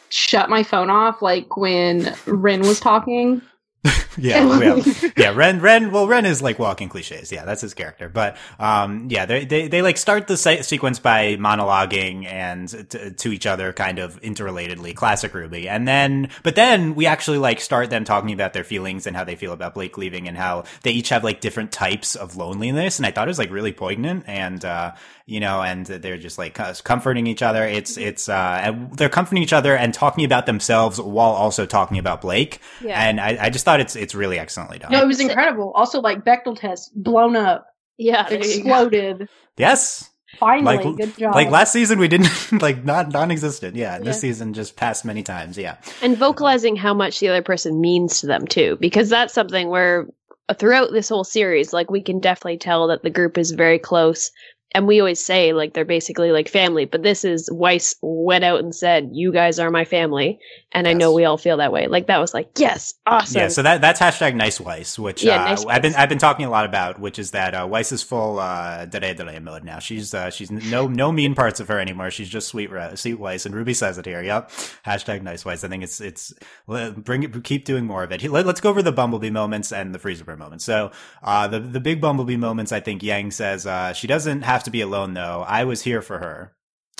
shut 0.08 0.50
my 0.50 0.64
phone 0.64 0.90
off 0.90 1.22
like 1.22 1.56
when 1.56 2.12
Ren 2.26 2.62
was 2.62 2.80
talking. 2.80 3.40
yeah, 4.16 4.58
yeah, 4.60 4.82
yeah. 5.16 5.30
Ren, 5.34 5.60
Ren. 5.60 5.90
Well, 5.92 6.06
Ren 6.06 6.24
is 6.24 6.40
like 6.40 6.58
walking 6.58 6.88
cliches. 6.88 7.30
Yeah, 7.30 7.44
that's 7.44 7.60
his 7.60 7.74
character. 7.74 8.08
But 8.08 8.36
um, 8.58 9.08
yeah, 9.10 9.26
they 9.26 9.44
they 9.44 9.68
they 9.68 9.82
like 9.82 9.98
start 9.98 10.26
the 10.26 10.36
se- 10.38 10.62
sequence 10.62 10.98
by 10.98 11.36
monologuing 11.36 12.24
and 12.24 12.68
t- 12.90 13.10
to 13.10 13.32
each 13.32 13.46
other, 13.46 13.72
kind 13.74 13.98
of 13.98 14.20
interrelatedly, 14.22 14.96
classic 14.96 15.32
RWBY. 15.32 15.66
And 15.66 15.86
then, 15.86 16.30
but 16.42 16.54
then 16.56 16.94
we 16.94 17.06
actually 17.06 17.38
like 17.38 17.60
start 17.60 17.90
them 17.90 18.04
talking 18.04 18.32
about 18.32 18.54
their 18.54 18.64
feelings 18.64 19.06
and 19.06 19.14
how 19.16 19.24
they 19.24 19.36
feel 19.36 19.52
about 19.52 19.74
Blake 19.74 19.98
leaving 19.98 20.28
and 20.28 20.36
how 20.38 20.64
they 20.82 20.92
each 20.92 21.10
have 21.10 21.22
like 21.24 21.40
different 21.42 21.70
types 21.72 22.14
of 22.16 22.36
loneliness. 22.36 22.98
And 22.98 23.04
I 23.06 23.10
thought 23.10 23.28
it 23.28 23.30
was 23.30 23.38
like 23.38 23.50
really 23.50 23.72
poignant 23.72 24.24
and. 24.26 24.64
uh 24.64 24.92
you 25.26 25.40
know, 25.40 25.62
and 25.62 25.86
they're 25.86 26.18
just 26.18 26.36
like 26.36 26.54
comforting 26.84 27.26
each 27.26 27.42
other. 27.42 27.64
It's 27.64 27.96
it's 27.96 28.28
uh, 28.28 28.74
they're 28.92 29.08
comforting 29.08 29.42
each 29.42 29.52
other 29.54 29.74
and 29.76 29.94
talking 29.94 30.24
about 30.24 30.46
themselves 30.46 31.00
while 31.00 31.30
also 31.32 31.64
talking 31.66 31.98
about 31.98 32.20
Blake. 32.20 32.60
Yeah. 32.82 33.00
And 33.02 33.20
I, 33.20 33.38
I 33.40 33.50
just 33.50 33.64
thought 33.64 33.80
it's 33.80 33.96
it's 33.96 34.14
really 34.14 34.38
excellently 34.38 34.78
done. 34.78 34.92
No, 34.92 35.02
it 35.02 35.06
was 35.06 35.20
incredible. 35.20 35.72
Also, 35.74 36.00
like 36.00 36.24
Bechdel 36.24 36.58
test 36.58 36.90
blown 36.94 37.36
up, 37.36 37.66
Yeah, 37.96 38.28
there 38.28 38.38
you 38.38 38.62
go. 38.64 38.68
exploded. 38.80 39.28
yes. 39.56 40.10
Finally, 40.40 40.78
Like- 40.84 40.96
good 40.96 41.16
job. 41.16 41.32
Like 41.36 41.50
last 41.50 41.72
season, 41.72 42.00
we 42.00 42.08
didn't 42.08 42.28
like 42.60 42.84
not 42.84 43.10
non-existent. 43.12 43.76
Yeah, 43.76 43.98
this 43.98 44.06
Yeah. 44.16 44.20
season 44.20 44.52
just 44.52 44.74
passed 44.74 45.04
many 45.04 45.22
times. 45.22 45.56
Yeah, 45.56 45.76
and 46.02 46.16
vocalizing 46.18 46.74
how 46.74 46.92
much 46.92 47.20
the 47.20 47.28
other 47.28 47.40
person 47.42 47.80
means 47.80 48.20
to 48.20 48.26
them 48.26 48.46
too 48.48 48.76
because 48.80 49.08
that's 49.08 49.32
something 49.32 49.68
where 49.68 50.06
uh, 50.48 50.54
throughout 50.54 50.90
this 50.90 51.08
whole 51.08 51.22
series 51.24 51.72
like 51.72 51.88
we 51.88 52.02
can 52.02 52.18
definitely 52.18 52.58
tell 52.58 52.88
that 52.88 53.02
the 53.04 53.10
group 53.10 53.38
is 53.38 53.52
very 53.52 53.78
close 53.78 54.32
and 54.74 54.86
we 54.86 55.00
always 55.00 55.24
say 55.24 55.52
like 55.52 55.72
they're 55.72 55.84
basically 55.84 56.32
like 56.32 56.48
family 56.48 56.84
but 56.84 57.02
this 57.02 57.24
is 57.24 57.48
weiss 57.52 57.94
went 58.02 58.44
out 58.44 58.60
and 58.60 58.74
said 58.74 59.08
you 59.12 59.32
guys 59.32 59.58
are 59.58 59.70
my 59.70 59.84
family 59.84 60.38
and 60.72 60.86
i 60.88 60.92
know 60.92 61.12
we 61.12 61.24
all 61.24 61.38
feel 61.38 61.56
that 61.56 61.72
way 61.72 61.86
like 61.86 62.06
that 62.06 62.18
was 62.18 62.34
like 62.34 62.48
yes 62.58 62.94
awesome 63.06 63.40
yeah. 63.40 63.48
So 63.54 63.62
that 63.62 63.80
that's 63.80 64.00
hashtag 64.00 64.34
nice 64.34 64.60
Weiss, 64.60 64.98
which 64.98 65.22
Yeah, 65.22 65.42
uh, 65.42 65.44
nice 65.44 65.64
I've 65.66 65.82
been 65.82 65.94
I've 65.94 66.08
been 66.08 66.18
talking 66.18 66.44
a 66.44 66.50
lot 66.50 66.64
about, 66.64 66.98
which 66.98 67.18
is 67.18 67.30
that 67.30 67.54
uh, 67.54 67.66
Weiss 67.70 67.92
is 67.92 68.02
full 68.02 68.40
uh, 68.40 68.84
dere 68.86 69.14
dere 69.14 69.40
mode 69.40 69.62
now. 69.62 69.78
She's 69.78 70.12
uh, 70.12 70.30
she's 70.30 70.50
no 70.50 70.88
no 70.88 71.12
mean 71.12 71.34
parts 71.36 71.60
of 71.60 71.68
her 71.68 71.78
anymore. 71.78 72.10
She's 72.10 72.28
just 72.28 72.48
sweet 72.48 72.70
sweet 72.96 73.20
Weiss, 73.20 73.46
and 73.46 73.54
Ruby 73.54 73.74
says 73.74 73.96
it 73.96 74.06
here. 74.06 74.22
Yep. 74.22 74.50
Hashtag 74.84 75.22
nice 75.22 75.44
Weiss. 75.44 75.62
I 75.62 75.68
think 75.68 75.84
it's 75.84 76.00
it's 76.00 76.34
bring 76.66 77.22
it 77.22 77.44
keep 77.44 77.64
doing 77.64 77.84
more 77.84 78.02
of 78.02 78.10
it. 78.10 78.24
Let, 78.24 78.46
us 78.46 78.60
go 78.60 78.70
over 78.70 78.82
the 78.82 78.92
Bumblebee 78.92 79.30
moments 79.30 79.72
and 79.72 79.94
the 79.94 80.00
Freezer 80.00 80.24
moments. 80.36 80.64
So 80.64 80.90
uh, 81.22 81.46
the 81.46 81.60
the 81.60 81.80
big 81.80 82.00
Bumblebee 82.00 82.36
moments, 82.36 82.72
I 82.72 82.80
think 82.80 83.02
Yang 83.02 83.30
says 83.30 83.66
uh, 83.66 83.92
she 83.92 84.08
doesn't 84.08 84.42
have 84.42 84.63
to 84.64 84.70
be 84.70 84.80
alone 84.80 85.14
though. 85.14 85.44
I 85.46 85.64
was 85.64 85.82
here 85.82 86.02
for 86.02 86.18
her. 86.18 86.52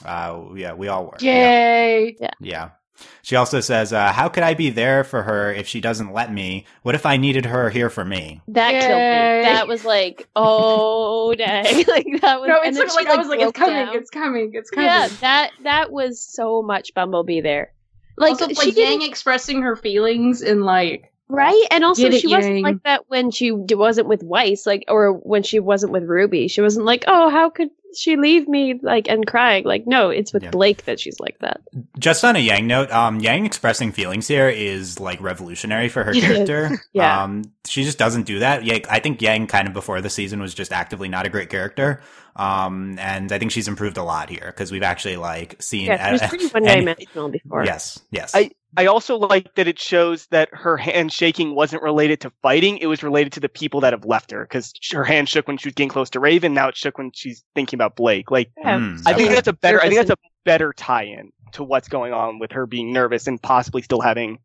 Uh, 0.05 0.47
yeah, 0.57 0.75
we 0.75 0.89
all 0.89 1.07
were. 1.07 1.17
Yeah. 1.21 1.87
Yay! 1.87 2.17
Yeah. 2.41 2.71
She 3.23 3.35
also 3.37 3.61
says, 3.61 3.93
uh, 3.93 4.13
"How 4.13 4.29
could 4.29 4.43
I 4.45 4.55
be 4.55 4.71
there 4.71 5.03
for 5.03 5.23
her 5.23 5.53
if 5.53 5.67
she 5.67 5.81
doesn't 5.81 6.13
let 6.13 6.33
me? 6.33 6.65
What 6.83 6.95
if 6.95 7.07
I 7.07 7.17
needed 7.17 7.47
her 7.47 7.69
here 7.71 7.91
for 7.91 8.05
me?" 8.05 8.41
that 8.49 8.71
killed 8.71 8.91
me 8.91 9.55
that 9.55 9.67
was 9.69 9.85
like 9.85 10.29
oh 10.37 11.35
dang 11.39 11.65
like 11.89 12.07
that 12.21 12.41
was 12.41 12.49
No, 12.49 12.61
and 12.61 12.69
it's 12.69 12.79
then 12.79 12.89
like, 12.89 13.07
she, 13.07 13.13
I 13.13 13.17
was 13.17 13.29
like, 13.29 13.41
it's 13.41 13.53
coming, 13.53 13.87
down. 13.87 13.97
it's 13.97 14.11
coming, 14.11 14.51
it's 14.55 14.71
coming. 14.71 14.87
yeah 14.87 15.09
that 15.21 15.51
that 15.65 15.91
was 15.91 16.21
so 16.21 16.63
much 16.63 16.95
bumblebee 16.95 17.41
there 17.41 17.73
like 18.17 18.33
also, 18.33 18.49
she 18.49 18.55
like 18.55 18.75
didn't 18.75 19.01
Yang 19.01 19.11
expressing 19.11 19.63
her 19.63 19.75
feelings 19.75 20.41
in 20.43 20.61
like 20.63 21.13
Right, 21.29 21.65
and 21.71 21.85
also 21.85 22.07
it, 22.09 22.21
she 22.21 22.29
wasn't 22.29 22.55
Yang. 22.57 22.63
like 22.63 22.83
that 22.85 23.09
when 23.09 23.31
she 23.31 23.51
wasn't 23.51 24.09
with 24.09 24.23
Weiss, 24.23 24.67
like, 24.67 24.85
or 24.89 25.13
when 25.13 25.43
she 25.43 25.59
wasn't 25.59 25.93
with 25.93 26.05
Ruby. 26.05 26.49
She 26.49 26.61
wasn't 26.61 26.85
like, 26.85 27.05
"Oh, 27.07 27.31
how 27.31 27.49
could 27.49 27.71
she 27.97 28.17
leave 28.17 28.47
me?" 28.47 28.79
Like, 28.83 29.09
and 29.09 29.27
crying. 29.27 29.65
Like, 29.65 29.87
no, 29.87 30.11
it's 30.11 30.35
with 30.35 30.43
Yeah. 30.43 30.51
Blake 30.51 30.85
that 30.85 31.01
she's 31.01 31.19
like 31.21 31.39
that. 31.39 31.63
Just 31.99 32.25
on 32.25 32.37
a 32.37 32.41
Yang 32.41 32.67
note, 32.67 32.91
um, 32.93 33.21
Yang 33.21 33.47
expressing 33.47 33.91
feelings 33.91 34.29
here 34.29 34.51
is 34.51 35.01
like 35.01 35.21
revolutionary 35.23 35.89
for 35.89 36.05
her 36.05 36.13
character. 36.13 36.71
Yeah. 36.93 37.23
Um, 37.25 37.45
she 37.67 37.85
just 37.85 37.99
doesn't 37.99 38.25
do 38.25 38.41
that. 38.41 38.65
Yeah, 38.65 38.81
I 38.91 38.99
think 39.01 39.23
Yang 39.23 39.47
kind 39.47 39.67
of 39.67 39.73
before 39.73 40.03
the 40.03 40.11
season 40.11 40.41
was 40.43 40.53
just 40.53 40.73
actively 40.73 41.09
not 41.09 41.25
a 41.25 41.31
great 41.31 41.49
character. 41.49 42.03
Um, 42.37 42.99
and 42.99 43.33
I 43.33 43.39
think 43.39 43.51
she's 43.53 43.69
improved 43.69 43.97
a 43.97 44.03
lot 44.03 44.29
here 44.29 44.45
because 44.47 44.71
we've 44.71 44.83
actually 44.83 45.17
like 45.17 45.57
seen. 45.63 45.87
Yeah, 45.87 46.07
she 46.07 46.13
was 46.13 46.23
pretty 46.29 46.47
one 46.49 46.65
dimensional 46.65 47.31
before. 47.31 47.65
Yes, 47.65 47.99
yes. 48.11 48.35
I- 48.35 48.51
I 48.77 48.87
also 48.87 49.17
like 49.17 49.55
that 49.55 49.69
it 49.69 49.79
shows 49.79 50.27
that 50.27 50.49
her 50.53 50.77
hand 50.77 51.13
shaking 51.13 51.55
wasn't 51.55 51.83
related 51.83 52.21
to 52.21 52.33
fighting; 52.43 52.79
it 52.79 52.87
was 52.87 53.03
related 53.03 53.33
to 53.35 53.41
the 53.41 53.49
people 53.49 53.81
that 53.81 53.93
have 53.93 54.05
left 54.05 54.31
her. 54.31 54.45
Because 54.45 54.73
her 54.93 55.05
hand 55.05 55.29
shook 55.29 55.47
when 55.47 55.57
she 55.57 55.69
was 55.69 55.75
getting 55.75 55.89
close 55.89 56.11
to 56.11 56.21
Raven. 56.21 56.55
Now 56.55 56.69
it 56.69 56.77
shook 56.77 56.99
when 56.99 57.11
she's 57.13 57.45
thinking 57.55 57.77
about 57.77 57.97
Blake. 57.97 58.31
Like 58.31 58.51
Yeah. 58.59 58.79
Mm, 58.79 59.03
I 59.07 59.15
think 59.15 59.27
okay. 59.27 59.35
that's 59.35 59.49
a 59.49 59.53
better. 59.53 59.81
I 59.81 59.89
think 59.89 59.97
that's 59.97 60.11
a 60.11 60.17
better 60.45 60.73
tie-in 60.73 61.33
to 61.53 61.65
what's 61.65 61.89
going 61.89 62.13
on 62.13 62.39
with 62.39 62.53
her 62.53 62.67
being 62.67 62.93
nervous 62.93 63.27
and 63.27 63.41
possibly 63.41 63.83
still 63.83 64.01
having 64.01 64.39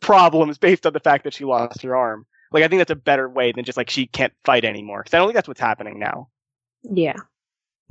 problems 0.00 0.58
based 0.58 0.86
on 0.86 0.92
the 0.92 1.00
fact 1.00 1.24
that 1.24 1.34
she 1.34 1.44
lost 1.44 1.82
her 1.82 1.96
arm. 1.96 2.26
Like 2.52 2.64
I 2.64 2.68
think 2.68 2.80
that's 2.80 2.90
a 2.90 2.96
better 2.96 3.28
way 3.28 3.52
than 3.52 3.64
just 3.64 3.76
like 3.76 3.90
she 3.90 4.06
can't 4.06 4.32
fight 4.44 4.64
anymore. 4.64 5.02
Because 5.02 5.14
I 5.14 5.18
don't 5.18 5.28
think 5.28 5.36
that's 5.36 5.48
what's 5.48 5.60
happening 5.60 5.98
now. 5.98 6.28
Yeah, 6.82 7.16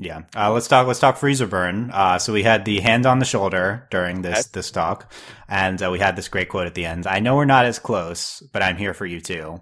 Yeah. 0.01 0.21
Uh, 0.35 0.51
let's 0.53 0.67
talk. 0.69 0.87
Let's 0.87 0.99
talk 0.99 1.17
freezer 1.17 1.45
burn. 1.45 1.91
Uh, 1.91 2.17
so 2.19 2.31
we 2.31 2.41
had 2.41 2.63
the 2.63 2.79
hand 2.79 3.05
on 3.05 3.19
the 3.19 3.25
shoulder 3.25 3.85
during 3.91 4.21
this 4.21 4.39
Okay. 4.39 4.49
this 4.53 4.71
talk, 4.71 5.11
and 5.49 5.81
uh, 5.83 5.91
we 5.91 5.99
had 5.99 6.15
this 6.15 6.29
great 6.29 6.47
quote 6.47 6.67
at 6.67 6.73
the 6.73 6.85
end. 6.85 7.05
I 7.05 7.19
know 7.19 7.35
we're 7.35 7.43
not 7.43 7.65
as 7.65 7.79
close, 7.79 8.41
but 8.53 8.63
I'm 8.63 8.77
here 8.77 8.93
for 8.93 9.05
you 9.05 9.19
too. 9.19 9.61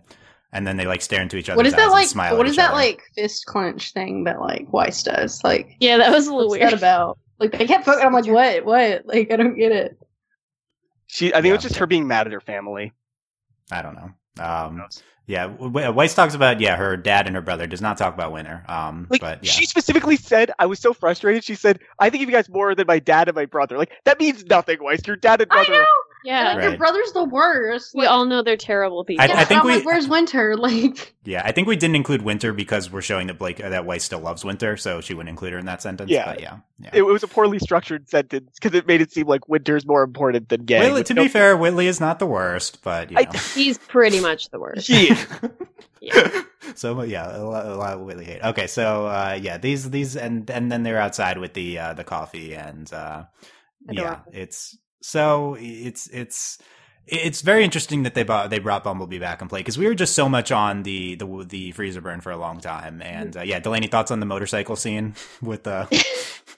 And 0.53 0.65
then 0.65 0.77
they 0.77 0.85
like 0.85 1.01
stare 1.01 1.21
into 1.23 1.37
each 1.37 1.49
other's 1.49 1.57
what 1.57 1.65
is 1.65 1.73
eyes 1.73 1.77
that 1.77 1.83
and 1.85 1.91
like? 1.91 2.07
smile 2.07 2.37
What 2.37 2.45
at 2.45 2.49
is 2.49 2.53
each 2.53 2.57
that 2.57 2.67
other. 2.71 2.75
like 2.77 3.01
fist 3.15 3.45
clench 3.47 3.93
thing 3.93 4.25
that 4.25 4.39
like 4.39 4.71
Weiss 4.71 5.01
does? 5.03 5.43
Like, 5.43 5.75
yeah, 5.79 5.97
that 5.97 6.11
was 6.11 6.27
a 6.27 6.31
little 6.33 6.49
what's 6.49 6.59
weird. 6.61 6.71
that 6.73 6.77
about? 6.77 7.17
Like 7.39 7.51
they 7.51 7.65
kept 7.65 7.85
focusing. 7.85 8.05
I'm 8.07 8.13
like, 8.13 8.27
what? 8.27 8.63
What? 8.63 9.05
Like 9.07 9.31
I 9.31 9.35
don't 9.37 9.57
get 9.57 9.71
it. 9.71 9.97
She. 11.07 11.33
I 11.33 11.41
think 11.41 11.47
it 11.47 11.53
was 11.53 11.63
Yeah. 11.63 11.69
just 11.69 11.79
her 11.79 11.87
being 11.87 12.07
mad 12.07 12.27
at 12.27 12.33
her 12.33 12.41
family. 12.41 12.93
I 13.71 13.81
don't 13.81 13.95
know. 13.95 14.11
Um, 14.43 14.83
yeah, 15.27 15.47
W- 15.47 15.91
Weiss 15.91 16.15
talks 16.15 16.33
about 16.33 16.61
yeah 16.61 16.77
her 16.77 16.95
dad 16.97 17.27
and 17.27 17.35
her 17.35 17.41
brother 17.41 17.67
does 17.67 17.81
not 17.81 17.97
talk 17.97 18.13
about 18.13 18.31
Winter. 18.31 18.63
Um, 18.67 19.07
Like 19.09 19.21
but 19.21 19.43
yeah, 19.43 19.51
she 19.51 19.65
specifically 19.65 20.15
said, 20.15 20.51
I 20.57 20.65
was 20.65 20.79
so 20.79 20.93
frustrated. 20.93 21.43
She 21.43 21.55
said, 21.55 21.79
"I 21.99 22.09
think 22.09 22.23
of 22.23 22.29
you 22.29 22.35
guys 22.35 22.49
more 22.49 22.73
than 22.73 22.87
my 22.87 22.99
dad 22.99 23.27
and 23.27 23.35
my 23.35 23.45
brother." 23.45 23.77
Like 23.77 23.91
that 24.05 24.19
means 24.19 24.45
nothing, 24.45 24.77
Weiss. 24.81 25.05
Your 25.05 25.17
dad 25.17 25.41
and 25.41 25.51
I 25.51 25.55
brother. 25.65 25.85
Know. 26.27 26.31
Yeah, 26.33 26.53
Like 26.53 26.63
your 26.63 26.77
brother's 26.77 27.11
the 27.13 27.23
worst. 27.23 27.93
we 27.95 28.01
Like, 28.03 28.11
all 28.11 28.25
know 28.25 28.41
they're 28.43 28.57
terrible 28.57 29.03
people. 29.05 29.23
I- 29.23 29.27
yeah, 29.27 29.39
I 29.39 29.45
think 29.45 29.63
we- 29.63 29.75
like, 29.75 29.85
where's 29.85 30.07
Winter? 30.07 30.55
Like, 30.67 31.15
yeah, 31.23 31.41
I 31.45 31.51
think 31.51 31.67
we 31.67 31.75
didn't 31.75 31.95
include 31.95 32.21
Winter 32.21 32.53
because 32.53 32.91
we're 32.91 33.01
showing 33.01 33.27
that 33.27 33.37
Blake 33.39 33.63
uh, 33.63 33.69
that 33.69 33.85
Weiss 33.85 34.03
still 34.03 34.19
loves 34.19 34.43
Winter, 34.45 34.77
so 34.77 35.01
she 35.01 35.13
wouldn't 35.13 35.29
include 35.29 35.53
her 35.53 35.59
in 35.59 35.65
that 35.65 35.81
sentence. 35.81 36.09
Yeah. 36.11 36.25
but 36.25 36.39
yeah, 36.41 36.57
yeah. 36.79 36.89
It, 36.93 36.99
it 36.99 37.05
was 37.05 37.23
a 37.23 37.27
poorly 37.27 37.59
structured 37.59 38.09
sentence 38.09 38.51
because 38.61 38.77
it 38.77 38.85
made 38.87 39.01
it 39.01 39.11
seem 39.11 39.27
like 39.27 39.47
Winter's 39.49 39.85
more 39.85 40.03
important 40.03 40.49
than 40.49 40.65
Gang. 40.65 40.81
Whitley, 40.81 41.03
to 41.05 41.13
no- 41.13 41.23
be 41.23 41.27
fair, 41.29 41.55
Whitley 41.57 41.87
is 41.87 41.99
not 41.99 42.19
the 42.19 42.25
worst, 42.27 42.83
but 42.83 43.11
you 43.11 43.17
I- 43.17 43.37
He's 43.55 43.77
pretty 43.77 44.19
much 44.19 44.49
the 44.49 44.59
worst. 44.59 44.87
he 44.87 45.11
is. 45.11 45.25
Yeah. 45.99 46.43
so 46.75 47.01
yeah, 47.01 47.35
a 47.37 47.41
lot, 47.43 47.65
a 47.65 47.75
lot 47.75 47.93
of 47.95 48.01
Whitley 48.01 48.25
hate. 48.25 48.43
Okay, 48.43 48.67
so 48.67 49.07
uh, 49.07 49.37
yeah, 49.41 49.57
these 49.57 49.89
these 49.89 50.15
and 50.15 50.47
and 50.51 50.71
then 50.71 50.83
they're 50.83 50.99
outside 50.99 51.39
with 51.39 51.53
the 51.53 51.79
uh, 51.79 51.93
the 51.95 52.03
coffee 52.03 52.53
and 52.55 52.91
uh, 52.93 53.23
yeah, 53.89 54.19
it's 54.31 54.77
so 55.07 55.55
it's 55.57 56.09
it's 56.11 56.57
it's 57.05 57.39
very 57.39 57.63
interesting 57.63 58.03
that 58.03 58.13
they 58.13 58.23
brought 58.23 58.49
they 58.49 58.59
brought 58.59 58.83
Bumblebee 58.83 59.19
back 59.19 59.39
and 59.39 59.49
play 59.49 59.61
because 59.61 59.77
we 59.77 59.87
were 59.87 59.95
just 59.95 60.13
so 60.13 60.27
much 60.27 60.51
on 60.51 60.83
the 60.83 61.15
the 61.15 61.45
the 61.47 61.71
freezer 61.71 62.01
burn 62.01 62.19
for 62.19 62.33
a 62.33 62.37
long 62.37 62.59
time 62.59 63.01
and 63.01 63.37
uh, 63.37 63.41
yeah, 63.41 63.59
Delaney 63.59 63.87
thoughts 63.87 64.11
on 64.11 64.19
the 64.19 64.25
motorcycle 64.25 64.75
scene 64.75 65.15
with 65.41 65.63
the 65.63 65.87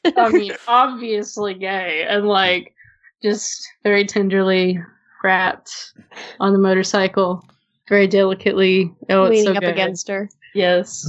I 0.18 0.30
mean, 0.30 0.54
obviously 0.68 1.54
gay 1.54 2.08
and 2.10 2.28
like 2.28 2.74
just 3.22 3.68
very 3.84 4.06
tenderly 4.06 4.80
wrapped 5.24 5.94
on 6.40 6.52
the 6.52 6.60
motorcycle, 6.60 7.46
very 7.88 8.08
delicately. 8.08 8.92
Oh, 9.12 9.26
it's 9.26 9.32
leaning 9.32 9.54
so 9.54 9.58
up 9.58 9.62
good. 9.62 9.70
against 9.70 10.08
her. 10.08 10.28
Yes. 10.56 11.08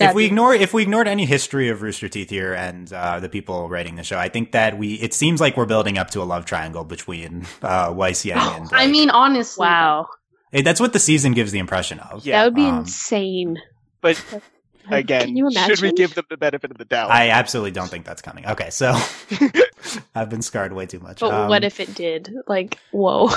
If 0.00 0.14
we 0.14 0.22
Happy. 0.22 0.26
ignore 0.26 0.54
if 0.54 0.72
we 0.74 0.82
ignored 0.82 1.06
any 1.06 1.26
history 1.26 1.68
of 1.68 1.82
Rooster 1.82 2.08
Teeth 2.08 2.30
here 2.30 2.54
and 2.54 2.92
uh, 2.92 3.20
the 3.20 3.28
people 3.28 3.68
writing 3.68 3.96
the 3.96 4.02
show, 4.02 4.18
I 4.18 4.28
think 4.28 4.52
that 4.52 4.78
we 4.78 4.94
it 4.94 5.12
seems 5.14 5.40
like 5.40 5.56
we're 5.56 5.66
building 5.66 5.98
up 5.98 6.10
to 6.10 6.22
a 6.22 6.24
love 6.24 6.44
triangle 6.46 6.84
between 6.84 7.46
uh, 7.62 7.92
Weiss 7.94 8.24
Yang 8.30 8.56
and 8.56 8.68
I 8.72 8.86
mean, 8.86 9.10
honestly, 9.10 9.66
Wow, 9.66 10.08
that's 10.52 10.80
what 10.80 10.92
the 10.92 10.98
season 10.98 11.32
gives 11.32 11.52
the 11.52 11.58
impression 11.58 11.98
of. 12.00 12.24
Yeah, 12.26 12.38
that 12.38 12.44
would 12.46 12.54
be 12.54 12.64
um, 12.64 12.78
insane. 12.80 13.58
but 14.00 14.22
again, 14.90 15.20
Can 15.26 15.36
you 15.36 15.48
imagine? 15.48 15.76
should 15.76 15.82
we 15.82 15.92
give 15.92 16.14
them 16.14 16.24
the 16.30 16.36
benefit 16.36 16.70
of 16.70 16.78
the 16.78 16.84
doubt? 16.86 17.10
I 17.10 17.30
absolutely 17.30 17.72
don't 17.72 17.88
think 17.88 18.04
that's 18.06 18.22
coming. 18.22 18.46
Okay, 18.46 18.70
so 18.70 18.96
I've 20.14 20.30
been 20.30 20.42
scarred 20.42 20.72
way 20.72 20.86
too 20.86 21.00
much. 21.00 21.20
But 21.20 21.32
Um, 21.32 21.48
what 21.48 21.62
if 21.64 21.78
it 21.78 21.94
did? 21.94 22.32
Like, 22.48 22.78
whoa, 22.90 23.30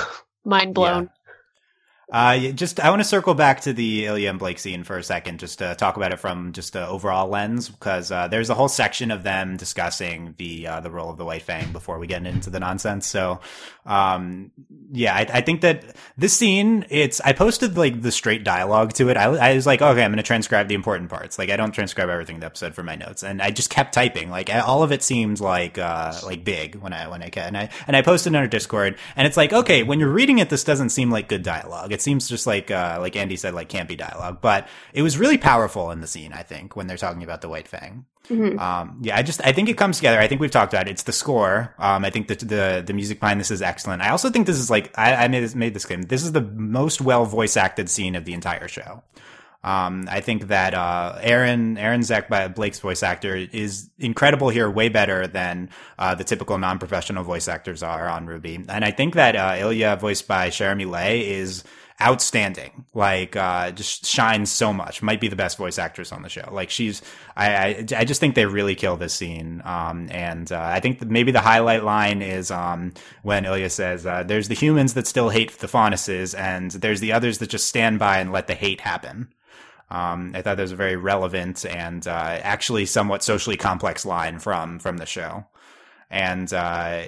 mind 0.44 0.74
blown. 0.74 1.10
Uh, 2.12 2.38
just 2.52 2.80
I 2.80 2.90
want 2.90 3.00
to 3.00 3.08
circle 3.08 3.34
back 3.34 3.62
to 3.62 3.72
the 3.72 4.04
Ilia 4.04 4.30
and 4.30 4.38
Blake 4.38 4.58
scene 4.58 4.84
for 4.84 4.98
a 4.98 5.02
second, 5.02 5.40
just 5.40 5.58
to 5.58 5.74
talk 5.74 5.96
about 5.96 6.12
it 6.12 6.18
from 6.20 6.52
just 6.52 6.76
an 6.76 6.82
overall 6.84 7.28
lens, 7.28 7.68
because 7.68 8.12
uh, 8.12 8.28
there's 8.28 8.50
a 8.50 8.54
whole 8.54 8.68
section 8.68 9.10
of 9.10 9.22
them 9.22 9.56
discussing 9.56 10.34
the 10.36 10.66
uh, 10.66 10.80
the 10.80 10.90
role 10.90 11.10
of 11.10 11.16
the 11.16 11.24
White 11.24 11.42
Fang 11.42 11.72
before 11.72 11.98
we 11.98 12.06
get 12.06 12.26
into 12.26 12.50
the 12.50 12.60
nonsense. 12.60 13.06
So, 13.06 13.40
um, 13.86 14.50
yeah, 14.92 15.14
I, 15.14 15.20
I 15.20 15.40
think 15.42 15.60
that 15.60 15.84
this 16.16 16.32
scene, 16.32 16.86
it's 16.88 17.20
I 17.20 17.32
posted 17.32 17.76
like 17.76 18.00
the 18.00 18.12
straight 18.12 18.44
dialogue 18.44 18.94
to 18.94 19.10
it. 19.10 19.16
I, 19.16 19.24
I 19.24 19.54
was 19.54 19.66
like, 19.66 19.82
okay, 19.82 20.02
I'm 20.02 20.10
going 20.10 20.16
to 20.16 20.22
transcribe 20.22 20.68
the 20.68 20.74
important 20.74 21.10
parts. 21.10 21.38
Like 21.38 21.50
I 21.50 21.56
don't 21.56 21.72
transcribe 21.72 22.08
everything 22.08 22.36
in 22.36 22.40
the 22.40 22.46
episode 22.46 22.74
for 22.74 22.82
my 22.82 22.94
notes, 22.96 23.22
and 23.22 23.42
I 23.42 23.50
just 23.50 23.70
kept 23.70 23.92
typing. 23.92 24.30
Like 24.30 24.48
all 24.54 24.82
of 24.82 24.92
it 24.92 25.02
seemed 25.02 25.40
like 25.40 25.78
uh 25.78 26.14
like 26.24 26.44
big 26.44 26.76
when 26.76 26.92
I 26.92 27.08
when 27.08 27.22
I 27.22 27.28
can, 27.28 27.48
and 27.48 27.58
I 27.58 27.70
and 27.86 27.96
I 27.96 28.02
posted 28.02 28.34
on 28.34 28.40
our 28.40 28.48
Discord, 28.48 28.96
and 29.16 29.26
it's 29.26 29.36
like, 29.36 29.52
okay, 29.52 29.82
when 29.82 30.00
you're 30.00 30.12
reading 30.12 30.38
it, 30.38 30.48
this 30.48 30.64
doesn't 30.64 30.90
seem 30.90 31.10
like 31.10 31.28
good 31.28 31.42
dialogue 31.42 31.92
It 31.92 32.00
seems 32.00 32.28
just 32.28 32.46
like 32.46 32.70
uh, 32.70 32.98
like 33.00 33.16
Andy 33.16 33.36
said, 33.36 33.54
like 33.54 33.68
campy 33.68 33.98
dialogue, 33.98 34.38
but 34.40 34.68
it 34.92 35.02
was 35.02 35.18
really 35.18 35.38
powerful 35.38 35.90
in 35.90 36.00
the 36.00 36.06
scene. 36.06 36.32
I 36.32 36.42
think 36.42 36.76
when 36.76 36.86
they're 36.86 36.96
talking 36.96 37.22
about 37.22 37.40
the 37.42 37.48
White 37.48 37.68
Fang. 37.68 38.06
Mhm. 38.28 38.58
Um, 38.58 38.98
yeah, 39.02 39.16
I 39.16 39.22
just 39.22 39.44
I 39.44 39.52
think 39.52 39.68
it 39.68 39.76
comes 39.76 39.96
together. 39.96 40.18
I 40.18 40.26
think 40.28 40.40
we've 40.40 40.50
talked 40.50 40.72
about 40.72 40.88
it. 40.88 40.92
It's 40.92 41.02
the 41.02 41.12
score. 41.12 41.74
Um, 41.78 42.04
I 42.04 42.10
think 42.10 42.28
the 42.28 42.36
the 42.36 42.82
the 42.86 42.92
music 42.94 43.20
behind 43.20 43.38
this 43.38 43.50
is 43.50 43.60
excellent. 43.60 44.02
I 44.02 44.08
also 44.10 44.30
think 44.30 44.46
this 44.46 44.58
is 44.58 44.70
like 44.70 44.96
I, 44.98 45.14
I 45.24 45.28
made 45.28 45.40
this 45.44 45.54
made 45.54 45.74
this 45.74 45.84
claim. 45.84 46.02
This 46.02 46.22
is 46.22 46.32
the 46.32 46.40
most 46.40 47.00
well 47.02 47.26
voice 47.26 47.56
acted 47.56 47.90
scene 47.90 48.14
of 48.16 48.24
the 48.24 48.32
entire 48.32 48.66
show. 48.68 49.02
Um, 49.62 50.08
I 50.10 50.20
think 50.20 50.48
that 50.48 50.74
uh, 50.74 51.18
Arryn 51.22 51.78
Arryn 51.78 52.02
Zech 52.02 52.28
by 52.28 52.48
Blake's 52.48 52.80
voice 52.80 53.02
actor 53.02 53.34
is 53.34 53.88
incredible 53.98 54.50
here, 54.50 54.70
way 54.70 54.90
better 54.90 55.26
than 55.26 55.70
uh, 55.98 56.14
the 56.14 56.24
typical 56.24 56.58
non 56.58 56.78
professional 56.78 57.24
voice 57.24 57.48
actors 57.48 57.82
are 57.82 58.08
on 58.08 58.26
RWBY. 58.26 58.66
And 58.68 58.84
I 58.84 58.90
think 58.90 59.14
that 59.14 59.36
uh, 59.36 59.56
Ilia, 59.58 59.96
voiced 59.96 60.28
by 60.28 60.50
Jeremy 60.50 60.84
Lay, 60.84 61.30
is 61.30 61.64
outstanding. 62.02 62.84
Like, 62.92 63.36
uh, 63.36 63.70
just 63.70 64.04
shines 64.04 64.50
so 64.50 64.72
much. 64.72 65.02
Might 65.02 65.20
be 65.20 65.28
the 65.28 65.36
best 65.36 65.56
voice 65.56 65.78
actress 65.78 66.12
on 66.12 66.22
the 66.22 66.28
show. 66.28 66.48
Like, 66.50 66.70
she's, 66.70 67.02
I, 67.36 67.54
I, 67.54 67.86
I 67.96 68.04
just 68.04 68.20
think 68.20 68.34
they 68.34 68.46
really 68.46 68.74
kill 68.74 68.96
this 68.96 69.14
scene. 69.14 69.62
Um, 69.64 70.08
and, 70.10 70.50
uh, 70.50 70.60
I 70.60 70.80
think 70.80 71.04
maybe 71.04 71.32
the 71.32 71.40
highlight 71.40 71.84
line 71.84 72.20
is, 72.20 72.50
um, 72.50 72.92
when 73.22 73.44
Ilia 73.44 73.70
says, 73.70 74.06
uh, 74.06 74.24
there's 74.24 74.48
the 74.48 74.54
humans 74.54 74.94
that 74.94 75.06
still 75.06 75.28
hate 75.28 75.58
the 75.58 75.68
Faunuses, 75.68 76.34
and 76.34 76.70
there's 76.72 77.00
the 77.00 77.12
others 77.12 77.38
that 77.38 77.50
just 77.50 77.68
stand 77.68 77.98
by 77.98 78.18
and 78.18 78.32
let 78.32 78.48
the 78.48 78.54
hate 78.54 78.80
happen. 78.80 79.28
Um, 79.90 80.32
I 80.34 80.42
thought 80.42 80.56
that 80.56 80.62
was 80.62 80.72
a 80.72 80.76
very 80.76 80.96
relevant 80.96 81.64
and, 81.64 82.06
uh, 82.06 82.40
actually 82.42 82.86
somewhat 82.86 83.22
socially 83.22 83.56
complex 83.56 84.04
line 84.04 84.40
from, 84.40 84.78
from 84.78 84.96
the 84.96 85.06
show 85.06 85.46
and 86.10 86.52
uh, 86.52 87.02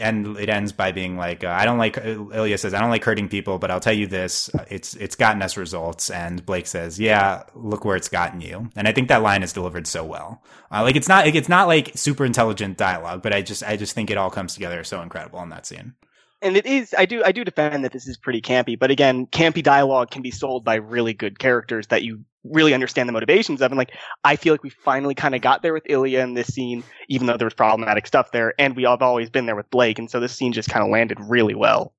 and 0.00 0.36
it 0.38 0.48
ends 0.48 0.72
by 0.72 0.92
being 0.92 1.16
like, 1.16 1.44
uh, 1.44 1.48
I 1.48 1.64
don't 1.64 1.78
like. 1.78 1.98
Ilia 1.98 2.56
says, 2.58 2.74
I 2.74 2.80
don't 2.80 2.90
like 2.90 3.04
hurting 3.04 3.28
people, 3.28 3.58
but 3.58 3.70
I'll 3.70 3.80
tell 3.80 3.92
you 3.92 4.06
this: 4.06 4.50
it's 4.70 4.94
it's 4.94 5.16
gotten 5.16 5.42
us 5.42 5.56
results. 5.56 6.10
And 6.10 6.44
Blake 6.44 6.66
says, 6.66 6.98
Yeah, 6.98 7.42
look 7.54 7.84
where 7.84 7.96
it's 7.96 8.08
gotten 8.08 8.40
you. 8.40 8.70
And 8.76 8.88
I 8.88 8.92
think 8.92 9.08
that 9.08 9.22
line 9.22 9.42
is 9.42 9.52
delivered 9.52 9.86
so 9.86 10.04
well. 10.04 10.42
Uh, 10.70 10.82
like 10.82 10.96
it's 10.96 11.08
not 11.08 11.26
it's 11.26 11.48
not 11.48 11.68
like 11.68 11.92
super 11.96 12.24
intelligent 12.24 12.76
dialogue, 12.76 13.22
but 13.22 13.32
I 13.32 13.42
just 13.42 13.62
I 13.62 13.76
just 13.76 13.94
think 13.94 14.10
it 14.10 14.18
all 14.18 14.30
comes 14.30 14.54
together 14.54 14.82
so 14.84 15.02
incredible 15.02 15.42
in 15.42 15.50
that 15.50 15.66
scene. 15.66 15.94
And 16.42 16.56
it 16.56 16.66
is, 16.66 16.94
I 16.96 17.06
do, 17.06 17.24
I 17.24 17.32
do 17.32 17.44
defend 17.44 17.84
that 17.84 17.92
this 17.92 18.06
is 18.06 18.18
pretty 18.18 18.42
campy, 18.42 18.78
but 18.78 18.90
again, 18.90 19.26
campy 19.26 19.62
dialogue 19.62 20.10
can 20.10 20.20
be 20.20 20.30
sold 20.30 20.64
by 20.64 20.74
really 20.74 21.14
good 21.14 21.38
characters 21.38 21.86
that 21.86 22.02
you 22.02 22.24
really 22.50 22.74
understand 22.74 23.08
the 23.08 23.12
motivations 23.12 23.60
of. 23.62 23.70
And 23.70 23.78
like, 23.78 23.92
I 24.24 24.36
feel 24.36 24.52
like 24.52 24.62
we 24.62 24.70
finally 24.70 25.14
kind 25.14 25.34
of 25.34 25.40
got 25.40 25.62
there 25.62 25.72
with 25.72 25.84
Ilia 25.88 26.22
in 26.22 26.34
this 26.34 26.48
scene, 26.48 26.84
even 27.08 27.26
though 27.26 27.36
there 27.36 27.46
was 27.46 27.54
problematic 27.54 28.06
stuff 28.06 28.32
there, 28.32 28.54
and 28.58 28.76
we 28.76 28.84
have 28.84 29.02
always 29.02 29.30
been 29.30 29.46
there 29.46 29.56
with 29.56 29.70
Blake. 29.70 29.98
And 29.98 30.10
so 30.10 30.20
this 30.20 30.32
scene 30.34 30.52
just 30.52 30.68
kind 30.68 30.84
of 30.84 30.90
landed 30.90 31.18
really 31.20 31.54
well 31.54 31.92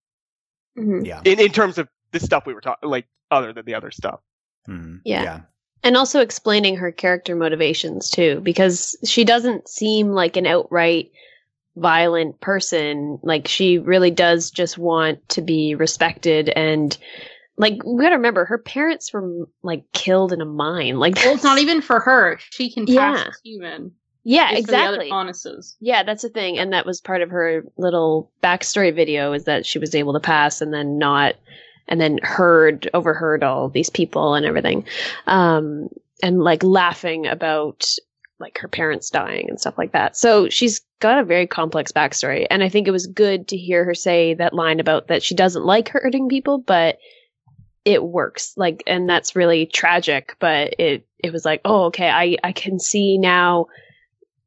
Mhm. 0.78 1.06
Yeah. 1.06 1.22
in, 1.26 1.40
in 1.40 1.52
terms 1.52 1.78
of 1.78 1.88
the 2.12 2.20
stuff 2.20 2.46
we 2.46 2.54
were 2.54 2.62
talking, 2.62 2.90
like 2.90 3.08
other 3.32 3.54
than 3.54 3.66
the 3.66 3.74
other 3.76 3.92
stuff. 3.92 4.20
Mhm. 4.68 5.02
Yeah. 5.04 5.24
Yeah. 5.24 5.40
And 5.84 5.96
also 5.96 6.22
explaining 6.22 6.76
her 6.78 6.92
character 6.92 7.36
motivations 7.36 8.10
too, 8.10 8.42
because 8.42 8.98
she 9.06 9.24
doesn't 9.24 9.68
seem 9.70 10.12
like 10.12 10.36
an 10.38 10.48
outright 10.48 11.12
violent 11.76 12.40
person. 12.42 13.20
Like 13.22 13.48
she 13.48 13.78
really 13.78 14.10
does 14.12 14.50
just 14.50 14.78
want 14.78 15.28
to 15.30 15.42
be 15.42 15.76
respected 15.76 16.50
and 16.50 16.98
like 17.58 17.82
we 17.86 18.02
gotta 18.04 18.16
remember 18.16 18.46
her 18.46 18.58
parents 18.58 19.12
were 19.12 19.48
like 19.64 19.84
killed 19.94 20.32
in 20.32 20.42
a 20.42 20.46
mine. 20.46 20.98
Like 21.00 21.16
Well, 21.16 21.34
it's 21.34 21.44
not 21.44 21.60
even 21.60 21.82
for 21.82 22.00
her. 22.00 22.38
She 22.52 22.72
can 22.72 22.86
pass 22.86 22.96
Yeah. 22.96 23.24
as 23.28 23.40
human. 23.44 23.92
Yeah, 24.24 24.52
It's 24.52 24.66
for 24.66 24.72
the 24.72 24.78
other 24.80 25.02
exactly. 25.02 25.10
Yeah, 25.80 26.04
that's 26.04 26.22
the 26.22 26.30
thing, 26.30 26.58
and 26.60 26.74
that 26.74 26.86
was 26.86 27.00
part 27.00 27.22
of 27.22 27.30
her 27.30 27.64
little 27.78 28.30
backstory 28.44 28.94
video 28.94 29.32
is 29.32 29.46
that 29.46 29.66
she 29.66 29.80
was 29.80 29.96
able 29.96 30.12
to 30.14 30.20
pass 30.20 30.60
and 30.62 30.74
then 30.74 30.98
not, 30.98 31.36
and 31.88 32.02
then 32.02 32.20
heard 32.22 32.90
overheard 32.94 33.42
all 33.42 33.70
these 33.70 33.90
people 33.90 34.34
and 34.34 34.46
everything, 34.46 34.84
um, 35.28 35.88
and 36.22 36.44
like 36.44 36.62
laughing 36.62 37.26
about 37.26 37.86
like 38.40 38.58
her 38.58 38.68
parents 38.68 39.10
dying 39.10 39.50
and 39.50 39.60
stuff 39.62 39.78
like 39.78 39.94
that. 39.94 40.18
So 40.18 40.50
she's 40.50 40.82
got 41.00 41.20
a 41.20 41.24
very 41.24 41.48
complex 41.48 41.94
backstory, 41.94 42.46
and 42.52 42.62
I 42.64 42.68
think 42.70 42.86
it 42.88 42.92
was 42.92 43.08
good 43.08 43.48
to 43.48 43.58
hear 43.58 43.86
her 43.86 43.96
say 43.96 44.34
that 44.34 44.54
line 44.54 44.82
about 44.82 45.08
that 45.08 45.24
she 45.24 45.36
doesn't 45.36 45.64
like 45.66 45.88
hurting 45.88 46.28
people, 46.28 46.58
but 46.58 46.98
it 47.88 48.04
works 48.04 48.54
like 48.58 48.84
and 48.86 49.10
that's 49.10 49.36
really 49.36 49.66
tragic 49.66 50.36
but 50.40 50.76
it 50.78 51.08
it 51.20 51.32
was 51.32 51.46
like 51.46 51.62
oh 51.64 51.86
okay 51.86 52.10
i 52.10 52.36
i 52.44 52.52
can 52.52 52.80
see 52.80 53.18
now 53.18 53.66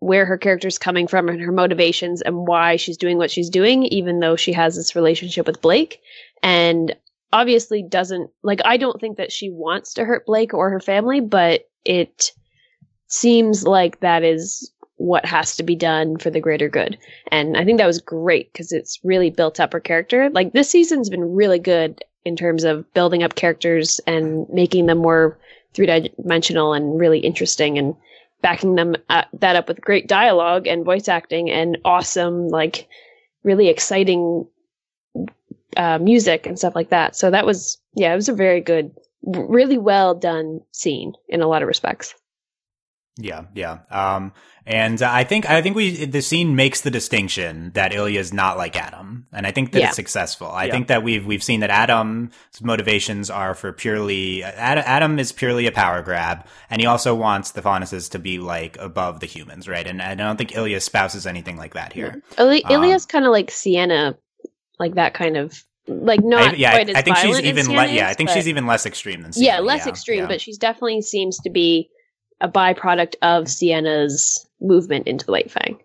where 0.01 0.27
her 0.27 0.39
character's 0.39 0.79
coming 0.79 1.07
from 1.07 1.29
and 1.29 1.41
her 1.41 1.53
motivations 1.53 2.23
and 2.23 2.47
why 2.47 2.77
she's 2.77 2.97
doing 2.97 3.19
what 3.19 3.31
she's 3.31 3.51
doing, 3.51 3.85
even 3.85 4.19
though 4.19 4.35
she 4.35 4.53
has 4.53 4.75
this 4.75 4.97
relationship 4.97 5.47
with 5.47 5.61
Blake. 5.61 6.01
And 6.43 6.97
obviously 7.33 7.83
doesn't 7.83 8.31
like 8.43 8.61
I 8.65 8.77
don't 8.77 9.01
think 9.01 9.19
that 9.19 9.31
she 9.31 9.51
wants 9.51 9.95
to 9.95 10.05
hurt 10.05 10.27
Blake 10.27 10.53
or 10.55 10.71
her 10.71 10.81
family, 10.81 11.21
but 11.21 11.69
it 11.85 12.33
seems 13.07 13.65
like 13.65 14.01
that 14.01 14.25
is 14.25 14.73
what 15.01 15.25
has 15.25 15.57
to 15.57 15.63
be 15.63 15.75
done 15.75 16.19
for 16.19 16.29
the 16.29 16.41
greater 16.41 16.69
good. 16.69 16.99
And 17.33 17.57
I 17.57 17.65
think 17.65 17.79
that 17.79 17.87
was 17.87 18.03
great 18.03 18.53
because 18.53 18.71
it's 18.71 19.01
really 19.03 19.31
built 19.31 19.59
up 19.59 19.73
her 19.73 19.81
character. 19.81 20.29
Like 20.29 20.53
this 20.53 20.69
season's 20.69 21.09
been 21.09 21.35
really 21.35 21.59
good 21.59 22.05
in 22.27 22.37
terms 22.37 22.65
of 22.65 22.93
building 22.93 23.23
up 23.23 23.35
characters 23.35 23.99
and 24.07 24.47
making 24.51 24.87
them 24.87 24.99
more 24.99 25.39
three 25.73 25.87
dimensional 25.87 26.75
and 26.75 27.01
really 27.01 27.19
interesting 27.21 27.79
and 27.79 27.97
backing 28.43 28.75
them 28.75 28.95
uh, 29.09 29.25
that 29.33 29.57
up 29.57 29.69
with 29.69 29.81
great 29.81 30.07
dialogue 30.07 30.67
and 30.67 30.85
voice 30.85 31.09
acting 31.09 31.51
and 31.51 31.79
awesome 31.87 32.49
like 32.49 32.87
really 33.43 33.69
exciting 33.69 34.47
uh, 35.79 35.99
music 35.99 36.47
and 36.47 36.59
stuff 36.59 36.75
like 36.75 36.91
that 36.91 37.15
so 37.17 37.31
that 37.31 37.47
was 37.47 37.79
yeah 37.95 38.13
it 38.13 38.17
was 38.17 38.29
a 38.29 38.35
very 38.35 38.61
good 38.61 38.91
really 39.25 39.79
well 39.79 40.15
done 40.15 40.61
scene 40.73 41.15
in 41.29 41.41
a 41.41 41.47
lot 41.47 41.63
of 41.63 41.69
respects 41.69 42.15
Yeah, 43.17 43.45
yeah. 43.55 43.79
Um, 43.91 44.33
and 44.65 45.03
I 45.03 45.25
think 45.25 45.49
I 45.51 45.61
think 45.63 45.77
we 45.77 46.05
the 46.07 46.23
scene 46.23 46.55
makes 46.57 46.81
the 46.83 46.91
distinction 46.91 47.73
that 47.75 47.93
Ilia 47.93 48.21
is 48.21 48.33
not 48.33 48.57
like 48.57 48.77
Adam, 48.77 49.27
and 49.33 49.47
I 49.47 49.51
think 49.51 49.73
that 49.73 49.81
Yeah. 49.81 49.87
it's 49.89 49.97
successful. 49.97 50.47
I 50.49 50.67
Yeah. 50.67 50.73
think 50.73 50.89
that 50.89 51.03
we've 51.03 51.27
we've 51.27 51.43
seen 51.43 51.61
that 51.61 51.71
Adam's 51.71 52.31
motivations 52.63 53.29
are 53.29 53.55
for 53.55 53.73
purely 53.73 54.43
Adam, 54.45 54.85
Adam 54.87 55.19
is 55.19 55.33
purely 55.33 55.67
a 55.67 55.73
power 55.73 56.03
grab, 56.03 56.47
and 56.71 56.81
he 56.81 56.87
also 56.87 57.15
wants 57.15 57.51
the 57.51 57.63
Faunuses 57.63 58.09
to 58.11 58.19
be 58.19 58.39
like 58.39 58.79
above 58.79 59.21
the 59.21 59.27
humans, 59.27 59.69
right? 59.69 59.87
And, 59.87 60.01
I 60.01 60.15
don't 60.15 60.37
think 60.37 60.55
Ilia 60.55 60.81
spouses 60.81 61.27
anything 61.27 61.57
like 61.57 61.75
that 61.75 61.93
here. 61.93 62.23
Ili- 62.39 62.65
Um, 62.65 62.73
Ilia's 62.73 63.07
kind 63.07 63.25
of 63.27 63.33
like 63.33 63.51
Sienna 63.51 64.17
like 64.79 64.95
that 64.95 65.13
kind 65.15 65.37
of 65.37 65.63
like 65.89 66.21
not 66.23 66.55
I, 66.55 66.57
yeah, 66.57 66.71
quite 66.73 66.87
I, 66.89 66.91
as 66.93 66.97
I 66.97 67.03
think 67.03 67.17
she's 67.17 67.25
violent 67.27 67.45
as 67.47 67.59
even 67.59 67.77
le- 67.77 67.87
yeah, 67.89 68.09
I 68.09 68.15
think 68.15 68.29
but- 68.31 68.35
she's 68.35 68.49
even 68.49 68.67
less 68.67 68.87
extreme 68.87 69.23
than 69.23 69.33
Sienna. 69.33 69.47
yeah 69.47 69.59
less 69.61 69.87
extreme 69.87 70.21
yeah. 70.21 70.27
but 70.27 70.41
she's 70.41 70.57
definitely 70.59 71.03
seems 71.03 71.39
to 71.41 71.51
be 71.51 71.89
a 72.41 72.49
byproduct 72.49 73.15
of 73.23 73.49
Sienna's 73.49 74.47
movement 74.61 75.07
into 75.07 75.27
the 75.27 75.33
White 75.33 75.51
Fang 75.51 75.79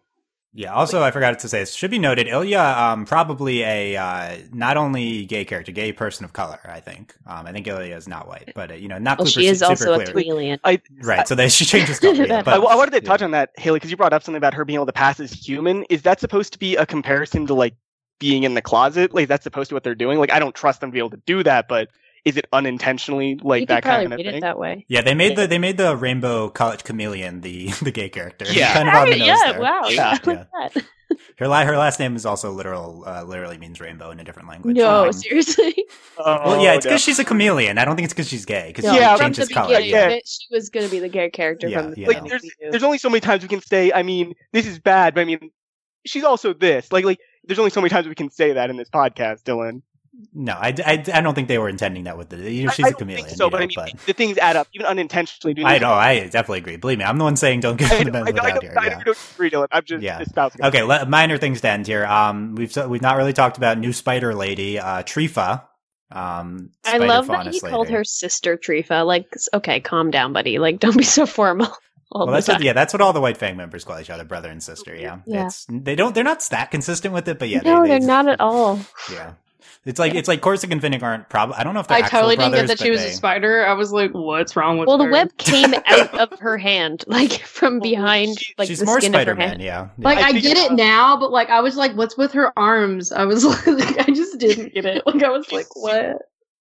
Yeah. 0.54 0.74
Also, 0.74 1.02
I 1.02 1.12
forgot 1.12 1.38
to 1.40 1.50
say, 1.50 1.62
it 1.62 1.68
should 1.70 1.92
be 1.92 2.00
noted, 2.00 2.28
Ilia, 2.28 2.62
um, 2.62 3.06
probably 3.06 3.62
a 3.64 3.98
uh, 3.98 4.38
not 4.54 4.78
only 4.78 5.26
gay 5.26 5.46
character, 5.46 5.72
gay 5.72 5.92
person 5.92 6.24
of 6.26 6.34
color. 6.34 6.60
I 6.66 6.80
think. 6.80 7.14
Um, 7.26 7.46
I 7.46 7.52
think 7.52 7.68
Ilia 7.68 7.96
is 7.96 8.08
not 8.08 8.28
white, 8.28 8.52
but 8.56 8.72
uh, 8.72 8.76
you 8.76 8.88
know, 8.88 8.98
not 8.98 9.20
well 9.20 9.28
super, 9.28 9.42
she 9.42 9.48
is 9.48 9.60
super 9.60 9.72
also 9.72 9.94
a 9.94 9.96
clear. 9.98 10.08
chameleon 10.08 10.60
I, 10.64 10.82
right. 11.02 11.28
So 11.28 11.36
that 11.36 11.52
she 11.52 11.66
changes 11.66 12.00
color. 12.00 12.26
yeah, 12.26 12.42
but, 12.46 12.54
I, 12.54 12.58
I 12.58 12.76
wanted 12.76 12.92
to 12.92 13.04
yeah. 13.04 13.10
touch 13.10 13.22
on 13.22 13.32
that, 13.32 13.52
Haley, 13.58 13.78
because 13.78 13.92
you 13.92 13.98
brought 13.98 14.14
up 14.14 14.24
something 14.24 14.38
about 14.38 14.54
her 14.54 14.66
being 14.66 14.76
able 14.76 14.86
to 14.86 14.94
pass 14.94 15.20
as 15.20 15.32
human. 15.32 15.84
Is 15.90 16.04
that 16.04 16.20
supposed 16.20 16.54
to 16.54 16.60
be 16.60 16.76
a 16.76 16.86
comparison 16.86 17.48
to 17.48 17.54
like 17.54 17.76
being 18.20 18.44
in 18.44 18.54
the 18.54 18.62
closet? 18.62 19.14
Like 19.14 19.28
that's 19.28 19.44
supposed 19.44 19.70
to 19.70 19.76
what 19.76 19.84
they're 19.84 19.96
doing? 19.96 20.20
Like 20.20 20.32
I 20.32 20.40
don't 20.40 20.56
trust 20.56 20.82
them 20.82 20.90
to 20.90 20.94
be 20.94 21.00
able 21.00 21.12
to 21.12 21.22
do 21.26 21.44
that, 21.44 21.68
but 21.68 21.90
is 22.26 22.38
it 22.38 22.46
unintentionally 22.52 23.40
like 23.42 23.62
you 23.62 23.66
that 23.68 23.84
kind 23.84 24.12
of 24.12 24.18
read 24.18 24.26
thing? 24.26 24.36
it 24.38 24.42
that 24.42 24.58
way 24.60 24.86
Yeah, 24.90 25.02
they 25.02 25.14
made 25.14 25.36
the 25.38 25.48
they 25.48 25.60
made 25.60 25.78
the 25.78 25.96
rainbow 25.96 26.50
college 26.50 26.84
chameleon 26.84 27.42
the 27.42 27.68
the 27.84 27.92
gay 27.92 28.10
character. 28.10 28.46
Yeah. 28.52 28.74
kind 28.74 28.90
of 28.90 28.96
on 28.96 29.06
the 29.06 29.12
Right, 29.12 29.20
nose 29.20 29.28
yeah 29.28 29.52
there. 29.52 29.62
wow 29.62 29.82
Yeah. 29.88 30.08
I 30.24 30.30
like 30.30 30.48
that. 30.76 30.84
Her 31.38 31.48
la- 31.48 31.64
her 31.64 31.78
last 31.78 32.00
name 32.00 32.16
is 32.16 32.26
also 32.26 32.52
literal, 32.52 33.04
uh, 33.06 33.24
literally 33.24 33.58
means 33.60 33.80
rainbow 33.80 34.10
in 34.10 34.20
a 34.20 34.24
different 34.24 34.50
language. 34.50 34.76
no 34.76 35.06
Um, 35.06 35.14
seriously 35.14 35.76
Oh, 36.18 36.24
well, 36.46 36.64
yeah, 36.64 36.74
it's 36.74 36.86
because 36.86 37.02
she's 37.02 37.20
a 37.20 37.24
chameleon. 37.26 37.78
I 37.78 37.86
don't 37.86 37.96
think 37.96 38.06
it's 38.06 38.14
because 38.14 38.28
she's 38.28 38.44
gay. 38.44 38.68
Because 38.68 38.86
No, 38.86 38.94
she 38.94 39.00
Yeah, 39.00 39.16
from 39.16 39.32
the 39.34 39.46
color. 39.48 39.68
beginning 39.78 39.90
yeah. 39.92 40.08
it, 40.10 40.28
she 40.28 40.48
was 40.50 40.70
going 40.70 40.86
to 40.86 40.92
be 40.92 40.98
the 41.00 41.08
gay 41.08 41.30
character 41.30 41.68
Yeah, 41.68 41.82
from 41.84 41.92
the 41.94 42.02
yeah. 42.02 42.08
like 42.08 42.26
there's 42.28 42.44
there's 42.72 42.84
only 42.84 42.98
so 42.98 43.10
many 43.10 43.20
times 43.22 43.44
we 43.44 43.48
can 43.50 43.62
say 43.62 43.92
i 43.94 44.02
mean 44.02 44.34
this 44.52 44.66
is 44.66 44.80
bad 44.80 45.14
but 45.14 45.22
i 45.22 45.26
mean 45.26 45.52
she's 46.06 46.24
also 46.24 46.54
this 46.54 46.92
like 46.92 47.06
like 47.06 47.20
there's 47.44 47.60
only 47.60 47.72
so 47.72 47.82
many 47.82 47.90
times 47.90 48.08
we 48.08 48.16
can 48.16 48.32
say 48.32 48.54
that 48.54 48.70
in 48.72 48.76
this 48.78 48.90
podcast 48.90 49.44
dylan 49.44 49.84
No, 50.38 50.54
I, 50.54 50.74
I, 50.86 51.04
I 51.14 51.22
don't 51.22 51.34
think 51.34 51.48
they 51.48 51.58
were 51.58 51.70
intending 51.70 52.04
that 52.06 52.18
with 52.18 52.30
the. 52.30 52.38
You 52.52 52.66
know, 52.66 52.72
she's 52.72 52.86
I 52.86 52.90
a 52.90 52.92
don't 52.92 53.00
chameleon. 53.00 53.26
think 53.26 53.38
so 53.38 53.46
you 53.46 53.52
but 53.52 53.60
know, 53.60 53.82
i 53.82 53.86
mean 53.86 53.96
the 54.06 54.14
things 54.14 54.38
add 54.38 54.56
up 54.58 54.68
even 54.74 54.86
unintentionally 54.86 55.54
Do 55.54 55.64
I 55.66 55.78
know, 55.78 55.94
I 55.94 56.26
definitely 56.28 56.60
agree. 56.60 56.76
Believe 56.78 56.98
me, 56.98 57.06
I'm 57.06 57.18
the 57.18 57.24
one 57.24 57.38
saying 57.38 57.62
don't 57.62 57.78
give 57.78 57.90
I, 57.92 58.04
them 58.04 58.12
the 58.12 58.12
know, 58.12 58.20
I, 58.20 58.32
benefit 58.32 58.40
of 58.40 58.46
I, 58.46 58.60
the 58.60 58.66
know, 58.68 58.74
doubt 58.74 58.78
I 58.78 58.84
here. 58.84 58.90
know 58.90 58.92
Yeah. 58.92 58.98
you 59.00 59.06
don't 59.06 59.18
agree, 59.36 59.50
Dylan. 59.52 59.68
I'm 59.72 59.84
just 59.86 60.04
Yeah. 60.04 60.20
espousing. 60.20 60.66
Okay, 60.66 60.84
le- 60.84 61.06
minor 61.06 61.38
things 61.38 61.62
to 61.62 61.70
end 61.70 61.88
here. 61.88 62.06
Um, 62.06 62.56
we've 62.56 62.76
we've 62.88 63.02
not 63.02 63.16
really 63.18 63.34
talked 63.34 63.58
about 63.58 63.78
new 63.78 63.94
Spider 63.94 64.36
Lady, 64.36 64.78
uh, 64.80 65.04
Trifa. 65.04 65.64
Um, 66.12 66.70
I 66.86 66.98
love 66.98 67.28
that 67.28 67.46
Faunus 67.46 67.56
you 67.56 67.62
called 67.70 67.90
her 67.90 68.04
sister 68.04 68.58
Trifa. 68.58 69.06
Like, 69.06 69.34
okay, 69.54 69.80
calm 69.80 70.12
down, 70.12 70.34
buddy. 70.34 70.60
Like, 70.60 70.80
don't 70.82 70.98
be 70.98 71.04
so 71.04 71.26
formal. 71.26 71.68
All 72.12 72.28
Well, 72.28 72.36
that's 72.36 72.48
what, 72.48 72.62
yeah, 72.62 72.74
that's 72.74 72.94
what 72.94 73.02
all 73.02 73.14
the 73.14 73.20
White 73.22 73.38
Fang 73.38 73.58
members 73.58 73.84
call 73.84 74.00
each 74.00 74.10
other, 74.12 74.24
brother 74.24 74.50
and 74.50 74.62
sister. 74.62 74.96
Yeah, 74.96 75.20
Yeah. 75.26 75.48
It's, 75.48 75.66
they 75.70 75.96
don't 75.96 76.14
they're 76.14 76.24
not 76.24 76.42
that 76.52 76.72
consistent 76.72 77.14
with 77.14 77.28
it, 77.28 77.40
but 77.40 77.50
yeah, 77.50 77.62
no, 77.62 77.82
they, 77.82 77.88
they're 77.90 78.00
they, 78.00 78.06
not 78.06 78.28
at 78.28 78.40
all. 78.40 78.80
Yeah. 79.12 79.34
It's 79.86 80.00
like 80.00 80.16
it's 80.16 80.28
like 80.28 80.42
Corsac 80.42 80.72
and 80.72 80.82
Fennec 80.82 81.04
aren't 81.04 81.30
probably. 81.30 81.56
I 81.58 81.64
don't 81.64 81.76
know 81.76 81.80
if 81.80 81.88
they're 81.88 81.98
I 81.98 82.02
actual 82.02 82.22
totally 82.22 82.38
didn't 82.38 82.54
get 82.56 82.68
that 82.70 82.80
she 82.80 82.90
was 82.90 83.02
they- 83.04 83.10
a 83.10 83.14
spider. 83.14 83.66
I 83.68 83.74
was 83.74 83.92
like, 83.92 84.12
what's 84.14 84.56
wrong 84.56 84.80
with 84.80 84.88
Well, 84.88 84.98
the 84.98 85.04
her? 85.06 85.12
web 85.12 85.38
came 85.38 85.74
out 85.86 86.14
of 86.20 86.40
her 86.40 86.58
hand, 86.58 87.04
like 87.06 87.34
from 87.44 87.80
behind, 87.80 88.40
she- 88.40 88.56
like 88.58 88.68
She's 88.68 88.80
the 88.80 88.86
more 88.86 89.00
skin 89.00 89.14
of 89.14 89.20
her 89.20 89.26
Spider-Man, 89.26 89.48
hand. 89.50 89.62
yeah. 89.62 89.90
Like 90.00 90.18
I 90.18 90.30
I, 90.30 90.32
get 90.34 90.58
it 90.58 90.72
now, 90.72 91.18
but 91.20 91.32
like 91.32 91.50
I 91.52 91.62
was 91.62 91.76
like, 91.78 91.96
what's 91.96 92.18
with 92.18 92.32
her 92.34 92.52
arms? 92.58 93.12
I 93.12 93.26
was 93.26 93.46
like, 93.68 94.00
I 94.00 94.12
just 94.12 94.40
didn't 94.40 94.74
get 94.74 94.86
it. 94.86 95.04
Like 95.06 95.22
I 95.22 95.30
was 95.30 95.52
like, 95.52 95.68
what? 95.76 96.18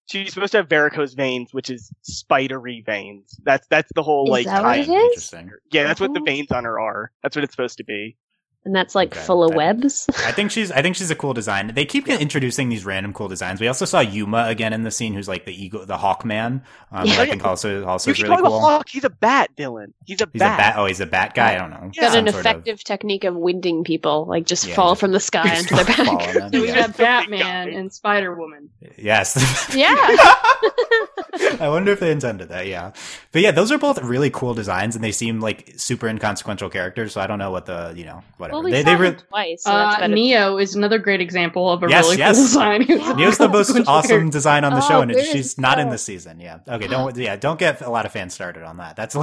She's 0.07 0.35
supposed 0.35 0.53
to 0.53 0.59
have 0.59 0.69
varicose 0.69 1.15
veins, 1.15 1.55
which 1.55 1.71
is 1.71 1.91
spidery 2.03 2.83
veins. 2.85 3.41
That's 3.43 3.67
that's 3.69 3.91
the 3.95 4.03
whole 4.03 4.25
Is 4.27 4.31
like 4.31 4.45
that 4.45 4.63
what 4.63 4.69
tie- 4.69 4.77
it 4.81 4.83
is? 4.83 4.89
Interesting. 4.91 5.51
Yeah, 5.73 5.85
that's 5.85 5.99
what 5.99 6.13
the 6.13 6.21
Oh. 6.21 6.25
veins 6.25 6.53
on 6.53 6.65
her 6.65 6.79
are. 6.79 7.11
That's 7.23 7.35
what 7.35 7.43
it's 7.43 7.55
supposed 7.55 7.79
to 7.79 7.85
be. 7.85 8.19
And 8.67 8.75
that's 8.75 8.95
like 8.95 9.15
Okay, 9.15 9.21
full 9.27 9.45
of 9.45 9.51
that- 9.51 9.57
webs. 9.59 10.07
I 10.25 10.33
think 10.33 10.51
she's. 10.51 10.73
I 10.73 10.81
think 10.81 10.97
she's 10.97 11.11
a 11.11 11.15
cool 11.15 11.35
design. 11.35 11.73
They 11.75 11.85
keep 11.85 12.09
introducing 12.09 12.71
these 12.71 12.85
random 12.87 13.13
cool 13.13 13.29
designs. 13.29 13.61
We 13.61 13.69
also 13.69 13.85
saw 13.85 14.01
Yuma 14.01 14.47
again 14.49 14.73
in 14.73 14.85
the 14.85 14.91
scene, 14.91 15.13
who's 15.13 15.29
like 15.29 15.45
the 15.45 15.53
eagle, 15.53 15.85
the 15.85 15.99
Hawkman. 15.99 16.63
Um, 16.91 17.07
who 17.07 17.21
I 17.21 17.27
think 17.29 17.45
also 17.45 17.85
also 17.85 18.11
you 18.11 18.13
is 18.15 18.23
really 18.23 18.37
cool. 18.39 18.61
hawk. 18.61 18.89
He's 18.89 19.05
a 19.05 19.11
bat, 19.11 19.51
Dylan. 19.55 19.93
He's 20.07 20.21
a 20.23 20.29
He's 20.33 20.41
bat. 20.41 20.55
a 20.59 20.63
bat. 20.63 20.75
Oh, 20.79 20.87
he's 20.87 21.01
a 21.01 21.07
bat 21.07 21.35
guy. 21.35 21.55
I 21.55 21.59
don't 21.59 21.71
know. 21.71 21.91
Yeah. 21.93 22.03
Got 22.09 22.17
an 22.19 22.25
Some 22.27 22.33
sort 22.33 22.47
of- 22.47 22.53
effective 22.53 22.85
technique 22.85 23.25
of 23.25 23.35
winding 23.35 23.85
people, 23.85 24.25
like 24.27 24.47
just 24.47 24.67
Yeah, 24.67 24.75
fall 24.77 24.93
just- 24.93 25.01
from 25.01 25.13
the 25.13 25.21
sky 25.21 25.43
just 25.47 25.71
onto 25.73 25.85
their 25.85 25.85
back. 25.85 25.99
on 26.09 26.35
them, 26.35 26.53
So 26.53 26.61
we 26.63 26.69
yeah. 26.69 26.75
got 26.87 26.97
Batman 26.97 27.69
and 27.69 27.93
Spider 27.93 28.35
Woman. 28.35 28.71
Yes. 28.97 29.35
Yeah. 29.75 29.95
I 31.61 31.69
wonder 31.69 31.93
if 31.93 32.01
they 32.01 32.11
intended 32.13 32.49
that. 32.51 32.67
Yeah, 32.67 32.93
but 33.33 33.43
yeah, 33.43 33.51
those 33.51 33.73
are 33.73 33.79
both 33.79 34.01
really 34.03 34.31
cool 34.31 34.55
designs, 34.55 34.95
and 34.95 35.03
they 35.05 35.11
seem 35.13 35.41
like 35.41 35.75
super 35.77 36.07
inconsequential 36.09 36.71
characters. 36.71 37.13
So 37.13 37.21
I 37.21 37.27
don't 37.27 37.39
know 37.39 37.51
what 37.51 37.67
the 37.67 37.93
you 37.97 38.05
know 38.05 38.23
whatever 38.39 38.54
well, 38.55 38.63
we 38.63 38.71
they 38.71 38.83
saw 38.83 38.85
they 38.87 38.93
him 38.95 39.01
re- 39.01 39.17
twice. 39.29 39.63
So 39.65 39.71
Uh, 39.73 39.99
better. 40.01 40.15
Neo 40.15 40.57
is 40.59 40.75
another 40.75 40.99
great 40.99 41.21
example 41.21 41.71
of 41.71 41.83
a 41.83 41.89
Yes, 41.89 42.05
really 42.07 42.19
yes. 42.19 42.37
cool 42.37 42.45
design. 42.45 42.83
He 42.83 42.95
was 42.95 43.09
a 43.09 43.15
Neo's 43.17 43.39
the 43.39 43.49
most 43.49 43.77
awesome 43.87 44.31
design 44.31 44.65
on 44.65 44.73
the 44.73 44.79
Oh, 44.85 44.89
show, 44.89 45.01
and 45.03 45.13
where 45.13 45.25
she's 45.25 45.47
is 45.53 45.59
not 45.59 45.79
in 45.79 45.87
Neo? 45.87 45.93
this 45.93 46.03
season. 46.03 46.41
Yeah. 46.41 46.59
Okay. 46.67 46.87
Don't. 46.87 47.17
Yeah. 47.17 47.37
Don't 47.37 47.59
get 47.59 47.81
a 47.83 47.91
lot 47.91 48.07
of 48.07 48.13
fans 48.13 48.33
started 48.35 48.63
on 48.63 48.79
that. 48.79 48.97
That's 48.97 49.15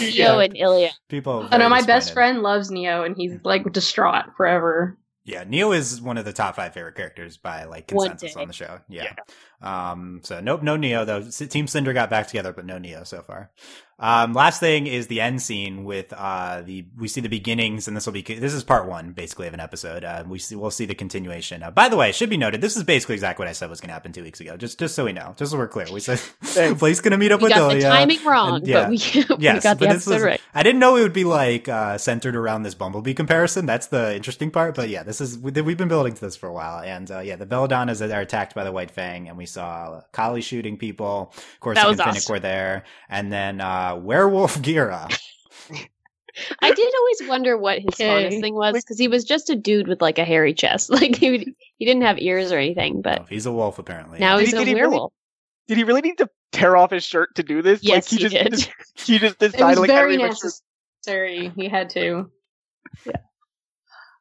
Neo 0.00 0.38
and 0.38 0.56
Ilia. 0.56 0.90
people. 1.08 1.40
I 1.50 1.56
know 1.58 1.68
very 1.68 1.70
my 1.70 1.82
best 1.82 2.12
friend 2.12 2.42
loves 2.42 2.70
Neo, 2.70 3.02
and 3.04 3.16
he's 3.16 3.32
like 3.44 3.70
distraught 3.72 4.26
forever. 4.36 4.98
Yeah, 5.28 5.42
Neo 5.42 5.72
is 5.72 6.00
one 6.00 6.18
of 6.18 6.24
the 6.24 6.32
top 6.32 6.54
five 6.54 6.72
favorite 6.72 6.94
characters 6.94 7.36
by 7.36 7.64
like 7.64 7.88
consensus 7.88 8.36
on 8.36 8.46
the 8.46 8.52
show. 8.54 8.78
Yeah. 8.88 9.12
Um. 9.60 10.20
So 10.22 10.40
nope, 10.40 10.62
no 10.62 10.76
Neo 10.76 11.04
though. 11.04 11.22
Team 11.22 11.66
Cinder 11.66 11.92
got 11.92 12.10
back 12.10 12.28
together, 12.28 12.52
but 12.52 12.64
no 12.66 12.78
Neo 12.78 13.02
so 13.04 13.22
far. 13.22 13.50
Um. 13.98 14.34
Last 14.34 14.60
thing 14.60 14.86
is 14.86 15.06
the 15.06 15.20
end 15.22 15.40
scene 15.40 15.84
with 15.84 16.12
uh 16.12 16.62
the 16.62 16.84
we 16.98 17.08
see 17.08 17.20
the 17.22 17.28
beginnings, 17.28 17.88
and 17.88 17.96
this 17.96 18.04
will 18.04 18.12
be 18.12 18.22
this 18.22 18.52
is 18.52 18.62
part 18.62 18.86
one 18.86 19.12
basically 19.12 19.46
of 19.46 19.54
an 19.54 19.60
episode. 19.60 20.04
Uh, 20.04 20.22
we 20.28 20.38
see 20.38 20.54
we'll 20.54 20.70
see 20.70 20.84
the 20.84 20.94
continuation. 20.94 21.62
Uh, 21.62 21.70
by 21.70 21.88
the 21.88 21.96
way, 21.96 22.10
it 22.10 22.14
should 22.14 22.28
be 22.28 22.36
noted 22.36 22.60
this 22.60 22.76
is 22.76 22.84
basically 22.84 23.14
exactly 23.14 23.44
what 23.44 23.48
I 23.48 23.52
said 23.52 23.70
was 23.70 23.80
going 23.80 23.88
to 23.88 23.94
happen 23.94 24.12
two 24.12 24.22
weeks 24.22 24.40
ago. 24.40 24.56
Just 24.56 24.78
just 24.78 24.94
so 24.94 25.06
we 25.06 25.12
know, 25.12 25.34
just 25.38 25.52
so 25.52 25.58
we're 25.58 25.68
clear. 25.68 25.86
We 25.90 26.00
said 26.00 26.20
Blake's 26.78 27.00
going 27.00 27.12
to 27.12 27.16
meet 27.18 27.32
up 27.32 27.40
We 27.40 27.44
with 27.44 27.54
got 27.54 27.72
the 27.72 27.80
timing 27.80 28.22
wrong, 28.24 28.56
and- 28.56 28.66
yeah. 28.66 28.82
but 28.82 28.90
we, 28.90 28.96
we 29.36 29.42
Yes, 29.42 29.62
got 29.62 29.78
the 29.78 29.86
but 29.86 29.92
this 29.94 30.06
episode 30.06 30.14
was, 30.14 30.22
right. 30.24 30.40
I 30.54 30.62
didn't 30.62 30.78
know 30.80 30.96
it 30.96 31.02
would 31.02 31.12
be 31.14 31.24
like 31.24 31.68
uh, 31.68 31.96
centered 31.96 32.36
around 32.36 32.64
this 32.64 32.74
Bumblebee 32.74 33.14
comparison. 33.14 33.64
That's 33.66 33.86
the 33.86 34.14
interesting 34.14 34.50
part. 34.50 34.74
But 34.74 34.88
yeah, 34.90 35.04
this 35.04 35.20
is 35.22 35.38
we- 35.38 35.52
we've 35.62 35.78
been 35.78 35.88
building 35.88 36.12
to 36.14 36.20
this 36.20 36.36
for 36.36 36.48
a 36.48 36.52
while, 36.52 36.80
and 36.80 37.10
uh, 37.10 37.20
yeah, 37.20 37.36
the 37.36 37.46
Belladonnas 37.46 38.02
are 38.14 38.20
attacked 38.20 38.54
by 38.54 38.64
the 38.64 38.72
White 38.72 38.90
Fang, 38.90 39.28
and 39.28 39.38
we 39.38 39.46
saw 39.46 40.02
Kali 40.12 40.42
shooting 40.42 40.76
people. 40.76 41.32
Of 41.34 41.60
course, 41.60 41.76
That 41.76 41.86
and 41.88 41.98
was 41.98 42.00
awesome. 42.00 42.32
were 42.32 42.40
there, 42.40 42.84
and 43.08 43.32
then 43.32 43.60
uh, 43.92 43.96
Werewolf 43.96 44.56
Ghira. 44.62 45.12
I 46.60 46.70
did 46.72 46.94
always 46.94 47.30
wonder 47.30 47.56
what 47.56 47.78
his 47.78 47.94
Okay. 47.94 48.06
bonus 48.24 48.40
thing 48.40 48.54
was 48.54 48.74
because 48.74 48.98
he 48.98 49.08
was 49.08 49.24
just 49.24 49.48
a 49.48 49.56
dude 49.56 49.88
with 49.88 50.02
like 50.02 50.18
a 50.18 50.24
hairy 50.24 50.52
chest. 50.52 50.90
Like 50.96 51.16
he 51.16 51.30
would, 51.30 51.44
he 51.78 51.84
didn't 51.86 52.02
have 52.02 52.18
ears 52.18 52.52
or 52.52 52.58
anything, 52.58 53.00
but 53.00 53.20
Oh, 53.22 53.26
he's 53.28 53.46
a 53.46 53.52
wolf 53.52 53.78
apparently. 53.78 54.18
now 54.18 54.36
Did 54.36 54.42
he's 54.46 54.50
he- 54.50 54.56
a 54.56 54.58
did 54.60 54.68
he 54.68 54.74
really- 54.74 54.88
werewolf. 54.90 55.12
Did 55.68 55.78
he 55.78 55.84
really 55.84 56.02
need 56.02 56.18
to 56.18 56.28
tear 56.52 56.76
off 56.76 56.92
his 56.92 57.02
shirt 57.02 57.34
to 57.36 57.42
do 57.42 57.60
this? 57.60 57.82
Yes, 57.82 58.12
like, 58.12 58.20
he 58.20 58.28
did. 58.28 58.50
just, 58.52 58.70
He 58.94 59.18
just 59.18 59.38
decided. 59.40 59.40
It 59.40 59.52
decided 59.52 59.68
was 59.70 59.78
like 59.80 59.88
very 59.88 60.16
really 60.16 60.28
wish 60.28 60.38
necessary. 60.44 61.52
He 61.56 61.68
had 61.68 61.90
to. 61.90 62.30
Yeah. 63.04 63.12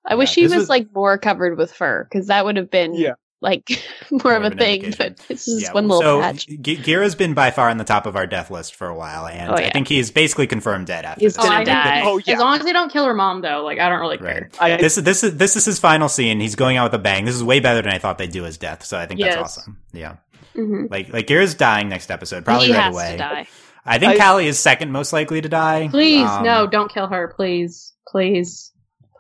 I 0.08 0.16
wish 0.16 0.34
he 0.34 0.44
was 0.44 0.56
was- 0.56 0.70
like 0.70 0.88
more 0.96 1.18
covered 1.18 1.58
with 1.58 1.72
fur 1.74 2.06
because 2.06 2.28
that 2.28 2.46
would 2.46 2.56
have 2.58 2.72
been 2.72 2.96
Yeah. 2.96 3.14
Like 3.46 3.70
more, 4.12 4.36
of 4.36 4.44
of 4.44 4.54
a 4.54 4.56
thing. 4.56 4.84
indication. 4.84 5.16
But 5.20 5.28
this 5.28 5.48
is 5.48 5.62
Yeah, 5.64 5.72
one 5.74 5.88
little 5.88 6.02
so 6.02 6.22
patch. 6.22 6.48
G- 6.48 6.78
Ghira's 6.78 7.14
been 7.14 7.34
by 7.36 7.52
far 7.52 7.70
on 7.70 7.78
the 7.78 7.84
top 7.84 8.08
of 8.08 8.16
our 8.16 8.26
death 8.26 8.50
list 8.50 8.74
for 8.74 8.88
a 8.88 8.96
while, 8.96 9.28
and 9.28 9.52
Oh, 9.52 9.54
I 9.54 9.70
think 9.70 9.88
he's 9.88 10.10
basically 10.10 10.48
confirmed 10.48 10.88
dead 10.88 11.06
after 11.06 11.22
He's 11.22 11.36
this. 11.36 11.46
Oh, 11.46 11.48
gonna 11.48 11.56
I 11.62 11.66
think 11.66 11.68
die. 11.78 12.02
Oh 12.04 12.18
yeah. 12.26 12.34
As 12.34 12.40
long 12.40 12.58
as 12.58 12.66
they 12.66 12.74
don't 12.74 12.92
kill 12.92 13.06
her 13.06 13.14
mom, 13.14 13.42
though, 13.42 13.64
like 13.64 13.78
I 13.80 13.88
don't 13.88 14.00
really 14.00 14.18
care. 14.18 14.50
Right. 14.60 14.62
I, 14.74 14.78
This 14.78 14.98
is 14.98 15.04
this 15.04 15.24
is 15.24 15.38
this 15.38 15.56
is 15.56 15.64
his 15.66 15.80
final 15.80 16.10
scene. 16.10 16.40
He's 16.40 16.56
going 16.56 16.76
out 16.78 16.92
with 16.92 17.00
a 17.00 17.04
bang. 17.04 17.24
This 17.26 17.36
is 17.36 17.44
way 17.44 17.60
better 17.60 17.82
than 17.84 17.94
I 17.94 18.00
thought 18.00 18.18
they'd 18.18 18.32
do 18.32 18.44
his 18.44 18.58
death. 18.58 18.84
So 18.84 18.98
I 18.98 19.06
think 19.06 19.20
that's 19.22 19.36
awesome. 19.38 19.78
Yeah, 19.94 20.16
Mhm. 20.58 20.90
like 20.90 21.14
like 21.14 21.28
Ghira's 21.28 21.54
dying 21.54 21.88
next 21.88 22.10
episode, 22.10 22.44
probably 22.46 22.68
he 22.68 22.74
right 22.74 22.84
has 22.86 22.94
away. 22.96 23.12
to 23.12 23.18
die. 23.18 23.48
I 23.86 24.00
think 24.00 24.14
I- 24.14 24.18
Kali 24.18 24.48
is 24.48 24.58
second 24.58 24.92
most 24.92 25.14
likely 25.14 25.42
to 25.42 25.50
die. 25.50 25.88
Please, 25.92 26.28
Um, 26.28 26.44
no, 26.44 26.66
don't 26.66 26.92
kill 26.92 27.06
her. 27.08 27.32
Please, 27.36 27.94
please, 28.08 28.72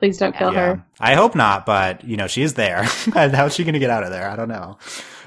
please 0.05 0.17
don't 0.17 0.35
kill 0.35 0.53
yeah. 0.53 0.75
her. 0.75 0.85
I 0.99 1.15
hope 1.15 1.35
not, 1.35 1.65
but 1.65 2.03
you 2.03 2.17
know 2.17 2.27
she 2.27 2.43
is 2.43 2.53
there. 2.53 2.83
How's 3.13 3.55
she 3.55 3.63
going 3.63 3.73
to 3.73 3.79
get 3.79 3.89
out 3.89 4.03
of 4.03 4.11
there? 4.11 4.29
I 4.29 4.35
don't 4.35 4.49
know. 4.49 4.77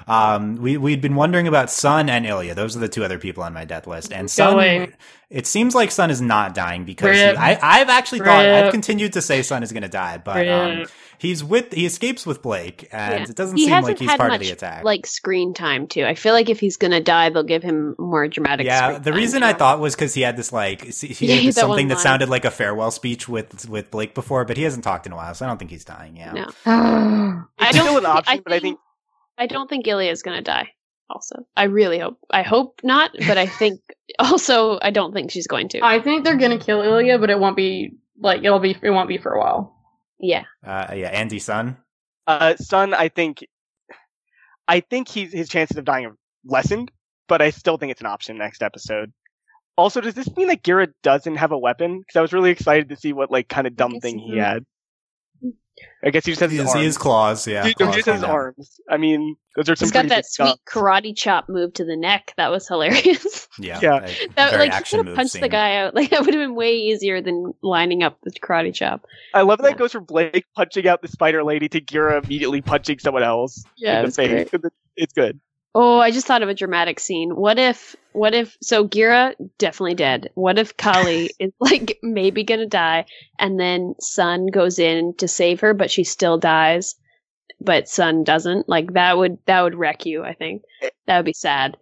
Um, 0.09 0.57
we 0.57 0.77
we'd 0.77 1.01
been 1.01 1.15
wondering 1.15 1.47
about 1.47 1.71
Sun 1.71 2.09
and 2.09 2.27
Ilya. 2.27 2.55
Those 2.55 2.77
are 2.77 2.81
the 2.81 2.89
two 2.89 3.05
other 3.05 3.19
people 3.19 3.43
on 3.43 3.53
my 3.53 3.65
death 3.65 3.87
list. 3.87 4.13
And 4.13 4.31
Sun, 4.31 4.55
away. 4.55 4.93
it 5.31 5.47
seems 5.47 5.75
like 5.75 5.91
Sun 5.91 6.11
is 6.11 6.21
not 6.21 6.55
dying 6.55 6.85
because 6.85 7.15
he, 7.17 7.23
I 7.23 7.59
I've 7.63 7.89
actually 7.91 8.21
thought 8.21 8.45
I've 8.47 8.73
continued 8.73 9.13
to 9.15 9.23
say 9.23 9.43
Sun 9.43 9.63
is 9.63 9.73
going 9.73 9.83
to 9.83 9.89
die, 9.89 10.17
but 10.19 10.49
um, 10.49 10.87
he's 11.19 11.45
with 11.45 11.73
he 11.75 11.85
escapes 11.85 12.25
with 12.25 12.41
Blake, 12.43 12.89
and 12.91 13.15
Yeah. 13.25 13.31
it 13.31 13.37
doesn't 13.37 13.59
He 13.59 13.67
seem 13.67 13.83
like 13.83 13.99
he's 13.99 14.09
part 14.09 14.31
much 14.31 14.41
of 14.41 14.47
the 14.47 14.53
attack. 14.53 14.85
like 14.85 15.05
screen 15.07 15.53
time 15.53 15.87
too. 15.87 16.05
I 16.05 16.15
feel 16.15 16.33
like 16.33 16.49
if 16.49 16.59
he's 16.59 16.79
gonna 16.79 17.03
die, 17.03 17.29
they'll 17.29 17.43
give 17.43 17.63
him 17.63 17.95
more 17.99 18.29
dramatic. 18.29 18.65
yeah, 18.67 18.89
screen 18.89 19.03
the 19.03 19.13
reason 19.13 19.43
you 19.43 19.49
I 19.49 19.53
know? 19.53 19.59
thought 19.59 19.81
was 19.81 19.95
because 19.95 20.15
he 20.15 20.23
had 20.23 20.37
this 20.39 20.53
like 20.53 20.83
he 20.85 21.27
Yeah, 21.27 21.35
had 21.37 21.47
that 21.49 21.55
something 21.61 21.87
one 21.87 21.89
that 21.89 22.01
sounded 22.01 22.29
like 22.31 22.47
a 22.47 22.51
farewell 22.51 22.91
speech 22.91 23.29
with 23.29 23.69
with 23.69 23.91
Blake 23.91 24.15
before, 24.15 24.47
but 24.47 24.57
he 24.57 24.63
hasn't 24.63 24.85
talked 24.85 25.05
in 25.07 25.13
a 25.13 25.17
while, 25.17 25.35
so 25.35 25.45
I 25.45 25.49
don't 25.49 25.59
think 25.59 25.71
he's 25.71 25.85
dying. 25.85 26.17
Yeah, 26.17 26.33
No. 26.33 26.47
I 26.67 27.43
I 27.59 27.69
It's 27.69 27.77
don't. 27.77 27.85
still 27.87 27.99
an 27.99 28.05
thi- 28.05 28.09
option, 28.11 28.41
but 28.43 28.53
I 28.55 28.61
think 28.61 28.79
I 29.39 29.47
don't 29.47 29.69
think 29.71 29.87
Ilia 29.87 30.11
is 30.11 30.23
gonna 30.23 30.43
die. 30.43 30.73
Also, 31.11 31.47
I 31.57 31.65
really 31.65 31.99
hope. 31.99 32.19
I 32.31 32.43
hope 32.43 32.81
not, 32.83 33.13
but 33.27 33.39
I 33.39 33.47
think 33.47 33.81
also 34.19 34.79
I 34.83 34.91
don't 34.91 35.15
think 35.15 35.31
she's 35.31 35.47
going 35.47 35.69
to. 35.71 35.81
I 35.83 36.01
think 36.01 36.25
they're 36.25 36.37
gonna 36.37 36.59
kill 36.59 36.83
Ilia, 36.83 37.19
but 37.19 37.31
it 37.31 37.39
won't 37.39 37.57
be 37.57 37.93
like 38.21 38.45
it'll 38.45 38.59
be 38.59 38.77
it 38.83 38.91
won't 38.91 39.09
be 39.09 39.19
for 39.19 39.33
a 39.33 39.39
while. 39.39 39.75
yeah, 40.19 40.45
uh, 40.67 40.93
yeah, 40.95 41.09
Andy 41.09 41.39
Sun. 41.39 41.77
uh, 42.27 42.57
Sun. 42.57 42.93
I 42.93 43.09
think, 43.09 43.47
I 44.67 44.81
think 44.81 45.09
he's 45.09 45.33
his 45.33 45.49
chances 45.49 45.77
of 45.77 45.85
dying 45.85 46.05
have 46.05 46.17
lessened, 46.45 46.91
but 47.29 47.41
I 47.41 47.51
still 47.51 47.79
think 47.79 47.93
it's 47.93 48.01
an 48.01 48.07
option 48.07 48.37
next 48.37 48.63
episode. 48.63 49.13
Also, 49.77 50.01
does 50.01 50.15
this 50.15 50.37
mean 50.37 50.49
that 50.49 50.65
Ghira 50.65 50.89
doesn't 51.05 51.37
have 51.37 51.53
a 51.53 51.59
weapon? 51.59 52.01
Because 52.01 52.17
I 52.17 52.21
was 52.21 52.33
really 52.33 52.51
excited 52.51 52.89
to 52.89 52.97
see 52.97 53.13
what 53.13 53.31
like 53.31 53.49
kind 53.49 53.67
of 53.67 53.77
dumb 53.77 54.01
thing 54.01 54.19
he 54.19 54.33
he 54.33 54.39
had. 54.39 54.65
I 56.05 56.11
guess 56.11 56.25
he 56.27 56.33
just 56.33 56.41
has 56.41 56.51
He 56.53 56.59
his 56.59 56.67
has, 56.67 56.75
arms. 56.77 56.85
has 56.87 56.99
claws. 56.99 57.47
Yeah, 57.49 57.63
Dude, 57.65 57.75
no, 57.81 57.87
he 57.87 57.93
just 57.95 58.07
has 58.07 58.15
his 58.17 58.23
coming 58.23 58.31
arms. 58.37 58.81
I 58.89 58.97
mean, 58.97 59.37
those 59.57 59.69
are 59.69 59.77
some 59.77 59.87
he's 59.87 59.93
got 59.93 60.09
that 60.09 60.27
sweet 60.27 60.47
stuff. 60.49 60.59
karate 60.69 61.17
chop 61.17 61.49
move 61.49 61.73
to 61.75 61.85
the 61.85 61.97
neck. 61.97 62.35
That 62.37 62.51
was 62.51 62.67
hilarious. 62.69 63.47
Yeah, 63.61 63.81
Yeah. 63.83 63.97
a 64.07 64.29
that 64.37 64.51
very 64.51 64.63
like 64.63 64.73
he 64.73 64.77
action 64.79 64.99
could 64.99 64.99
have 64.99 65.07
move 65.07 65.17
punched 65.17 65.41
the 65.41 65.49
guy 65.49 65.77
out. 65.79 65.95
Like 65.97 66.11
that 66.11 66.21
would 66.25 66.33
have 66.33 66.41
been 66.43 66.55
way 66.55 66.77
easier 66.77 67.21
than 67.21 67.53
lining 67.63 68.05
up 68.05 68.17
the 68.23 68.31
karate 68.31 68.73
chop. 68.73 69.05
I 69.35 69.43
love 69.43 69.59
that 69.59 69.69
Yeah. 69.69 69.73
it 69.73 69.79
goes 69.79 69.91
from 69.93 70.05
Blake 70.05 70.45
punching 70.55 70.87
out 70.87 71.03
the 71.03 71.09
spider 71.09 71.43
lady 71.43 71.69
to 71.71 71.81
Ghira 71.81 72.23
immediately 72.25 72.61
punching 72.63 73.01
someone 73.01 73.25
else 73.25 73.65
Yeah, 73.77 73.99
in 74.01 74.07
the 74.07 74.13
face. 74.13 74.49
great. 74.51 74.63
It's 74.97 75.13
good. 75.13 75.41
Oh, 75.75 75.99
I 76.01 76.11
just 76.11 76.27
thought 76.27 76.43
of 76.43 76.49
a 76.49 76.55
dramatic 76.55 76.99
scene. 76.99 77.37
What 77.37 77.59
if, 77.59 77.95
what 78.13 78.35
if, 78.35 78.57
so 78.63 78.89
Ghira 78.89 79.35
definitely 79.59 79.95
dead. 79.95 80.31
What 80.35 80.59
if 80.59 80.77
Kali 80.77 81.31
is 81.39 81.53
like 81.61 81.99
maybe 82.03 82.43
gonna 82.45 82.67
die 82.67 83.05
and 83.39 83.61
then 83.61 83.95
Sun 84.01 84.47
goes 84.47 84.79
in 84.79 85.15
to 85.19 85.29
save 85.29 85.61
her, 85.61 85.75
but 85.75 85.91
she 85.91 86.05
still 86.05 86.39
dies, 86.39 86.97
but 87.61 87.89
Sun 87.89 88.25
doesn't? 88.25 88.69
Like 88.69 88.95
that 88.95 89.19
would, 89.19 89.39
that 89.47 89.63
would 89.63 89.75
wreck 89.75 90.07
you, 90.07 90.25
I 90.25 90.35
think. 90.35 90.63
That 91.07 91.19
would 91.19 91.27
be 91.27 91.35
sad. 91.35 91.77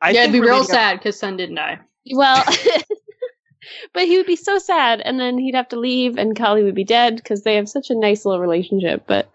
I 0.00 0.10
yeah, 0.10 0.22
it'd 0.22 0.32
be 0.32 0.40
real 0.40 0.64
sad 0.64 0.98
because 0.98 1.18
Sun 1.18 1.36
didn't 1.36 1.56
die. 1.56 1.80
Well, 2.12 2.44
but 3.92 4.04
he 4.04 4.16
would 4.16 4.26
be 4.26 4.36
so 4.36 4.58
sad 4.58 5.00
and 5.00 5.18
then 5.18 5.36
he'd 5.38 5.54
have 5.54 5.68
to 5.70 5.80
leave 5.80 6.16
and 6.16 6.36
Kali 6.36 6.62
would 6.62 6.74
be 6.74 6.84
dead 6.84 7.16
because 7.16 7.42
they 7.42 7.56
have 7.56 7.68
such 7.68 7.90
a 7.90 7.94
nice 7.98 8.24
little 8.24 8.40
relationship, 8.40 9.04
but 9.06 9.28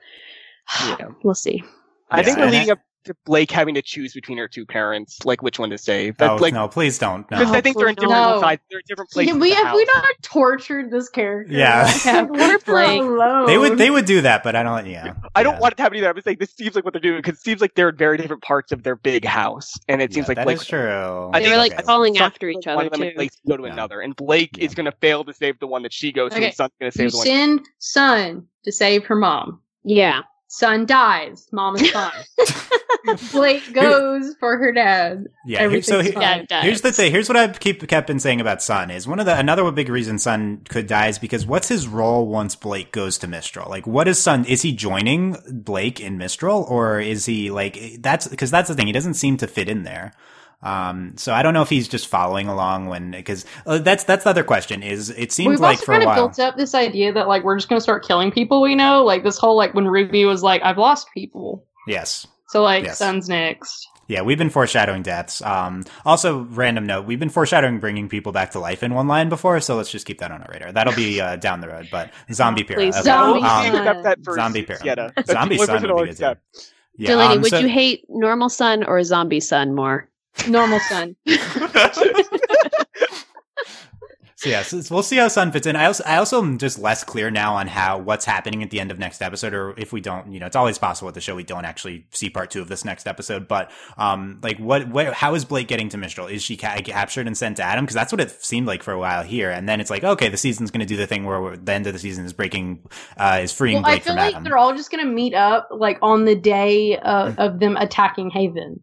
Yeah. 0.99 1.09
we'll 1.23 1.35
see. 1.35 1.63
I 2.09 2.17
Yeah, 2.19 2.23
think 2.23 2.37
we're 2.37 2.45
leading 2.47 2.71
up 2.71 2.79
to 3.09 3.15
Blake 3.25 3.51
having 3.51 3.75
to 3.75 3.81
choose 3.81 4.13
between 4.13 4.37
her 4.37 4.47
two 4.47 4.65
parents, 4.65 5.19
like 5.25 5.41
which 5.43 5.59
one 5.59 5.69
to 5.71 5.77
save. 5.77 6.15
Oh 6.21 6.37
like 6.39 6.53
no, 6.53 6.67
please 6.67 6.97
don't. 6.97 7.29
No. 7.29 7.37
because 7.39 7.51
I 7.53 7.61
think 7.61 7.77
they're 7.77 7.87
in 7.89 7.95
No. 8.01 8.07
different 8.07 8.39
sides. 8.41 8.61
They're 8.69 8.79
in 8.79 8.85
different 8.87 9.11
places. 9.11 9.33
we 9.35 9.51
in 9.51 9.57
the 9.57 9.63
have 9.63 9.75
we 9.75 9.85
house. 9.85 9.95
not 10.03 10.15
tortured 10.23 10.91
this 10.91 11.09
character. 11.09 11.53
Yeah. 11.53 11.83
Like, 12.05 12.27
Poor 12.29 12.59
Blake. 12.59 13.01
alone. 13.01 13.47
They 13.47 13.57
would 13.57 13.77
they 13.77 13.89
would 13.89 14.05
do 14.05 14.21
that, 14.21 14.43
but 14.43 14.55
I 14.55 14.63
don't. 14.63 14.85
Yeah, 14.85 15.13
I 15.35 15.43
don't 15.43 15.55
yeah. 15.55 15.59
want 15.59 15.73
it 15.73 15.75
to 15.77 15.83
happen 15.83 15.97
either. 15.97 16.09
I'm 16.09 16.15
just 16.15 16.25
saying 16.25 16.37
this 16.39 16.53
seems 16.53 16.75
like 16.75 16.85
what 16.85 16.93
they're 16.93 17.01
doing 17.01 17.17
because 17.21 17.35
it 17.37 17.41
seems 17.43 17.61
like 17.61 17.75
they're 17.75 17.89
in 17.89 17.97
very 17.97 18.17
different 18.17 18.41
parts 18.43 18.71
of 18.71 18.83
their 18.83 18.95
big 18.95 19.25
house, 19.25 19.73
and 19.87 20.01
it 20.01 20.13
seems 20.13 20.25
Yeah, 20.25 20.29
like 20.29 20.37
that 20.37 20.45
Blake 20.45 20.57
is 20.61 20.65
true. 20.67 21.29
I 21.33 21.39
They 21.39 21.45
think- 21.45 21.51
were 21.53 21.57
like 21.57 21.73
Okay. 21.73 21.83
falling 21.83 22.15
Sun's 22.15 22.21
after 22.33 22.47
each 22.49 22.65
one 22.65 22.75
other 22.77 22.85
of 22.85 22.91
them, 22.91 23.01
too. 23.01 23.07
and 23.07 23.15
Blake's 23.15 23.37
go 23.47 23.57
to 23.57 23.63
Yeah. 23.63 23.73
another, 23.73 24.01
and 24.01 24.15
Blake 24.15 24.57
Yeah. 24.57 24.65
is 24.65 24.75
going 24.75 24.85
to 24.85 24.93
fail 25.01 25.23
to 25.25 25.33
save 25.33 25.59
the 25.59 25.67
one 25.67 25.83
that 25.83 25.93
she 25.93 26.11
goes 26.11 26.31
to, 26.31 26.37
Okay. 26.37 26.45
and 26.47 26.55
Sun's 26.55 26.71
going 26.79 26.91
to 26.91 27.03
You 27.03 27.09
save 27.09 27.11
the 27.11 27.17
one. 27.17 27.25
send 27.27 27.61
Sun 27.79 28.47
to 28.63 28.71
save 28.71 29.05
her 29.05 29.15
mom. 29.15 29.61
Yeah. 29.83 30.21
Sun 30.51 30.87
dies. 30.87 31.47
Mama's 31.51 31.89
fine. 31.91 32.11
Blake 33.31 33.71
goes 33.71 34.33
for 34.39 34.57
her 34.57 34.71
dad. 34.71 35.27
Yeah. 35.45 35.69
here- 35.69 35.81
So 35.83 35.99
Everything's 35.99 36.15
he- 36.15 36.19
fine. 36.21 36.47
Yeah, 36.49 36.61
here's 36.63 36.81
the 36.81 36.91
thing. 36.91 37.11
Here's 37.11 37.29
what 37.29 37.37
I've 37.37 37.59
keep 37.59 37.87
kept 37.87 38.07
been 38.07 38.19
saying 38.19 38.41
about 38.41 38.61
Sun 38.63 38.89
is 38.91 39.07
one 39.07 39.19
of 39.19 39.25
the 39.27 39.37
another 39.37 39.71
big 39.71 39.89
reason 39.89 40.17
Sun 40.17 40.61
could 40.67 40.87
die 40.87 41.07
is 41.07 41.19
because 41.19 41.45
what's 41.45 41.67
his 41.67 41.87
role 41.87 42.27
once 42.27 42.55
Blake 42.55 42.91
goes 42.91 43.17
to 43.19 43.27
Mistral? 43.27 43.69
Like, 43.69 43.85
what 43.85 44.07
is 44.07 44.19
Sun? 44.19 44.45
Is 44.45 44.63
he 44.63 44.71
joining 44.73 45.37
Blake 45.51 45.99
in 45.99 46.17
Mistral, 46.17 46.63
or 46.67 46.99
is 46.99 47.25
he 47.27 47.51
like 47.51 47.97
that's 47.99 48.27
because 48.27 48.49
that's 48.51 48.69
the 48.69 48.75
thing. 48.75 48.87
He 48.87 48.93
doesn't 48.93 49.13
seem 49.13 49.37
to 49.37 49.47
fit 49.47 49.69
in 49.69 49.83
there. 49.83 50.13
Um, 50.61 51.13
so 51.17 51.33
I 51.33 51.41
don't 51.41 51.53
know 51.53 51.61
if 51.61 51.69
he's 51.69 51.87
just 51.87 52.07
following 52.07 52.47
along 52.47 52.87
when 52.87 53.11
because 53.11 53.45
uh, 53.65 53.77
that's 53.77 54.03
that's 54.03 54.25
the 54.25 54.29
other 54.29 54.43
question. 54.43 54.83
Is 54.83 55.09
it 55.09 55.31
seems 55.31 55.51
We've 55.51 55.59
like 55.59 55.77
also 55.77 55.85
for 55.85 55.93
a 55.93 55.99
kind 55.99 56.09
of 56.09 56.15
built 56.15 56.39
up 56.39 56.57
this 56.57 56.75
idea 56.75 57.13
that 57.13 57.27
like 57.27 57.43
we're 57.43 57.55
just 57.57 57.69
gonna 57.69 57.79
start 57.81 58.05
killing 58.05 58.31
people 58.31 58.61
we 58.61 58.75
know. 58.75 59.05
Like 59.05 59.23
this 59.23 59.37
whole 59.37 59.55
like 59.55 59.73
when 59.73 59.87
Ruby 59.87 60.25
was 60.25 60.43
like, 60.43 60.61
I've 60.63 60.77
lost 60.77 61.07
people. 61.13 61.65
Yes. 61.87 62.27
So 62.49 62.61
like 62.61 62.83
Yes. 62.83 62.97
Sun's 62.97 63.29
next. 63.29 63.87
Yeah, 64.07 64.23
we've 64.23 64.39
been 64.39 64.49
foreshadowing 64.49 65.03
deaths. 65.03 65.39
Um, 65.43 65.85
also, 66.03 66.39
random 66.39 66.87
note, 66.87 67.05
we've 67.05 67.19
been 67.19 67.29
foreshadowing 67.29 67.79
bringing 67.79 68.09
people 68.09 68.31
back 68.31 68.49
to 68.51 68.59
life 68.59 68.81
in 68.81 68.95
one 68.95 69.07
line 69.07 69.29
before, 69.29 69.59
so 69.59 69.75
let's 69.77 69.91
just 69.91 70.07
keep 70.07 70.17
that 70.17 70.31
on 70.31 70.41
our 70.41 70.49
radar. 70.51 70.71
That'll 70.71 70.95
be 70.95 71.21
uh, 71.21 71.35
down 71.35 71.61
the 71.61 71.67
road, 71.67 71.89
but 71.91 72.11
zombie 72.33 72.63
Pyrrha. 72.63 72.87
Okay. 72.87 73.01
Zombie 73.03 73.41
I'll 73.43 73.67
Um, 73.67 73.71
Sun. 73.71 73.75
accept 73.87 74.03
that 74.05 74.23
for 74.25 74.33
Zombie 74.33 74.63
Pyrrha. 74.63 75.13
Zombie 75.27 75.59
Sun 75.59 75.83
would 75.93 76.09
be 76.09 76.15
good 76.15 76.37
yeah, 76.97 77.11
Delaney, 77.11 77.35
um, 77.35 77.41
would 77.43 77.51
so- 77.51 77.59
you 77.59 77.69
hate 77.69 78.03
normal 78.09 78.49
sun 78.49 78.83
or 78.83 79.01
zombie 79.03 79.39
sun 79.39 79.73
more? 79.73 80.08
Normal 80.47 80.79
Sun. 80.79 81.15
So 84.39 84.47
yeah, 84.47 84.61
so 84.61 84.81
we'll 84.95 85.03
see 85.03 85.17
how 85.17 85.27
Sun 85.27 85.51
fits 85.51 85.67
in. 85.67 85.75
I 85.75 85.83
also, 85.83 86.01
I 86.05 86.15
also 86.15 86.41
am 86.41 86.59
just 86.59 86.79
less 86.79 87.03
clear 87.03 87.29
now 87.29 87.55
on 87.55 87.67
how 87.67 87.97
what's 87.97 88.23
happening 88.23 88.63
at 88.63 88.69
the 88.69 88.79
end 88.79 88.89
of 88.89 88.97
next 88.97 89.21
episode, 89.21 89.53
or 89.53 89.73
if 89.77 89.91
we 89.91 89.99
don't, 89.99 90.31
you 90.31 90.39
know, 90.39 90.45
it's 90.45 90.55
always 90.55 90.77
possible 90.77 91.07
with 91.07 91.15
the 91.15 91.19
show 91.19 91.35
we 91.35 91.43
don't 91.43 91.65
actually 91.65 92.07
see 92.11 92.29
part 92.29 92.49
two 92.49 92.61
of 92.61 92.69
this 92.69 92.85
next 92.85 93.05
episode. 93.05 93.49
But 93.49 93.69
um, 93.97 94.39
like, 94.41 94.57
what, 94.57 94.87
what, 94.87 95.13
how 95.13 95.35
is 95.35 95.43
Blake 95.43 95.67
getting 95.67 95.89
to 95.89 95.97
Mistral? 95.97 96.27
Is 96.27 96.41
she 96.41 96.55
ca- 96.55 96.79
captured 96.85 97.27
and 97.27 97.37
sent 97.37 97.57
to 97.57 97.63
Adam? 97.63 97.83
Because 97.83 97.95
that's 97.95 98.13
what 98.13 98.21
it 98.21 98.31
seemed 98.31 98.65
like 98.65 98.81
for 98.81 98.93
a 98.93 98.97
while 98.97 99.23
here, 99.23 99.51
and 99.51 99.67
then 99.67 99.81
it's 99.81 99.89
like, 99.89 100.05
okay, 100.05 100.29
the 100.29 100.37
season's 100.37 100.71
going 100.71 100.79
to 100.79 100.85
do 100.85 100.95
the 100.95 101.05
thing 101.05 101.25
where 101.25 101.57
the 101.57 101.73
end 101.73 101.85
of 101.87 101.91
the 101.91 101.99
season 101.99 102.23
is 102.23 102.31
breaking, 102.31 102.87
uh, 103.17 103.41
is 103.43 103.51
freeing 103.51 103.81
well, 103.81 103.87
I 103.87 103.95
Blake 103.95 104.03
feel 104.03 104.13
from 104.13 104.19
like 104.19 104.35
Adam. 104.35 104.45
they're 104.45 104.57
all 104.57 104.73
just 104.73 104.89
gonna 104.89 105.03
meet 105.03 105.33
up 105.33 105.67
like 105.69 105.97
on 106.01 106.23
the 106.23 106.35
day 106.35 106.97
of, 106.97 107.37
of 107.37 107.59
them 107.59 107.75
attacking 107.75 108.29
Haven. 108.29 108.79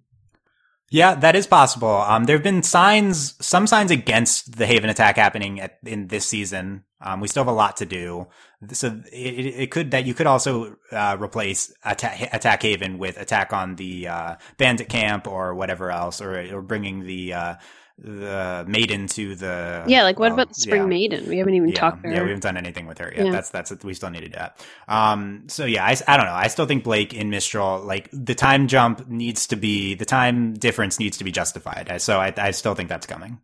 Yeah, 0.90 1.16
that 1.16 1.34
is 1.34 1.46
possible. 1.48 1.88
Um, 1.88 2.24
there 2.24 2.36
have 2.36 2.44
been 2.44 2.62
signs, 2.62 3.34
some 3.44 3.66
signs 3.66 3.90
against 3.90 4.56
the 4.56 4.66
Haven 4.66 4.88
attack 4.88 5.16
happening 5.16 5.60
at, 5.60 5.78
in 5.84 6.06
this 6.06 6.26
season. 6.26 6.84
Um, 7.00 7.20
we 7.20 7.28
still 7.28 7.42
have 7.42 7.52
a 7.52 7.56
lot 7.56 7.76
to 7.78 7.86
do. 7.86 8.28
So 8.72 9.00
it, 9.12 9.46
it 9.46 9.70
could 9.70 9.90
that 9.90 10.06
you 10.06 10.14
could 10.14 10.26
also 10.26 10.76
uh, 10.92 11.16
replace 11.20 11.72
attack, 11.84 12.32
attack 12.32 12.62
Haven 12.62 12.98
with 12.98 13.18
attack 13.18 13.52
on 13.52 13.76
the 13.76 14.08
uh, 14.08 14.36
bandit 14.58 14.88
camp 14.88 15.26
or 15.26 15.54
whatever 15.54 15.90
else, 15.90 16.20
or 16.20 16.40
or 16.54 16.62
bringing 16.62 17.04
the 17.04 17.34
uh, 17.34 17.54
the 17.98 18.64
maiden 18.68 19.06
to 19.08 19.34
the 19.34 19.84
Yeah, 19.86 20.02
like 20.02 20.18
what 20.18 20.26
well, 20.32 20.34
about 20.34 20.48
the 20.48 20.60
Spring 20.60 20.82
yeah. 20.82 20.86
Maiden? 20.86 21.28
We 21.28 21.38
haven't 21.38 21.54
even 21.54 21.70
yeah, 21.70 21.74
talked 21.76 22.02
to 22.02 22.10
yeah, 22.10 22.16
her. 22.16 22.24
we 22.24 22.30
haven't 22.30 22.42
done 22.42 22.56
anything 22.56 22.86
with 22.86 22.98
her 22.98 23.12
yet. 23.14 23.26
Yeah. 23.26 23.32
That's 23.32 23.50
that's 23.50 23.72
we 23.84 23.94
still 23.94 24.10
need 24.10 24.20
to 24.20 24.28
do 24.28 24.36
that. 24.38 24.64
Um, 24.86 25.44
so 25.48 25.64
yeah, 25.64 25.84
I, 25.84 25.96
I 26.06 26.16
don't 26.16 26.26
know. 26.26 26.34
I 26.34 26.48
still 26.48 26.66
think 26.66 26.84
Blake 26.84 27.14
in 27.14 27.30
Mistral, 27.30 27.80
like 27.80 28.08
the 28.12 28.34
time 28.34 28.68
jump 28.68 29.08
needs 29.08 29.46
to 29.48 29.56
be 29.56 29.94
the 29.94 30.04
time 30.04 30.54
difference 30.54 30.98
needs 30.98 31.16
to 31.18 31.24
be 31.24 31.32
justified. 31.32 32.00
So 32.02 32.18
I, 32.18 32.32
I 32.36 32.50
still 32.50 32.74
think 32.74 32.88
that's 32.88 33.06
coming. 33.06 33.38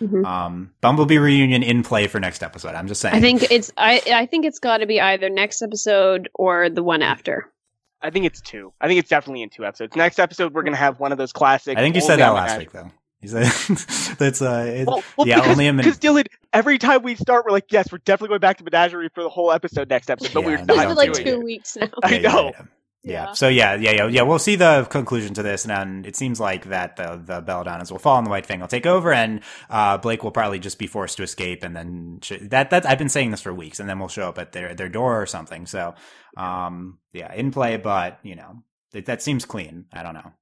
Mhm. 0.00 0.24
Um, 0.24 0.72
Bumblebee 0.80 1.18
reunion 1.18 1.62
in 1.62 1.82
play 1.82 2.06
for 2.06 2.20
next 2.20 2.42
episode. 2.42 2.74
I'm 2.74 2.86
just 2.88 3.00
saying. 3.00 3.14
I 3.14 3.20
think 3.20 3.50
it's 3.50 3.70
I 3.76 4.00
I 4.12 4.26
think 4.26 4.46
it's 4.46 4.58
got 4.58 4.78
to 4.78 4.86
be 4.86 5.00
either 5.00 5.28
next 5.28 5.62
episode 5.62 6.30
or 6.34 6.70
the 6.70 6.82
one 6.82 7.02
after. 7.02 7.52
I 8.00 8.08
think 8.10 8.24
it's 8.24 8.40
two. 8.40 8.72
I 8.80 8.88
think 8.88 8.98
it's 8.98 9.10
definitely 9.10 9.42
in 9.42 9.50
two 9.50 9.66
episodes. 9.66 9.94
Next 9.94 10.18
episode, 10.18 10.54
we're 10.54 10.62
gonna 10.62 10.76
have 10.76 11.00
one 11.00 11.12
of 11.12 11.18
those 11.18 11.32
classic. 11.32 11.76
I 11.76 11.82
think 11.82 11.96
you 11.96 12.00
said 12.00 12.18
that 12.18 12.30
last 12.30 12.52
an 12.52 12.58
week 12.60 12.72
though. 12.72 12.90
You 13.22 13.30
like, 13.32 13.52
that's 14.18 14.40
uh, 14.40 14.64
it, 14.74 14.86
Well, 14.86 15.02
well, 15.16 15.26
yeah, 15.28 15.36
because, 15.36 15.50
only 15.52 15.66
a 15.66 15.72
minute. 15.72 15.84
Because 15.84 15.98
Dylan, 15.98 16.26
every 16.52 16.78
time 16.78 17.02
we 17.02 17.14
start, 17.16 17.44
we're 17.44 17.52
like, 17.52 17.70
yes, 17.70 17.92
we're 17.92 17.98
definitely 17.98 18.28
going 18.28 18.40
back 18.40 18.56
to 18.58 18.64
Menagerie 18.64 19.10
for 19.14 19.22
the 19.22 19.28
whole 19.28 19.52
episode 19.52 19.88
next 19.90 20.08
episode, 20.10 20.32
but 20.32 20.40
Yeah, 20.40 20.46
we're 20.46 20.56
no, 20.56 20.62
It's 20.62 20.68
not 20.68 20.76
don't 20.76 20.88
been 20.88 20.96
like 20.96 21.12
doing 21.12 21.26
two 21.26 21.40
it. 21.40 21.44
weeks 21.44 21.76
now. 21.76 21.88
I 22.02 22.10
Yeah, 22.12 22.18
yeah, 22.18 22.32
know. 22.32 22.52
yeah. 22.54 22.62
Yeah. 23.02 23.32
So 23.32 23.48
yeah, 23.48 23.76
yeah, 23.76 23.92
yeah, 23.92 24.06
yeah. 24.08 24.22
We'll 24.22 24.38
see 24.38 24.56
the 24.56 24.86
conclusion 24.90 25.32
to 25.32 25.42
this, 25.42 25.64
and 25.64 25.70
then 25.70 26.04
it 26.06 26.16
seems 26.16 26.38
like 26.38 26.66
that 26.66 26.96
the 26.96 27.16
the 27.24 27.40
Belladonnas 27.40 27.90
will 27.90 27.98
fall, 27.98 28.18
and 28.18 28.26
the 28.26 28.30
White 28.30 28.44
Fang 28.44 28.60
will 28.60 28.68
take 28.68 28.84
over, 28.84 29.10
and 29.10 29.40
uh, 29.70 29.96
Blake 29.96 30.22
will 30.22 30.30
probably 30.32 30.58
just 30.58 30.78
be 30.78 30.86
forced 30.86 31.16
to 31.16 31.22
escape, 31.22 31.62
and 31.62 31.74
then 31.74 32.18
sh- 32.20 32.32
that 32.42 32.68
that 32.68 32.84
I've 32.84 32.98
been 32.98 33.08
saying 33.08 33.30
this 33.30 33.40
for 33.40 33.54
weeks, 33.54 33.80
and 33.80 33.88
then 33.88 33.98
we'll 33.98 34.08
show 34.08 34.28
up 34.28 34.36
at 34.38 34.52
their 34.52 34.74
their 34.74 34.90
door 34.90 35.22
or 35.22 35.24
something. 35.24 35.64
So, 35.64 35.94
um, 36.36 36.98
yeah, 37.14 37.32
in 37.32 37.52
play, 37.52 37.78
but 37.78 38.18
you 38.22 38.36
know, 38.36 38.64
that, 38.92 39.06
that 39.06 39.22
seems 39.22 39.46
clean. 39.46 39.86
I 39.94 40.02
don't 40.02 40.12
know. 40.12 40.32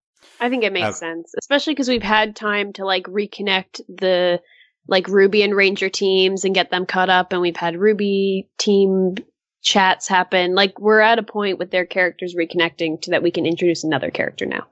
I 0.41 0.49
think 0.49 0.65
it 0.65 0.73
makes 0.73 0.87
Okay. 0.89 0.95
sense, 0.97 1.33
especially 1.39 1.75
because 1.75 1.89
we've 1.89 2.03
had 2.03 2.37
time 2.37 2.73
to 2.75 2.85
like 2.85 3.05
reconnect 3.05 3.81
the 3.89 4.41
like 4.87 5.07
RWBY 5.07 5.45
and 5.45 5.55
Ranger 5.55 5.89
teams 5.91 6.45
and 6.45 6.55
get 6.55 6.71
them 6.71 6.87
caught 6.87 7.11
up, 7.11 7.33
and 7.33 7.41
we've 7.43 7.57
had 7.57 7.75
RWBY 7.75 8.49
team 8.59 9.17
chats 9.63 10.09
happen. 10.09 10.55
Like 10.55 10.79
we're 10.81 11.01
at 11.01 11.19
a 11.19 11.23
point 11.23 11.59
with 11.59 11.71
their 11.71 11.85
characters 11.87 12.35
reconnecting 12.39 13.01
to 13.03 13.11
that 13.11 13.23
we 13.23 13.31
can 13.31 13.45
introduce 13.47 13.85
another 13.85 14.11
character 14.11 14.47
now. 14.47 14.67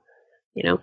You 0.55 0.65
know, 0.65 0.81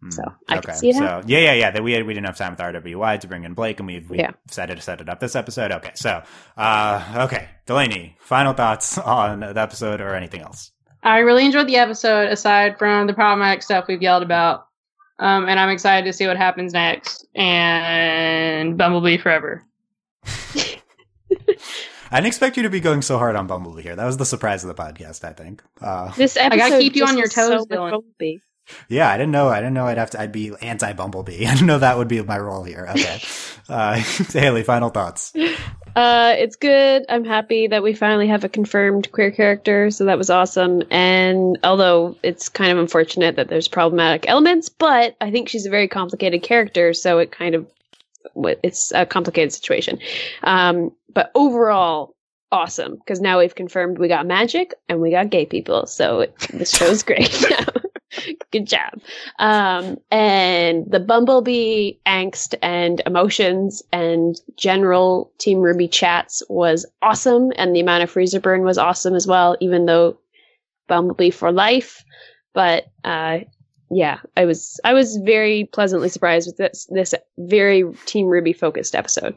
Hmm. 0.00 0.10
So, 0.10 0.22
I 0.48 0.58
can 0.58 0.74
see 0.76 0.90
it 0.90 0.94
So 0.96 1.22
yeah, 1.26 1.38
yeah, 1.40 1.52
yeah. 1.54 1.70
That 1.72 1.82
we 1.82 1.92
had 1.92 2.06
we 2.06 2.14
didn't 2.14 2.26
have 2.26 2.36
time 2.36 2.52
with 2.52 2.60
RWY 2.60 3.18
to 3.20 3.26
bring 3.28 3.42
in 3.44 3.54
Blake, 3.54 3.80
and 3.80 3.86
we've 3.88 4.08
we 4.08 4.18
Yeah. 4.18 4.30
set 4.48 4.70
it 4.70 4.80
set 4.82 5.00
it 5.00 5.08
up 5.08 5.18
this 5.20 5.34
episode. 5.34 5.72
Okay, 5.72 5.90
so 5.94 6.22
uh, 6.56 7.24
okay, 7.26 7.48
Delaney, 7.66 8.16
final 8.20 8.52
thoughts 8.54 8.96
on 8.98 9.40
the 9.40 9.58
episode 9.60 10.00
or 10.00 10.14
anything 10.14 10.40
else? 10.40 10.70
I 11.02 11.18
really 11.18 11.44
enjoyed 11.44 11.68
the 11.68 11.76
episode, 11.76 12.30
aside 12.30 12.78
from 12.78 13.06
the 13.06 13.14
problematic 13.14 13.62
stuff 13.62 13.86
we've 13.88 14.02
yelled 14.02 14.22
about. 14.22 14.66
Um, 15.20 15.48
and 15.48 15.58
I'm 15.58 15.70
excited 15.70 16.06
to 16.06 16.12
see 16.12 16.26
what 16.26 16.36
happens 16.36 16.72
next. 16.72 17.26
And 17.34 18.76
Bumblebee 18.76 19.18
forever. 19.18 19.64
I 22.10 22.16
didn't 22.16 22.26
expect 22.26 22.56
you 22.56 22.62
to 22.62 22.70
be 22.70 22.80
going 22.80 23.02
so 23.02 23.18
hard 23.18 23.36
on 23.36 23.46
Bumblebee 23.46 23.82
here. 23.82 23.96
That 23.96 24.06
was 24.06 24.16
the 24.16 24.24
surprise 24.24 24.64
of 24.64 24.74
the 24.74 24.82
podcast, 24.82 25.24
I 25.24 25.32
think. 25.32 25.62
Uh, 25.80 26.12
this 26.12 26.36
episode 26.36 26.58
gotta 26.58 26.78
keep 26.78 26.96
you 26.96 27.04
on 27.04 27.16
your 27.16 27.26
was 27.26 27.34
so 27.34 27.58
toes. 27.58 27.66
Bumblebee. 27.66 28.38
Yeah, 28.88 29.10
I 29.10 29.16
didn't 29.16 29.32
know. 29.32 29.48
I 29.48 29.60
didn't 29.60 29.74
know 29.74 29.86
I'd 29.86 29.98
have 29.98 30.10
to. 30.10 30.20
I'd 30.20 30.32
be 30.32 30.52
anti 30.60 30.92
Bumblebee. 30.92 31.46
I 31.46 31.52
didn't 31.52 31.66
know 31.66 31.78
that 31.78 31.98
would 31.98 32.08
be 32.08 32.22
my 32.22 32.38
role 32.38 32.64
here. 32.64 32.86
Okay, 32.90 33.20
uh, 33.68 33.94
Haley, 34.32 34.62
final 34.62 34.90
thoughts. 34.90 35.32
Uh, 35.96 36.34
it's 36.38 36.56
good. 36.56 37.04
I'm 37.08 37.24
happy 37.24 37.66
that 37.68 37.82
we 37.82 37.94
finally 37.94 38.28
have 38.28 38.44
a 38.44 38.48
confirmed 38.48 39.10
queer 39.12 39.30
character, 39.30 39.90
so 39.90 40.04
that 40.04 40.18
was 40.18 40.30
awesome. 40.30 40.82
And 40.90 41.58
although 41.64 42.16
it's 42.22 42.48
kind 42.48 42.70
of 42.70 42.78
unfortunate 42.78 43.36
that 43.36 43.48
there's 43.48 43.68
problematic 43.68 44.28
elements, 44.28 44.68
but 44.68 45.16
I 45.20 45.30
think 45.30 45.48
she's 45.48 45.66
a 45.66 45.70
very 45.70 45.88
complicated 45.88 46.42
character, 46.42 46.94
so 46.94 47.18
it 47.18 47.32
kind 47.32 47.54
of 47.54 47.66
it's 48.62 48.92
a 48.92 49.06
complicated 49.06 49.52
situation. 49.52 49.98
Um, 50.42 50.92
but 51.12 51.30
overall, 51.34 52.14
awesome 52.50 52.96
because 52.96 53.20
now 53.20 53.38
we've 53.38 53.54
confirmed 53.54 53.98
we 53.98 54.08
got 54.08 54.26
magic 54.26 54.74
and 54.88 55.00
we 55.00 55.10
got 55.10 55.30
gay 55.30 55.46
people, 55.46 55.86
so 55.86 56.20
it, 56.20 56.38
this 56.52 56.70
show's 56.70 57.02
great. 57.02 57.44
Good 58.50 58.66
job. 58.66 59.00
Um, 59.38 59.98
and 60.10 60.90
the 60.90 61.00
Bumblebee 61.00 61.94
angst 62.06 62.54
and 62.62 63.00
emotions 63.06 63.82
and 63.92 64.40
general 64.56 65.30
Team 65.38 65.58
RWBY 65.58 65.90
chats 65.90 66.42
was 66.48 66.86
awesome, 67.02 67.52
and 67.56 67.74
the 67.74 67.80
amount 67.80 68.02
of 68.02 68.10
freezer 68.10 68.40
burn 68.40 68.62
was 68.62 68.78
awesome 68.78 69.14
as 69.14 69.26
well, 69.26 69.56
even 69.60 69.86
though 69.86 70.18
Bumblebee 70.88 71.30
for 71.30 71.52
life. 71.52 72.02
But 72.54 72.86
uh, 73.04 73.40
yeah, 73.90 74.18
I 74.36 74.44
was 74.44 74.80
I 74.84 74.92
was 74.94 75.16
very 75.18 75.64
pleasantly 75.64 76.08
surprised 76.08 76.48
with 76.48 76.56
this 76.56 76.86
this 76.90 77.14
very 77.38 77.84
Team 78.06 78.26
RWBY 78.26 78.56
focused 78.56 78.94
episode. 78.94 79.36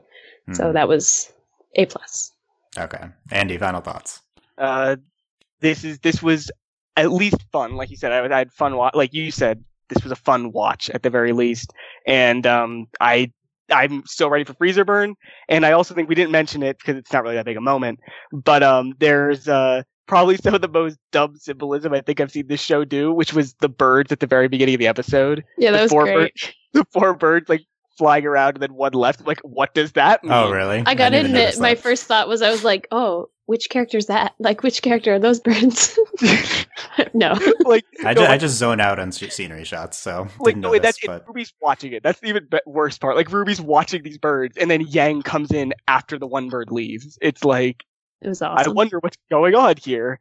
So 0.54 0.68
Hmm. 0.68 0.74
that 0.74 0.88
was 0.88 1.32
a 1.76 1.86
plus. 1.86 2.32
okay, 2.78 3.06
Andy, 3.32 3.58
final 3.58 3.82
thoughts. 3.82 4.22
Uh, 4.58 4.96
this 5.60 5.84
is 5.84 6.00
this 6.00 6.22
was 6.24 6.50
at 6.98 7.12
least 7.12 7.38
fun. 7.52 7.76
Like 7.76 7.90
you 7.90 7.98
said, 7.98 8.12
I, 8.12 8.34
I 8.34 8.38
had 8.40 8.52
fun. 8.52 8.76
Wa- 8.76 8.92
like 8.94 9.14
you 9.14 9.32
said, 9.32 9.64
this 9.90 10.04
was 10.04 10.12
a 10.12 10.16
fun 10.16 10.52
watch 10.52 10.90
at 10.92 11.04
the 11.04 11.10
very 11.10 11.32
least. 11.34 11.72
And 12.08 12.46
um, 12.48 12.88
I 13.00 13.32
I'm 13.72 14.04
still 14.06 14.30
ready 14.30 14.44
for 14.44 14.54
freezer 14.54 14.84
burn. 14.86 15.16
And 15.48 15.66
I 15.66 15.72
also 15.72 15.94
think 15.94 16.10
we 16.10 16.16
didn't 16.16 16.32
mention 16.32 16.62
it 16.64 16.78
because 16.78 16.98
it's 16.98 17.12
not 17.14 17.24
really 17.24 17.36
that 17.36 17.46
big 17.46 17.58
a 17.58 17.62
moment. 17.62 18.00
But 18.32 18.64
um, 18.64 18.94
there's 19.00 19.48
uh 19.48 19.84
probably 20.08 20.36
some 20.36 20.54
of 20.54 20.60
the 20.62 20.68
most 20.68 20.98
dumb 21.14 21.36
symbolism 21.38 21.94
I 21.94 22.02
think 22.02 22.20
I've 22.20 22.32
seen 22.32 22.48
this 22.48 22.60
show 22.62 22.84
do, 22.84 23.14
which 23.14 23.34
was 23.34 23.54
the 23.62 23.70
birds 23.70 24.12
at 24.12 24.20
the 24.20 24.28
very 24.28 24.50
beginning 24.50 24.76
of 24.76 24.80
the 24.80 24.88
episode. 24.88 25.44
Yeah, 25.58 25.72
The 25.72 25.78
that 25.78 25.84
was 25.84 25.92
four 25.92 26.04
great. 26.04 26.16
birds- 26.16 26.54
The 26.74 26.86
four 26.92 27.14
birds 27.14 27.48
like 27.50 27.62
flying 27.98 28.26
around 28.26 28.56
and 28.56 28.62
then 28.64 28.74
one 28.74 28.94
left. 28.94 29.26
Like, 29.26 29.40
what 29.42 29.74
does 29.74 29.92
that 29.94 30.24
mean? 30.24 30.34
Oh, 30.34 30.52
really? 30.52 30.84
I 30.86 30.96
gotta 30.96 31.18
didn't 31.18 31.36
admit, 31.36 31.60
my 31.60 31.76
first 31.76 32.06
thought 32.06 32.28
was 32.28 32.42
I 32.42 32.50
was 32.50 32.64
like, 32.64 32.88
oh, 32.92 33.28
which 33.52 33.70
character's 33.70 34.06
that? 34.06 34.34
Like, 34.40 34.64
which 34.64 34.82
character 34.82 35.14
are 35.14 35.20
those 35.20 35.40
birds? 35.40 36.00
no. 37.14 37.38
like 37.66 37.86
I, 38.04 38.14
no, 38.14 38.22
ju- 38.22 38.28
I 38.28 38.38
just 38.38 38.56
zone 38.56 38.80
out 38.80 38.98
on 38.98 39.12
scenery 39.12 39.66
shots, 39.66 39.98
so 39.98 40.28
like 40.40 40.56
didn't 40.56 40.62
no, 40.62 40.70
wait, 40.72 40.82
notice. 40.82 40.98
that's 41.02 41.06
but 41.06 41.22
it. 41.22 41.28
Ruby's 41.28 41.54
watching 41.62 41.92
it. 41.92 42.02
That's 42.02 42.20
the 42.22 42.28
even 42.28 42.48
be- 42.50 42.60
worst 42.66 43.02
part. 43.02 43.16
Like 43.16 43.32
Ruby's 43.32 43.62
watching 43.62 44.04
these 44.04 44.18
birds, 44.18 44.58
and 44.58 44.72
then 44.72 44.82
Yang 44.82 45.24
comes 45.24 45.52
in 45.52 45.74
after 45.88 46.18
the 46.18 46.28
one 46.28 46.50
bird 46.50 46.72
leaves. 46.72 47.20
It's 47.22 47.44
like 47.44 47.84
It 48.22 48.30
was 48.30 48.42
awesome. 48.42 48.72
I 48.72 48.74
wonder 48.74 49.00
what's 49.00 49.18
going 49.30 49.54
on 49.54 49.76
here. 49.78 50.20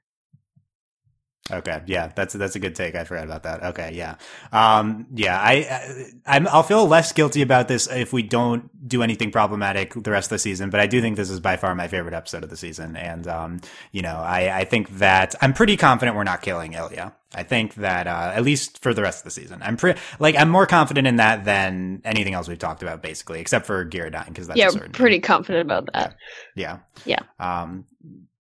Okay, 1.53 1.83
yeah, 1.87 2.13
that's 2.15 2.35
that's 2.35 2.57
a 2.57 2.59
good 2.59 2.75
take. 2.75 2.95
I 2.95 3.05
forgot 3.05 3.25
about 3.25 3.43
that. 3.45 3.63
Okay, 3.65 3.93
yeah, 3.95 4.17
um, 4.53 5.07
yeah. 5.15 5.41
I, 5.41 5.53
I 5.53 6.37
I'm, 6.37 6.49
I'll 6.49 6.63
feel 6.63 6.87
less 6.87 7.13
guilty 7.13 7.43
about 7.43 7.69
this 7.69 7.89
if 7.91 8.13
we 8.13 8.23
don't 8.23 8.89
do 8.89 9.03
anything 9.03 9.31
problematic 9.31 9.95
the 9.95 10.11
rest 10.11 10.27
of 10.27 10.37
the 10.37 10.39
season. 10.39 10.71
But 10.71 10.81
I 10.81 10.87
do 10.87 11.01
think 11.01 11.17
this 11.17 11.31
is 11.31 11.41
by 11.41 11.57
far 11.57 11.75
my 11.75 11.89
favorite 11.89 12.15
episode 12.15 12.45
of 12.45 12.51
the 12.51 12.57
season, 12.57 12.97
and 12.97 13.27
um, 13.27 13.61
you 13.93 14.03
know, 14.03 14.17
I 14.17 14.61
I 14.61 14.65
think 14.65 14.91
that 14.99 15.35
I'm 15.41 15.53
pretty 15.53 15.77
confident 15.77 16.17
we're 16.17 16.25
not 16.25 16.43
killing 16.43 16.75
Ilia. 16.75 17.15
I 17.33 17.45
think 17.45 17.75
that 17.77 18.09
uh, 18.09 18.33
at 18.35 18.43
least 18.43 18.83
for 18.83 18.93
the 18.93 19.03
rest 19.03 19.21
of 19.21 19.25
the 19.25 19.31
season, 19.31 19.61
I'm 19.63 19.77
pretty 19.77 20.01
like 20.19 20.37
I'm 20.37 20.51
more 20.51 20.67
confident 20.67 21.07
in 21.07 21.17
that 21.17 21.45
than 21.45 22.03
anything 22.05 22.35
else 22.35 22.49
we've 22.49 22.59
talked 22.59 22.83
about, 22.83 23.03
basically, 23.03 23.41
except 23.41 23.67
for 23.67 23.85
Ghira 23.85 24.11
dying 24.11 24.29
because 24.29 24.49
that's 24.49 24.59
yeah, 24.59 24.71
pretty 24.93 25.21
confident 25.21 25.65
about 25.65 25.89
that. 25.93 26.17
yeah. 26.57 26.79
Yeah. 27.05 27.21
Um, 27.39 27.87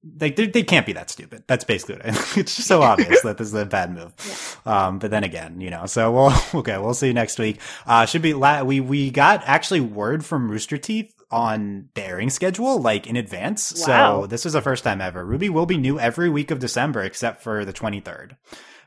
they, 0.03 0.31
they, 0.31 0.47
they 0.47 0.63
can't 0.63 0.87
be 0.87 0.93
that 0.95 1.11
stupid. 1.11 1.45
That's 1.47 1.65
basically 1.65 1.97
what 1.97 2.07
I, 2.07 2.09
it's 2.37 2.57
just 2.57 2.67
so 2.67 2.83
obvious 2.83 3.21
that 3.23 3.39
this 3.39 3.49
is 3.49 3.55
a 3.55 3.67
bad 3.67 3.95
move. 3.95 4.61
Um, 4.65 4.99
but 4.99 5.11
then 5.11 5.25
again, 5.25 5.61
you 5.61 5.71
know, 5.71 5.87
so 5.87 6.11
we'll, 6.11 6.33
okay, 6.61 6.79
we'll 6.79 6.95
see 6.95 7.09
you 7.09 7.15
next 7.15 7.39
week. 7.39 7.61
Uh, 7.87 8.07
should 8.07 8.23
be, 8.23 8.35
la- 8.35 8.63
we, 8.63 8.81
we 8.81 9.11
got 9.11 9.43
actually 9.45 9.81
word 9.81 10.25
from 10.25 10.51
Rooster 10.51 10.79
Teeth 10.79 11.15
on 11.31 11.89
the 11.95 12.03
airing 12.03 12.31
schedule, 12.31 12.81
like 12.81 13.07
in 13.07 13.17
advance. 13.17 13.87
Wow. 13.87 14.23
So 14.23 14.27
this 14.27 14.47
is 14.47 14.55
the 14.55 14.63
first 14.63 14.85
time 14.85 15.01
ever. 15.01 15.25
RWBY 15.25 15.51
will 15.51 15.67
be 15.67 15.77
new 15.77 15.99
every 15.99 16.29
week 16.29 16.51
of 16.51 16.59
December 16.59 17.03
except 17.03 17.43
for 17.43 17.65
the 17.65 17.73
23rd. 17.73 18.37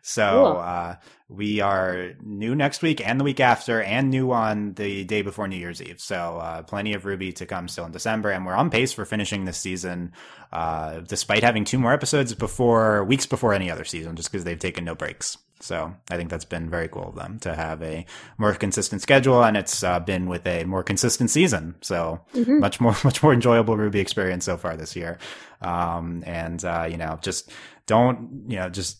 So, 0.06 0.30
Cool. 0.54 0.62
uh, 0.62 0.96
we 1.30 1.62
are 1.62 2.12
new 2.22 2.56
next 2.56 2.82
week 2.82 3.02
and 3.08 3.18
the 3.20 3.24
week 3.24 3.40
after 3.40 3.82
and 3.82 4.10
new 4.10 4.34
on 4.34 4.74
the 4.74 5.06
day 5.06 5.22
before 5.22 5.48
New 5.48 5.56
Year's 5.56 5.82
Eve. 5.82 6.02
So, 6.02 6.40
uh, 6.40 6.62
plenty 6.64 6.94
of 6.94 7.04
RWBY 7.04 7.36
to 7.36 7.46
come 7.46 7.70
still 7.70 7.86
in 7.86 7.94
December. 7.94 8.30
And 8.32 8.46
we're 8.46 8.54
on 8.54 8.70
pace 8.70 8.92
for 8.92 9.06
finishing 9.06 9.46
this 9.46 9.58
season, 9.58 10.12
uh, 10.52 11.00
despite 11.00 11.42
having 11.42 11.64
two 11.64 11.80
more 11.80 11.94
episodes 11.94 12.34
before 12.36 13.06
weeks 13.06 13.26
before 13.26 13.54
any 13.54 13.72
other 13.72 13.86
season, 13.86 14.18
just 14.18 14.30
because 14.30 14.44
they've 14.44 14.60
taken 14.60 14.84
no 14.84 14.94
breaks. 14.94 15.38
So 15.62 15.96
I 16.12 16.18
think 16.18 16.30
that's 16.30 16.44
been 16.44 16.70
very 16.70 16.90
cool 16.90 17.08
of 17.08 17.16
them 17.16 17.40
to 17.40 17.56
have 17.56 17.82
a 17.82 18.06
more 18.38 18.54
consistent 18.54 19.02
schedule, 19.02 19.42
and 19.46 19.56
it's 19.56 19.82
uh, 19.86 20.02
been 20.02 20.28
with 20.28 20.46
a 20.46 20.66
more 20.66 20.84
consistent 20.84 21.30
season. 21.30 21.76
So 21.80 22.20
Mhm. 22.36 22.60
much 22.60 22.82
more, 22.82 22.94
much 23.06 23.24
more 23.24 23.32
enjoyable 23.34 23.78
RWBY 23.78 23.96
experience 24.02 24.44
so 24.44 24.58
far 24.58 24.76
this 24.76 24.94
year. 24.98 25.18
Um, 25.62 26.22
and 26.28 26.64
uh, 26.66 26.88
you 26.92 26.98
know, 26.98 27.18
just 27.22 27.50
don't 27.86 28.46
you 28.48 28.58
know, 28.58 28.70
just 28.70 29.00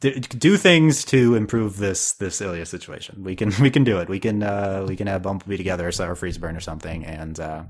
do 0.00 0.56
things 0.56 1.04
to 1.06 1.34
improve 1.34 1.78
this 1.78 2.12
this 2.14 2.40
Ilia 2.40 2.66
situation. 2.66 3.24
We 3.24 3.36
can 3.36 3.52
we 3.60 3.70
can 3.70 3.84
do 3.84 3.98
it. 3.98 4.08
We 4.08 4.20
can 4.20 4.42
uh, 4.42 4.84
we 4.88 4.96
can 4.96 5.06
have 5.06 5.22
Bumblebee 5.22 5.56
together, 5.56 5.90
or 6.00 6.14
freeze 6.14 6.38
burn 6.38 6.56
or 6.56 6.60
something, 6.60 7.04
and. 7.04 7.38
Uh, 7.38 7.64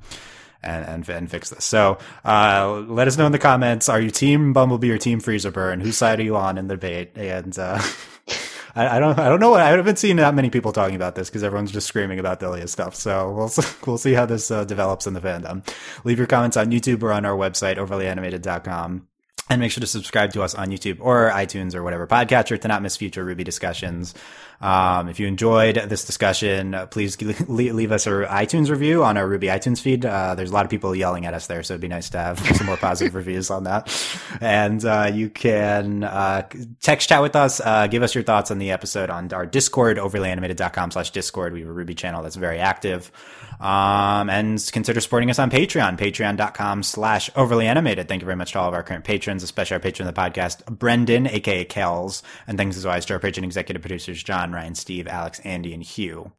and, 0.60 0.84
and 0.84 1.08
and 1.08 1.30
fix 1.30 1.50
this. 1.50 1.64
So 1.64 1.98
uh, 2.24 2.84
let 2.88 3.06
us 3.06 3.16
know 3.16 3.26
in 3.26 3.30
the 3.32 3.38
comments: 3.38 3.88
Are 3.88 4.00
you 4.00 4.10
Team 4.10 4.52
Bumblebee 4.52 4.90
or 4.90 4.98
Team 4.98 5.20
Freezer 5.20 5.52
Burn? 5.52 5.80
Whose 5.80 5.96
side 5.96 6.18
are 6.18 6.24
you 6.24 6.36
on 6.36 6.58
in 6.58 6.66
the 6.66 6.74
debate? 6.74 7.12
And 7.16 7.56
uh, 7.56 7.80
I, 8.74 8.98
don't 8.98 9.18
I 9.18 9.28
don't 9.28 9.40
know. 9.40 9.54
I 9.54 9.68
haven't 9.68 9.98
seen 9.98 10.16
that 10.16 10.34
many 10.34 10.50
people 10.50 10.72
talking 10.72 10.96
about 10.96 11.14
this 11.14 11.28
because 11.28 11.42
everyone's 11.42 11.72
just 11.72 11.86
screaming 11.86 12.18
about 12.18 12.40
Delia 12.40 12.68
stuff. 12.68 12.94
So 12.94 13.30
we'll 13.30 13.50
we'll 13.86 13.98
see 13.98 14.12
how 14.12 14.26
this 14.26 14.50
uh, 14.50 14.64
develops 14.64 15.06
in 15.06 15.14
the 15.14 15.20
fandom. 15.20 15.66
Leave 16.04 16.18
your 16.18 16.26
comments 16.26 16.56
on 16.56 16.70
YouTube 16.70 17.02
or 17.02 17.12
on 17.12 17.24
our 17.24 17.36
website 17.36 17.76
overlyanimated.com. 17.76 19.07
And 19.50 19.60
make 19.60 19.72
sure 19.72 19.80
to 19.80 19.86
subscribe 19.86 20.32
to 20.34 20.42
us 20.42 20.54
on 20.54 20.68
YouTube 20.68 20.98
or 21.00 21.30
iTunes 21.30 21.74
or 21.74 21.82
whatever 21.82 22.06
podcatcher 22.06 22.60
to 22.60 22.68
not 22.68 22.82
miss 22.82 22.96
future 22.96 23.24
RWBY 23.24 23.44
discussions. 23.44 24.14
Um, 24.60 25.08
if 25.08 25.20
you 25.20 25.26
enjoyed 25.28 25.76
this 25.76 26.04
discussion, 26.04 26.74
uh, 26.74 26.86
please 26.86 27.20
leave 27.48 27.92
us 27.92 28.06
a 28.06 28.10
iTunes 28.10 28.70
review 28.70 29.04
on 29.04 29.16
our 29.16 29.28
RWBY 29.28 29.48
iTunes 29.48 29.80
feed. 29.80 30.04
Uh, 30.04 30.34
there's 30.34 30.50
a 30.50 30.54
lot 30.54 30.64
of 30.64 30.70
people 30.70 30.94
yelling 30.94 31.26
at 31.26 31.34
us 31.34 31.46
there, 31.46 31.62
so 31.62 31.74
it'd 31.74 31.80
be 31.80 31.88
nice 31.88 32.10
to 32.10 32.18
have 32.18 32.38
some 32.56 32.66
more 32.66 32.76
positive 32.76 33.14
reviews 33.14 33.50
on 33.50 33.64
that. 33.64 33.94
And 34.40 34.84
uh, 34.84 35.10
you 35.12 35.30
can 35.30 36.02
uh, 36.02 36.48
text 36.80 37.08
chat 37.08 37.22
with 37.22 37.36
us, 37.36 37.60
uh, 37.60 37.86
give 37.86 38.02
us 38.02 38.14
your 38.14 38.24
thoughts 38.24 38.50
on 38.50 38.58
the 38.58 38.72
episode 38.72 39.10
on 39.10 39.32
our 39.32 39.46
Discord, 39.46 39.96
overlyanimated.com 39.96 40.90
slash 40.90 41.10
Discord. 41.10 41.52
We 41.52 41.60
have 41.60 41.68
a 41.68 41.72
RWBY 41.72 41.96
channel 41.96 42.22
that's 42.22 42.36
very 42.36 42.58
active. 42.58 43.12
Um, 43.60 44.30
and 44.30 44.64
consider 44.72 45.00
supporting 45.00 45.30
us 45.30 45.38
on 45.38 45.50
Patreon, 45.50 45.98
patreon.com 45.98 46.82
slash 46.84 47.28
overly 47.34 47.66
animated. 47.66 48.08
Thank 48.08 48.22
you 48.22 48.26
very 48.26 48.36
much 48.36 48.52
to 48.52 48.60
all 48.60 48.68
of 48.68 48.74
our 48.74 48.84
current 48.84 49.04
patrons, 49.04 49.42
especially 49.42 49.74
our 49.74 49.80
patron 49.80 50.08
of 50.08 50.14
the 50.14 50.20
podcast, 50.20 50.64
Brendan, 50.66 51.26
aka 51.26 51.64
Kells. 51.64 52.22
And 52.46 52.56
thanks 52.56 52.76
as 52.76 52.86
always 52.86 53.04
to 53.06 53.14
our 53.14 53.18
patron 53.18 53.44
executive 53.44 53.82
producers, 53.82 54.22
John, 54.22 54.47
Ryan, 54.52 54.74
Steve, 54.74 55.06
Alex, 55.06 55.40
Andy, 55.40 55.74
and 55.74 55.82
Hugh. 55.82 56.32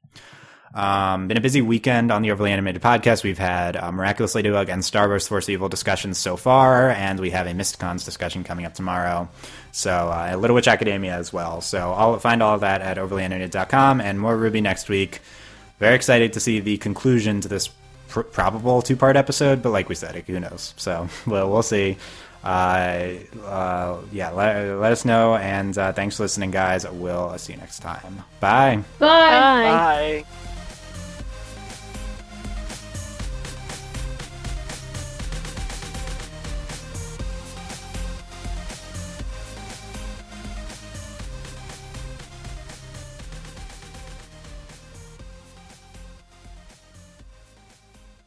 Um, 0.73 1.27
been 1.27 1.37
a 1.37 1.41
busy 1.41 1.61
weekend 1.61 2.11
on 2.11 2.21
the 2.21 2.31
Overly 2.31 2.51
Animated 2.51 2.81
podcast. 2.81 3.23
We've 3.23 3.39
had 3.39 3.75
uh, 3.75 3.91
Miraculous 3.91 4.35
Ladybug 4.35 4.69
and 4.69 4.85
Star 4.85 5.07
Wars 5.07 5.27
Force 5.27 5.49
Evil 5.49 5.67
discussions 5.67 6.19
so 6.19 6.37
far, 6.37 6.91
and 6.91 7.19
we 7.19 7.31
have 7.31 7.47
a 7.47 7.51
Mysticons 7.51 8.05
discussion 8.05 8.43
coming 8.43 8.65
up 8.65 8.75
tomorrow. 8.75 9.29
So, 9.71 9.91
uh, 9.91 10.35
Little 10.37 10.55
Witch 10.55 10.67
Academia 10.67 11.13
as 11.15 11.33
well. 11.33 11.61
So, 11.61 11.91
I'll 11.93 12.19
find 12.19 12.43
all 12.43 12.53
of 12.53 12.61
that 12.61 12.81
at 12.81 12.97
overlyanimated.com 12.97 14.01
and 14.01 14.19
more 14.19 14.37
RWBY 14.37 14.61
next 14.61 14.89
week. 14.89 15.21
Very 15.79 15.95
excited 15.95 16.33
to 16.33 16.39
see 16.39 16.59
the 16.59 16.77
conclusion 16.77 17.41
to 17.41 17.47
this 17.47 17.69
pr- 18.09 18.21
probable 18.21 18.81
two 18.81 18.95
part 18.95 19.15
episode, 19.15 19.63
but 19.63 19.71
like 19.71 19.89
we 19.89 19.95
said, 19.95 20.15
who 20.15 20.39
knows? 20.39 20.75
So, 20.77 21.09
well, 21.25 21.49
we'll 21.49 21.63
see. 21.63 21.97
Uh, 22.43 23.09
uh, 23.43 24.01
yeah, 24.11 24.31
let, 24.31 24.77
let 24.79 24.91
us 24.91 25.05
know, 25.05 25.35
and 25.35 25.77
uh, 25.77 25.91
thanks 25.93 26.17
for 26.17 26.23
listening, 26.23 26.51
guys. 26.51 26.89
We'll 26.89 27.37
see 27.37 27.53
you 27.53 27.59
next 27.59 27.79
time. 27.79 28.23
Bye. 28.39 28.77
Bye. 28.97 29.07
Bye. 29.07 30.23
Bye. 30.23 30.38